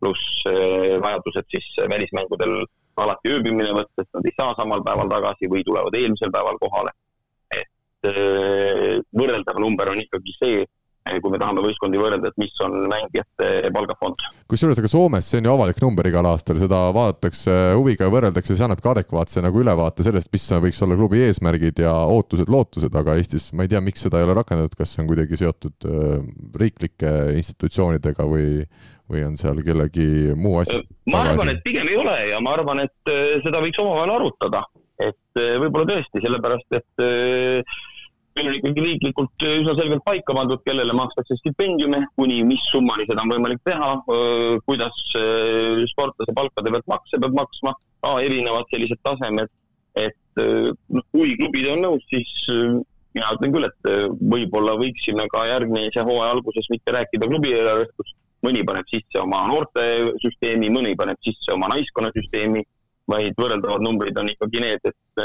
pluss 0.00 0.42
äh, 0.50 0.96
vajadused 1.04 1.48
siis 1.54 1.68
välismängudel 1.92 2.62
alati 3.00 3.32
ööbimine 3.36 3.72
võtta, 3.76 4.02
sest 4.02 4.12
nad 4.16 4.26
ei 4.28 4.36
saa 4.36 4.56
samal 4.58 4.82
päeval 4.84 5.12
tagasi 5.12 5.48
või 5.52 5.62
tulevad 5.64 5.96
eelmisel 5.96 6.32
päeval 6.34 6.58
kohale. 6.60 6.92
et 7.50 9.06
võrreldav 9.16 9.58
number 9.60 9.90
on 9.92 10.00
ikkagi 10.00 10.34
see, 10.38 10.60
kui 11.20 11.32
me 11.32 11.40
tahame 11.40 11.62
võistkondi 11.64 11.98
võrrelda, 12.00 12.30
et 12.30 12.40
mis 12.40 12.52
on 12.64 12.74
mängijate 12.90 13.70
palgafond. 13.74 14.20
kusjuures, 14.50 14.78
aga 14.78 14.90
Soomes 14.90 15.26
see 15.26 15.40
on 15.40 15.48
ju 15.48 15.54
avalik 15.54 15.80
number 15.82 16.06
igal 16.10 16.28
aastal, 16.28 16.58
seda 16.60 16.82
vaadatakse 16.94 17.56
huviga 17.78 18.06
ja 18.06 18.12
võrreldakse, 18.12 18.54
see 18.54 18.66
annab 18.66 18.82
ka 18.84 18.92
adekvaatse 18.94 19.42
nagu 19.44 19.62
ülevaate 19.62 20.06
sellest, 20.06 20.30
mis 20.32 20.46
võiks 20.66 20.80
olla 20.84 20.98
klubi 21.00 21.24
eesmärgid 21.26 21.82
ja 21.82 21.94
ootused-lootused, 22.12 22.94
aga 23.00 23.16
Eestis 23.20 23.50
ma 23.56 23.66
ei 23.66 23.72
tea, 23.72 23.82
miks 23.84 24.04
seda 24.06 24.20
ei 24.20 24.28
ole 24.28 24.36
rakendatud, 24.38 24.76
kas 24.78 24.94
see 24.94 25.04
on 25.04 25.10
kuidagi 25.10 25.40
seotud 25.40 25.88
äh, 25.88 26.16
riiklike 26.60 27.14
institutsioonidega 27.40 28.26
või, 28.28 28.64
või 29.10 29.24
on 29.26 29.38
seal 29.40 29.62
kellegi 29.66 30.36
muu 30.36 30.60
asja? 30.62 30.82
ma 31.10 31.24
arvan, 31.32 31.54
et 31.54 31.64
pigem 31.66 31.88
ei 31.90 31.98
ole 32.00 32.16
ja 32.30 32.42
ma 32.44 32.54
arvan, 32.58 32.84
et 32.86 33.12
äh, 33.12 33.38
seda 33.46 33.64
võiks 33.64 33.80
omavahel 33.82 34.18
arutada, 34.18 34.66
et 35.00 35.40
äh, 35.40 35.56
võib-olla 35.62 35.88
tõesti, 35.94 36.22
sellepärast 36.26 36.80
et 36.80 37.06
meil 38.36 38.48
on 38.48 38.56
ikkagi 38.58 38.84
riiklikult 38.84 39.44
üsna 39.46 39.74
selgelt 39.78 40.04
paika 40.06 40.34
pandud, 40.36 40.62
kellele 40.66 40.94
makstakse 40.96 41.36
stipendiume, 41.40 42.02
kuni 42.18 42.40
mis 42.46 42.62
summani 42.70 43.06
seda 43.08 43.24
on 43.24 43.32
võimalik 43.34 43.62
teha, 43.66 43.90
kuidas 44.68 45.00
sportlase 45.92 46.36
palkade 46.36 46.72
pealt 46.74 46.92
makse 46.92 47.20
peab 47.22 47.36
maksma, 47.40 47.74
erinevad 48.22 48.70
sellised 48.70 49.02
tasemed. 49.06 49.50
et 49.98 50.38
noh, 50.38 51.02
kui 51.10 51.34
klubid 51.34 51.66
on 51.72 51.80
nõus, 51.82 52.04
siis 52.08 52.30
mina 53.16 53.32
ütlen 53.34 53.52
küll, 53.56 53.66
et 53.66 53.88
võib-olla 54.30 54.76
võiksime 54.78 55.26
ka 55.32 55.42
järgmise 55.48 56.04
hooaja 56.06 56.36
alguses 56.36 56.70
mitte 56.70 56.94
rääkida 56.94 57.26
klubi 57.26 57.50
eelarvest, 57.56 57.90
kus 57.98 58.14
mõni 58.46 58.62
paneb 58.64 58.86
sisse 58.88 59.18
oma 59.18 59.42
noortesüsteemi, 59.50 60.70
mõni 60.70 60.94
paneb 60.96 61.18
sisse 61.26 61.50
oma 61.56 61.72
naiskonnasüsteemi, 61.74 62.62
vaid 63.10 63.34
võrreldavad 63.42 63.82
numbrid 63.82 64.22
on 64.22 64.30
ikkagi 64.30 64.62
need, 64.62 64.86
et 64.86 65.24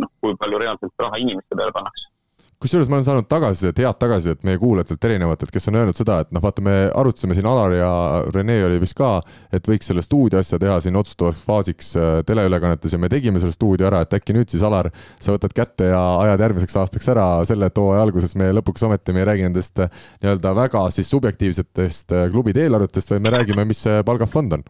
noh, 0.00 0.10
kui 0.24 0.34
palju 0.40 0.64
reaalselt 0.64 1.04
raha 1.04 1.20
inimeste 1.20 1.52
peale 1.52 1.76
pannakse 1.76 2.15
kusjuures 2.62 2.88
ma 2.88 2.96
olen 2.96 3.04
saanud 3.04 3.26
tagasisidet, 3.28 3.80
head 3.84 3.98
tagasisidet 4.00 4.44
meie 4.46 4.58
kuulajatelt 4.60 5.04
erinevatelt, 5.08 5.52
kes 5.52 5.68
on 5.70 5.76
öelnud 5.80 5.98
seda, 5.98 6.18
et 6.24 6.30
noh, 6.32 6.42
vaata, 6.42 6.64
me 6.64 6.74
arutasime 6.88 7.36
siin 7.36 7.48
Alar 7.50 7.74
ja 7.76 7.90
Rene 8.32 8.56
oli 8.64 8.78
vist 8.80 8.96
ka, 8.96 9.18
et 9.54 9.68
võiks 9.68 9.90
selle 9.90 10.04
stuudio 10.04 10.40
asja 10.40 10.58
teha 10.62 10.78
siin 10.84 10.96
otsustavaks 10.96 11.42
faasiks 11.46 11.92
äh, 12.00 12.12
teleülekannetes 12.28 12.96
ja 12.96 13.00
me 13.02 13.10
tegime 13.12 13.42
selle 13.42 13.54
stuudio 13.54 13.90
ära, 13.90 14.00
et 14.06 14.16
äkki 14.16 14.36
nüüd 14.36 14.52
siis 14.52 14.64
Alar, 14.66 14.88
sa 15.20 15.36
võtad 15.36 15.56
kätte 15.56 15.90
ja 15.92 16.00
ajad 16.24 16.46
järgmiseks 16.46 16.80
aastaks 16.82 17.12
ära 17.12 17.28
selle, 17.48 17.68
et 17.68 17.82
hooaja 17.82 18.06
alguses 18.06 18.36
me 18.40 18.48
lõpuks 18.56 18.88
ometi 18.88 19.16
me 19.16 19.24
ei 19.24 19.30
räägi 19.32 19.46
nendest 19.48 19.84
äh, 19.84 19.92
nii-öelda 20.24 20.56
väga 20.56 20.88
siis 20.96 21.12
subjektiivsetest 21.12 22.16
äh, 22.16 22.26
klubide 22.32 22.64
eelarvetest, 22.64 23.12
vaid 23.12 23.28
me 23.28 23.36
räägime, 23.36 23.68
mis 23.68 23.84
see 23.84 24.00
palgafond 24.06 24.58
on 24.58 24.66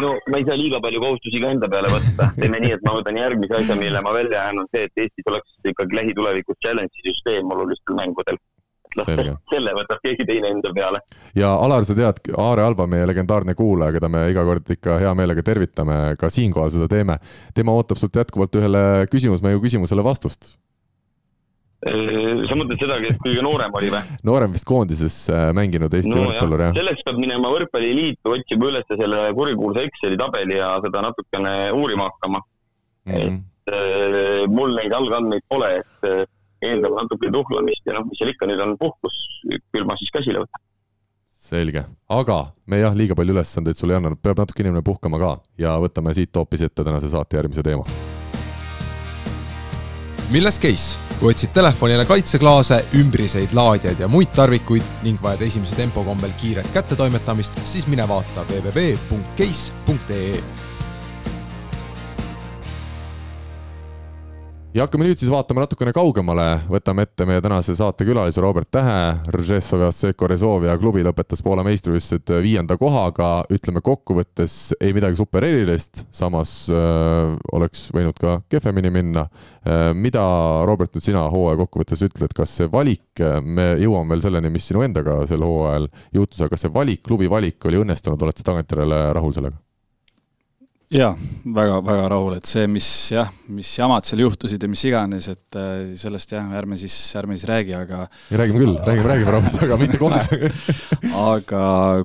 no 0.00 0.16
ma 0.30 0.40
ei 0.40 0.46
saa 0.48 0.58
liiga 0.58 0.80
palju 0.84 1.00
kohustusi 1.02 1.40
ka 1.42 1.52
enda 1.54 1.68
peale 1.72 1.92
võtta, 1.92 2.28
teeme 2.40 2.60
nii, 2.64 2.74
et 2.76 2.84
ma 2.86 2.96
võtan 2.98 3.20
järgmise 3.20 3.56
asja, 3.60 3.78
mille 3.78 4.02
ma 4.04 4.12
välja 4.16 4.42
jään, 4.42 4.60
on 4.62 4.68
see, 4.72 4.84
et 4.88 5.04
Eestis 5.04 5.30
oleks 5.32 5.72
ikkagi 5.72 5.98
lähitulevikus 6.00 6.60
challenge'i 6.64 7.08
süsteem 7.08 7.56
olulistel 7.56 7.98
mängudel. 7.98 8.40
noh, 8.96 9.08
selle 9.50 9.72
võtab 9.74 9.98
keegi 10.04 10.24
teine 10.28 10.52
enda 10.54 10.70
peale. 10.74 11.00
ja 11.36 11.54
Alar, 11.62 11.84
sa 11.84 11.96
tead, 11.98 12.20
Aare 12.38 12.62
Alba, 12.62 12.86
meie 12.90 13.08
legendaarne 13.10 13.56
kuulaja, 13.58 13.96
keda 13.96 14.10
me 14.12 14.28
iga 14.30 14.44
kord 14.46 14.70
ikka 14.76 15.00
hea 15.02 15.14
meelega 15.18 15.42
tervitame, 15.42 15.98
ka 16.20 16.30
siinkohal 16.30 16.70
seda 16.74 16.88
teeme. 16.92 17.18
tema 17.54 17.74
ootab 17.74 17.98
sult 18.00 18.16
jätkuvalt 18.16 18.60
ühele 18.60 18.84
küsimusmängu 19.10 19.64
küsimusele 19.64 20.04
vastust 20.06 20.54
sa 21.84 22.56
mõtled 22.56 22.80
seda, 22.80 22.96
kes 23.02 23.18
kõige 23.20 23.42
noorem 23.44 23.74
oli 23.76 23.90
või? 23.92 24.14
noorem 24.26 24.54
vist 24.54 24.66
koondises 24.68 25.16
äh, 25.28 25.50
mänginud 25.56 25.92
Eesti 25.94 26.14
no, 26.14 26.24
võrkpallur, 26.24 26.62
jah? 26.64 26.76
selleks 26.78 27.04
peab 27.04 27.20
minema 27.20 27.50
Võrkpalliliitu, 27.52 28.32
otsima 28.32 28.70
üles 28.70 28.88
selle 28.88 29.20
kurikuulsa 29.36 29.84
Exceli 29.84 30.16
tabeli 30.20 30.56
ja 30.56 30.72
seda 30.84 31.04
natukene 31.04 31.52
uurima 31.76 32.08
hakkama 32.08 32.40
mm. 32.40 33.12
-hmm. 33.12 33.36
et 33.68 33.74
äh, 33.76 34.48
mul 34.48 34.72
neid 34.78 34.96
algandmeid 34.96 35.44
pole, 35.52 35.70
et 35.82 36.08
äh, 36.08 36.24
eeldab 36.64 36.96
natuke 37.02 37.30
tuhlamist 37.32 37.84
ja 37.84 37.98
noh, 37.98 38.08
mis 38.08 38.18
seal 38.18 38.32
ikka, 38.32 38.48
nüüd 38.48 38.62
on 38.64 38.76
puhkus, 38.80 39.18
küll 39.44 39.84
ma 39.84 39.98
siis 40.00 40.12
käsile 40.16 40.42
võtan. 40.46 40.64
selge, 41.46 41.84
aga 42.08 42.38
me 42.66 42.80
jah, 42.80 42.96
liiga 42.96 43.14
palju 43.14 43.36
ülesandeid 43.36 43.76
sulle 43.76 43.94
ei 43.94 44.00
anna, 44.00 44.16
peab 44.16 44.40
natuke 44.40 44.64
inimene 44.64 44.82
puhkama 44.82 45.20
ka 45.20 45.32
ja 45.60 45.76
võtame 45.82 46.16
siit 46.16 46.34
hoopis 46.34 46.64
ette 46.66 46.84
tänase 46.84 47.12
saate 47.12 47.36
järgmise 47.36 47.62
teema. 47.62 47.84
milles 50.32 50.58
case? 50.58 51.05
Kui 51.20 51.32
otsid 51.32 51.50
telefonile 51.56 52.04
kaitseklaase, 52.04 52.84
ümbriseid, 53.00 53.54
laadijaid 53.56 54.00
ja 54.04 54.08
muid 54.08 54.28
tarvikuid 54.36 54.82
ning 55.06 55.22
vajad 55.22 55.42
esimese 55.48 55.74
tempo 55.78 56.04
kombel 56.04 56.32
kiiret 56.40 56.68
kättetoimetamist, 56.74 57.52
siis 57.64 57.86
mine 57.88 58.08
vaata 58.08 58.44
www.case.ee 58.50 60.42
ja 64.76 64.84
hakkame 64.84 65.06
nüüd 65.06 65.16
siis 65.16 65.30
vaatama 65.32 65.62
natukene 65.62 65.92
kaugemale, 65.96 66.44
võtame 66.68 67.06
ette 67.06 67.24
meie 67.28 67.40
tänase 67.40 67.72
saate 67.78 68.04
külalise 68.04 68.42
Robert 68.44 68.68
Tähe, 68.76 69.16
Rezovia 70.28 70.74
klubi 70.76 71.04
lõpetas 71.06 71.40
Poola 71.44 71.64
meistrivõistlused 71.64 72.34
viienda 72.44 72.76
kohaga, 72.76 73.30
ütleme 73.52 73.80
kokkuvõttes 73.84 74.74
ei 74.76 74.92
midagi 74.96 75.16
super 75.16 75.46
erilist, 75.48 76.04
samas 76.12 76.52
äh, 76.68 77.32
oleks 77.56 77.88
võinud 77.96 78.20
ka 78.20 78.38
kehvemini 78.52 78.92
minna 78.92 79.24
äh,. 79.24 79.94
mida, 79.96 80.26
Robert, 80.68 80.92
nüüd 80.92 81.08
sina 81.08 81.24
hooaja 81.32 81.62
kokkuvõttes 81.62 82.04
ütled, 82.10 82.36
kas 82.36 82.58
see 82.60 82.68
valik, 82.72 83.24
me 83.42 83.72
jõuame 83.80 84.12
veel 84.12 84.26
selleni, 84.28 84.52
mis 84.52 84.68
sinu 84.68 84.84
endaga 84.84 85.22
sel 85.30 85.44
hooajal 85.46 85.88
juhtus, 86.20 86.42
aga 86.42 86.52
kas 86.52 86.66
see 86.66 86.74
valik, 86.74 87.06
klubi 87.06 87.32
valik 87.32 87.64
oli 87.70 87.80
õnnestunud, 87.80 88.28
oled 88.28 88.36
sa 88.36 88.50
tagantjärele 88.52 89.06
rahul 89.16 89.32
sellega? 89.36 89.65
Jaa, 90.92 91.14
väga-väga 91.50 92.10
rahul, 92.12 92.36
et 92.38 92.46
see, 92.46 92.66
mis 92.70 92.86
jah, 93.10 93.30
mis 93.50 93.72
jamad 93.74 94.06
seal 94.06 94.20
juhtusid 94.22 94.62
ja 94.62 94.68
mis 94.70 94.84
iganes, 94.86 95.26
et 95.32 95.58
äh, 95.58 95.96
sellest 95.98 96.30
jah, 96.36 96.46
ärme 96.58 96.78
siis, 96.78 96.94
ärme 97.18 97.34
siis 97.34 97.48
räägi, 97.50 97.74
aga 97.74 98.04
räägime 98.30 98.62
küll, 98.62 98.76
räägime, 98.86 99.08
räägime 99.10 99.34
Robert, 99.34 99.58
aga 99.66 99.80
mitte 99.80 99.98
kohe 100.04 100.52
aga 101.24 101.64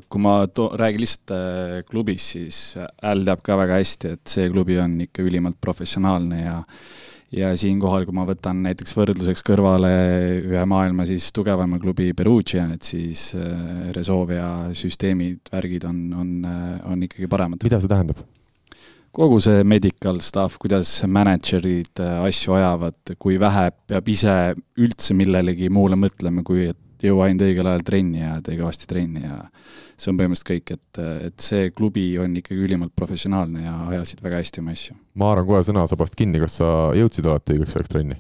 kui 0.10 0.24
ma 0.26 0.40
to-, 0.49 0.72
räägin 0.82 1.06
lihtsalt 1.06 1.36
äh, 1.38 1.78
klubist, 1.86 2.34
siis 2.34 2.64
Al 3.06 3.22
teab 3.28 3.45
ka 3.45 3.60
väga 3.62 3.78
hästi, 3.84 4.16
et 4.18 4.34
see 4.34 4.49
klubi 4.49 4.80
on 4.82 4.98
ikka 5.06 5.30
ülimalt 5.30 5.62
professionaalne 5.62 6.41
ja 6.41 6.58
ja 7.32 7.53
siinkohal, 7.56 8.03
kui 8.03 8.16
ma 8.18 8.26
võtan 8.28 8.66
näiteks 8.66 8.91
võrdluseks 8.98 9.45
kõrvale 9.48 9.94
ühe 10.41 10.66
maailma 10.68 11.06
siis 11.08 11.30
tugevama 11.32 11.78
klubi 11.80 12.10
Perugia, 12.18 12.66
et 12.74 12.84
siis 12.84 13.30
äh, 13.38 13.88
Resovia 13.95 14.74
süsteemid, 14.76 15.53
värgid 15.53 15.88
on, 15.88 16.03
on, 16.18 16.38
on 16.91 17.08
ikkagi 17.08 17.30
paremad. 17.32 17.62
mida 17.62 17.80
see 17.80 17.94
tähendab? 17.94 18.26
Kogu 19.15 19.39
see 19.43 19.63
medical 19.67 20.21
stuff, 20.23 20.59
kuidas 20.61 20.93
mänedžerid 21.07 21.99
äh, 22.03 22.21
asju 22.27 22.55
ajavad, 22.57 23.15
kui 23.19 23.39
vähe 23.41 23.67
peab 23.91 24.07
ise 24.11 24.38
üldse 24.79 25.17
millelegi 25.17 25.69
muule 25.73 25.99
mõtlema, 25.99 26.43
kui 26.47 26.69
et 26.71 26.79
jõua 27.01 27.27
ainult 27.27 27.45
õigel 27.45 27.67
ajal 27.67 27.85
trenni 27.85 28.21
ja 28.21 28.35
tee 28.45 28.57
kõvasti 28.59 28.88
trenni 28.89 29.23
ja 29.23 29.38
see 29.99 30.11
on 30.11 30.19
põhimõtteliselt 30.19 30.49
kõik, 30.51 30.73
et, 30.75 31.01
et 31.27 31.43
see 31.45 31.69
klubi 31.75 32.05
on 32.21 32.35
ikkagi 32.39 32.65
ülimalt 32.67 32.93
professionaalne 32.97 33.65
ja 33.65 33.75
ajasid 33.91 34.21
väga 34.23 34.41
hästi 34.41 34.63
oma 34.63 34.75
asju. 34.77 34.97
ma 35.17 35.31
haaran 35.31 35.47
kohe 35.49 35.63
sõnasabast 35.67 36.17
kinni, 36.17 36.41
kas 36.41 36.59
sa 36.61 36.71
jõudsid 36.97 37.27
alati 37.29 37.57
õigeks 37.57 37.77
ajaks 37.77 37.93
trenni? 37.93 38.17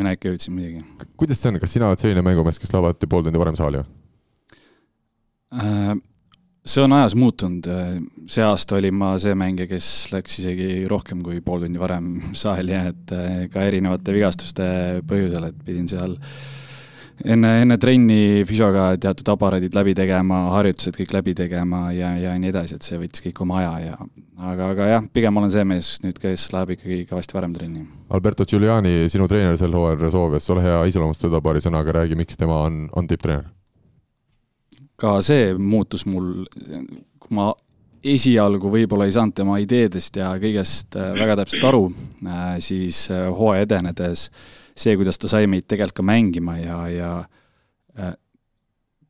mina 0.00 0.14
ikka 0.16 0.32
jõudsin 0.32 0.56
muidugi. 0.56 1.08
kuidas 1.20 1.40
see 1.40 1.52
on, 1.52 1.60
kas 1.62 1.76
sina 1.76 1.90
oled 1.90 2.02
selline 2.02 2.24
mängumees, 2.24 2.60
kes 2.60 2.72
läheb 2.72 2.90
alati 2.90 3.10
pool 3.10 3.26
tundi 3.26 3.42
varem 3.42 3.58
saali 3.58 3.82
või? 3.82 3.90
Äh, 5.50 5.94
see 6.64 6.84
on 6.84 6.92
ajas 6.92 7.16
muutunud, 7.16 7.66
see 8.30 8.44
aasta 8.44 8.76
olin 8.76 8.96
ma 9.00 9.14
see 9.20 9.34
mängija, 9.38 9.68
kes 9.70 9.90
läks 10.12 10.40
isegi 10.42 10.86
rohkem 10.90 11.22
kui 11.24 11.40
pool 11.44 11.64
tundi 11.64 11.80
varem 11.80 12.14
saali, 12.42 12.76
et 12.76 13.14
eh, 13.16 13.44
ka 13.52 13.66
erinevate 13.66 14.14
vigastuste 14.16 14.64
põhjusel, 15.08 15.50
et 15.50 15.60
pidin 15.66 15.88
seal 15.90 16.16
enne, 17.24 17.52
enne 17.64 17.78
trenni 17.80 18.46
füsioga 18.48 18.90
teatud 19.00 19.28
aparaadid 19.34 19.76
läbi 19.76 19.94
tegema, 19.96 20.46
harjutused 20.56 20.96
kõik 21.00 21.14
läbi 21.16 21.36
tegema 21.38 21.88
ja, 21.96 22.14
ja 22.20 22.34
nii 22.40 22.52
edasi, 22.52 22.76
et 22.76 22.86
see 22.86 23.00
võttis 23.00 23.24
kõik 23.28 23.40
oma 23.46 23.62
aja 23.62 23.72
ja 23.90 23.96
aga, 24.40 24.70
aga 24.74 24.90
jah, 24.94 25.06
pigem 25.12 25.40
olen 25.40 25.52
see 25.52 25.64
mees 25.68 25.94
nüüd, 26.04 26.20
kes 26.20 26.48
läheb 26.54 26.76
ikkagi 26.76 27.06
kõvasti 27.08 27.36
varem 27.36 27.54
trenni. 27.56 27.86
Alberto 28.12 28.44
Giuliani, 28.48 29.08
sinu 29.12 29.28
treener 29.30 29.56
sel 29.60 29.74
hooajal 29.76 30.12
Soovias, 30.12 30.50
ole 30.52 30.66
hea, 30.66 30.82
iseloomusta 30.92 31.28
teda 31.28 31.40
paari 31.44 31.64
sõnaga, 31.64 31.96
räägi, 32.00 32.20
miks 32.20 32.40
tema 32.40 32.62
on, 32.66 32.84
on 32.96 33.08
tipptreener 33.10 33.48
ka 35.00 35.16
see 35.24 35.54
muutus 35.56 36.06
mul, 36.08 36.46
kui 37.20 37.36
ma 37.36 37.50
esialgu 38.00 38.70
võib-olla 38.72 39.06
ei 39.08 39.14
saanud 39.14 39.36
tema 39.36 39.58
ideedest 39.60 40.16
ja 40.20 40.32
kõigest 40.40 40.96
äh, 40.96 41.12
väga 41.18 41.40
täpselt 41.42 41.66
aru, 41.68 41.84
äh, 42.24 42.56
siis 42.64 43.04
äh, 43.12 43.28
hooaja 43.28 43.66
edenedes 43.66 44.28
see, 44.72 44.96
kuidas 44.96 45.20
ta 45.20 45.28
sai 45.28 45.48
meid 45.50 45.68
tegelikult 45.68 46.00
ka 46.00 46.06
mängima 46.08 46.56
ja, 46.56 46.78
ja 46.88 47.10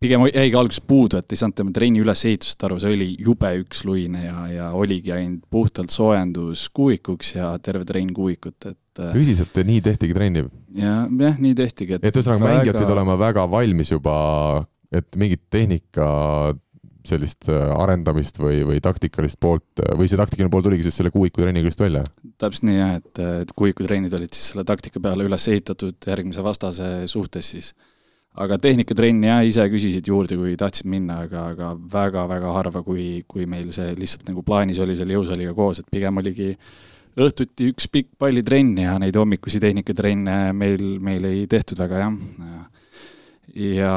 pigem 0.00 0.24
jäigi 0.26 0.56
alguses 0.56 0.82
puudu, 0.82 1.20
et 1.20 1.30
ei 1.30 1.38
saanud 1.38 1.58
tema 1.58 1.74
trenni 1.76 2.00
ülesehitusest 2.02 2.64
aru, 2.66 2.80
see 2.82 2.94
oli 2.96 3.08
jube 3.20 3.52
üksluine 3.60 4.24
ja, 4.24 4.38
ja 4.50 4.68
oligi 4.74 5.12
ainult 5.14 5.44
puhtalt 5.52 5.94
soojendus 5.94 6.66
kuuikuks 6.74 7.34
ja 7.36 7.52
terve 7.62 7.86
trenn 7.86 8.10
kuuikut, 8.16 8.56
et 8.72 9.02
tõsiselt, 9.14 9.60
nii 9.68 9.84
tehtigi 9.84 10.16
trenni? 10.16 10.46
ja, 10.74 11.04
jah, 11.06 11.38
nii 11.38 11.54
tehtigi, 11.54 12.00
et 12.00 12.08
et 12.08 12.16
ühesõnaga 12.16 12.42
väga... 12.42 12.56
mängijad 12.56 12.80
pidid 12.80 12.94
olema 12.96 13.18
väga 13.20 13.46
valmis 13.52 13.92
juba 13.92 14.16
et 14.92 15.16
mingit 15.20 15.42
tehnika 15.50 16.06
sellist 17.06 17.48
äh, 17.48 17.70
arendamist 17.80 18.38
või, 18.40 18.60
või 18.66 18.80
taktikalist 18.84 19.38
poolt 19.40 19.82
või 19.96 20.08
see 20.10 20.18
taktikaline 20.20 20.52
pool 20.52 20.64
tuligi 20.66 20.84
siis 20.86 20.98
selle 21.00 21.12
kuuiku 21.14 21.42
trenniga 21.42 21.70
just 21.70 21.80
välja? 21.80 22.04
täpselt 22.40 22.66
nii 22.68 22.76
jah, 22.76 22.92
et, 23.00 23.22
et 23.44 23.54
kuuiku 23.56 23.86
trennid 23.86 24.14
olid 24.16 24.34
siis 24.36 24.52
selle 24.52 24.66
taktika 24.68 25.00
peale 25.02 25.24
üles 25.28 25.46
ehitatud 25.48 26.10
järgmise 26.10 26.44
vastase 26.44 26.90
suhtes 27.10 27.50
siis. 27.54 27.72
aga 28.40 28.58
tehnikatrenni 28.62 29.30
jah, 29.30 29.40
ise 29.46 29.66
küsisid 29.72 30.06
juurde, 30.12 30.36
kui 30.40 30.54
tahtsid 30.60 30.88
minna, 30.90 31.22
aga, 31.26 31.48
aga 31.54 31.72
väga-väga 31.94 32.52
harva, 32.54 32.84
kui, 32.86 33.24
kui 33.28 33.48
meil 33.50 33.72
see 33.74 33.94
lihtsalt 33.98 34.28
nagu 34.28 34.44
plaanis 34.46 34.78
oli 34.84 34.96
selle 34.98 35.16
jõusaaliga 35.16 35.56
koos, 35.56 35.80
et 35.80 35.90
pigem 35.90 36.20
oligi 36.20 36.52
õhtuti 37.20 37.70
üks 37.72 37.88
pikk 37.90 38.12
pallitrenn 38.20 38.76
ja 38.78 38.98
neid 39.02 39.16
hommikusi 39.18 39.60
tehnikatrenne 39.62 40.52
meil, 40.56 40.84
meil 41.02 41.26
ei 41.26 41.46
tehtud 41.50 41.80
väga 41.80 42.04
jah. 42.04 42.20
ja 43.56 43.94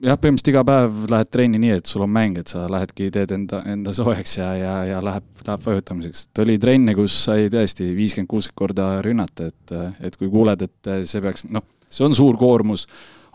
jah, 0.00 0.18
põhimõtteliselt 0.20 0.52
iga 0.52 0.64
päev 0.66 1.04
lähed 1.12 1.30
trenni 1.34 1.60
nii, 1.62 1.76
et 1.80 1.90
sul 1.90 2.04
on 2.06 2.12
mäng, 2.14 2.40
et 2.40 2.50
sa 2.52 2.64
lähedki, 2.72 3.10
teed 3.14 3.36
enda, 3.36 3.62
enda 3.68 3.94
soojaks 3.96 4.36
ja, 4.40 4.50
ja, 4.58 4.74
ja 4.94 5.04
läheb, 5.04 5.28
läheb 5.46 5.64
vajutamiseks. 5.66 6.26
et 6.28 6.42
oli 6.44 6.58
trenne, 6.62 6.96
kus 6.98 7.16
sai 7.26 7.48
tõesti 7.52 7.92
viiskümmend, 7.96 8.30
kuuskümmend 8.30 8.60
korda 8.60 8.90
rünnata, 9.04 9.50
et, 9.52 9.78
et 10.10 10.20
kui 10.20 10.30
kuuled, 10.32 10.66
et 10.66 10.92
see 11.08 11.24
peaks, 11.24 11.46
noh, 11.52 11.66
see 11.90 12.06
on 12.06 12.16
suur 12.16 12.38
koormus 12.40 12.86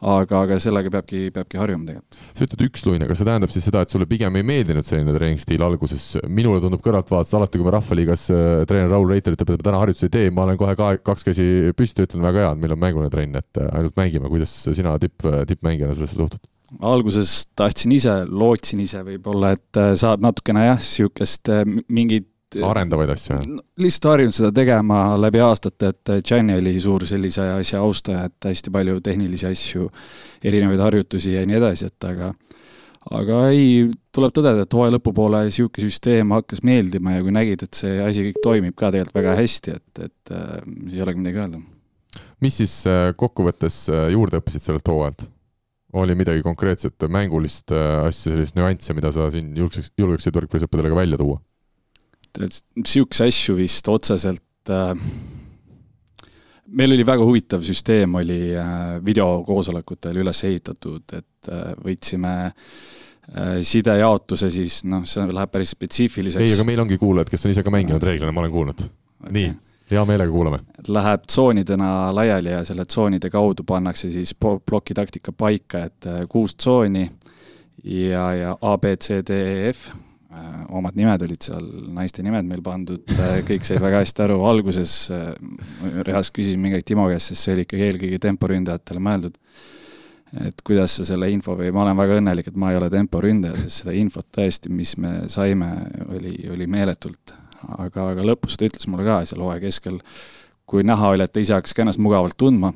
aga, 0.04 0.42
aga 0.44 0.58
sellega 0.62 0.92
peabki, 0.92 1.30
peabki 1.34 1.60
harjuma 1.60 1.88
tegelikult. 1.88 2.18
sa 2.36 2.46
ütled 2.48 2.64
üksluine, 2.68 3.08
kas 3.10 3.22
see 3.22 3.28
tähendab 3.30 3.54
siis 3.54 3.68
seda, 3.70 3.84
et 3.86 3.94
sulle 3.94 4.08
pigem 4.10 4.40
ei 4.40 4.46
meeldinud 4.48 4.86
selline 4.86 5.14
treeningstiil 5.16 5.64
alguses? 5.66 6.08
minule 6.28 6.62
tundub 6.64 6.84
kõrvaltvaates 6.86 7.36
alati, 7.38 7.62
kui 7.62 7.68
me 7.68 7.76
Rahvaliigas 7.76 8.26
äh, 8.34 8.66
treener 8.70 8.92
Raul 8.92 9.08
Reiter 9.12 9.38
ütleb, 9.38 9.54
et 9.54 9.64
me 9.64 9.70
täna 9.70 9.84
harjutusi 9.84 10.10
ei 10.10 10.16
tee, 10.18 10.34
ma 10.36 10.48
olen 10.48 10.60
kohe 10.60 10.76
ka 10.80 10.92
kaks 11.12 11.30
käsi 11.30 11.48
püsti, 11.78 12.08
ütlen 12.10 12.26
väga 12.26 12.44
hea, 12.44 12.52
et 12.56 12.64
meil 12.64 12.76
on 12.76 12.82
mängune 12.82 13.12
trenn, 13.14 13.40
et 13.40 13.62
äh, 13.62 13.72
ainult 13.80 13.96
mängime. 14.00 14.32
kuidas 14.32 14.58
sina 14.68 14.98
tipp, 15.02 15.24
tippmängijana 15.48 15.96
sellesse 15.96 16.20
suhtud? 16.20 16.44
Alguses 16.82 17.46
tahtsin 17.56 17.96
ise, 17.96 18.14
lootsin 18.30 18.82
ise 18.84 19.04
võib-olla, 19.06 19.54
et 19.56 19.82
äh, 19.82 19.94
saab 20.00 20.24
natukene 20.26 20.66
jah, 20.68 20.80
niisugust 20.82 21.52
mingit 21.88 22.32
arendavaid 22.64 23.12
asju? 23.12 23.38
lihtsalt 23.82 24.12
harjunud 24.14 24.36
seda 24.36 24.52
tegema 24.56 25.00
läbi 25.20 25.42
aastate, 25.44 25.92
et 25.92 26.14
Gianni 26.28 26.56
oli 26.60 26.78
suur 26.82 27.06
sellise 27.08 27.50
asja 27.58 27.82
austaja, 27.84 28.30
et 28.30 28.50
hästi 28.52 28.74
palju 28.74 29.02
tehnilisi 29.04 29.50
asju, 29.50 29.90
erinevaid 30.46 30.84
harjutusi 30.84 31.36
ja 31.36 31.46
nii 31.48 31.60
edasi, 31.60 31.90
et 31.92 32.10
aga 32.10 32.32
aga 33.14 33.42
ei, 33.54 33.86
tuleb 34.16 34.34
tõdeda, 34.34 34.66
et 34.66 34.76
hooaja 34.78 34.96
lõpupoole 34.96 35.44
niisugune 35.46 35.86
süsteem 35.86 36.34
hakkas 36.34 36.64
meeldima 36.66 37.18
ja 37.18 37.26
kui 37.26 37.36
nägid, 37.36 37.66
et 37.68 37.78
see 37.78 38.00
asi 38.02 38.30
kõik 38.30 38.42
toimib 38.44 38.78
ka 38.78 38.90
tegelikult 38.94 39.20
väga 39.20 39.38
hästi, 39.42 39.78
et, 39.78 40.04
et 40.08 40.34
äh, 40.34 40.58
siis 40.88 40.98
ei 40.98 41.06
olegi 41.06 41.22
midagi 41.22 41.44
öelda. 41.44 41.62
mis 42.42 42.58
siis 42.62 42.76
äh, 42.90 43.12
kokkuvõttes 43.18 43.86
äh, 43.92 44.08
juurde 44.16 44.42
õppisid 44.42 44.66
sellelt 44.66 44.90
hooajalt? 44.90 45.28
Oli 45.96 46.16
midagi 46.18 46.44
konkreetset 46.44 47.08
mängulist 47.12 47.72
asja, 47.72 48.32
sellist 48.32 48.58
nüanssi, 48.58 48.96
mida 48.98 49.12
sa 49.16 49.30
siin 49.34 49.54
julgeks, 49.56 49.94
julgeksid 49.98 50.36
võrkpallisõppedele 50.36 50.92
ka 50.94 51.02
välja 51.02 51.22
tuua? 51.22 51.42
sihukese 52.36 53.30
asju 53.30 53.54
vist 53.56 53.88
otseselt 53.88 54.72
äh, 54.74 54.92
meil 56.74 56.96
oli 56.96 57.06
väga 57.06 57.26
huvitav 57.26 57.64
süsteem, 57.66 58.16
oli 58.20 58.40
äh, 58.58 58.98
videokoosolekutel 59.06 60.22
üles 60.24 60.42
ehitatud, 60.48 61.04
et 61.18 61.52
äh, 61.52 61.74
võtsime 61.86 62.34
äh, 62.50 63.60
sidejaotuse 63.66 64.52
siis 64.54 64.82
noh, 64.90 65.06
see 65.10 65.26
läheb 65.30 65.54
päris 65.54 65.76
spetsiifiliseks. 65.76 66.44
ei, 66.44 66.56
aga 66.58 66.68
meil 66.68 66.84
ongi 66.86 67.00
kuulajad, 67.02 67.32
kes 67.32 67.46
on 67.46 67.56
ise 67.56 67.66
ka 67.66 67.74
mänginud 67.74 68.06
reeglina, 68.06 68.34
ma 68.36 68.44
olen 68.44 68.56
kuulnud 68.56 68.86
okay.. 68.86 69.36
nii, 69.38 69.54
hea 69.92 70.06
meelega 70.06 70.32
kuulame. 70.32 70.64
Läheb 70.88 71.28
tsoonidena 71.28 71.92
laiali 72.16 72.54
ja 72.54 72.64
selle 72.66 72.86
tsoonide 72.86 73.30
kaudu 73.30 73.64
pannakse 73.68 74.10
siis 74.14 74.34
ploki 74.40 74.94
taktika 74.94 75.32
paika, 75.32 75.86
et 75.90 76.10
kuus 76.30 76.56
tsooni 76.56 77.06
ja, 77.84 78.26
ja 78.34 78.58
A, 78.62 78.78
B, 78.78 78.98
C, 78.98 79.22
D, 79.28 79.44
E, 79.46 79.70
F 79.70 79.88
Äh, 80.36 80.66
omad 80.76 80.98
nimed 81.00 81.22
olid 81.24 81.46
seal, 81.46 81.68
naiste 81.96 82.24
nimed 82.26 82.48
meil 82.50 82.64
pandud, 82.66 83.04
äh, 83.14 83.38
kõik 83.48 83.64
said 83.68 83.80
väga 83.80 84.02
hästi 84.02 84.24
aru, 84.26 84.40
alguses 84.50 84.96
äh, 85.14 85.30
Rehas 86.04 86.32
küsis 86.36 86.58
mingi 86.60 86.80
aeg 86.80 86.88
Timo 86.88 87.06
käest, 87.08 87.32
sest 87.32 87.46
see 87.46 87.54
oli 87.54 87.64
ikkagi 87.64 87.86
eelkõige 87.86 88.20
temporündajatele 88.26 89.04
mõeldud, 89.06 89.38
et 90.44 90.60
kuidas 90.68 90.98
sa 90.98 91.06
selle 91.08 91.30
info 91.32 91.56
või 91.56 91.72
ma 91.72 91.86
olen 91.86 92.02
väga 92.02 92.20
õnnelik, 92.20 92.50
et 92.52 92.60
ma 92.60 92.74
ei 92.74 92.80
ole 92.82 92.90
temporündaja, 92.92 93.62
sest 93.62 93.84
seda 93.84 93.96
infot 93.96 94.28
tõesti, 94.36 94.74
mis 94.76 94.98
me 95.00 95.14
saime, 95.32 95.72
oli, 96.10 96.36
oli 96.52 96.68
meeletult. 96.74 97.38
Aga, 97.78 98.10
aga 98.14 98.26
lõpus 98.32 98.58
ta 98.58 98.68
ütles 98.68 98.88
mulle 98.92 99.06
ka 99.08 99.22
seal 99.26 99.44
hooaja 99.44 99.64
keskel, 99.64 100.00
kui 100.66 100.86
näha 100.86 101.14
oli, 101.14 101.26
et 101.26 101.34
ta 101.34 101.44
ise 101.44 101.56
hakkas 101.58 101.76
ka 101.76 101.86
ennast 101.86 102.02
mugavalt 102.02 102.38
tundma 102.38 102.74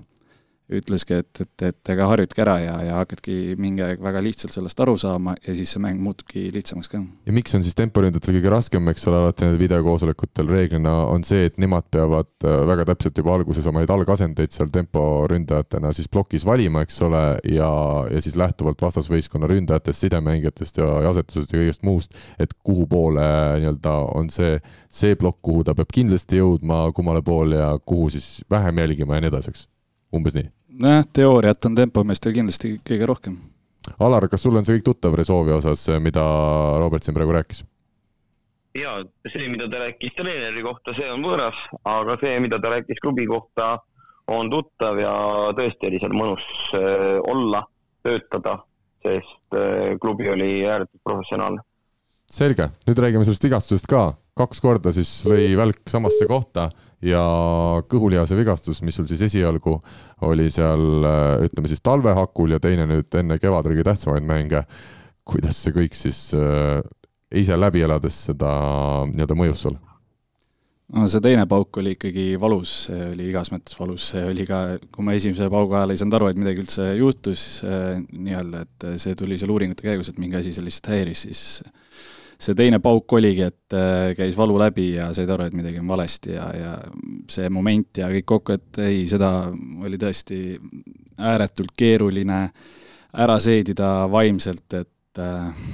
ütleski, 0.69 1.19
et, 1.23 1.41
et, 1.41 1.63
et 1.65 1.91
ega 1.93 2.07
harjutki 2.11 2.43
ära 2.43 2.55
ja, 2.61 2.75
ja 2.85 2.97
hakkadki 2.99 3.55
mingi 3.59 3.81
aeg 3.85 4.01
väga 4.03 4.21
lihtsalt 4.21 4.53
sellest 4.53 4.79
aru 4.83 4.93
saama 4.99 5.33
ja 5.41 5.53
siis 5.57 5.71
see 5.73 5.81
mäng 5.81 6.01
muutubki 6.03 6.45
lihtsamaks 6.53 6.91
ka. 6.91 7.01
ja 7.25 7.33
miks 7.33 7.55
on 7.57 7.65
siis 7.65 7.77
temporündajatel 7.77 8.37
kõige 8.37 8.51
raskem, 8.53 8.91
eks 8.91 9.07
ole, 9.09 9.21
alati 9.23 9.45
nendel 9.45 9.61
videokoosolekutel 9.63 10.51
reeglina 10.51 10.93
on 11.09 11.25
see, 11.25 11.47
et 11.49 11.57
nemad 11.61 11.87
peavad 11.93 12.29
äh, 12.45 12.59
väga 12.69 12.85
täpselt 12.91 13.17
juba 13.21 13.33
alguses 13.37 13.69
oma 13.69 13.81
neid 13.81 13.93
algasendeid 13.93 14.53
seal 14.53 14.69
temporündajatena 14.75 15.93
siis 15.97 16.11
plokis 16.11 16.45
valima, 16.45 16.85
eks 16.85 17.01
ole, 17.07 17.23
ja, 17.49 17.71
ja 18.13 18.21
siis 18.21 18.37
lähtuvalt 18.39 18.81
vastasvõistkonna 18.85 19.49
ründajatest, 19.49 20.05
sidemängijatest 20.05 20.77
ja, 20.83 20.91
ja 21.05 21.15
asetusest 21.15 21.55
ja 21.55 21.63
kõigest 21.63 21.85
muust, 21.87 22.15
et 22.37 22.53
kuhu 22.61 22.85
poole 22.89 23.25
nii-öelda 23.63 23.95
on 24.13 24.29
see, 24.33 24.59
see 24.93 25.17
plokk, 25.17 25.41
kuhu 25.49 25.65
ta 25.65 25.73
peab 25.77 25.89
kindlasti 25.97 26.43
jõudma, 26.43 26.85
kummale 26.93 27.25
poole 27.25 27.57
ja 27.57 27.73
kuhu 27.81 28.11
siis 28.13 28.45
vähem 28.51 28.85
jälgima 28.85 29.17
ja 29.17 29.25
nii 29.25 29.33
edasi, 29.33 29.53
eks 29.55 29.67
umbes 30.15 30.37
nii 30.37 30.49
nojah, 30.81 31.07
teooriat 31.13 31.65
on 31.69 31.75
tempomeestel 31.77 32.35
kindlasti 32.35 32.77
kõige 32.85 33.09
rohkem. 33.09 33.39
Alar, 33.99 34.27
kas 34.29 34.43
sulle 34.43 34.61
on 34.61 34.67
see 34.67 34.77
kõik 34.77 34.87
tuttav 34.91 35.15
Resolvi 35.17 35.55
osas, 35.55 35.87
mida 36.03 36.23
Robert 36.79 37.03
siin 37.03 37.17
praegu 37.17 37.35
rääkis? 37.35 37.63
ja 38.77 39.05
see, 39.33 39.49
mida 39.49 39.67
ta 39.69 39.79
rääkis 39.81 40.13
treeneri 40.17 40.63
kohta, 40.63 40.93
see 40.97 41.09
on 41.11 41.23
võõras, 41.25 41.57
aga 41.89 42.17
see, 42.21 42.35
mida 42.43 42.59
ta 42.61 42.73
rääkis 42.75 43.01
klubi 43.01 43.25
kohta, 43.29 43.77
on 44.29 44.49
tuttav 44.51 44.99
ja 45.01 45.13
tõesti 45.57 45.89
oli 45.89 46.01
seal 46.01 46.13
mõnus 46.13 46.45
äh, 46.77 47.17
olla, 47.31 47.63
töötada, 48.05 48.59
sest 49.05 49.57
äh, 49.57 49.95
klubi 50.01 50.29
oli 50.29 50.51
ääretult 50.67 51.01
professionaalne. 51.03 51.65
selge, 52.29 52.69
nüüd 52.85 53.01
räägime 53.01 53.25
sellest 53.25 53.43
vigastusest 53.43 53.89
ka, 53.89 54.13
kaks 54.39 54.61
korda 54.63 54.93
siis 54.95 55.11
lõi 55.27 55.51
välk 55.59 55.83
samasse 55.91 56.27
kohta 56.29 56.69
ja 57.05 57.23
kõhulihase 57.91 58.37
vigastus, 58.39 58.81
mis 58.83 58.97
sul 58.99 59.07
siis 59.09 59.23
esialgu 59.29 59.77
oli 60.27 60.49
seal 60.51 61.05
äh, 61.07 61.47
ütleme 61.47 61.71
siis 61.71 61.83
talvehakul 61.83 62.55
ja 62.55 62.61
teine 62.63 62.87
nüüd 62.89 63.19
enne 63.19 63.39
kevadel 63.39 63.75
kõige 63.75 63.91
tähtsamaid 63.91 64.27
mänge. 64.27 64.63
kuidas 65.29 65.59
see 65.63 65.75
kõik 65.75 65.93
siis 65.93 66.31
äh, 66.33 66.81
ise 67.35 67.57
läbi 67.59 67.83
elades 67.85 68.25
seda 68.29 68.49
nii-öelda 69.11 69.37
mõjus 69.37 69.63
sul? 69.67 69.77
no 70.95 71.05
see 71.07 71.21
teine 71.23 71.45
pauk 71.49 71.77
oli 71.79 71.93
ikkagi 71.95 72.33
valus, 72.41 72.71
see 72.87 73.11
oli 73.13 73.29
igas 73.29 73.51
mõttes 73.53 73.77
valus, 73.79 74.09
see 74.11 74.23
oli 74.25 74.47
ka, 74.49 74.79
kui 74.91 75.05
ma 75.05 75.13
esimese 75.15 75.49
paugu 75.53 75.77
ajal 75.77 75.93
ei 75.93 76.01
saanud 76.01 76.17
aru, 76.17 76.31
et 76.31 76.39
midagi 76.41 76.63
üldse 76.65 76.87
juhtus 76.97 77.43
äh, 77.63 77.99
nii-öelda, 78.11 78.65
et 78.65 78.87
see 79.03 79.15
tuli 79.19 79.37
seal 79.39 79.53
uuringute 79.53 79.85
käigus, 79.85 80.09
et 80.09 80.19
mingi 80.21 80.39
asi 80.39 80.55
seal 80.55 80.67
lihtsalt 80.67 80.91
häiris, 80.95 81.27
siis 81.27 81.43
see 82.39 82.55
teine 82.55 82.79
pauk 82.79 83.13
oligi, 83.17 83.43
et 83.49 83.75
äh, 83.75 84.13
käis 84.17 84.37
valu 84.39 84.55
läbi 84.61 84.93
ja 84.95 85.09
said 85.15 85.29
aru, 85.33 85.49
et 85.49 85.57
midagi 85.57 85.81
on 85.81 85.89
valesti 85.91 86.35
ja, 86.37 86.47
ja 86.55 86.73
see 87.31 87.49
moment 87.51 87.99
ja 87.99 88.07
kõik 88.13 88.27
kokku, 88.31 88.55
et 88.55 88.81
ei, 88.85 89.03
seda 89.11 89.31
oli 89.83 89.99
tõesti 89.99 90.55
ääretult 91.19 91.75
keeruline 91.77 92.41
ära 93.19 93.39
seedida 93.43 93.91
vaimselt, 94.11 94.67
et 94.79 95.19
äh, 95.19 95.65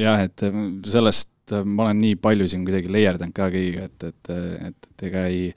jah, 0.00 0.24
et 0.26 0.48
sellest 0.90 1.30
ma 1.66 1.86
olen 1.86 1.98
nii 1.98 2.16
palju 2.22 2.46
siin 2.50 2.64
kuidagi 2.66 2.90
leierdanud 2.92 3.34
ka 3.34 3.48
kõigiga, 3.50 3.86
et, 3.86 4.04
et, 4.10 4.32
et, 4.70 4.90
et 4.90 5.06
ega 5.08 5.24
ei, 5.30 5.48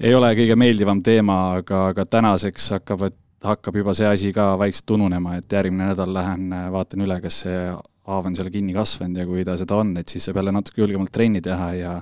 ei 0.00 0.14
ole 0.14 0.32
kõige 0.38 0.58
meeldivam 0.58 1.02
teema, 1.06 1.38
aga, 1.60 1.88
aga 1.92 2.06
tänaseks 2.10 2.70
hakkab, 2.76 3.08
hakkab 3.46 3.82
juba 3.82 3.94
see 3.94 4.06
asi 4.10 4.32
ka 4.34 4.52
vaikselt 4.58 4.94
ununema, 4.98 5.38
et 5.38 5.58
järgmine 5.58 5.92
nädal 5.92 6.14
lähen 6.14 6.50
vaatan 6.74 7.06
üle, 7.06 7.18
kas 7.22 7.42
see 7.46 7.58
haav 8.06 8.26
on 8.30 8.36
seal 8.38 8.50
kinni 8.54 8.74
kasvanud 8.76 9.18
ja 9.18 9.26
kui 9.28 9.44
ta 9.46 9.56
seda 9.58 9.78
on, 9.82 9.96
et 10.00 10.08
siis 10.08 10.26
saab 10.26 10.40
jälle 10.40 10.54
natuke 10.54 10.82
julgemalt 10.82 11.12
trenni 11.14 11.42
teha 11.44 11.70
ja 11.74 11.94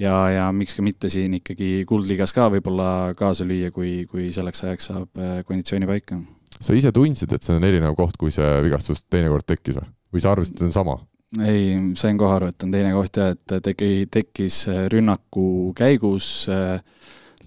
ja, 0.00 0.14
ja 0.32 0.48
miks 0.54 0.76
ka 0.76 0.84
mitte 0.84 1.10
siin 1.12 1.36
ikkagi 1.40 1.84
kuldliigas 1.88 2.34
ka 2.36 2.48
võib-olla 2.52 3.12
kaasa 3.18 3.46
lüüa, 3.48 3.72
kui, 3.74 4.04
kui 4.10 4.30
selleks 4.34 4.64
ajaks 4.66 4.90
saab 4.92 5.20
äh, 5.20 5.40
konditsiooni 5.46 5.88
paika. 5.90 6.20
sa 6.60 6.76
ise 6.76 6.92
tundsid, 6.92 7.32
et 7.32 7.46
see 7.46 7.56
on 7.56 7.66
erinev 7.66 7.96
koht, 7.98 8.16
kui 8.20 8.32
see 8.34 8.48
vigastus 8.64 9.04
teinekord 9.08 9.46
tekkis 9.48 9.80
või? 9.80 9.88
või 10.14 10.24
sa 10.24 10.34
arvasid, 10.34 10.56
et 10.56 10.62
see 10.62 10.70
on 10.70 10.76
sama? 10.76 10.98
ei, 11.46 11.64
sain 11.98 12.18
kohe 12.18 12.38
aru, 12.38 12.50
et 12.50 12.66
on 12.66 12.74
teine 12.74 12.92
koht 12.96 13.20
ja 13.20 13.30
et 13.34 13.56
tegi, 13.66 14.06
tekkis 14.10 14.64
äh, 14.72 14.84
rünnaku 14.92 15.74
käigus, 15.78 16.48
äh, 16.50 16.80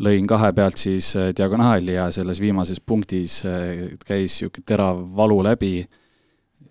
lõin 0.04 0.28
kahe 0.30 0.54
pealt 0.58 0.80
siis 0.82 1.12
diagonaali 1.38 1.98
ja 2.00 2.08
selles 2.12 2.40
viimases 2.42 2.80
punktis 2.82 3.44
käis 3.46 4.40
niisugune 4.40 4.66
terav 4.66 5.04
valu 5.14 5.38
läbi 5.46 5.84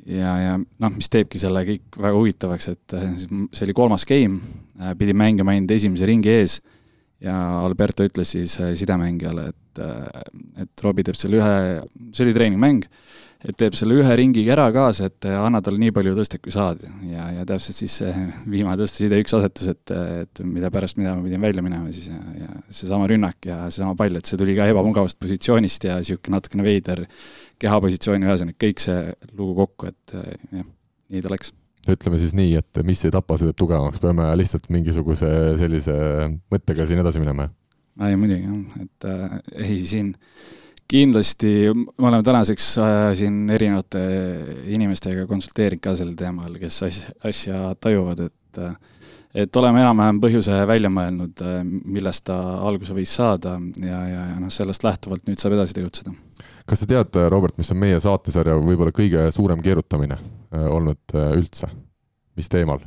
ja, 0.08 0.34
ja 0.40 0.52
noh, 0.58 0.94
mis 0.94 1.10
teebki 1.12 1.40
selle 1.40 1.64
kõik 1.68 1.98
väga 2.02 2.18
huvitavaks, 2.18 2.68
et 2.74 2.96
äh, 2.98 3.08
see 3.20 3.66
oli 3.66 3.76
kolmas 3.76 4.06
game, 4.08 4.40
äh, 4.80 4.94
pidi 4.98 5.16
mängima 5.16 5.54
ainult 5.54 5.74
esimese 5.76 6.08
ringi 6.08 6.32
ees 6.32 6.58
ja 7.22 7.36
Alberto 7.62 8.06
ütles 8.06 8.34
siis 8.34 8.58
äh, 8.60 8.74
sidemängijale, 8.78 9.50
et, 9.52 9.82
et 10.64 10.84
Robbie 10.84 11.06
teeb 11.06 11.18
selle 11.18 11.38
ühe, 11.38 11.58
see 12.12 12.26
oli 12.26 12.34
treeningmäng, 12.36 12.82
et 13.42 13.56
teeb 13.58 13.74
selle 13.74 13.96
ühe 13.98 14.16
ringi 14.18 14.42
ära 14.52 14.68
kaasa, 14.74 15.08
et 15.10 15.26
anna 15.30 15.62
talle 15.64 15.80
nii 15.82 15.94
palju 15.94 16.12
tõstet, 16.18 16.42
kui 16.44 16.52
saad. 16.54 16.82
ja, 17.08 17.28
ja 17.38 17.46
täpselt 17.48 17.78
siis 17.78 17.94
see 18.02 18.12
viimane 18.52 18.76
tõsteside 18.82 19.22
üks 19.22 19.34
asetus, 19.38 19.70
et, 19.72 19.94
et 20.26 20.42
mida 20.46 20.70
pärast, 20.74 20.98
mida 20.98 21.14
ma 21.16 21.24
pidin 21.24 21.42
välja 21.42 21.64
minema 21.64 21.94
siis 21.94 22.10
ja, 22.10 22.20
ja 22.42 22.50
seesama 22.68 23.06
rünnak 23.10 23.48
ja 23.48 23.62
seesama 23.70 23.96
pall, 23.98 24.18
et 24.18 24.28
see 24.28 24.40
tuli 24.40 24.58
ka 24.58 24.66
ebamugavast 24.70 25.18
positsioonist 25.22 25.88
ja 25.88 25.98
niisugune 26.02 26.36
natukene 26.36 26.66
veider 26.66 27.06
kehapositsiooni, 27.62 28.28
ühesõnaga 28.28 28.58
kõik 28.66 28.82
see 28.82 29.00
lugu 29.38 29.56
kokku, 29.62 29.90
et 29.92 30.16
jah, 30.18 30.68
nii 31.12 31.24
ta 31.24 31.32
läks 31.32 31.54
ütleme 31.90 32.18
siis 32.22 32.34
nii, 32.38 32.54
et 32.60 32.82
mis 32.86 33.00
ei 33.06 33.12
tapa, 33.14 33.36
see 33.38 33.48
teeb 33.48 33.58
tugevamaks, 33.58 34.00
peame 34.02 34.28
lihtsalt 34.38 34.68
mingisuguse 34.72 35.28
sellise 35.58 35.94
mõttega 36.52 36.86
siin 36.86 37.02
edasi 37.02 37.22
minema? 37.22 37.48
ei 38.06 38.16
muidugi 38.16 38.46
jah, 38.46 38.84
et 38.86 39.08
äh, 39.10 39.34
ei 39.66 39.80
siin 39.88 40.12
kindlasti, 40.92 41.72
me 41.74 42.08
oleme 42.08 42.24
tänaseks 42.24 42.68
äh, 42.82 43.00
siin 43.18 43.42
erinevate 43.52 44.02
inimestega 44.72 45.26
konsulteerinud 45.28 45.82
ka 45.82 45.96
sel 45.98 46.14
teemal, 46.18 46.56
kes 46.60 46.82
asja, 46.88 47.12
asja 47.28 47.60
tajuvad, 47.80 48.26
et 48.28 48.62
äh, 48.62 48.74
et 49.32 49.56
oleme 49.56 49.80
enam-vähem 49.80 50.18
põhjuse 50.20 50.58
välja 50.68 50.90
mõelnud, 50.92 51.40
millest 51.64 52.26
ta 52.28 52.36
alguse 52.68 52.92
võis 52.92 53.14
saada 53.16 53.54
ja, 53.80 54.00
ja, 54.04 54.26
ja 54.34 54.36
noh, 54.36 54.52
sellest 54.52 54.84
lähtuvalt 54.84 55.24
nüüd 55.24 55.40
saab 55.40 55.56
edasi 55.56 55.72
tegutseda. 55.78 56.12
Kas 56.68 56.82
sa 56.82 56.88
tead, 56.90 57.18
Robert, 57.32 57.56
mis 57.58 57.70
on 57.74 57.80
meie 57.82 58.00
saatesarja 58.02 58.56
võib-olla 58.60 58.94
kõige 58.94 59.28
suurem 59.34 59.62
keerutamine 59.64 60.18
äh, 60.18 60.66
olnud 60.70 61.16
äh, 61.16 61.34
üldse, 61.38 61.70
mis 62.38 62.50
teemal? 62.52 62.82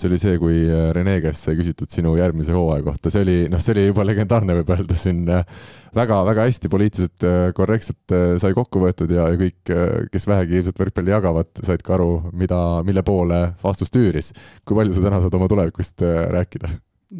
see 0.00 0.08
oli 0.08 0.18
see, 0.18 0.38
kui 0.40 0.56
äh, 0.66 0.88
Rene 0.96 1.18
käest 1.22 1.46
sai 1.46 1.54
küsitud 1.58 1.90
sinu 1.92 2.16
järgmise 2.18 2.54
hooaja 2.56 2.82
kohta, 2.82 3.12
see 3.12 3.22
oli, 3.22 3.36
noh, 3.52 3.60
see 3.62 3.74
oli 3.76 3.84
juba 3.86 4.04
legendaarne, 4.08 4.56
võib 4.58 4.72
öelda 4.74 4.96
siin 4.98 5.22
väga-väga 5.28 6.42
äh, 6.42 6.48
hästi 6.48 6.70
poliitiliselt 6.72 7.26
äh, 7.28 7.38
korrektselt 7.56 8.16
sai 8.42 8.56
kokku 8.56 8.82
võetud 8.82 9.12
ja, 9.14 9.28
ja 9.30 9.38
kõik, 9.40 9.74
kes 10.10 10.26
vähegi 10.30 10.58
ilmselt 10.58 10.82
võrkpalli 10.82 11.14
jagavad, 11.14 11.50
said 11.62 11.84
ka 11.86 11.94
aru, 11.98 12.10
mida, 12.34 12.60
mille 12.86 13.04
poole 13.06 13.42
vastus 13.62 13.92
tüüris. 13.94 14.32
kui 14.64 14.78
palju 14.78 14.96
sa 14.96 15.04
täna 15.06 15.20
saad 15.22 15.36
oma 15.38 15.50
tulevikust 15.52 16.02
rääkida? 16.34 16.72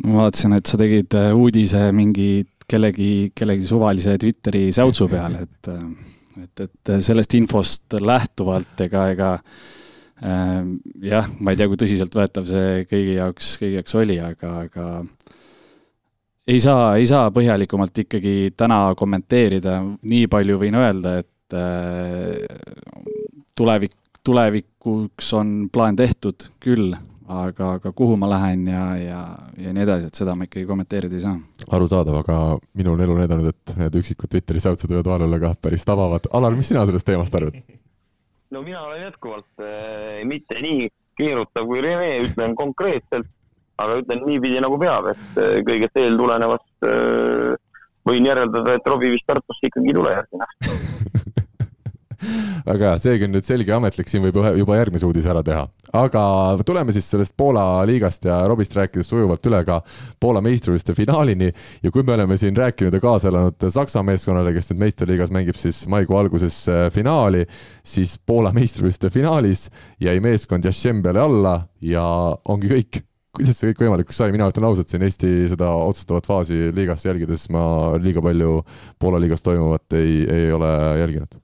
ma 0.07 0.25
vaatasin, 0.25 0.57
et 0.59 0.71
sa 0.71 0.81
tegid 0.81 1.15
uudise 1.35 1.89
mingi 1.95 2.31
kellegi, 2.71 3.11
kellegi 3.35 3.67
suvalise 3.67 4.17
Twitteri 4.21 4.69
säutsu 4.73 5.11
peale, 5.11 5.45
et 5.49 5.75
et, 6.41 6.61
et 6.63 6.91
sellest 7.03 7.35
infost 7.37 7.99
lähtuvalt 8.01 8.79
ega, 8.87 9.09
ega 9.13 9.31
Ehm, 10.21 10.77
jah, 11.01 11.25
ma 11.41 11.55
ei 11.55 11.57
tea, 11.57 11.69
kui 11.71 11.79
tõsiseltvõetav 11.81 12.45
see 12.49 12.83
kõigi 12.91 13.15
jaoks, 13.17 13.55
kõigi 13.61 13.79
jaoks 13.79 13.95
oli, 13.97 14.19
aga, 14.21 14.51
aga 14.67 14.89
ei 16.51 16.61
saa, 16.61 16.91
ei 17.01 17.07
saa 17.09 17.31
põhjalikumalt 17.33 18.03
ikkagi 18.05 18.35
täna 18.53 18.83
kommenteerida, 19.01 19.79
nii 20.05 20.27
palju 20.33 20.59
võin 20.61 20.77
öelda, 20.77 21.15
et 21.23 21.57
äh, 21.57 22.45
tulevik, 23.57 23.97
tulevikuks 24.27 25.33
on 25.41 25.55
plaan 25.73 25.97
tehtud 25.97 26.51
küll, 26.61 26.93
aga, 27.31 27.75
aga 27.79 27.93
kuhu 27.97 28.17
ma 28.21 28.29
lähen 28.31 28.67
ja, 28.69 28.85
ja, 28.99 29.21
ja 29.59 29.75
nii 29.75 29.85
edasi, 29.85 30.11
et 30.11 30.19
seda 30.19 30.35
ma 30.37 30.47
ikkagi 30.47 30.67
kommenteerida 30.69 31.17
ei 31.17 31.25
saa. 31.25 31.37
arusaadav, 31.77 32.21
aga 32.23 32.39
minul 32.79 32.97
on 32.97 33.05
elu 33.07 33.19
näidanud, 33.21 33.53
et 33.53 33.75
need 33.79 33.99
üksikud 34.03 34.33
Twitteri 34.33 34.63
säutsed 34.63 34.91
võivad 34.91 35.13
vahel 35.13 35.27
olla 35.29 35.41
ka 35.43 35.53
päris 35.63 35.87
tabavad. 35.87 36.27
Alar, 36.37 36.57
mis 36.59 36.71
sina 36.73 36.85
sellest 36.89 37.07
teemast 37.09 37.35
arvad? 37.39 37.59
no 38.55 38.65
mina 38.67 38.83
olen 38.89 39.05
jätkuvalt 39.07 39.65
äh, 39.65 40.21
mitte 40.29 40.59
nii 40.65 40.91
keerutav 41.21 41.69
kui 41.69 41.83
Rene, 41.85 42.13
ütlen 42.27 42.57
konkreetselt, 42.59 43.29
aga 43.81 44.01
ütlen 44.03 44.25
niipidi 44.27 44.61
nagu 44.63 44.79
peab, 44.81 45.13
et 45.15 45.41
äh, 45.41 45.59
kõigest 45.67 46.01
eeltulenevast 46.01 46.89
äh, 46.89 47.57
võin 48.09 48.27
järeldada, 48.27 48.77
et 48.77 48.89
Robbie 48.89 49.13
vist 49.15 49.29
Tartusse 49.29 49.71
ikkagi 49.71 49.93
ei 49.93 49.99
tule 50.01 50.17
järgmine 50.17 50.49
aasta 50.49 51.19
väga 52.67 52.91
hea, 52.91 52.99
seegi 53.01 53.27
on 53.27 53.35
nüüd 53.35 53.47
selge 53.47 53.75
ametlik, 53.75 54.09
siin 54.11 54.23
võib 54.25 54.39
juba 54.59 54.77
järgmise 54.79 55.07
uudise 55.09 55.31
ära 55.33 55.43
teha. 55.47 55.65
aga 55.97 56.23
tuleme 56.67 56.93
siis 56.95 57.09
sellest 57.11 57.35
Poola 57.37 57.83
liigast 57.89 58.25
ja 58.29 58.41
Robist 58.49 58.77
rääkides 58.77 59.09
sujuvalt 59.11 59.47
üle 59.51 59.63
ka 59.67 59.81
Poola 60.21 60.43
meistrivõistluste 60.45 60.95
finaalini. 60.95 61.51
Ja 61.83 61.91
kui 61.91 62.05
me 62.07 62.15
oleme 62.15 62.37
siin 62.41 62.57
rääkinud 62.57 62.95
ja 62.95 63.01
kaasa 63.03 63.31
elanud 63.31 63.69
Saksa 63.71 64.03
meeskonnale, 64.07 64.53
kes 64.55 64.71
nüüd 64.71 64.85
meistriliigas 64.85 65.33
mängib 65.35 65.59
siis 65.61 65.83
maikuu 65.91 66.19
alguses 66.21 66.63
äh, 66.69 66.87
finaali, 66.95 67.47
siis 67.83 68.19
Poola 68.27 68.53
meistrivõistluste 68.57 69.13
finaalis 69.15 69.69
jäi 70.01 70.19
meeskond 70.21 70.65
Jašembele 70.65 71.21
alla 71.21 71.61
ja 71.81 72.05
ongi 72.49 72.71
kõik. 72.75 73.05
Kuidas 73.31 73.61
see 73.61 73.71
kõik 73.71 73.85
võimalikuks 73.85 74.17
sai, 74.19 74.33
mina 74.35 74.49
ütlen 74.51 74.67
ausalt, 74.67 74.91
siin 74.91 75.05
Eesti 75.07 75.29
seda 75.53 75.69
otsustavat 75.87 76.27
faasi 76.27 76.73
liigas 76.75 77.07
jälgides 77.07 77.47
ma 77.55 77.63
liiga 78.03 78.23
palju 78.25 78.59
Poola 78.99 79.23
liigas 79.23 79.47
toimuvat 79.47 80.01
ei, 80.01 80.25
ei 80.27 80.51
ole 80.53 80.73
jälginud 80.99 81.39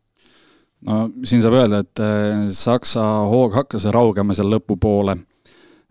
no 0.84 1.06
siin 1.24 1.42
saab 1.44 1.56
öelda, 1.60 1.80
et 1.84 2.02
äh, 2.02 2.44
Saksa 2.54 3.04
hoog 3.30 3.56
hakkas 3.56 3.88
raugema 3.94 4.36
seal 4.36 4.50
lõpupoole. 4.52 5.16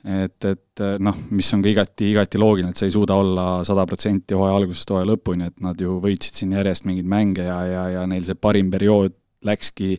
et, 0.06 0.46
et 0.46 0.82
äh, 0.86 0.98
noh, 1.02 1.18
mis 1.34 1.48
on 1.56 1.64
ka 1.66 1.70
igati, 1.72 2.12
igati 2.12 2.38
loogiline, 2.38 2.76
et 2.76 2.78
sa 2.78 2.86
ei 2.86 2.94
suuda 2.94 3.18
olla 3.18 3.46
sada 3.66 3.88
protsenti 3.90 4.38
hooaja 4.38 4.60
algusest 4.60 4.92
hooaja 4.94 5.10
lõpuni, 5.10 5.50
et 5.50 5.64
nad 5.66 5.80
ju 5.82 5.98
võitsid 6.04 6.42
siin 6.42 6.54
järjest 6.54 6.86
mingeid 6.86 7.10
mänge 7.10 7.48
ja, 7.48 7.60
ja, 7.66 7.86
ja 7.98 8.04
neil 8.10 8.26
see 8.28 8.38
parim 8.38 8.70
periood 8.74 9.16
läkski 9.46 9.96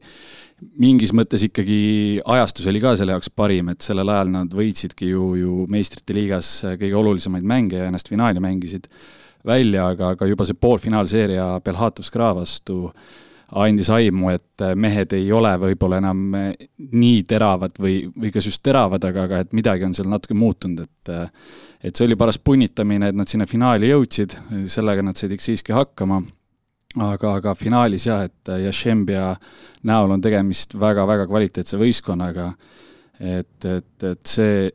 mingis 0.80 1.12
mõttes 1.14 1.42
ikkagi 1.46 2.22
ajastus 2.22 2.66
oli 2.70 2.80
ka 2.82 2.94
selle 2.96 3.16
jaoks 3.16 3.32
parim, 3.34 3.68
et 3.74 3.82
sellel 3.84 4.08
ajal 4.14 4.30
nad 4.32 4.54
võitsidki 4.54 5.10
ju, 5.10 5.26
ju 5.42 5.66
meistrite 5.70 6.14
liigas 6.16 6.48
kõige 6.78 6.96
olulisemaid 7.02 7.46
mänge 7.46 7.82
ja 7.82 7.90
ennast 7.90 8.08
finaali 8.08 8.42
mängisid 8.42 8.86
välja, 9.46 9.90
aga, 9.90 10.14
aga 10.14 10.26
juba 10.30 10.46
see 10.46 10.58
poolfinaalseeria 10.58 11.50
Belhatovskra 11.66 12.32
vastu 12.38 12.86
äh, 12.88 13.25
andis 13.54 13.90
aimu, 13.94 14.30
et 14.34 14.62
äh, 14.64 14.74
mehed 14.74 15.12
ei 15.14 15.28
ole 15.32 15.52
võib-olla 15.62 16.00
enam 16.02 16.22
äh, 16.34 16.48
nii 16.76 17.22
teravad 17.30 17.76
või, 17.78 18.00
või 18.10 18.32
kas 18.34 18.48
just 18.48 18.62
teravad, 18.66 19.04
aga, 19.06 19.26
aga 19.28 19.42
et 19.44 19.52
midagi 19.56 19.86
on 19.86 19.94
seal 19.94 20.08
natuke 20.10 20.34
muutunud, 20.34 20.82
et 20.82 21.12
äh, 21.14 21.28
et 21.86 21.94
see 21.94 22.06
oli 22.08 22.16
paras 22.18 22.40
punnitamine, 22.42 23.12
et 23.12 23.14
nad 23.14 23.28
sinna 23.30 23.46
finaali 23.46 23.92
jõudsid, 23.92 24.32
sellega 24.72 25.04
nad 25.04 25.18
said 25.18 25.30
ikka 25.30 25.44
siiski 25.44 25.74
hakkama, 25.76 26.18
aga, 27.04 27.34
aga 27.36 27.52
finaalis 27.54 28.08
jah, 28.08 28.24
et 28.26 28.50
Jašembia 28.64 29.28
näol 29.86 30.16
on 30.16 30.24
tegemist 30.24 30.74
väga-väga 30.80 31.28
kvaliteetse 31.30 31.78
võistkonnaga, 31.78 32.48
et, 33.20 33.68
et, 33.68 34.08
et 34.08 34.22
see 34.26 34.66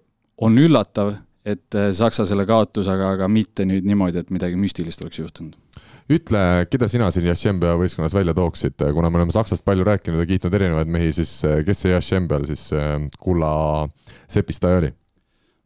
on 0.46 0.56
üllatav, 0.62 1.18
et 1.44 1.80
Saksa 1.98 2.24
selle 2.30 2.46
kaotus, 2.48 2.88
aga, 2.88 3.16
aga 3.18 3.28
mitte 3.28 3.66
nüüd 3.68 3.90
niimoodi, 3.90 4.22
et 4.22 4.32
midagi 4.32 4.62
müstilist 4.62 5.04
oleks 5.04 5.20
juhtunud 5.20 5.58
ütle, 6.16 6.42
keda 6.72 6.88
sina 6.92 7.10
siin 7.14 7.28
Jašembia 7.30 7.74
võistkonnas 7.80 8.16
välja 8.16 8.34
tooksid, 8.38 8.80
kuna 8.96 9.10
me 9.12 9.20
oleme 9.20 9.34
Saksast 9.36 9.66
palju 9.68 9.86
rääkinud 9.88 10.22
ja 10.22 10.28
kiitnud 10.30 10.56
erinevaid 10.58 10.92
mehi, 10.92 11.12
siis 11.16 11.34
eh, 11.48 11.62
kes 11.68 11.84
see 11.86 11.94
Jašembial 11.94 12.48
siis 12.50 12.68
eh, 12.76 12.96
kulla 13.22 13.52
sepistaja 14.32 14.82
oli? 14.82 14.92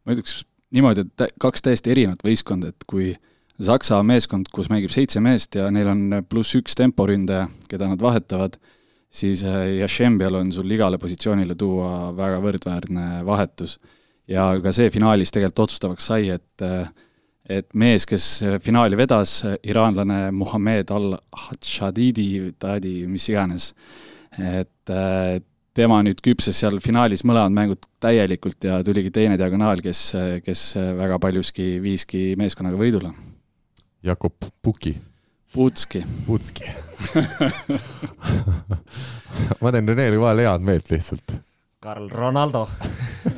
ma 0.06 0.14
ütleks 0.14 0.40
niimoodi, 0.76 1.06
et 1.06 1.36
kaks 1.42 1.64
täiesti 1.66 1.92
erinevat 1.94 2.22
võistkonda, 2.26 2.70
et 2.70 2.86
kui 2.88 3.14
Saksa 3.66 4.02
meeskond, 4.04 4.50
kus 4.52 4.68
mängib 4.68 4.92
seitse 4.92 5.22
meest 5.24 5.56
ja 5.56 5.70
neil 5.72 5.88
on 5.88 6.20
pluss 6.28 6.58
üks 6.58 6.76
temporündaja, 6.76 7.46
keda 7.70 7.88
nad 7.88 8.02
vahetavad, 8.02 8.58
siis 9.10 9.42
eh, 9.46 9.78
Jašembial 9.80 10.42
on 10.42 10.52
sul 10.54 10.70
igale 10.76 11.00
positsioonile 11.02 11.56
tuua 11.58 12.12
väga 12.16 12.42
võrdväärne 12.44 13.08
vahetus. 13.26 13.78
ja 14.28 14.50
ka 14.62 14.72
see 14.74 14.90
finaalis 14.90 15.30
tegelikult 15.32 15.68
otsustavaks 15.68 16.12
sai, 16.12 16.30
et 16.34 16.62
et 17.48 17.68
mees, 17.78 18.06
kes 18.08 18.28
finaali 18.64 18.98
vedas, 18.98 19.38
iraanlane 19.66 20.30
Muhamed 20.34 20.92
al-Hadžadidi, 20.94 22.28
Tadi, 22.58 22.96
mis 23.10 23.28
iganes, 23.32 23.70
et 24.36 24.92
äh, 24.92 25.38
tema 25.76 26.00
nüüd 26.04 26.20
küpses 26.24 26.62
seal 26.62 26.80
finaalis 26.84 27.24
mõlemad 27.28 27.54
mängud 27.54 27.88
täielikult 28.00 28.64
ja 28.64 28.80
tuligi 28.84 29.12
teine 29.14 29.36
diagonaal, 29.40 29.82
kes, 29.84 30.08
kes 30.44 30.70
väga 30.96 31.20
paljuski 31.22 31.76
viiski 31.84 32.30
meeskonnaga 32.40 32.80
võidule. 32.80 33.12
Jakob 34.06 34.50
Puki. 34.62 34.94
Putski. 35.56 36.02
Putski 36.26 36.66
ma 39.60 39.72
teen 39.72 39.88
Renele 39.88 40.20
vahel 40.20 40.44
head 40.44 40.64
meelt 40.64 40.90
lihtsalt. 40.92 41.38
Karl 41.82 42.08
Ronaldo 42.10 42.66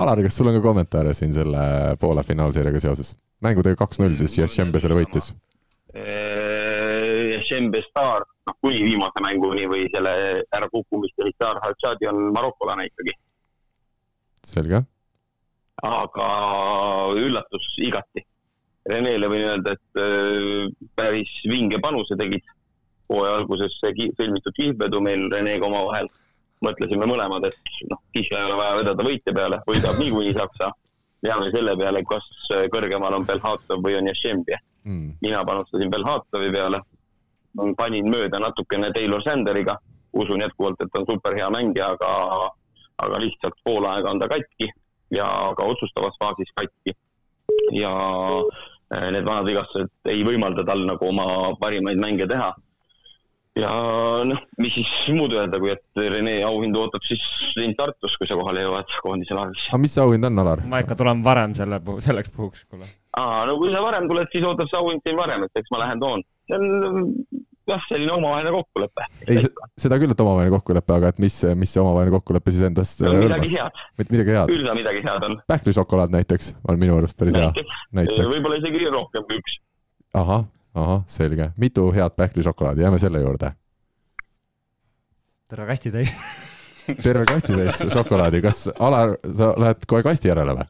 Alar, 0.00 0.22
kas 0.22 0.36
sul 0.36 0.50
on 0.50 0.58
ka 0.58 0.62
kommentaare 0.64 1.14
siin 1.16 1.32
selle 1.34 1.62
Poola 2.00 2.22
finaalseeriaga 2.26 2.82
seoses? 2.82 3.14
mängudega 3.44 3.78
kaks-null 3.80 4.16
siis 4.20 4.36
Jašembe 4.38 4.80
selle 4.82 4.98
võitis. 4.98 5.32
Jašembe 7.30 7.80
staar, 7.88 8.26
noh 8.46 8.56
kuni 8.62 8.82
viimase 8.84 9.22
mänguni 9.24 9.66
või 9.70 9.86
selle 9.94 10.12
ärakukkumist 10.56 11.18
ja 11.18 11.30
staar 11.34 11.60
Hadžadi 11.64 12.08
on 12.10 12.30
marokolane 12.36 12.86
ikkagi. 12.90 13.16
selge. 14.46 14.82
aga 15.82 16.28
üllatus 17.16 17.66
igati. 17.80 18.24
Renele 18.90 19.28
võin 19.28 19.44
öelda, 19.44 19.74
et 19.76 20.00
äh, 20.00 20.70
päris 20.96 21.30
vinge 21.48 21.78
panuse 21.84 22.16
tegid 22.16 22.44
hooaja 23.10 23.40
alguses 23.40 23.76
sõlmitud 23.82 24.54
kihlvedu 24.56 25.00
meil 25.04 25.26
Renega 25.32 25.66
omavahel 25.66 26.08
mõtlesime 26.64 27.08
mõlemad, 27.08 27.46
et 27.48 27.74
noh, 27.90 28.00
Kiša 28.14 28.38
ei 28.38 28.48
ole 28.48 28.56
vaja 28.58 28.78
vedada 28.80 29.04
võitja 29.06 29.34
peale, 29.34 29.60
võidab 29.68 30.00
niikuinii 30.00 30.36
Saksa. 30.36 30.72
jääme 31.24 31.50
selle 31.52 31.76
peale, 31.76 32.02
kas 32.08 32.26
kõrgemal 32.72 33.14
on 33.14 33.26
Belhatov 33.28 33.82
või 33.84 33.96
on 33.98 34.06
Jašembi 34.08 34.56
mm.. 34.84 35.12
mina 35.20 35.44
panustasin 35.44 35.90
Belhatovi 35.90 36.50
peale, 36.52 36.80
panin 37.76 38.10
mööda 38.10 38.38
natukene 38.38 38.92
Taylor 38.92 39.22
Sanderiga, 39.22 39.76
usun 40.12 40.40
jätkuvalt, 40.40 40.80
et 40.80 40.96
on 40.98 41.06
superhea 41.08 41.50
mängija, 41.50 41.92
aga, 41.94 42.50
aga 43.04 43.20
lihtsalt 43.22 43.58
pool 43.64 43.86
aega 43.90 44.10
on 44.10 44.20
ta 44.20 44.28
katki 44.30 44.70
ja 45.14 45.26
ka 45.56 45.66
otsustavas 45.66 46.16
faasis 46.22 46.50
katki. 46.54 46.96
ja 47.74 47.90
eh, 48.94 49.10
need 49.12 49.26
vanad 49.26 49.46
vigastused 49.46 49.90
ei 50.10 50.24
võimalda 50.26 50.64
tal 50.66 50.84
nagu 50.86 51.06
oma 51.06 51.54
parimaid 51.60 51.98
mänge 52.00 52.26
teha 52.30 52.52
ja 53.60 53.70
noh, 54.28 54.40
mis 54.60 54.74
siis 54.76 54.90
muud 55.16 55.34
öelda, 55.36 55.60
kui 55.62 55.72
et 55.72 56.00
Rene 56.00 56.38
auhind 56.46 56.76
ootab 56.80 57.04
siis 57.06 57.22
sind 57.52 57.76
Tartus, 57.78 58.16
kui 58.18 58.28
sa 58.28 58.38
kohale 58.38 58.64
jõuad 58.64 58.96
koondise 59.04 59.36
laagris. 59.36 59.68
aga 59.70 59.82
mis 59.82 59.94
see 59.96 60.04
auhind 60.04 60.28
on, 60.30 60.42
Alar? 60.42 60.64
ma 60.70 60.82
ikka 60.84 60.96
tulen 60.98 61.22
varem 61.26 61.54
selle 61.58 61.80
puhul, 61.84 62.02
selleks 62.04 62.32
puhuks, 62.34 62.64
kuule. 62.70 62.88
aa, 63.18 63.44
no 63.48 63.58
kui 63.60 63.72
sa 63.74 63.84
varem 63.84 64.08
tuled, 64.10 64.30
siis 64.32 64.46
ootab 64.48 64.70
see 64.70 64.80
auhind 64.80 65.06
sind 65.06 65.20
varem, 65.20 65.46
et 65.46 65.62
eks 65.62 65.72
ma 65.74 65.84
lähen 65.84 66.02
toon. 66.02 66.26
see 66.50 66.58
on 66.58 67.24
jah, 67.70 67.82
selline 67.88 68.12
omavaheline 68.14 68.54
kokkulepe. 68.54 69.08
ei, 69.26 69.42
seda 69.80 69.98
küll, 70.02 70.14
et 70.14 70.22
omavaheline 70.24 70.54
kokkulepe, 70.56 70.96
aga 70.96 71.12
et 71.14 71.20
mis, 71.22 71.40
mis 71.58 71.74
see 71.74 71.82
omavaheline 71.82 72.16
kokkulepe 72.18 72.54
siis 72.54 72.68
endast 72.70 73.04
no, 73.06 73.16
midagi 73.18 73.52
head. 73.56 73.82
midagi 74.06 74.36
head? 74.36 74.54
küll 74.54 74.68
ta 74.68 74.78
midagi 74.78 75.04
head 75.06 75.28
on. 75.28 75.36
pähklišokolaad 75.50 76.14
näiteks 76.16 76.54
on 76.68 76.80
minu 76.80 76.96
arust 77.00 77.18
päris 77.20 77.38
hea. 77.38 77.52
näiteks. 77.98 78.24
võib-olla 78.36 78.62
isegi 78.62 78.88
rohkem 78.94 79.28
kui 79.28 79.42
üks. 79.42 79.60
ahah 80.22 80.48
ahah, 80.74 81.02
selge, 81.06 81.50
mitu 81.58 81.90
head 81.92 82.16
pähklišokolaadi, 82.16 82.82
jääme 82.86 82.98
selle 82.98 83.20
juurde. 83.20 83.52
terve 85.48 85.66
kasti 85.66 85.90
täis 85.90 86.14
terve 87.04 87.24
kasti 87.26 87.52
täis 87.56 87.84
šokolaadi, 87.92 88.42
kas 88.42 88.68
Alar, 88.78 89.16
sa 89.34 89.54
lähed 89.58 89.86
kohe 89.86 90.02
kasti 90.02 90.28
järele 90.28 90.56
või? 90.58 90.68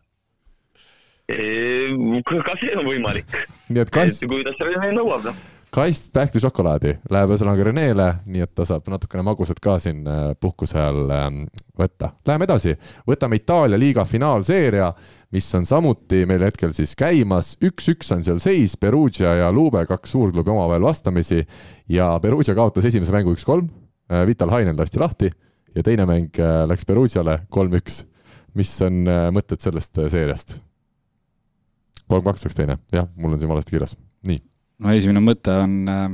ka 2.44 2.56
see 2.60 2.76
on 2.76 2.86
võimalik. 2.86 3.40
nii 3.68 3.82
et 3.84 3.90
kast. 3.90 4.24
kuidas 4.26 4.58
Rene 4.60 4.92
nõuab, 4.96 5.24
noh 5.28 5.59
kast 5.70 6.08
pähklišokolaadi 6.14 6.96
läheb 7.14 7.30
ühesõnaga 7.30 7.64
Renele, 7.68 8.06
nii 8.26 8.42
et 8.42 8.52
ta 8.58 8.64
saab 8.66 8.88
natukene 8.90 9.22
magusat 9.26 9.60
ka 9.62 9.76
siin 9.82 10.02
äh, 10.08 10.32
puhkuse 10.40 10.78
ajal 10.78 11.12
ähm, 11.14 11.38
võtta. 11.78 12.10
Läheme 12.26 12.48
edasi, 12.48 12.74
võtame 13.06 13.38
Itaalia 13.38 13.78
liiga 13.78 14.04
finaalseeria, 14.08 14.90
mis 15.34 15.46
on 15.54 15.68
samuti 15.68 16.24
meil 16.28 16.42
hetkel 16.48 16.74
siis 16.76 16.96
käimas, 16.98 17.52
üks-üks 17.62 18.10
on 18.16 18.26
seal 18.26 18.42
seis, 18.42 18.74
Perugia 18.80 19.36
ja 19.38 19.52
Lube, 19.54 19.84
kaks 19.86 20.16
suurklubi 20.16 20.50
omavahel 20.50 20.88
vastamisi 20.88 21.44
ja 21.88 22.10
Perugia 22.22 22.56
kaotas 22.58 22.90
esimese 22.90 23.14
mängu 23.14 23.36
üks-kolm, 23.36 23.70
äh, 24.10 24.26
Vital 24.26 24.50
Hainen 24.50 24.78
lasti 24.78 25.02
lahti 25.02 25.30
ja 25.76 25.86
teine 25.86 26.08
mäng 26.10 26.42
äh, 26.42 26.64
läks 26.70 26.86
Perugiale 26.88 27.44
kolm-üks. 27.50 28.04
mis 28.58 28.72
on 28.82 29.04
mõtted 29.30 29.62
sellest 29.62 29.94
seeriast? 30.10 30.58
kolm-kaks 32.10 32.48
läks 32.48 32.58
teine, 32.58 32.80
jah, 32.90 33.06
mul 33.14 33.36
on 33.36 33.38
siin 33.38 33.52
valesti 33.52 33.78
kirjas, 33.78 33.94
nii 34.26 34.42
no 34.80 34.94
esimene 34.96 35.22
mõte 35.24 35.54
on 35.62 35.76
äh, 35.90 36.08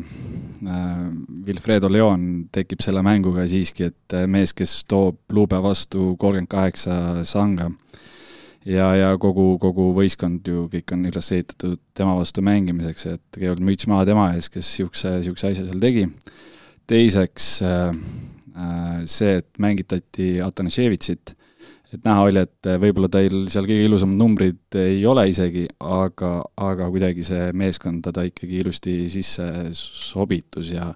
Wilfredo 1.46 1.90
Leon 1.92 2.46
tekib 2.52 2.82
selle 2.82 3.02
mänguga 3.06 3.46
siiski, 3.48 3.90
et 3.90 4.16
mees, 4.26 4.54
kes 4.56 4.82
toob 4.90 5.20
luube 5.32 5.60
vastu 5.62 6.14
kolmkümmend 6.18 6.50
kaheksa 6.50 7.24
sanga 7.28 7.70
ja, 8.66 8.88
ja 8.98 9.12
kogu, 9.20 9.54
kogu 9.62 9.90
võistkond 9.96 10.46
ju 10.50 10.66
kõik 10.72 10.94
on 10.94 11.06
üles 11.10 11.30
ehitatud 11.34 11.80
tema 11.96 12.16
vastu 12.18 12.42
mängimiseks, 12.46 13.06
et 13.14 13.24
kõigepealt 13.38 13.64
müts 13.68 13.88
maha 13.90 14.06
tema 14.08 14.28
ees, 14.34 14.50
kes 14.50 14.66
niisuguse, 14.66 15.16
niisuguse 15.20 15.52
asja 15.52 15.66
seal 15.68 15.82
tegi. 15.82 16.06
teiseks 16.86 17.50
äh, 17.66 17.90
äh, 18.54 19.00
see, 19.06 19.38
et 19.40 19.48
mängitati 19.62 20.36
Atanaševitsit, 20.42 21.35
et 21.96 22.04
näha 22.06 22.26
oli, 22.28 22.42
et 22.44 22.68
võib-olla 22.82 23.08
teil 23.12 23.46
seal 23.52 23.66
kõige 23.68 23.86
ilusamad 23.88 24.20
numbrid 24.20 24.78
ei 24.80 25.00
ole 25.08 25.26
isegi, 25.30 25.66
aga, 25.80 26.38
aga 26.60 26.90
kuidagi 26.92 27.24
see 27.26 27.50
meeskond 27.56 28.04
teda 28.06 28.26
ikkagi 28.28 28.60
ilusti 28.62 28.98
sisse 29.12 29.46
sobitus 29.76 30.72
ja 30.74 30.90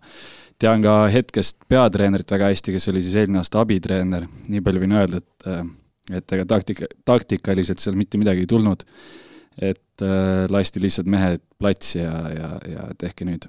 tean 0.60 0.84
ka 0.84 1.02
hetkest 1.12 1.62
peatreenerit 1.70 2.30
väga 2.36 2.50
hästi, 2.52 2.74
kes 2.76 2.90
oli 2.92 3.02
siis 3.04 3.16
eelmine 3.20 3.40
aasta 3.40 3.62
abitreener, 3.62 4.26
nii 4.50 4.64
palju 4.64 4.84
võin 4.84 4.96
öelda, 4.98 5.22
et 5.22 5.50
äh, 5.50 5.64
et 6.10 6.32
ega 6.34 6.46
taktika, 6.48 6.88
taktikaliselt 7.06 7.82
seal 7.82 7.94
mitte 7.98 8.18
midagi 8.18 8.42
ei 8.42 8.50
tulnud, 8.50 8.82
et 9.62 10.04
äh, 10.04 10.46
lasti 10.50 10.82
lihtsalt 10.82 11.10
mehed 11.10 11.44
platsi 11.60 12.00
ja, 12.00 12.14
ja, 12.34 12.52
ja 12.66 12.88
tehke 12.98 13.28
nüüd. 13.28 13.48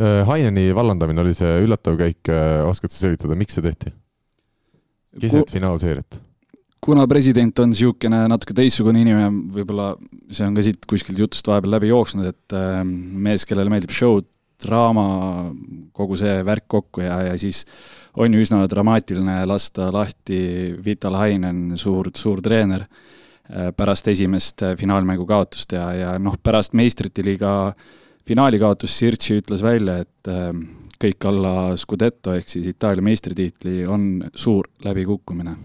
Haineni 0.00 0.70
vallandamine 0.72 1.20
oli 1.20 1.34
see 1.36 1.58
üllatav 1.60 1.98
käik, 2.00 2.30
oskad 2.64 2.88
sa 2.88 3.02
selgitada, 3.02 3.36
miks 3.36 3.58
see 3.58 3.64
tehti? 3.66 3.92
keset 5.20 5.44
Ku... 5.44 5.52
finaalseeriat? 5.52 6.20
Kuna 6.80 7.06
president 7.08 7.58
on 7.60 7.72
niisugune 7.74 8.22
natuke 8.30 8.56
teistsugune 8.56 9.02
inimene, 9.04 9.28
võib-olla 9.54 9.92
see 10.32 10.46
on 10.46 10.56
ka 10.56 10.64
siit 10.64 10.86
kuskilt 10.88 11.20
jutust 11.20 11.48
vahepeal 11.50 11.76
läbi 11.76 11.90
jooksnud, 11.92 12.30
et 12.32 12.56
äh, 12.56 12.80
mees, 12.84 13.44
kellele 13.48 13.72
meeldib 13.72 13.92
show, 13.94 14.20
draama, 14.60 15.04
kogu 15.96 16.18
see 16.20 16.40
värk 16.44 16.66
kokku 16.68 17.04
ja, 17.04 17.20
ja 17.30 17.36
siis 17.40 17.62
on 18.20 18.34
ju 18.34 18.42
üsna 18.44 18.60
dramaatiline 18.68 19.38
lasta 19.48 19.88
lahti 19.94 20.40
Vital 20.84 21.16
Hainen, 21.16 21.78
suur, 21.80 22.10
suur 22.16 22.42
treener, 22.44 22.84
äh, 23.48 23.70
pärast 23.76 24.08
esimest 24.12 24.64
äh, 24.64 24.76
finaalmängu 24.80 25.28
kaotust 25.28 25.76
ja, 25.76 25.88
ja 25.96 26.12
noh, 26.20 26.36
pärast 26.42 26.76
meistrite 26.76 27.24
liiga 27.24 27.72
finaali 28.28 28.60
kaotust 28.60 29.00
Sirtsi 29.00 29.40
ütles 29.40 29.64
välja, 29.64 29.96
et 30.04 30.28
kõik 31.00 31.24
alla 31.26 31.72
Scudetto 31.80 32.36
ehk 32.36 32.52
siis 32.52 32.68
Itaalia 32.70 33.02
meistritiitli 33.02 33.82
on 33.88 34.04
suur 34.36 34.68
läbikukkumine 34.84 35.56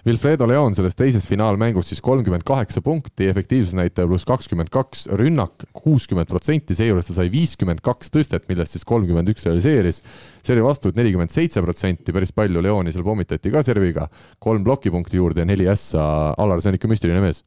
Wilfredo 0.00 0.46
Leon 0.48 0.72
selles 0.72 0.96
teises 0.96 1.26
finaalmängus 1.28 1.90
siis 1.90 2.00
kolmkümmend 2.00 2.44
kaheksa 2.48 2.80
punkti, 2.80 3.26
efektiivsusnäitaja 3.28 4.08
pluss 4.08 4.24
kakskümmend 4.28 4.70
kaks, 4.72 5.04
rünnak 5.20 5.66
kuuskümmend 5.76 6.30
protsenti, 6.30 6.72
seejuures 6.76 7.10
ta 7.10 7.16
sai 7.18 7.28
viiskümmend 7.32 7.82
kaks 7.84 8.08
tõstet, 8.14 8.46
millest 8.48 8.78
siis 8.78 8.86
kolmkümmend 8.88 9.28
üks 9.28 9.44
realiseeris. 9.44 10.00
servi 10.40 10.64
vastuvõtt 10.64 10.96
nelikümmend 10.96 11.34
seitse 11.34 11.60
protsenti, 11.60 12.14
päris 12.16 12.32
palju 12.32 12.62
Leoni 12.64 12.94
seal 12.96 13.04
pommitati 13.04 13.52
ka 13.52 13.62
serviga, 13.66 14.08
kolm 14.38 14.64
plokipunkti 14.64 15.20
juurde 15.20 15.44
ja 15.44 15.50
neli 15.50 15.68
ässa. 15.68 16.32
Alar, 16.40 16.64
see 16.64 16.72
on 16.72 16.80
ikka 16.80 16.88
müstiline 16.88 17.20
mees. 17.20 17.44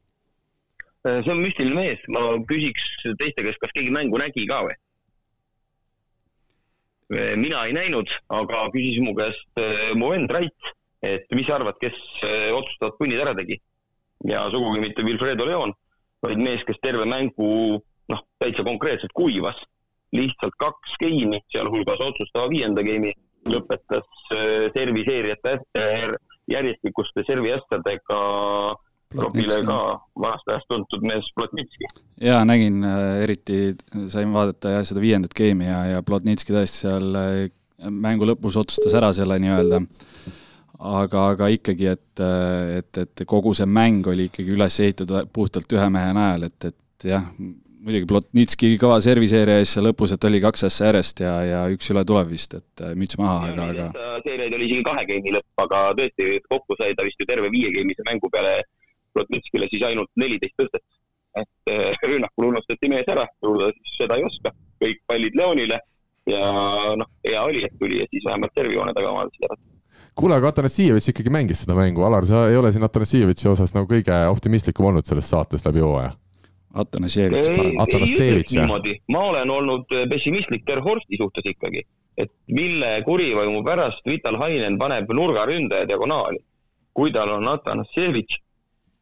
see 1.02 1.34
on 1.34 1.42
müstiline 1.42 1.74
mees, 1.74 2.06
ma 2.06 2.38
küsiks 2.46 2.86
teiste 3.18 3.42
käest, 3.42 3.58
kas 3.66 3.74
keegi 3.74 3.90
mängu 3.90 4.22
nägi 4.22 4.46
ka 4.46 4.62
või? 4.68 4.78
mina 7.36 7.66
ei 7.66 7.74
näinud, 7.74 8.08
aga 8.32 8.64
küsis 8.72 9.02
mu 9.02 9.12
käest 9.18 9.60
eh, 9.60 9.90
mu 9.98 10.14
vend 10.14 10.30
Rait 10.32 10.74
et 11.04 11.36
mis 11.36 11.46
sa 11.46 11.58
arvad, 11.58 11.78
kes 11.82 11.96
äh, 12.24 12.50
otsustavad 12.56 12.98
punnid 12.98 13.20
ära 13.20 13.34
tegi? 13.36 13.60
ja 14.24 14.46
sugugi 14.50 14.80
mitte 14.80 15.04
Wilfredo 15.04 15.44
Leon, 15.44 15.74
vaid 16.24 16.40
mees, 16.40 16.62
kes 16.64 16.78
terve 16.82 17.04
mängu 17.08 17.80
noh, 18.08 18.22
täitsa 18.40 18.64
konkreetselt 18.64 19.12
kuivas. 19.14 19.58
lihtsalt 20.14 20.54
kaks 20.62 20.92
geimi, 21.02 21.40
sealhulgas 21.50 21.98
otsustava 21.98 22.46
viienda 22.46 22.84
geimi, 22.86 23.10
lõpetas 23.50 24.06
äh, 24.30 24.68
serviseerijate 24.76 25.56
järjestikuste 26.48 27.24
serviästadega 27.26 28.18
klubile 29.10 29.56
ka 29.66 29.78
vanast 30.14 30.52
ajast 30.52 30.70
tuntud 30.70 31.02
mees 31.02 31.26
Plotnitski. 31.34 31.90
jaa, 32.22 32.44
nägin, 32.46 32.78
äh, 32.86 33.24
eriti 33.26 33.74
sain 34.06 34.32
vaadata 34.32 34.76
jah, 34.78 34.86
seda 34.86 35.02
viiendat 35.02 35.34
geimi 35.36 35.66
ja, 35.66 35.82
ja 35.96 36.06
Plotnitski 36.06 36.54
tõesti 36.54 36.86
seal 36.86 37.10
mängu 37.90 38.30
lõpus 38.30 38.56
otsustas 38.60 38.94
ära 38.94 39.10
selle 39.16 39.40
nii-öelda 39.42 39.82
aga, 40.78 41.26
aga 41.34 41.50
ikkagi, 41.54 41.90
et, 41.92 42.22
et, 42.78 43.02
et 43.04 43.24
kogu 43.28 43.54
see 43.56 43.66
mäng 43.68 44.06
oli 44.10 44.28
ikkagi 44.30 44.54
üles 44.56 44.78
ehitatud 44.82 45.30
puhtalt 45.34 45.70
ühe 45.76 45.90
mehe 45.92 46.14
najal, 46.16 46.48
et, 46.48 46.70
et 46.70 47.08
jah, 47.10 47.26
muidugi 47.84 48.08
Plotnitski 48.08 48.72
kõva 48.80 48.96
serviseeria 49.04 49.60
ees 49.60 49.74
seal 49.76 49.86
lõpus, 49.88 50.14
et 50.14 50.26
oli 50.28 50.40
kaks 50.42 50.66
asja 50.70 50.88
järjest 50.90 51.20
ja, 51.24 51.34
ja 51.44 51.60
üks 51.72 51.90
üle 51.92 52.04
tuleb 52.08 52.30
vist, 52.32 52.56
et 52.58 52.84
müts 52.98 53.18
maha, 53.20 53.50
aga, 53.52 53.68
aga. 53.74 54.16
seeriaid 54.24 54.56
oli 54.56 54.68
isegi 54.70 54.86
kahe 54.88 55.04
geimi 55.10 55.34
lõpp, 55.36 55.64
aga 55.66 55.84
tõesti 56.00 56.38
kokku 56.48 56.78
sai 56.80 56.96
ta 56.96 57.06
vist 57.06 57.20
ju 57.20 57.28
terve 57.28 57.52
viiegeimise 57.54 58.06
mängu 58.08 58.32
peale 58.32 58.62
Plotnitskile 59.14 59.68
siis 59.70 59.84
ainult 59.86 60.10
neliteist 60.18 60.56
tõstet. 60.58 60.82
et 61.34 61.70
eh, 61.70 62.02
rünnakul 62.06 62.46
unustati 62.46 62.88
mees 62.88 63.08
ära, 63.10 63.24
seda 63.98 64.16
ei 64.18 64.24
oska, 64.26 64.52
kõik 64.82 65.00
pallid 65.10 65.34
Leonile 65.34 65.80
ja 66.30 66.42
noh, 66.98 67.08
hea 67.26 67.42
oli, 67.42 67.64
et 67.66 67.74
tuli 67.78 67.98
ja 67.98 68.06
siis 68.10 68.22
vähemalt 68.26 68.54
servijoone 68.54 68.94
taga 68.94 69.10
omasid 69.10 69.48
ära 69.48 69.58
kuule, 70.14 70.36
aga 70.38 70.50
Atanassijevitš 70.52 71.10
ikkagi 71.10 71.32
mängis 71.32 71.64
seda 71.64 71.76
mängu, 71.78 72.04
Alar, 72.06 72.26
sa 72.26 72.44
ei 72.50 72.56
ole 72.56 72.70
siin 72.72 72.86
Atanassijevitši 72.86 73.48
osas 73.50 73.74
nagu 73.74 73.88
kõige 73.90 74.14
optimistlikum 74.30 74.90
olnud 74.90 75.08
selles 75.08 75.28
saates 75.30 75.66
läbi 75.66 75.82
hooaja? 75.84 76.14
Atanassijevitš, 76.84 77.50
Atanassijevitš, 77.82 78.56
jah? 78.58 78.72
ma 79.14 79.26
olen 79.30 79.50
olnud 79.50 79.94
pessimistlik 80.10 80.64
Ter 80.66 80.82
Horsti 80.82 81.18
suhtes 81.20 81.46
ikkagi, 81.50 81.84
et 82.18 82.32
mille 82.50 82.90
kurivõimu 83.06 83.62
pärast 83.66 84.02
Vital 84.10 84.38
Hainen 84.42 84.78
paneb 84.78 85.10
nurgaründaja 85.10 85.86
diagonaali. 85.90 86.42
kui 86.94 87.10
tal 87.12 87.32
on 87.34 87.48
Atanassijevitš, 87.50 88.36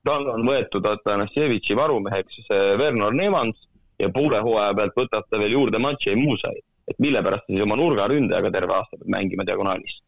tal 0.04 0.28
on 0.32 0.46
võetud 0.48 0.86
Atanassijevitši 0.88 1.76
varumeheks 1.76 2.46
Werner 2.80 3.12
Nemans 3.12 3.68
ja 4.00 4.08
poole 4.08 4.40
hooaja 4.40 4.72
pealt 4.74 4.96
võtab 4.96 5.28
ta 5.28 5.40
veel 5.40 5.52
juurde 5.52 5.78
Matšei 5.78 6.16
Musai. 6.16 6.56
et 6.88 6.98
mille 6.98 7.22
pärast 7.22 7.44
ta 7.46 7.52
siis 7.52 7.62
oma 7.62 7.76
nurgaründajaga 7.76 8.50
terve 8.50 8.74
aasta 8.74 8.96
peab 8.96 9.12
mängima 9.16 9.44
diagonaalis 9.46 10.00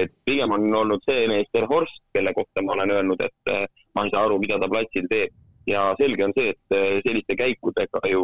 et 0.00 0.12
pigem 0.24 0.52
on 0.54 0.66
olnud 0.74 1.04
see 1.06 1.26
meester 1.30 1.66
Horst, 1.70 2.00
kelle 2.14 2.32
kohta 2.36 2.64
ma 2.64 2.76
olen 2.76 2.94
öelnud, 2.96 3.20
et 3.24 3.52
äh, 3.52 3.64
ma 3.96 4.06
ei 4.06 4.12
saa 4.14 4.24
aru, 4.26 4.38
mida 4.42 4.58
ta 4.60 4.70
platsil 4.72 5.08
teeb. 5.10 5.34
ja 5.66 5.92
selge 5.94 6.24
on 6.26 6.32
see, 6.34 6.50
et 6.50 6.74
äh, 6.74 6.96
selliste 7.06 7.36
käikudega 7.38 8.00
ju 8.10 8.22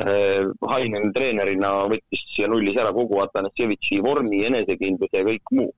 äh, 0.00 0.46
Hainen 0.70 1.10
treenerina 1.12 1.72
võttis 1.90 2.38
ja 2.38 2.48
nullis 2.48 2.78
ära 2.80 2.94
kogu 2.96 3.18
Atanasjevitši 3.20 3.98
vormi, 4.04 4.40
enesekindluse 4.48 5.20
ja 5.20 5.26
kõik 5.26 5.52
muu 5.52 5.74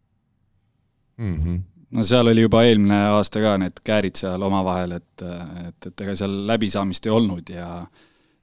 mm. 1.17 1.35
-hmm 1.35 1.65
no 1.89 2.03
seal 2.05 2.29
oli 2.29 2.43
juba 2.45 2.61
eelmine 2.69 2.99
aasta 3.17 3.41
ka 3.41 3.55
need 3.59 3.79
käärid 3.81 4.19
seal 4.21 4.43
omavahel, 4.45 4.93
et, 4.99 5.23
et, 5.69 5.87
et 5.89 6.01
ega 6.05 6.15
seal 6.21 6.35
läbisaamist 6.47 7.07
ei 7.07 7.13
olnud 7.17 7.49
ja 7.49 7.87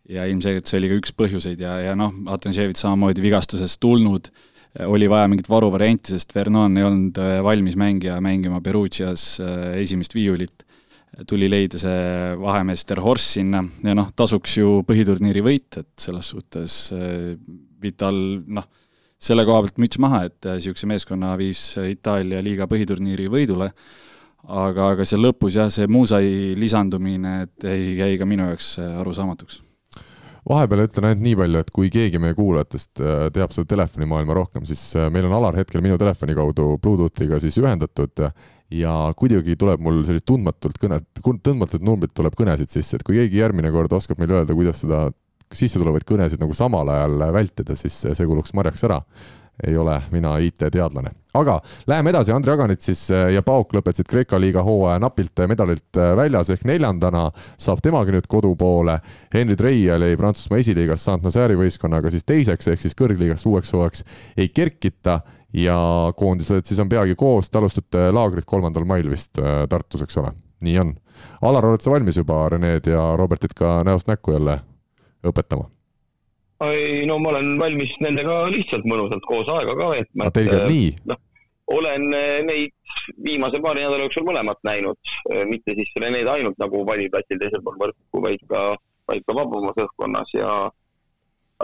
ja 0.09 0.25
ilmselgelt 0.25 0.65
see 0.65 0.79
oli 0.79 0.89
ka 0.89 0.97
üks 0.97 1.13
põhjuseid 1.17 1.61
ja, 1.61 1.75
ja 1.81 1.93
noh, 1.95 2.09
Atanasjevitš 2.25 2.81
samamoodi 2.81 3.21
vigastusest 3.21 3.79
tulnud 3.79 4.31
äh, 4.31 4.54
oli 4.83 5.07
vaja 5.09 5.27
mingit 5.31 5.49
varuvarianti, 5.49 6.13
sest 6.15 6.33
Vernon 6.35 6.77
ei 6.77 6.85
olnud 6.85 7.19
äh, 7.21 7.39
valmis 7.43 7.77
mängija 7.79 8.17
mängima 8.23 8.61
Perugias 8.63 9.35
äh, 9.39 9.75
esimest 9.81 10.15
viiulit. 10.15 10.63
tuli 11.27 11.47
leida 11.47 11.79
see 11.79 11.99
vahemeester 12.41 12.99
Horst 12.99 13.37
sinna 13.37 13.61
ja 13.83 13.93
noh, 13.95 14.09
tasuks 14.19 14.57
ju 14.57 14.81
põhiturniiri 14.87 15.43
võit, 15.45 15.77
et 15.79 15.91
selles 15.99 16.31
suhtes 16.33 16.79
äh, 16.91 17.37
Vital 17.81 18.17
noh, 18.47 18.65
selle 19.15 19.45
koha 19.47 19.61
pealt 19.63 19.79
müts 19.79 19.99
maha, 20.03 20.25
et 20.27 20.49
niisuguse 20.57 20.89
meeskonna 20.91 21.37
viis 21.39 21.61
Itaalia 21.79 22.41
liiga 22.43 22.67
põhiturniiri 22.67 23.29
võidule, 23.31 23.69
aga, 24.43 24.89
aga 24.89 25.07
seal 25.07 25.23
lõpus 25.23 25.55
jah, 25.55 25.71
see 25.71 25.87
Musai 25.87 26.51
lisandumine, 26.59 27.37
et 27.47 27.69
jäi, 27.69 27.95
jäi 28.01 28.19
ka 28.19 28.27
minu 28.27 28.49
jaoks 28.51 28.73
arusaamatuks 28.83 29.61
vahepeal 30.49 30.85
ütlen 30.85 31.09
ainult 31.09 31.23
nii 31.25 31.37
palju, 31.39 31.61
et 31.61 31.71
kui 31.73 31.89
keegi 31.93 32.21
meie 32.21 32.35
kuulajatest 32.37 33.01
äh, 33.01 33.27
teab 33.33 33.53
seda 33.55 33.69
telefonimaailma 33.73 34.37
rohkem, 34.37 34.65
siis 34.67 34.81
äh, 34.97 35.09
meil 35.13 35.27
on 35.29 35.35
Alar 35.37 35.57
hetkel 35.57 35.83
minu 35.85 35.97
telefoni 36.01 36.35
kaudu 36.37 36.75
Bluetoothiga 36.81 37.39
siis 37.43 37.57
ühendatud 37.61 38.27
ja 38.75 38.93
kuidagi 39.17 39.57
tuleb 39.59 39.81
mul 39.85 40.03
sellist 40.07 40.27
tundmatult 40.29 40.77
kõnet, 40.81 41.07
tundmatut 41.23 41.85
numbrit 41.85 42.13
tuleb 42.17 42.37
kõnesid 42.37 42.71
sisse, 42.71 42.97
et 42.99 43.05
kui 43.05 43.17
keegi 43.19 43.41
järgmine 43.41 43.71
kord 43.73 43.93
oskab 43.97 44.21
meile 44.21 44.41
öelda, 44.41 44.57
kuidas 44.57 44.83
seda 44.83 45.07
sisse 45.55 45.79
tulevaid 45.81 46.05
kõnesid 46.07 46.41
nagu 46.41 46.53
samal 46.57 46.89
ajal 46.93 47.27
vältida, 47.33 47.77
siis 47.77 47.97
see 48.05 48.29
kuluks 48.29 48.53
marjaks 48.57 48.85
ära 48.87 49.01
ei 49.63 49.77
ole 49.77 50.01
mina 50.11 50.35
IT-teadlane. 50.43 51.13
Aga 51.35 51.59
läheme 51.87 52.11
edasi, 52.13 52.33
Andrei 52.35 52.55
Aganits 52.55 52.89
siis 52.89 53.01
äh, 53.13 53.29
ja 53.35 53.43
Pauk 53.45 53.73
lõpetasid 53.75 54.07
Kreeka 54.09 54.39
liiga 54.41 54.63
hooaja 54.65 54.99
napilt 55.03 55.39
äh, 55.39 55.49
medalilt 55.51 55.99
äh, 55.99 56.13
väljas 56.17 56.51
ehk 56.53 56.65
neljandana 56.67 57.27
saab 57.61 57.83
temagi 57.85 58.15
nüüd 58.15 58.29
kodupoole. 58.31 58.99
Henry 59.33 59.57
Treial 59.59 60.05
jäi 60.07 60.17
Prantsusmaa 60.19 60.61
esiliigas 60.63 61.05
Saint-Nazaire 61.07 61.57
võistkonnaga 61.59 62.11
siis 62.13 62.27
teiseks 62.27 62.71
ehk 62.71 62.83
siis 62.85 62.97
kõrgliigas 62.97 63.45
uueks 63.49 63.73
hooajaks 63.75 64.05
ei 64.37 64.49
kerkita 64.49 65.19
ja 65.55 65.77
koondised 66.17 66.67
siis 66.67 66.79
on 66.83 66.89
peagi 66.91 67.15
koos, 67.19 67.49
te 67.49 67.59
alustate 67.59 68.09
laagrit 68.15 68.47
kolmandal 68.47 68.87
mail 68.87 69.07
vist 69.11 69.39
Tartus, 69.69 70.03
eks 70.03 70.19
ole? 70.23 70.33
nii 70.65 70.79
on. 70.81 70.95
Alar, 71.45 71.67
oled 71.69 71.83
sa 71.83 71.93
valmis 71.93 72.17
juba 72.17 72.41
Rened 72.51 72.87
ja 72.89 73.11
Robertit 73.19 73.53
ka 73.55 73.77
näost 73.85 74.09
näkku 74.09 74.33
jälle 74.35 74.59
õpetama? 75.25 75.74
Ei 76.63 77.05
no 77.05 77.17
ma 77.19 77.33
olen 77.33 77.55
valmis 77.59 77.91
nendega 78.03 78.45
lihtsalt 78.51 78.85
mõnusalt 78.87 79.25
koos 79.27 79.49
aega 79.51 79.75
ka 79.75 79.89
veetma. 79.91 80.29
Teil 80.35 80.51
käib 80.51 80.69
nii? 80.71 80.87
noh, 81.11 81.19
olen 81.75 82.07
eh, 82.15 82.39
neid 82.47 82.73
viimase 83.25 83.59
paari 83.61 83.83
nädala 83.83 84.05
jooksul 84.05 84.27
mõlemat 84.27 84.61
näinud, 84.67 84.99
eh, 85.33 85.43
mitte 85.49 85.75
siis 85.75 85.91
Reneed 86.01 86.29
ainult 86.31 86.57
nagu 86.61 86.85
valiplatsil 86.87 87.41
teisel 87.41 87.63
pool 87.65 87.77
võrku, 87.81 88.23
vaid 88.23 88.47
ka, 88.51 88.63
vaid 89.11 89.27
ka 89.27 89.37
vabamas 89.37 89.83
õhkkonnas 89.83 90.33
ja 90.37 90.51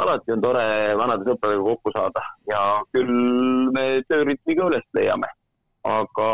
alati 0.01 0.35
on 0.35 0.43
tore 0.43 0.65
vanade 0.99 1.27
sõpradega 1.27 1.63
kokku 1.67 1.91
saada 1.95 2.23
ja 2.51 2.61
küll 2.95 3.71
me 3.75 3.85
töörütmi 4.07 4.55
ka 4.57 4.69
üles 4.71 4.87
leiame. 4.97 5.27
aga 5.87 6.29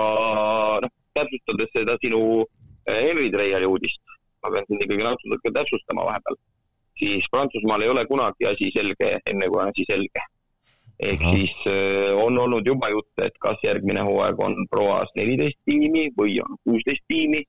noh, 0.84 0.94
täpsustades 1.16 1.70
seda 1.72 1.96
sinu 2.04 2.44
Henry 2.88 3.30
Treiali 3.32 3.68
uudist, 3.68 4.02
ma 4.44 4.52
pean 4.52 4.66
sind 4.68 4.84
ikkagi 4.84 5.06
natuke 5.06 5.52
täpsustama 5.56 6.04
vahepeal 6.10 6.36
siis 7.00 7.28
Prantsusmaal 7.32 7.86
ei 7.86 7.90
ole 7.94 8.06
kunagi 8.06 8.48
asi 8.50 8.72
selge, 8.76 9.14
enne 9.26 9.50
kui 9.50 9.62
on 9.62 9.72
asi 9.74 9.86
selge. 9.92 10.26
ehk 11.00 11.22
Aha. 11.22 11.34
siis 11.36 11.52
äh, 11.70 12.16
on 12.18 12.38
olnud 12.42 12.66
juba 12.66 12.90
jutt, 12.90 13.14
et 13.22 13.36
kas 13.40 13.62
järgmine 13.64 14.02
hooaeg 14.08 14.40
on 14.44 14.56
Proas 14.72 15.12
neliteist 15.16 15.60
tiimi 15.66 16.08
või 16.18 16.40
on 16.42 16.58
kuusteist 16.64 17.06
tiimi. 17.08 17.44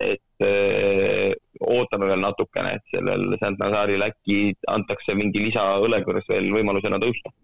et 0.00 0.42
äh, 0.42 1.34
ootame 1.60 2.06
veel 2.08 2.22
natukene, 2.24 2.70
et 2.78 2.94
sellel 2.94 3.36
Saint-Nazaril 3.42 4.02
äkki 4.06 4.54
antakse 4.72 5.14
mingi 5.14 5.42
lisaõlekõrs 5.44 6.24
veel 6.32 6.48
võimalusena 6.54 6.96
tõusta 7.02 7.34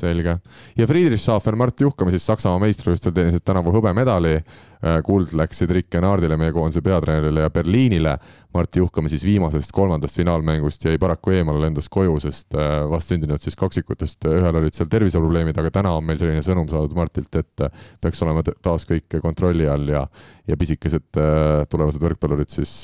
selge. 0.00 0.38
ja 0.76 0.86
Friedrichshafen 0.86 1.58
Mart 1.58 1.80
Juhkam 1.80 2.10
siis 2.10 2.26
Saksamaa 2.26 2.62
meistrivõistlustel 2.62 3.16
teenisid 3.16 3.44
tänavu 3.44 3.74
hõbemedali. 3.74 4.38
Äh, 4.82 4.96
kuld 5.06 5.30
läksid 5.38 5.70
Rick 5.70 5.94
Enardile, 5.94 6.34
meie 6.34 6.50
koondise 6.50 6.80
peatreenerile 6.82 7.44
ja 7.44 7.50
Berliinile. 7.54 8.16
Mart 8.54 8.76
Juhkam 8.76 9.06
siis 9.06 9.22
viimasest 9.22 9.70
kolmandast 9.72 10.18
finaalmängust 10.18 10.88
jäi 10.88 10.98
paraku 10.98 11.36
eemale, 11.36 11.60
lendas 11.62 11.86
koju, 11.92 12.16
sest 12.24 12.56
äh, 12.58 12.80
vastsündinud 12.90 13.38
siis 13.44 13.54
kaksikutest 13.60 14.26
äh, 14.26 14.40
ühel 14.40 14.58
olid 14.58 14.74
seal 14.74 14.90
terviseprobleemid, 14.90 15.62
aga 15.62 15.70
täna 15.78 15.94
on 15.94 16.08
meil 16.08 16.18
selline 16.18 16.42
sõnum 16.42 16.66
saadud 16.66 16.98
Martilt, 16.98 17.30
et 17.38 17.66
peaks 18.02 18.26
olema 18.26 18.42
taas 18.42 18.88
kõik 18.90 19.20
kontrolli 19.22 19.70
all 19.70 19.86
ja, 19.86 20.02
ja 20.50 20.58
pisikesed 20.58 21.22
tulevased 21.70 22.02
võrkpallurid 22.02 22.50
siis 22.50 22.80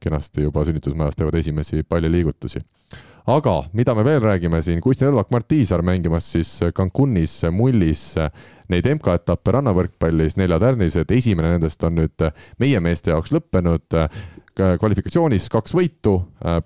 kenasti 0.00 0.48
juba 0.48 0.64
sünnitusmajas 0.64 1.20
teevad 1.20 1.36
esimesi 1.42 1.84
palliliigutusi 1.84 2.64
aga 3.26 3.56
mida 3.72 3.94
me 3.94 4.04
veel 4.06 4.20
räägime 4.22 4.62
siin, 4.62 4.80
Kusti 4.82 5.06
Nõlvak, 5.06 5.30
Mart 5.30 5.48
Tiisar 5.48 5.82
mängimas 5.86 6.26
siis 6.34 6.50
Cancunis 6.74 7.40
mullis 7.54 8.12
neid 8.72 8.88
MK-etappe 8.96 9.56
rannavõrkpallis 9.58 10.38
neljatärnised, 10.40 11.10
esimene 11.12 11.56
nendest 11.56 11.82
on 11.84 11.98
nüüd 12.00 12.30
meie 12.62 12.80
meeste 12.80 13.12
jaoks 13.12 13.34
lõppenud. 13.34 13.98
Kvalifikatsioonis 14.52 15.46
kaks 15.48 15.72
võitu, 15.72 16.10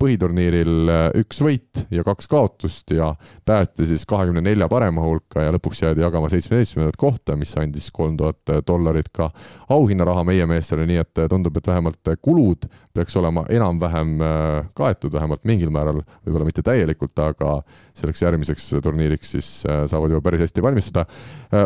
põhiturniiril 0.01 0.89
üks 1.21 1.39
võit 1.39 1.85
ja 1.95 2.03
kaks 2.03 2.27
kaotust 2.27 2.91
ja 2.91 3.13
päästi 3.47 3.87
siis 3.87 4.03
kahekümne 4.11 4.43
nelja 4.43 4.67
parema 4.67 5.05
hulka 5.05 5.45
ja 5.45 5.53
lõpuks 5.55 5.85
jäädi 5.85 6.03
jagama 6.03 6.27
seitsmeteistkümnendat 6.33 6.99
kohta, 6.99 7.37
mis 7.39 7.55
andis 7.63 7.93
kolm 7.95 8.17
tuhat 8.19 8.57
dollarit 8.67 9.13
ka 9.15 9.29
auhinnaraha 9.71 10.27
meie 10.27 10.49
meestele, 10.51 10.83
nii 10.91 10.99
et 11.05 11.23
tundub, 11.31 11.61
et 11.61 11.71
vähemalt 11.71 12.11
kulud 12.27 12.67
peaks 12.97 13.17
olema 13.21 13.45
enam-vähem 13.53 14.17
äh, 14.25 14.71
kaetud, 14.77 15.15
vähemalt 15.15 15.45
mingil 15.49 15.71
määral, 15.75 16.03
võib-olla 16.27 16.49
mitte 16.49 16.65
täielikult, 16.67 17.17
aga 17.23 17.61
selleks 17.97 18.23
järgmiseks 18.25 18.69
turniiriks 18.83 19.37
siis 19.37 19.51
saavad 19.63 20.13
juba 20.13 20.23
päris 20.25 20.47
hästi 20.47 20.63
valmistuda. 20.65 21.07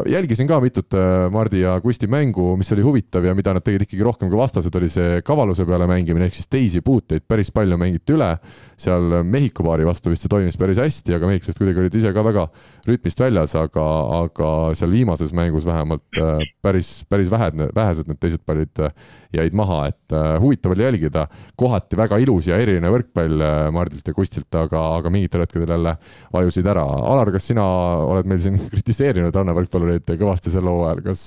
jälgisin 0.09 0.49
ka 0.49 0.61
mitut 0.61 0.95
Mardi 1.31 1.61
ja 1.63 1.81
Kusti 1.81 2.07
mängu, 2.11 2.57
mis 2.59 2.73
oli 2.73 2.83
huvitav 2.83 3.25
ja 3.25 3.35
mida 3.35 3.55
nad 3.55 3.65
tegid 3.65 3.87
ikkagi 3.87 4.05
rohkem 4.05 4.31
kui 4.31 4.39
vastased, 4.39 4.75
oli 4.77 4.89
see 4.91 5.23
kavaluse 5.27 5.67
peale 5.67 5.87
mäng 5.91 6.01
mängimine, 6.01 6.29
ehk 6.29 6.37
siis 6.39 6.49
teisi 6.51 6.81
puuteid 6.85 7.27
päris 7.29 7.51
palju 7.53 7.77
mängiti 7.81 8.17
üle. 8.17 8.39
seal 8.81 9.23
Mehhiko 9.25 9.65
paari 9.67 9.85
vastu 9.85 10.11
vist 10.11 10.25
see 10.25 10.33
toimis 10.33 10.57
päris 10.57 10.79
hästi, 10.81 11.13
aga 11.15 11.29
mehhiklased 11.29 11.61
kuidagi 11.61 11.83
olid 11.83 11.97
ise 11.99 12.13
ka 12.17 12.23
väga 12.25 12.47
rütmist 12.89 13.21
väljas, 13.21 13.55
aga, 13.61 13.85
aga 14.23 14.51
seal 14.79 14.95
viimases 14.95 15.35
mängus 15.37 15.67
vähemalt 15.69 16.21
äh, 16.21 16.41
päris, 16.65 17.05
päris 17.09 17.29
vähed, 17.31 17.61
vähesed 17.77 18.09
need 18.09 18.21
teised 18.23 18.45
pallid 18.49 18.81
äh, 18.81 18.95
jäid 19.35 19.55
maha, 19.57 19.83
et 19.91 20.15
äh, 20.17 20.35
huvitav 20.43 20.75
oli 20.75 20.85
jälgida. 20.85 21.27
kohati 21.57 21.97
väga 21.97 22.19
ilus 22.19 22.49
ja 22.49 22.59
eriline 22.59 22.91
võrkpall 22.91 23.45
Mardilt 23.73 24.07
ja 24.07 24.15
Kustilt, 24.15 24.55
aga, 24.55 24.83
aga 24.97 25.11
mingitel 25.11 25.45
hetkedel 25.45 25.75
jälle 25.77 25.95
vajusid 26.33 26.67
ära. 26.67 26.85
Alar, 26.85 27.31
kas 27.33 27.47
sina 27.51 27.65
oled 28.07 28.27
meil 28.31 28.43
siin 28.43 28.59
kritiseerinud 28.75 29.35
rannavõrkpallureid 29.37 30.11
kõvasti 30.21 30.53
sel 30.55 30.69
hooajal, 30.71 31.05
kas 31.11 31.25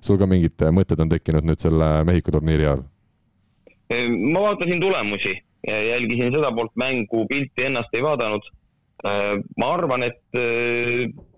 sul 0.00 0.18
ka 0.20 0.28
mingid 0.30 0.66
mõtted 0.74 1.00
on 1.00 1.12
tekkinud 1.12 1.46
nüüd 1.46 1.62
selle 1.62 1.90
Mehhiko 2.08 2.34
turniiri 2.34 2.68
ajal? 2.68 2.84
Ehm, 3.94 4.18
ma 4.32 4.48
vaatasin 4.48 4.80
tulemusi, 4.80 5.34
jälgisin 5.68 6.32
seda 6.34 6.52
poolt 6.56 6.74
mängu, 6.80 7.26
pilti 7.30 7.68
ennast 7.68 7.94
ei 7.94 8.02
vaadanud. 8.04 8.46
Ehm, 9.04 9.44
ma 9.60 9.74
arvan, 9.76 10.06
et 10.08 10.22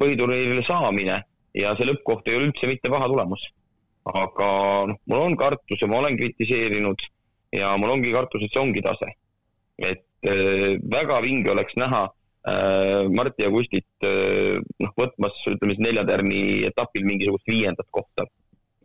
põhiturniirile 0.00 0.64
saamine 0.66 1.22
ja 1.56 1.72
see 1.76 1.88
lõppkoht 1.88 2.28
ei 2.28 2.38
ole 2.38 2.50
üldse 2.50 2.68
mitte 2.70 2.92
paha 2.92 3.08
tulemus. 3.10 3.44
Aga 4.06 4.50
noh, 4.90 4.98
mul 5.10 5.22
on 5.22 5.36
kartus 5.38 5.80
ja 5.82 5.88
ma 5.90 6.00
olen 6.02 6.18
kritiseerinud 6.18 7.02
ja 7.56 7.72
mul 7.80 7.96
ongi 7.96 8.12
kartus, 8.14 8.44
et 8.44 8.52
see 8.54 8.62
ongi 8.62 8.84
tase. 8.84 9.10
et 9.78 10.04
väga 10.96 11.20
vinge 11.22 11.50
oleks 11.52 11.74
näha 11.76 12.06
Marti 13.10 13.42
ja 13.42 13.50
Kustit 13.50 14.06
noh, 14.06 14.92
võtmas 14.98 15.34
ütleme 15.50 15.74
siis 15.74 15.82
neljatärni 15.82 16.40
etapil 16.68 17.04
mingisugust 17.06 17.50
viiendat 17.50 17.88
kohta. 17.90 18.26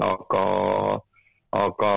aga, 0.02 0.44
aga 1.54 1.92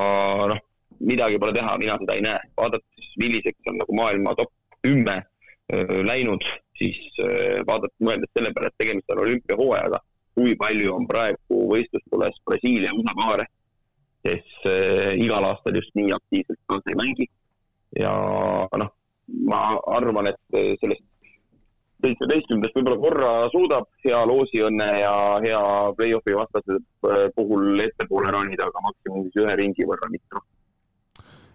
noh 0.52 0.60
midagi 1.00 1.38
pole 1.38 1.54
teha, 1.54 1.76
mina 1.78 1.96
seda 2.00 2.16
ei 2.16 2.24
näe. 2.24 2.40
vaadates, 2.56 3.12
milliseks 3.20 3.70
on 3.70 3.78
nagu 3.82 3.96
maailma 3.96 4.34
top 4.38 4.52
kümme 4.84 5.22
läinud, 6.08 6.44
siis 6.78 6.98
vaadates, 7.68 7.96
mõeldes 8.04 8.30
selle 8.36 8.52
peale, 8.54 8.70
et 8.70 8.82
tegemist 8.82 9.14
on 9.14 9.22
olümpiahooajaga, 9.24 10.00
kui 10.34 10.56
palju 10.58 10.94
on 10.94 11.06
praegu 11.06 11.60
võistlustules 11.70 12.36
Brasiilia 12.46 12.92
paare, 13.14 13.46
kes 14.24 14.68
igal 15.20 15.46
aastal 15.50 15.78
just 15.78 15.94
nii 15.94 16.12
aktiivselt 16.16 16.60
kaasa 16.66 16.92
ei 16.92 17.00
mängi. 17.00 17.26
ja 18.00 18.12
noh, 18.80 18.90
ma 19.50 19.60
arvan, 19.94 20.32
et 20.32 20.78
sellest 20.80 21.04
seitsmeteistkümnendast 22.04 22.74
võib-olla 22.76 23.00
korra 23.00 23.30
suudab 23.52 23.86
hea 24.04 24.18
loosiõnne 24.28 24.88
ja 25.00 25.14
hea 25.44 25.60
play-off'i 25.98 26.34
vastase 26.36 26.80
puhul 27.36 27.80
ettepoole 27.86 28.32
ronida, 28.34 28.68
aga 28.68 28.82
maksimum 28.88 29.28
siis 29.28 29.44
ühe 29.44 29.54
ringi 29.60 29.86
võrra, 29.88 30.10
mitte 30.12 30.36
rohkem 30.36 30.53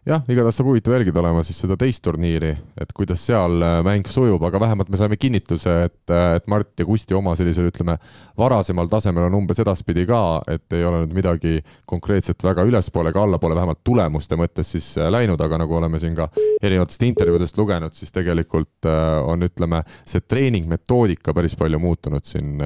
jah, 0.08 0.24
igatahes 0.32 0.58
saab 0.60 0.70
huvitav 0.70 0.94
jälgida 0.96 1.20
olema 1.22 1.42
siis 1.44 1.60
seda 1.60 1.76
teist 1.80 2.02
turniiri, 2.06 2.52
et 2.80 2.92
kuidas 2.96 3.22
seal 3.28 3.60
äh, 3.66 3.80
mäng 3.86 4.08
sujub, 4.08 4.44
aga 4.48 4.62
vähemalt 4.62 4.90
me 4.92 5.00
saime 5.00 5.18
kinnituse, 5.20 5.74
et, 5.90 6.14
äh, 6.14 6.36
et 6.40 6.48
Mart 6.52 6.72
ja 6.80 6.86
Kusti 6.88 7.18
oma 7.18 7.36
sellisel, 7.40 7.68
ütleme, 7.72 7.98
varasemal 8.40 8.90
tasemel 8.92 9.28
on 9.28 9.40
umbes 9.42 9.60
edaspidi 9.64 10.06
ka, 10.10 10.22
et 10.48 10.78
ei 10.78 10.86
ole 10.88 11.04
nüüd 11.04 11.16
midagi 11.20 11.58
konkreetset 11.90 12.44
väga 12.46 12.64
ülespoole 12.70 13.14
ega 13.14 13.24
allapoole, 13.28 13.58
vähemalt 13.60 13.84
tulemuste 13.88 14.40
mõttes 14.40 14.72
siis 14.76 14.92
äh, 14.98 15.10
läinud, 15.12 15.42
aga 15.44 15.60
nagu 15.64 15.80
oleme 15.80 16.00
siin 16.02 16.16
ka 16.18 16.30
erinevatest 16.62 17.04
intervjuudest 17.10 17.60
lugenud, 17.60 17.96
siis 17.98 18.14
tegelikult 18.16 18.88
on, 18.90 19.44
ütleme, 19.44 19.82
see 20.08 20.22
treeningmetoodika 20.24 21.34
päris 21.36 21.56
palju 21.60 21.80
muutunud 21.82 22.26
siin, 22.28 22.60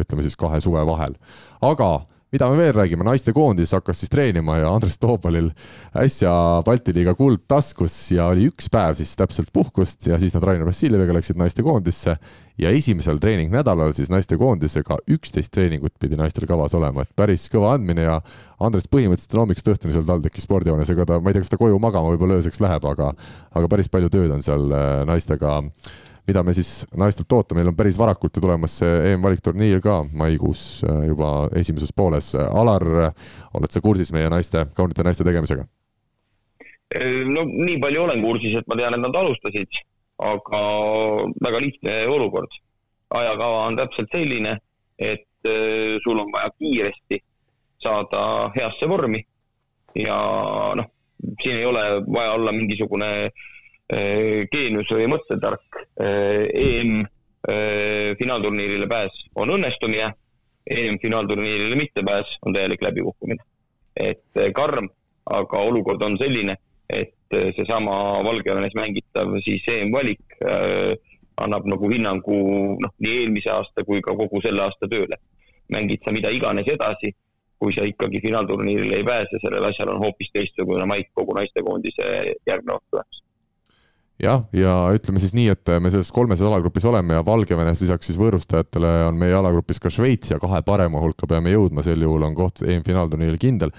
ütleme 0.00 0.24
siis 0.24 0.36
kahe 0.38 0.60
suve 0.64 0.82
vahel. 0.88 1.14
aga 1.62 1.90
mida 2.32 2.48
me 2.48 2.56
veel 2.56 2.72
räägime, 2.72 3.04
naistekoondis 3.04 3.74
hakkas 3.76 3.98
siis 4.00 4.10
treenima 4.12 4.56
ja 4.56 4.70
Andres 4.72 4.96
Toobalil 4.98 5.50
äsja 6.00 6.32
Balti 6.64 6.94
liiga 6.96 7.12
kuld 7.18 7.42
taskus 7.48 7.96
ja 8.14 8.30
oli 8.32 8.46
üks 8.48 8.70
päev 8.72 8.96
siis 8.96 9.12
täpselt 9.20 9.50
puhkust 9.52 10.06
ja 10.08 10.16
siis 10.20 10.32
nad 10.36 10.46
Rainer 10.48 10.64
Vassiljeviga 10.64 11.12
läksid 11.12 11.36
naistekoondisse 11.36 12.14
ja 12.62 12.70
esimesel 12.72 13.20
treeningnädalal 13.20 13.92
siis 13.96 14.08
naistekoondisega 14.12 14.96
üksteist 15.12 15.52
treeningut 15.52 15.92
pidi 16.00 16.16
naistel 16.16 16.46
kavas 16.48 16.72
olema, 16.78 17.04
et 17.04 17.12
päris 17.16 17.44
kõva 17.52 17.74
andmine 17.76 18.06
ja 18.08 18.20
Andres 18.62 18.88
põhimõtteliselt 18.88 19.36
on 19.36 19.44
hommikust 19.44 19.68
õhtuni 19.68 19.92
seal 19.92 20.06
TalTechi 20.08 20.44
spordihoones, 20.44 20.92
ega 20.94 21.04
ta, 21.08 21.18
ma 21.20 21.32
ei 21.32 21.36
tea, 21.36 21.44
kas 21.44 21.52
ta 21.52 21.60
koju 21.60 21.76
magama 21.82 22.14
võib-olla 22.14 22.40
ööseks 22.40 22.62
läheb, 22.64 22.86
aga 22.88 23.12
aga 23.52 23.68
päris 23.68 23.92
palju 23.92 24.08
tööd 24.12 24.32
on 24.32 24.44
seal 24.44 24.72
äh, 24.72 25.02
naistega 25.08 25.58
mida 26.26 26.42
me 26.46 26.54
siis 26.54 26.84
naistelt 26.98 27.32
ootame, 27.34 27.60
meil 27.60 27.72
on 27.72 27.76
päris 27.76 27.98
varakult 27.98 28.36
ju 28.36 28.42
tulemas 28.44 28.78
EM-valikturniir 28.86 29.82
ka 29.84 30.00
maikuus 30.12 30.82
äh, 30.86 31.06
juba 31.10 31.48
esimeses 31.58 31.92
pooles. 31.96 32.32
Alar, 32.38 32.84
oled 33.54 33.72
sa 33.74 33.82
kursis 33.84 34.12
meie 34.14 34.30
naiste, 34.32 34.66
kaunite 34.76 35.06
naiste 35.06 35.26
tegemisega? 35.26 35.66
no 37.32 37.46
nii 37.48 37.78
palju 37.80 38.02
olen 38.02 38.20
kursis, 38.20 38.58
et 38.58 38.66
ma 38.68 38.76
tean, 38.76 38.92
et 38.92 39.00
nad 39.00 39.14
alustasid, 39.16 39.78
aga 40.20 40.58
väga 41.40 41.60
lihtne 41.64 41.94
olukord. 42.12 42.58
ajakava 43.12 43.66
on 43.66 43.76
täpselt 43.76 44.12
selline, 44.12 44.56
et 44.98 45.48
äh, 45.48 45.98
sul 46.04 46.20
on 46.20 46.30
vaja 46.32 46.50
kiiresti 46.58 47.18
saada 47.82 48.50
heasse 48.54 48.88
vormi 48.88 49.20
ja 49.98 50.16
noh, 50.78 50.86
siin 51.42 51.58
ei 51.58 51.66
ole 51.66 51.82
vaja 52.06 52.32
olla 52.38 52.52
mingisugune 52.52 53.10
äh, 53.24 53.51
geenius 53.92 54.90
või 54.92 55.08
mõttetark. 55.12 55.78
Eh, 56.00 56.46
EM 56.48 57.00
eh, 57.02 58.12
finaalturniirile 58.18 58.88
pääs 58.88 59.24
on 59.34 59.52
õnnestumine, 59.56 60.12
EM 60.66 60.98
finaalturniirile 61.02 61.76
mittepääs 61.76 62.38
on 62.46 62.54
täielik 62.54 62.82
läbikukkumine. 62.82 63.42
et 63.96 64.38
karm, 64.54 64.88
aga 65.28 65.58
olukord 65.58 66.02
on 66.02 66.16
selline, 66.18 66.54
et 66.88 67.12
seesama 67.28 68.22
Valgevenes 68.24 68.72
mängitav 68.74 69.34
siis 69.44 69.66
EM-valik 69.68 70.38
annab 71.36 71.66
nagu 71.68 71.90
hinnangu 71.92 72.38
noh, 72.80 72.94
nii 73.04 73.18
eelmise 73.20 73.50
aasta 73.52 73.84
kui 73.84 74.00
ka 74.00 74.16
kogu 74.16 74.40
selle 74.40 74.64
aasta 74.64 74.88
tööle. 74.88 75.20
mängid 75.68 76.00
sa 76.04 76.12
mida 76.12 76.30
iganes 76.30 76.68
edasi, 76.68 77.12
kui 77.58 77.72
sa 77.72 77.84
ikkagi 77.84 78.20
finaalturniirile 78.24 78.96
ei 78.96 79.04
pääse, 79.04 79.38
sellel 79.44 79.68
asjal 79.68 79.92
on 79.92 80.00
hoopis 80.00 80.32
teistsugune 80.32 80.84
maik 80.88 81.12
kogu 81.14 81.36
naistekoondise 81.36 82.08
järgnevaks 82.46 82.88
tuleks 82.90 83.22
jah, 84.22 84.44
ja 84.56 84.76
ütleme 84.94 85.22
siis 85.22 85.34
nii, 85.36 85.48
et 85.54 85.72
me 85.82 85.90
selles 85.92 86.12
kolmeses 86.14 86.46
alagrupis 86.46 86.86
oleme 86.88 87.18
ja 87.18 87.24
Valgevenes 87.26 87.82
lisaks 87.82 88.08
siis 88.10 88.20
võõrustajatele 88.20 88.92
on 89.08 89.18
meie 89.18 89.34
alagrupis 89.36 89.82
ka 89.82 89.90
Šveits 89.92 90.32
ja 90.34 90.40
kahe 90.42 90.62
parema 90.66 91.02
hulka 91.02 91.28
peame 91.30 91.54
jõudma, 91.54 91.84
sel 91.84 92.02
juhul 92.02 92.28
on 92.28 92.36
koht 92.38 92.62
EM-finaalturniiril 92.62 93.40
kindel 93.42 93.74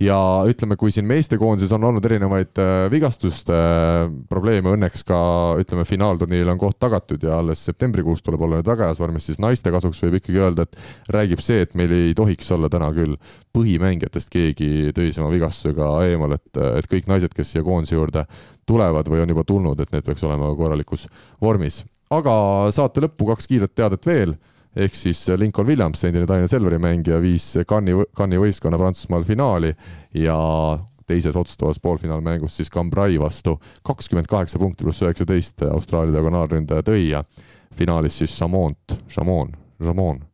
ja 0.00 0.16
ütleme, 0.48 0.76
kui 0.76 0.92
siin 0.92 1.06
meestekoondises 1.08 1.72
on 1.72 1.84
olnud 1.88 2.04
erinevaid 2.04 2.58
äh, 2.60 2.72
vigastuste 2.92 3.54
äh, 3.56 4.10
probleeme, 4.28 4.74
õnneks 4.76 5.04
ka 5.08 5.18
ütleme, 5.60 5.86
finaalturniiril 5.88 6.52
on 6.52 6.60
koht 6.60 6.78
tagatud 6.82 7.22
ja 7.24 7.38
alles 7.40 7.62
septembrikuus 7.64 8.20
tuleb 8.24 8.44
olla 8.44 8.60
nüüd 8.60 8.68
väga 8.68 8.90
heas 8.90 9.00
vormis, 9.00 9.28
siis 9.28 9.40
naiste 9.42 9.72
kasuks 9.72 10.02
võib 10.04 10.18
ikkagi 10.20 10.42
öelda, 10.42 10.66
et 10.66 11.12
räägib 11.16 11.40
see, 11.44 11.62
et 11.64 11.72
meil 11.78 11.94
ei 11.96 12.14
tohiks 12.16 12.50
olla 12.52 12.68
täna 12.72 12.90
küll 12.96 13.16
põhimängijatest 13.56 14.32
keegi 14.32 14.92
tõsisema 14.96 15.30
vigastusega 15.32 15.88
eemal, 16.10 16.36
et, 16.36 16.50
et 16.76 16.90
kõik 16.90 17.08
naised, 17.08 17.32
kes 17.36 17.54
siia 17.54 17.64
koondise 17.64 17.96
juurde 17.96 18.26
tulevad 18.68 19.08
või 19.08 19.22
on 19.24 19.32
juba 19.32 19.46
tulnud, 19.48 19.80
et 19.80 19.94
need 19.94 20.04
peaks 20.04 20.26
olema 20.28 20.52
korralikus 20.58 21.06
vormis. 21.40 21.84
aga 22.10 22.34
saate 22.70 23.00
lõppu 23.02 23.32
kaks 23.32 23.48
kiiret 23.48 23.74
teadet 23.74 24.04
veel 24.06 24.36
ehk 24.76 24.94
siis 24.94 25.22
Lincoln 25.40 25.68
Williams, 25.68 26.04
endine 26.04 26.26
Tallinna 26.28 26.50
Selveri 26.50 26.78
mängija, 26.82 27.20
viis 27.22 27.48
Cannes'i, 27.68 28.06
Cannes'i 28.16 28.42
võistkonna 28.42 28.80
Prantsusmaal 28.80 29.24
finaali 29.28 29.72
ja 30.20 30.36
teises 31.06 31.36
otsustavas 31.38 31.80
poolfinaalmängus 31.80 32.56
siis 32.60 32.70
Cambrai 32.72 33.18
vastu. 33.20 33.58
kakskümmend 33.82 34.26
kaheksa 34.26 34.58
punkti 34.58 34.84
pluss 34.84 35.02
üheksateist 35.02 35.62
Austraalia 35.70 36.18
diagonaalründaja 36.18 36.82
tõi 36.86 37.10
ja 37.10 37.24
finaalis 37.76 38.18
siis 38.18 38.36
Chamont, 38.38 38.98
Chamon, 39.08 39.52
Chamon 39.82 40.24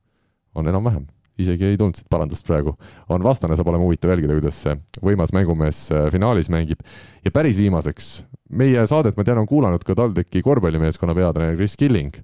on 0.55 0.69
enam-vähem 0.69 1.07
isegi 1.41 1.67
ei 1.67 1.79
tulnud 1.81 1.97
siit 1.97 2.11
parandust 2.13 2.47
praegu, 2.47 2.75
on 3.13 3.25
vastane, 3.25 3.57
saab 3.57 3.71
olema 3.73 3.87
huvitav 3.87 4.13
jälgida, 4.13 4.37
kuidas 4.37 4.59
see 4.65 4.77
võimas 5.05 5.33
mängumees 5.35 5.85
äh, 5.95 6.07
finaalis 6.13 6.51
mängib. 6.53 6.83
ja 7.25 7.33
päris 7.35 7.59
viimaseks, 7.61 8.11
meie 8.53 8.85
saadet, 8.87 9.17
ma 9.17 9.25
tean, 9.25 9.41
on 9.43 9.49
kuulanud 9.49 9.85
ka 9.87 9.97
TalTechi 9.99 10.43
korvpallimeeskonna 10.45 11.17
peatreener 11.17 11.57
Kris 11.57 11.77
Killing 11.81 12.21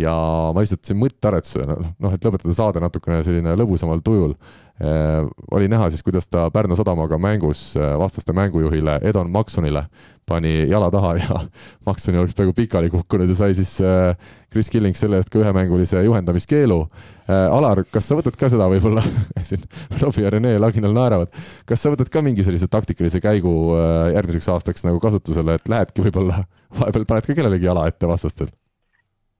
ja 0.00 0.14
ma 0.54 0.62
lihtsalt 0.62 0.84
siin 0.86 0.98
mõttearetusena, 1.00 1.76
noh, 2.02 2.14
et 2.14 2.24
lõpetada 2.26 2.54
saade 2.56 2.82
natukene 2.82 3.22
selline 3.26 3.54
lõbusamal 3.56 4.02
tujul 4.04 4.34
eh,, 4.34 5.22
oli 5.56 5.70
näha 5.72 5.88
siis, 5.92 6.04
kuidas 6.06 6.28
ta 6.28 6.48
Pärnu 6.52 6.76
Sadamaga 6.76 7.18
mängus 7.20 7.70
eh, 7.78 7.94
vastaste 8.00 8.34
mängujuhile 8.36 8.98
Edon 9.08 9.32
Maksonile 9.32 9.86
pani 10.26 10.66
jala 10.70 10.90
taha 10.90 11.14
ja 11.20 11.38
Makson 11.86 12.18
oleks 12.18 12.34
peaaegu 12.34 12.52
pikali 12.56 12.90
kukkunud 12.90 13.30
ja 13.30 13.38
sai 13.38 13.54
siis 13.54 13.76
äh, 13.80 14.16
Chris 14.52 14.70
Killing 14.70 14.96
selle 14.98 15.20
eest 15.20 15.30
ka 15.30 15.40
ühemängulise 15.42 16.02
juhendamiskeelu 16.04 16.80
äh,. 16.82 17.46
Alar, 17.56 17.84
kas 17.92 18.08
sa 18.10 18.18
võtad 18.18 18.36
ka 18.38 18.50
seda 18.52 18.66
võib-olla 18.70 19.04
siin 19.48 19.62
Robbie 20.02 20.26
ja 20.26 20.34
Rene 20.34 20.56
Laginal 20.58 20.96
naeravad, 20.96 21.32
kas 21.68 21.82
sa 21.82 21.94
võtad 21.94 22.10
ka 22.12 22.24
mingi 22.26 22.44
sellise 22.46 22.68
taktikalise 22.70 23.22
käigu 23.22 23.54
äh, 23.78 24.12
järgmiseks 24.18 24.50
aastaks 24.56 24.86
nagu 24.88 25.00
kasutusele, 25.02 25.60
et 25.60 25.72
lähedki 25.72 26.08
võib-olla 26.08 26.42
vahepeal 26.80 27.08
paned 27.08 27.30
ka 27.30 27.38
kellelegi 27.38 27.70
jala 27.70 27.86
ette 27.90 28.10
vastastel? 28.10 28.50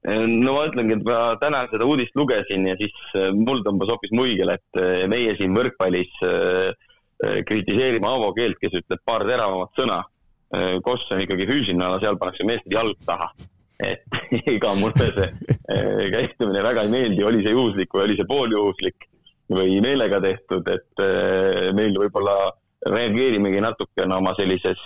No 0.05 0.53
ma 0.53 0.67
ütlengi, 0.69 0.99
et 0.99 1.07
ma 1.07 1.21
täna 1.41 1.63
seda 1.71 1.87
uudist 1.89 2.13
lugesin 2.15 2.67
ja 2.69 2.75
siis 2.79 2.93
mul 3.35 3.63
tõmbas 3.65 3.89
hoopis 3.91 4.13
muigele, 4.15 4.59
et 4.59 5.09
meie 5.09 5.33
siin 5.39 5.55
võrkpallis 5.57 6.13
kritiseerime 7.49 8.07
Aavo 8.07 8.29
Keelt, 8.37 8.59
kes 8.61 8.77
ütleb 8.77 9.01
paar 9.03 9.25
teravamat 9.27 9.73
sõna 9.79 10.03
Äh, 10.55 10.77
koss 10.79 11.09
on 11.11 11.19
ikkagi 11.19 11.43
füüsiline 11.43 11.83
ala, 11.83 11.99
seal 11.99 12.15
pannakse 12.19 12.45
meestel 12.47 12.77
jalg 12.77 12.99
taha. 13.07 13.33
et 13.83 14.01
ega 14.53 14.71
mulle 14.79 15.07
see 15.13 15.25
äh, 15.27 16.05
käitumine 16.13 16.63
väga 16.65 16.85
ei 16.87 16.93
meeldi, 16.93 17.25
oli 17.27 17.43
see 17.43 17.51
juhuslik 17.51 17.91
või 17.93 18.05
oli 18.05 18.15
see 18.17 18.29
pooljuhuslik 18.29 19.09
või 19.51 19.75
meelega 19.83 20.21
tehtud, 20.23 20.71
et 20.71 21.03
äh, 21.03 21.67
meil 21.77 21.99
võib-olla 21.99 22.37
reageerimegi 22.87 23.59
natukene 23.61 24.15
oma 24.15 24.33
sellises 24.39 24.79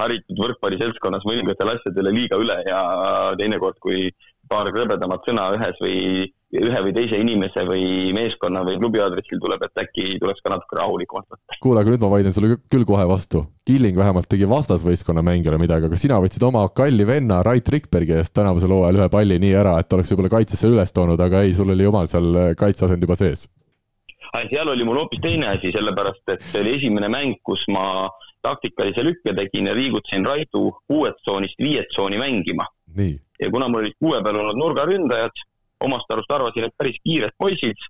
haritud 0.00 0.40
võrkpalliseltskonnas 0.42 1.26
mõningatele 1.28 1.76
asjadele 1.78 2.14
liiga 2.14 2.38
üle 2.40 2.56
ja 2.66 2.80
teinekord, 3.38 3.78
kui 3.82 4.08
paar 4.50 4.68
krõbedamat 4.74 5.28
sõna 5.28 5.50
ühes 5.56 5.78
või 5.80 5.98
ühe 6.54 6.80
või 6.86 6.92
teise 6.94 7.18
inimese 7.18 7.64
või 7.66 8.12
meeskonna 8.14 8.62
või 8.66 8.76
klubi 8.78 9.00
aadressil 9.02 9.40
tuleb, 9.42 9.62
et 9.66 9.82
äkki 9.84 10.18
tuleks 10.22 10.42
ka 10.44 10.52
natuke 10.52 10.78
rahulikumalt 10.78 11.26
võtta. 11.32 11.58
kuule, 11.62 11.82
aga 11.82 11.94
nüüd 11.94 12.04
ma 12.04 12.10
vaidlen 12.12 12.36
sulle 12.36 12.58
küll 12.70 12.86
kohe 12.86 13.06
vastu. 13.10 13.44
Killing 13.66 13.98
vähemalt 13.98 14.28
tegi 14.30 14.46
vastasvõistkonna 14.50 15.24
mängijale 15.26 15.58
midagi, 15.58 15.88
aga 15.90 15.98
sina 15.98 16.20
võtsid 16.22 16.46
oma 16.46 16.66
kalli 16.76 17.06
venna 17.08 17.40
Rait 17.46 17.68
Rikbergi 17.74 18.18
eest 18.20 18.34
tänavusel 18.36 18.74
hooajal 18.74 19.02
ühe 19.02 19.10
palli 19.10 19.40
nii 19.42 19.54
ära, 19.64 19.78
et 19.82 19.92
oleks 19.96 20.12
võib-olla 20.12 20.34
kaitsesse 20.36 20.70
üles 20.70 20.94
toonud, 20.94 21.20
aga 21.20 21.42
ei, 21.42 21.54
sul 21.58 21.74
oli 21.74 21.90
omal 21.90 22.10
seal 22.10 22.54
kaitseasend 22.60 23.02
juba 23.02 23.18
sees. 23.18 23.48
seal 24.50 24.68
oli 24.68 24.86
mul 24.86 25.02
hoopis 25.02 25.22
teine 25.22 25.50
asi, 25.56 25.72
sellepärast 25.74 26.36
et 26.36 26.46
see 26.52 26.62
oli 26.62 26.78
esimene 26.78 27.10
mäng, 27.10 27.40
kus 27.42 27.66
ma 27.72 28.06
taktikalise 28.44 29.04
lükke 29.06 29.34
tegin 29.36 29.70
ja 29.70 29.74
liigutasin 29.76 30.26
Raidu 30.26 30.68
kuuet 30.90 31.16
tsoonist 31.22 31.58
viiet 31.62 31.90
tsooni 31.92 32.20
mängima. 32.20 32.66
ja 33.40 33.50
kuna 33.50 33.68
mul 33.68 33.82
olid 33.82 33.96
kuue 33.98 34.22
peal 34.22 34.36
olnud 34.38 34.58
nurgaründajad 34.60 35.44
omast 35.84 36.10
arust 36.12 36.30
arvasin, 36.32 36.68
et 36.68 36.76
päris 36.78 37.00
kiired 37.04 37.34
poisid, 37.38 37.80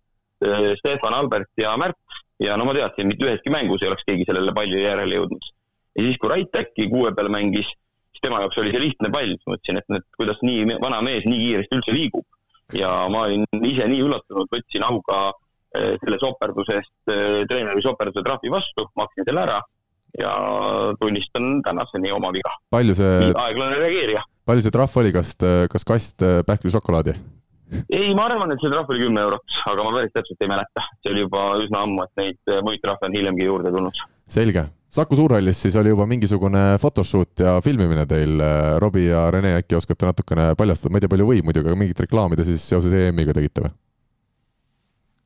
äh, 0.47 0.73
Stefan, 0.79 1.15
Albert 1.15 1.51
ja 1.61 1.77
Märt 1.77 2.01
ja 2.43 2.57
no 2.57 2.67
ma 2.69 2.75
teadsin, 2.77 3.11
mitte 3.11 3.27
üheski 3.27 3.53
mängus 3.53 3.83
ei 3.83 3.91
oleks 3.91 4.07
keegi 4.09 4.27
sellele 4.29 4.55
palli 4.57 4.83
järele 4.83 5.21
jõudnud. 5.21 5.51
ja 5.95 6.07
siis, 6.07 6.19
kui 6.19 6.31
Rait 6.33 6.61
äkki 6.63 6.89
kuue 6.91 7.13
peal 7.15 7.31
mängis, 7.31 7.69
siis 8.15 8.23
tema 8.23 8.41
jaoks 8.43 8.59
oli 8.63 8.73
see 8.75 8.83
lihtne 8.83 9.11
pall, 9.15 9.37
mõtlesin, 9.47 9.79
et 9.79 9.93
need, 9.93 10.07
kuidas 10.19 10.41
nii 10.43 10.79
vana 10.83 11.03
mees 11.07 11.27
nii 11.29 11.43
kiiresti 11.45 11.79
üldse 11.79 11.95
liigub. 11.95 12.27
ja 12.75 12.91
ma 13.13 13.27
olin 13.29 13.45
ise 13.63 13.87
nii 13.91 14.03
üllatunud, 14.07 14.51
võtsin 14.51 14.87
auga 14.87 15.21
äh, 15.29 15.95
selle 16.03 16.19
soperduse 16.23 16.81
eest, 16.81 16.97
äh, 17.13 17.45
treeneri 17.51 17.85
soperduse 17.85 18.25
trahvi 18.27 18.51
vastu, 18.51 18.89
maksin 18.99 19.29
selle 19.29 19.45
ära 19.45 19.61
ja 20.21 20.35
tunnistan 21.01 21.59
tänaseni 21.67 22.13
oma 22.15 22.33
viga. 22.35 22.53
palju 22.71 22.95
see 22.99 23.33
aeglane 23.33 23.79
reageerija. 23.81 24.25
palju 24.47 24.67
see 24.67 24.75
trahv 24.75 25.01
oli, 25.03 25.15
kas, 25.15 25.35
kas 25.71 25.89
kast 25.89 26.27
pähklišokolaadi? 26.47 27.17
ei, 27.89 28.15
ma 28.15 28.29
arvan, 28.29 28.53
et 28.55 28.63
see 28.63 28.71
trahv 28.73 28.91
oli 28.93 29.03
kümme 29.05 29.23
eurot, 29.25 29.59
aga 29.71 29.85
ma 29.87 29.93
päris 29.97 30.15
täpselt 30.15 30.45
ei 30.45 30.51
mäleta, 30.51 30.87
see 31.03 31.13
oli 31.15 31.25
juba 31.25 31.45
üsna 31.65 31.83
ammu, 31.87 32.07
et 32.07 32.23
neid 32.23 32.53
äh, 32.53 32.63
muid 32.67 32.83
trahve 32.85 33.09
on 33.09 33.17
hiljemgi 33.17 33.49
juurde 33.49 33.75
tulnud. 33.75 34.01
selge, 34.31 34.67
Saku 34.95 35.17
Suurhallis 35.19 35.59
siis 35.65 35.77
oli 35.81 35.91
juba 35.91 36.07
mingisugune 36.07 36.63
photoshoot 36.79 37.43
ja 37.43 37.57
filmimine 37.65 38.07
teil, 38.11 38.39
äh, 38.39 38.75
Robbie 38.83 39.09
ja 39.11 39.27
Rene, 39.35 39.57
äkki 39.63 39.79
oskate 39.79 40.11
natukene 40.11 40.53
paljastada, 40.59 40.93
ma 40.93 41.01
ei 41.01 41.07
tea, 41.07 41.15
palju 41.15 41.31
võib 41.31 41.49
muidugi, 41.49 41.71
aga 41.71 41.81
mingit 41.81 42.05
reklaami 42.07 42.39
te 42.39 42.47
siis 42.49 42.67
seoses 42.73 42.95
EM-iga 43.01 43.37
tegite 43.37 43.65
või? 43.67 43.73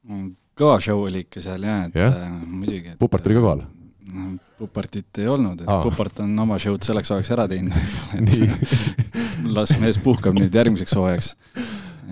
Mm, 0.09 0.31
kõva 0.59 0.79
show 0.81 1.05
oli 1.05 1.27
ikka 1.27 1.43
seal 1.45 1.67
jah, 1.69 1.85
et 1.91 1.99
yeah. 1.99 2.23
äh, 2.29 2.39
muidugi 2.47 2.95
et.... 2.95 3.01
Pupart 3.03 3.29
oli 3.29 3.37
ka 3.37 3.45
kohal? 3.45 3.67
No 4.15 4.37
Pupartit 4.59 5.21
ei 5.23 5.29
olnud, 5.31 5.61
et 5.63 5.69
Aa. 5.71 5.83
Pupart 5.85 6.25
on 6.25 6.33
oma 6.43 6.57
show'd 6.59 6.83
selleks 6.87 7.13
ajaks 7.15 7.35
ära 7.37 7.49
teinud 7.51 7.75
las 9.57 9.77
mees 9.83 10.01
puhkab 10.03 10.39
nüüd 10.39 10.55
järgmiseks 10.55 10.97
hooajaks 10.99 11.35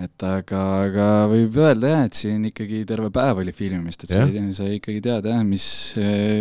et 0.03 0.25
aga, 0.25 0.61
aga 0.85 1.09
võib 1.31 1.57
öelda 1.61 1.91
jah, 1.91 2.07
et 2.07 2.17
siin 2.17 2.45
ikkagi 2.51 2.83
terve 2.89 3.09
päev 3.13 3.41
oli 3.41 3.53
filmimist, 3.55 4.05
et 4.05 4.13
sai, 4.13 4.41
sai 4.55 4.77
ikkagi 4.77 5.01
teada 5.03 5.33
jah, 5.33 5.45
mis, 5.47 5.67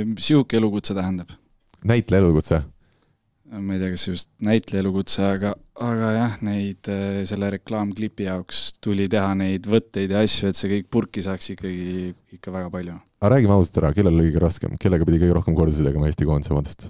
mis 0.09 0.31
sihuke 0.31 0.59
elukutse 0.61 0.97
tähendab. 0.97 1.33
näitleja 1.87 2.25
elukutse? 2.25 2.63
ma 3.47 3.77
ei 3.77 3.81
tea, 3.81 3.93
kas 3.95 4.05
just 4.09 4.31
näitleja 4.43 4.83
elukutse, 4.83 5.23
aga, 5.25 5.55
aga 5.87 6.13
jah, 6.17 6.39
neid 6.45 6.91
selle 7.31 7.51
reklaamklipi 7.55 8.27
jaoks 8.27 8.65
tuli 8.83 9.07
teha 9.11 9.33
neid 9.39 9.69
võtteid 9.71 10.13
ja 10.13 10.25
asju, 10.27 10.51
et 10.51 10.59
see 10.59 10.73
kõik 10.73 10.91
purki 10.93 11.23
saaks 11.25 11.53
ikkagi 11.55 12.11
ikka 12.37 12.53
väga 12.53 12.73
palju. 12.75 12.97
Aga 13.27 13.35
räägime 13.35 13.57
ausalt 13.57 13.81
ära, 13.83 13.91
kellel 13.97 14.15
oli 14.15 14.29
kõige 14.29 14.43
raskem, 14.45 14.79
kellega 14.79 15.07
pidi 15.09 15.19
kõige 15.25 15.35
rohkem 15.35 15.57
kordusi 15.59 15.83
tegema 15.83 16.07
Eesti 16.07 16.27
koondise 16.29 16.55
omadest? 16.55 16.89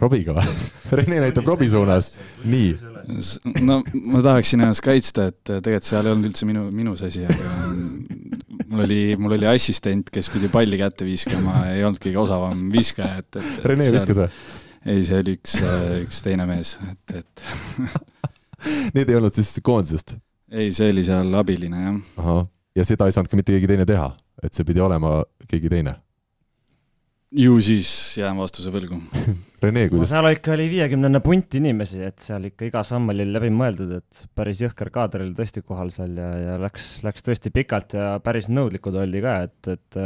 Robiga 0.00 0.34
või? 0.36 0.44
Rene 0.98 1.20
näitab 1.24 1.48
Robi 1.48 1.68
suunas, 1.72 2.14
nii. 2.48 2.74
no 3.64 3.80
ma 4.08 4.22
tahaksin 4.24 4.64
ennast 4.64 4.84
kaitsta, 4.84 5.30
et 5.32 5.40
tegelikult 5.44 5.88
seal 5.88 6.08
ei 6.08 6.14
olnud 6.14 6.30
üldse 6.30 6.48
minu, 6.48 6.66
minu 6.72 6.96
asi, 6.96 7.24
aga 7.28 7.52
mul 8.70 8.84
oli, 8.86 9.00
mul 9.20 9.36
oli 9.36 9.48
assistent, 9.52 10.08
kes 10.12 10.32
pidi 10.32 10.50
palli 10.52 10.80
kätte 10.80 11.08
viskama, 11.08 11.66
ei 11.74 11.84
olnud 11.86 12.00
kõige 12.02 12.20
osavam 12.24 12.66
viskaja, 12.72 13.20
et, 13.22 13.30
et, 13.36 13.52
et. 13.60 13.68
Rene 13.72 13.88
viskas 13.94 14.20
või? 14.24 14.28
ei, 14.86 15.04
see 15.04 15.20
oli 15.20 15.36
üks, 15.36 15.56
üks 16.02 16.20
teine 16.24 16.48
mees, 16.48 16.76
et, 16.92 17.16
et 17.22 17.46
Need 18.96 19.10
ei 19.12 19.18
olnud 19.18 19.36
siis 19.36 19.58
koondisest? 19.64 20.16
ei, 20.48 20.70
see 20.72 20.88
oli 20.92 21.04
seal 21.04 21.32
abiline, 21.36 21.82
jah. 21.82 21.98
ahah, 22.22 22.46
ja 22.76 22.84
seda 22.88 23.08
ei 23.08 23.16
saanud 23.16 23.32
ka 23.32 23.38
mitte 23.38 23.52
keegi 23.52 23.68
teine 23.72 23.88
teha, 23.88 24.10
et 24.42 24.52
see 24.52 24.66
pidi 24.68 24.82
olema 24.84 25.20
keegi 25.48 25.72
teine 25.72 25.96
ju 27.36 27.56
siis 27.64 27.90
jään 28.20 28.38
vastuse 28.38 28.70
võlgu 28.74 28.98
Rene, 29.62 29.86
kuidas? 29.90 30.10
seal 30.12 30.28
ikka 30.30 30.52
oli 30.54 30.68
viiekümnene 30.70 31.20
punt 31.24 31.56
inimesi, 31.58 32.02
et 32.06 32.20
seal 32.22 32.46
ikka 32.50 32.68
iga 32.68 32.84
samm 32.86 33.10
oli 33.14 33.26
läbi 33.28 33.50
mõeldud, 33.54 33.96
et 33.98 34.22
päris 34.36 34.60
jõhker 34.62 34.92
kaader 34.94 35.24
oli 35.24 35.34
tõesti 35.38 35.64
kohal 35.64 35.90
seal 35.94 36.14
ja, 36.20 36.28
ja 36.42 36.60
läks, 36.60 37.00
läks 37.06 37.26
tõesti 37.26 37.52
pikalt 37.54 37.96
ja 37.98 38.14
päris 38.24 38.50
nõudlikud 38.52 38.96
oldi 39.02 39.24
ka, 39.24 39.40
et, 39.48 39.74
et 39.74 40.00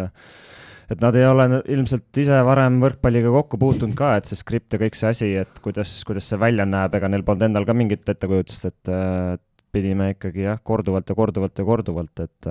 et 0.91 1.03
nad 1.05 1.15
ei 1.15 1.23
ole 1.23 1.61
ilmselt 1.71 2.19
ise 2.19 2.41
varem 2.47 2.81
võrkpalliga 2.83 3.31
kokku 3.31 3.61
puutunud 3.63 3.95
ka, 3.99 4.17
et 4.19 4.27
see 4.27 4.39
skript 4.41 4.75
ja 4.75 4.81
kõik 4.81 4.97
see 4.99 5.13
asi, 5.13 5.29
et 5.39 5.61
kuidas, 5.63 5.93
kuidas 6.07 6.27
see 6.33 6.41
välja 6.41 6.67
näeb, 6.67 6.97
ega 6.99 7.11
neil 7.13 7.23
polnud 7.27 7.47
endal 7.47 7.69
ka 7.69 7.77
mingit 7.79 8.11
ettekujutust, 8.11 8.67
et 8.73 8.91
pidime 9.71 10.09
ikkagi 10.17 10.49
jah, 10.49 10.59
korduvalt 10.67 11.13
ja 11.13 11.15
korduvalt 11.15 11.63
ja 11.63 11.67
korduvalt, 11.69 12.25
et 12.25 12.51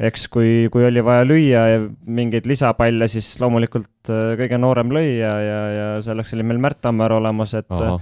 eks 0.00 0.26
kui, 0.32 0.52
kui 0.72 0.86
oli 0.88 1.04
vaja 1.04 1.26
lüüa 1.26 1.64
mingeid 2.08 2.48
lisapalle, 2.48 3.08
siis 3.12 3.34
loomulikult 3.42 4.10
kõige 4.40 4.58
noorem 4.60 4.94
lõi 4.96 5.18
ja, 5.18 5.34
ja, 5.44 5.60
ja 5.76 5.92
selleks 6.04 6.34
oli 6.36 6.46
meil 6.48 6.62
Märt 6.62 6.80
Tammer 6.84 7.18
olemas, 7.18 7.54
et 7.58 7.68
Aha 7.68 8.00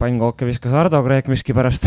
pannkooke 0.00 0.46
viskas 0.48 0.74
Ardo 0.76 1.00
Kreek 1.04 1.28
miskipärast 1.30 1.86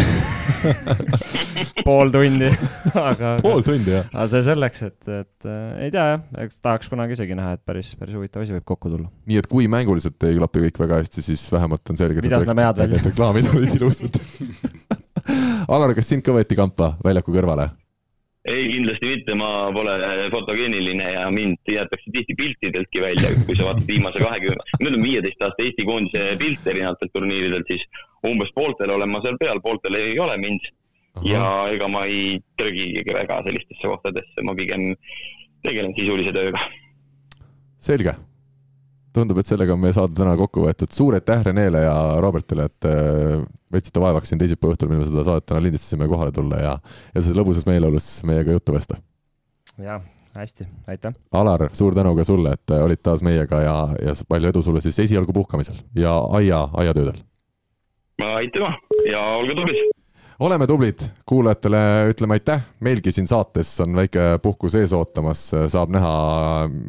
pool 1.87 2.11
tundi 2.13 2.49
aga 2.93 3.35
pool 3.43 3.63
tundi, 3.65 3.93
jah? 3.93 4.09
aga 4.11 4.25
see 4.31 4.43
selleks, 4.47 4.83
et, 4.89 5.11
et 5.11 5.47
äh, 5.49 5.85
ei 5.85 5.93
tea 5.93 6.05
jah, 6.13 6.25
eks 6.45 6.59
tahaks 6.63 6.91
kunagi 6.91 7.17
isegi 7.17 7.37
näha, 7.37 7.57
et 7.57 7.63
päris, 7.65 7.93
päris 7.99 8.17
huvitav 8.17 8.45
asi 8.45 8.55
võib 8.55 8.65
kokku 8.73 8.91
tulla. 8.93 9.09
nii 9.29 9.39
et 9.41 9.49
kui 9.51 9.69
mänguliselt 9.71 10.27
ei 10.27 10.37
klapi 10.39 10.65
kõik 10.67 10.81
väga 10.85 11.01
hästi, 11.03 11.25
siis 11.25 11.45
vähemalt 11.53 11.93
on 11.93 11.99
selge, 11.99 12.23
et 12.23 13.09
reklaamid 13.11 13.53
olid 13.53 13.77
ilusad 13.79 14.19
Alar, 15.73 15.93
kas 15.95 16.09
sind 16.09 16.25
ka 16.25 16.35
võeti 16.35 16.57
kampa 16.59 16.95
väljaku 17.03 17.33
kõrvale? 17.35 17.69
Ei, 18.43 18.67
kindlasti 18.67 19.07
mitte, 19.07 19.35
ma 19.39 19.49
pole 19.75 19.93
fotogeeniline 20.33 21.11
ja 21.13 21.27
mind 21.31 21.61
jäetakse 21.69 22.11
tihti 22.11 22.35
piltideltki 22.39 23.01
välja, 23.01 23.31
kui 23.47 23.55
sa 23.55 23.69
vaatad 23.69 23.87
viimase 23.87 24.23
kahekümne, 24.23 24.65
nüüd 24.83 24.97
on 24.97 25.05
viieteist 25.05 25.45
aasta 25.45 25.63
Eesti 25.63 25.85
koondise 25.87 26.25
pilte 26.41 26.73
erinevatelt 26.73 27.13
turniiridelt, 27.15 27.71
siis 27.71 27.85
umbes 28.27 28.51
pooltel 28.55 28.91
olen 28.95 29.13
ma 29.13 29.23
seal 29.23 29.39
peal, 29.39 29.63
pooltel 29.63 29.99
ei 29.99 30.19
ole 30.19 30.37
mind. 30.41 30.71
ja 31.23 31.45
ega 31.69 31.87
ma 31.87 32.07
ei 32.09 32.39
trügigi 32.57 33.13
väga 33.13 33.43
sellistesse 33.45 33.87
kohtadesse, 33.87 34.43
ma 34.43 34.55
pigem 34.57 34.95
tegelen 35.63 35.93
sisulise 35.95 36.33
tööga. 36.35 36.67
selge 37.77 38.17
tundub, 39.13 39.39
et 39.39 39.49
sellega 39.49 39.75
on 39.75 39.81
meie 39.81 39.95
saade 39.95 40.15
täna 40.17 40.35
kokku 40.39 40.65
võetud. 40.65 40.91
suur 40.93 41.17
aitäh 41.17 41.43
Renele 41.45 41.83
ja 41.85 41.95
Robertile, 42.23 42.67
et 42.69 42.87
äh, 42.89 43.43
võtsite 43.73 44.01
vaevaks 44.03 44.31
siin 44.31 44.41
teisipäeva 44.41 44.75
õhtul, 44.75 44.91
mil 44.91 45.01
me 45.01 45.07
seda 45.07 45.25
saadet 45.27 45.47
täna 45.49 45.63
lindistasime, 45.63 46.09
kohale 46.11 46.33
tulla 46.35 46.61
ja, 46.61 46.73
ja 47.13 47.21
selles 47.21 47.37
lõbusas 47.39 47.67
meeleolus 47.69 48.09
meiega 48.29 48.57
juttu 48.57 48.75
vesta. 48.75 48.99
jah, 49.81 50.03
hästi, 50.37 50.67
aitäh. 50.87 51.17
Alar, 51.31 51.69
suur 51.77 51.95
tänu 51.97 52.15
ka 52.17 52.27
sulle, 52.27 52.57
et 52.57 52.75
äh, 52.75 52.85
olid 52.85 53.03
taas 53.05 53.25
meiega 53.25 53.61
ja, 53.63 53.77
ja 54.01 54.15
palju 54.27 54.53
edu 54.53 54.63
sulle 54.65 54.83
siis 54.85 54.99
esialgu 55.07 55.33
puhkamisel 55.33 55.81
ja 55.95 56.17
aia, 56.39 56.67
aiatöödel. 56.73 57.21
aitüma 58.23 58.75
ja 59.09 59.25
olge 59.39 59.55
tublid 59.57 60.02
oleme 60.43 60.65
tublid, 60.67 60.99
kuulajatele 61.25 61.79
ütleme 62.11 62.35
aitäh, 62.35 62.63
meilgi 62.83 63.13
siin 63.15 63.27
saates 63.29 63.69
on 63.83 63.95
väike 63.95 64.25
puhkus 64.43 64.75
ees 64.75 64.91
ootamas, 64.95 65.45
saab 65.71 65.93
näha, 65.95 66.09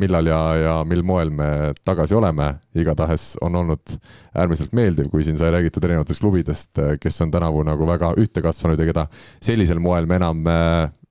millal 0.00 0.26
ja, 0.26 0.40
ja 0.58 0.72
mil 0.88 1.04
moel 1.06 1.30
me 1.30 1.48
tagasi 1.86 2.16
oleme. 2.18 2.54
igatahes 2.74 3.36
on 3.46 3.54
olnud 3.54 3.94
äärmiselt 4.34 4.72
meeldiv, 4.74 5.06
kui 5.12 5.22
siin 5.22 5.38
sai 5.38 5.52
räägitud 5.54 5.84
erinevatest 5.86 6.24
klubidest, 6.24 6.82
kes 7.00 7.20
on 7.22 7.30
tänavu 7.30 7.62
nagu 7.62 7.86
väga 7.86 8.10
ühte 8.18 8.42
kasvanud 8.42 8.80
ja 8.82 8.88
keda 8.90 9.06
sellisel 9.42 9.78
moel 9.78 10.10
me 10.10 10.18
enam 10.18 10.42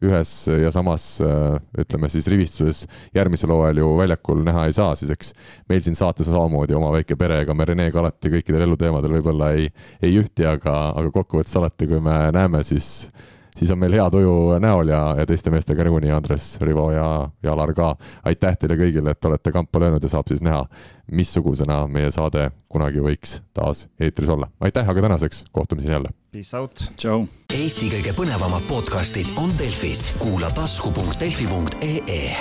ühes 0.08 0.32
ja 0.62 0.72
samas 0.74 1.06
ütleme 1.80 2.10
siis 2.12 2.28
rivistuses 2.32 2.84
järgmisel 3.16 3.54
hooajal 3.54 3.84
ju 3.84 3.92
väljakul 4.00 4.44
näha 4.46 4.68
ei 4.70 4.76
saa, 4.76 4.96
siis 5.00 5.14
eks 5.14 5.34
meil 5.70 5.84
siin 5.86 5.98
saates 6.00 6.30
samamoodi 6.30 6.76
oma 6.78 6.92
väike 6.96 7.18
pere, 7.20 7.42
ega 7.44 7.56
me 7.58 7.68
Renega 7.68 8.02
alati 8.04 8.32
kõikidel 8.38 8.68
eluteemadel 8.68 9.18
võib-olla 9.20 9.54
ei, 9.58 9.70
ei 10.04 10.18
ühti, 10.20 10.48
aga, 10.48 10.94
aga 10.94 11.14
kokkuvõttes 11.14 11.56
alati, 11.60 11.90
kui 11.90 12.02
me 12.04 12.18
näeme, 12.36 12.64
siis 12.68 13.08
siis 13.58 13.72
on 13.72 13.80
meil 13.80 13.94
hea 13.94 14.06
tuju 14.12 14.58
näol 14.62 14.90
ja, 14.90 15.02
ja 15.20 15.26
teiste 15.30 15.54
meestega 15.54 15.86
nagunii, 15.86 16.12
Andres, 16.14 16.48
Rivo 16.62 16.90
ja, 16.92 17.08
ja 17.44 17.54
Alar 17.54 17.74
ka. 17.78 17.94
aitäh 18.26 18.58
teile 18.58 18.78
kõigile, 18.80 19.14
et 19.14 19.30
olete 19.30 19.54
kampa 19.54 19.84
löönud 19.84 20.04
ja 20.04 20.10
saab 20.16 20.32
siis 20.32 20.42
näha, 20.46 20.66
missugusena 21.12 21.84
meie 21.88 22.12
saade 22.12 22.50
kunagi 22.68 23.04
võiks 23.04 23.40
taas 23.54 23.88
eetris 24.00 24.34
olla. 24.34 24.50
aitäh, 24.60 24.90
aga 24.90 25.08
tänaseks 25.08 25.46
kohtumiseni 25.52 25.98
jälle 26.00 26.23
Peace 26.34 26.58
out. 26.58 26.80
tšau. 26.98 27.28
Eesti 27.54 27.92
kõige 27.94 28.10
põnevamad 28.18 28.66
podcastid 28.66 29.30
on 29.38 29.54
Delfis, 29.60 30.08
kuula 30.18 30.50
tasku.delfi.ee 30.58 32.34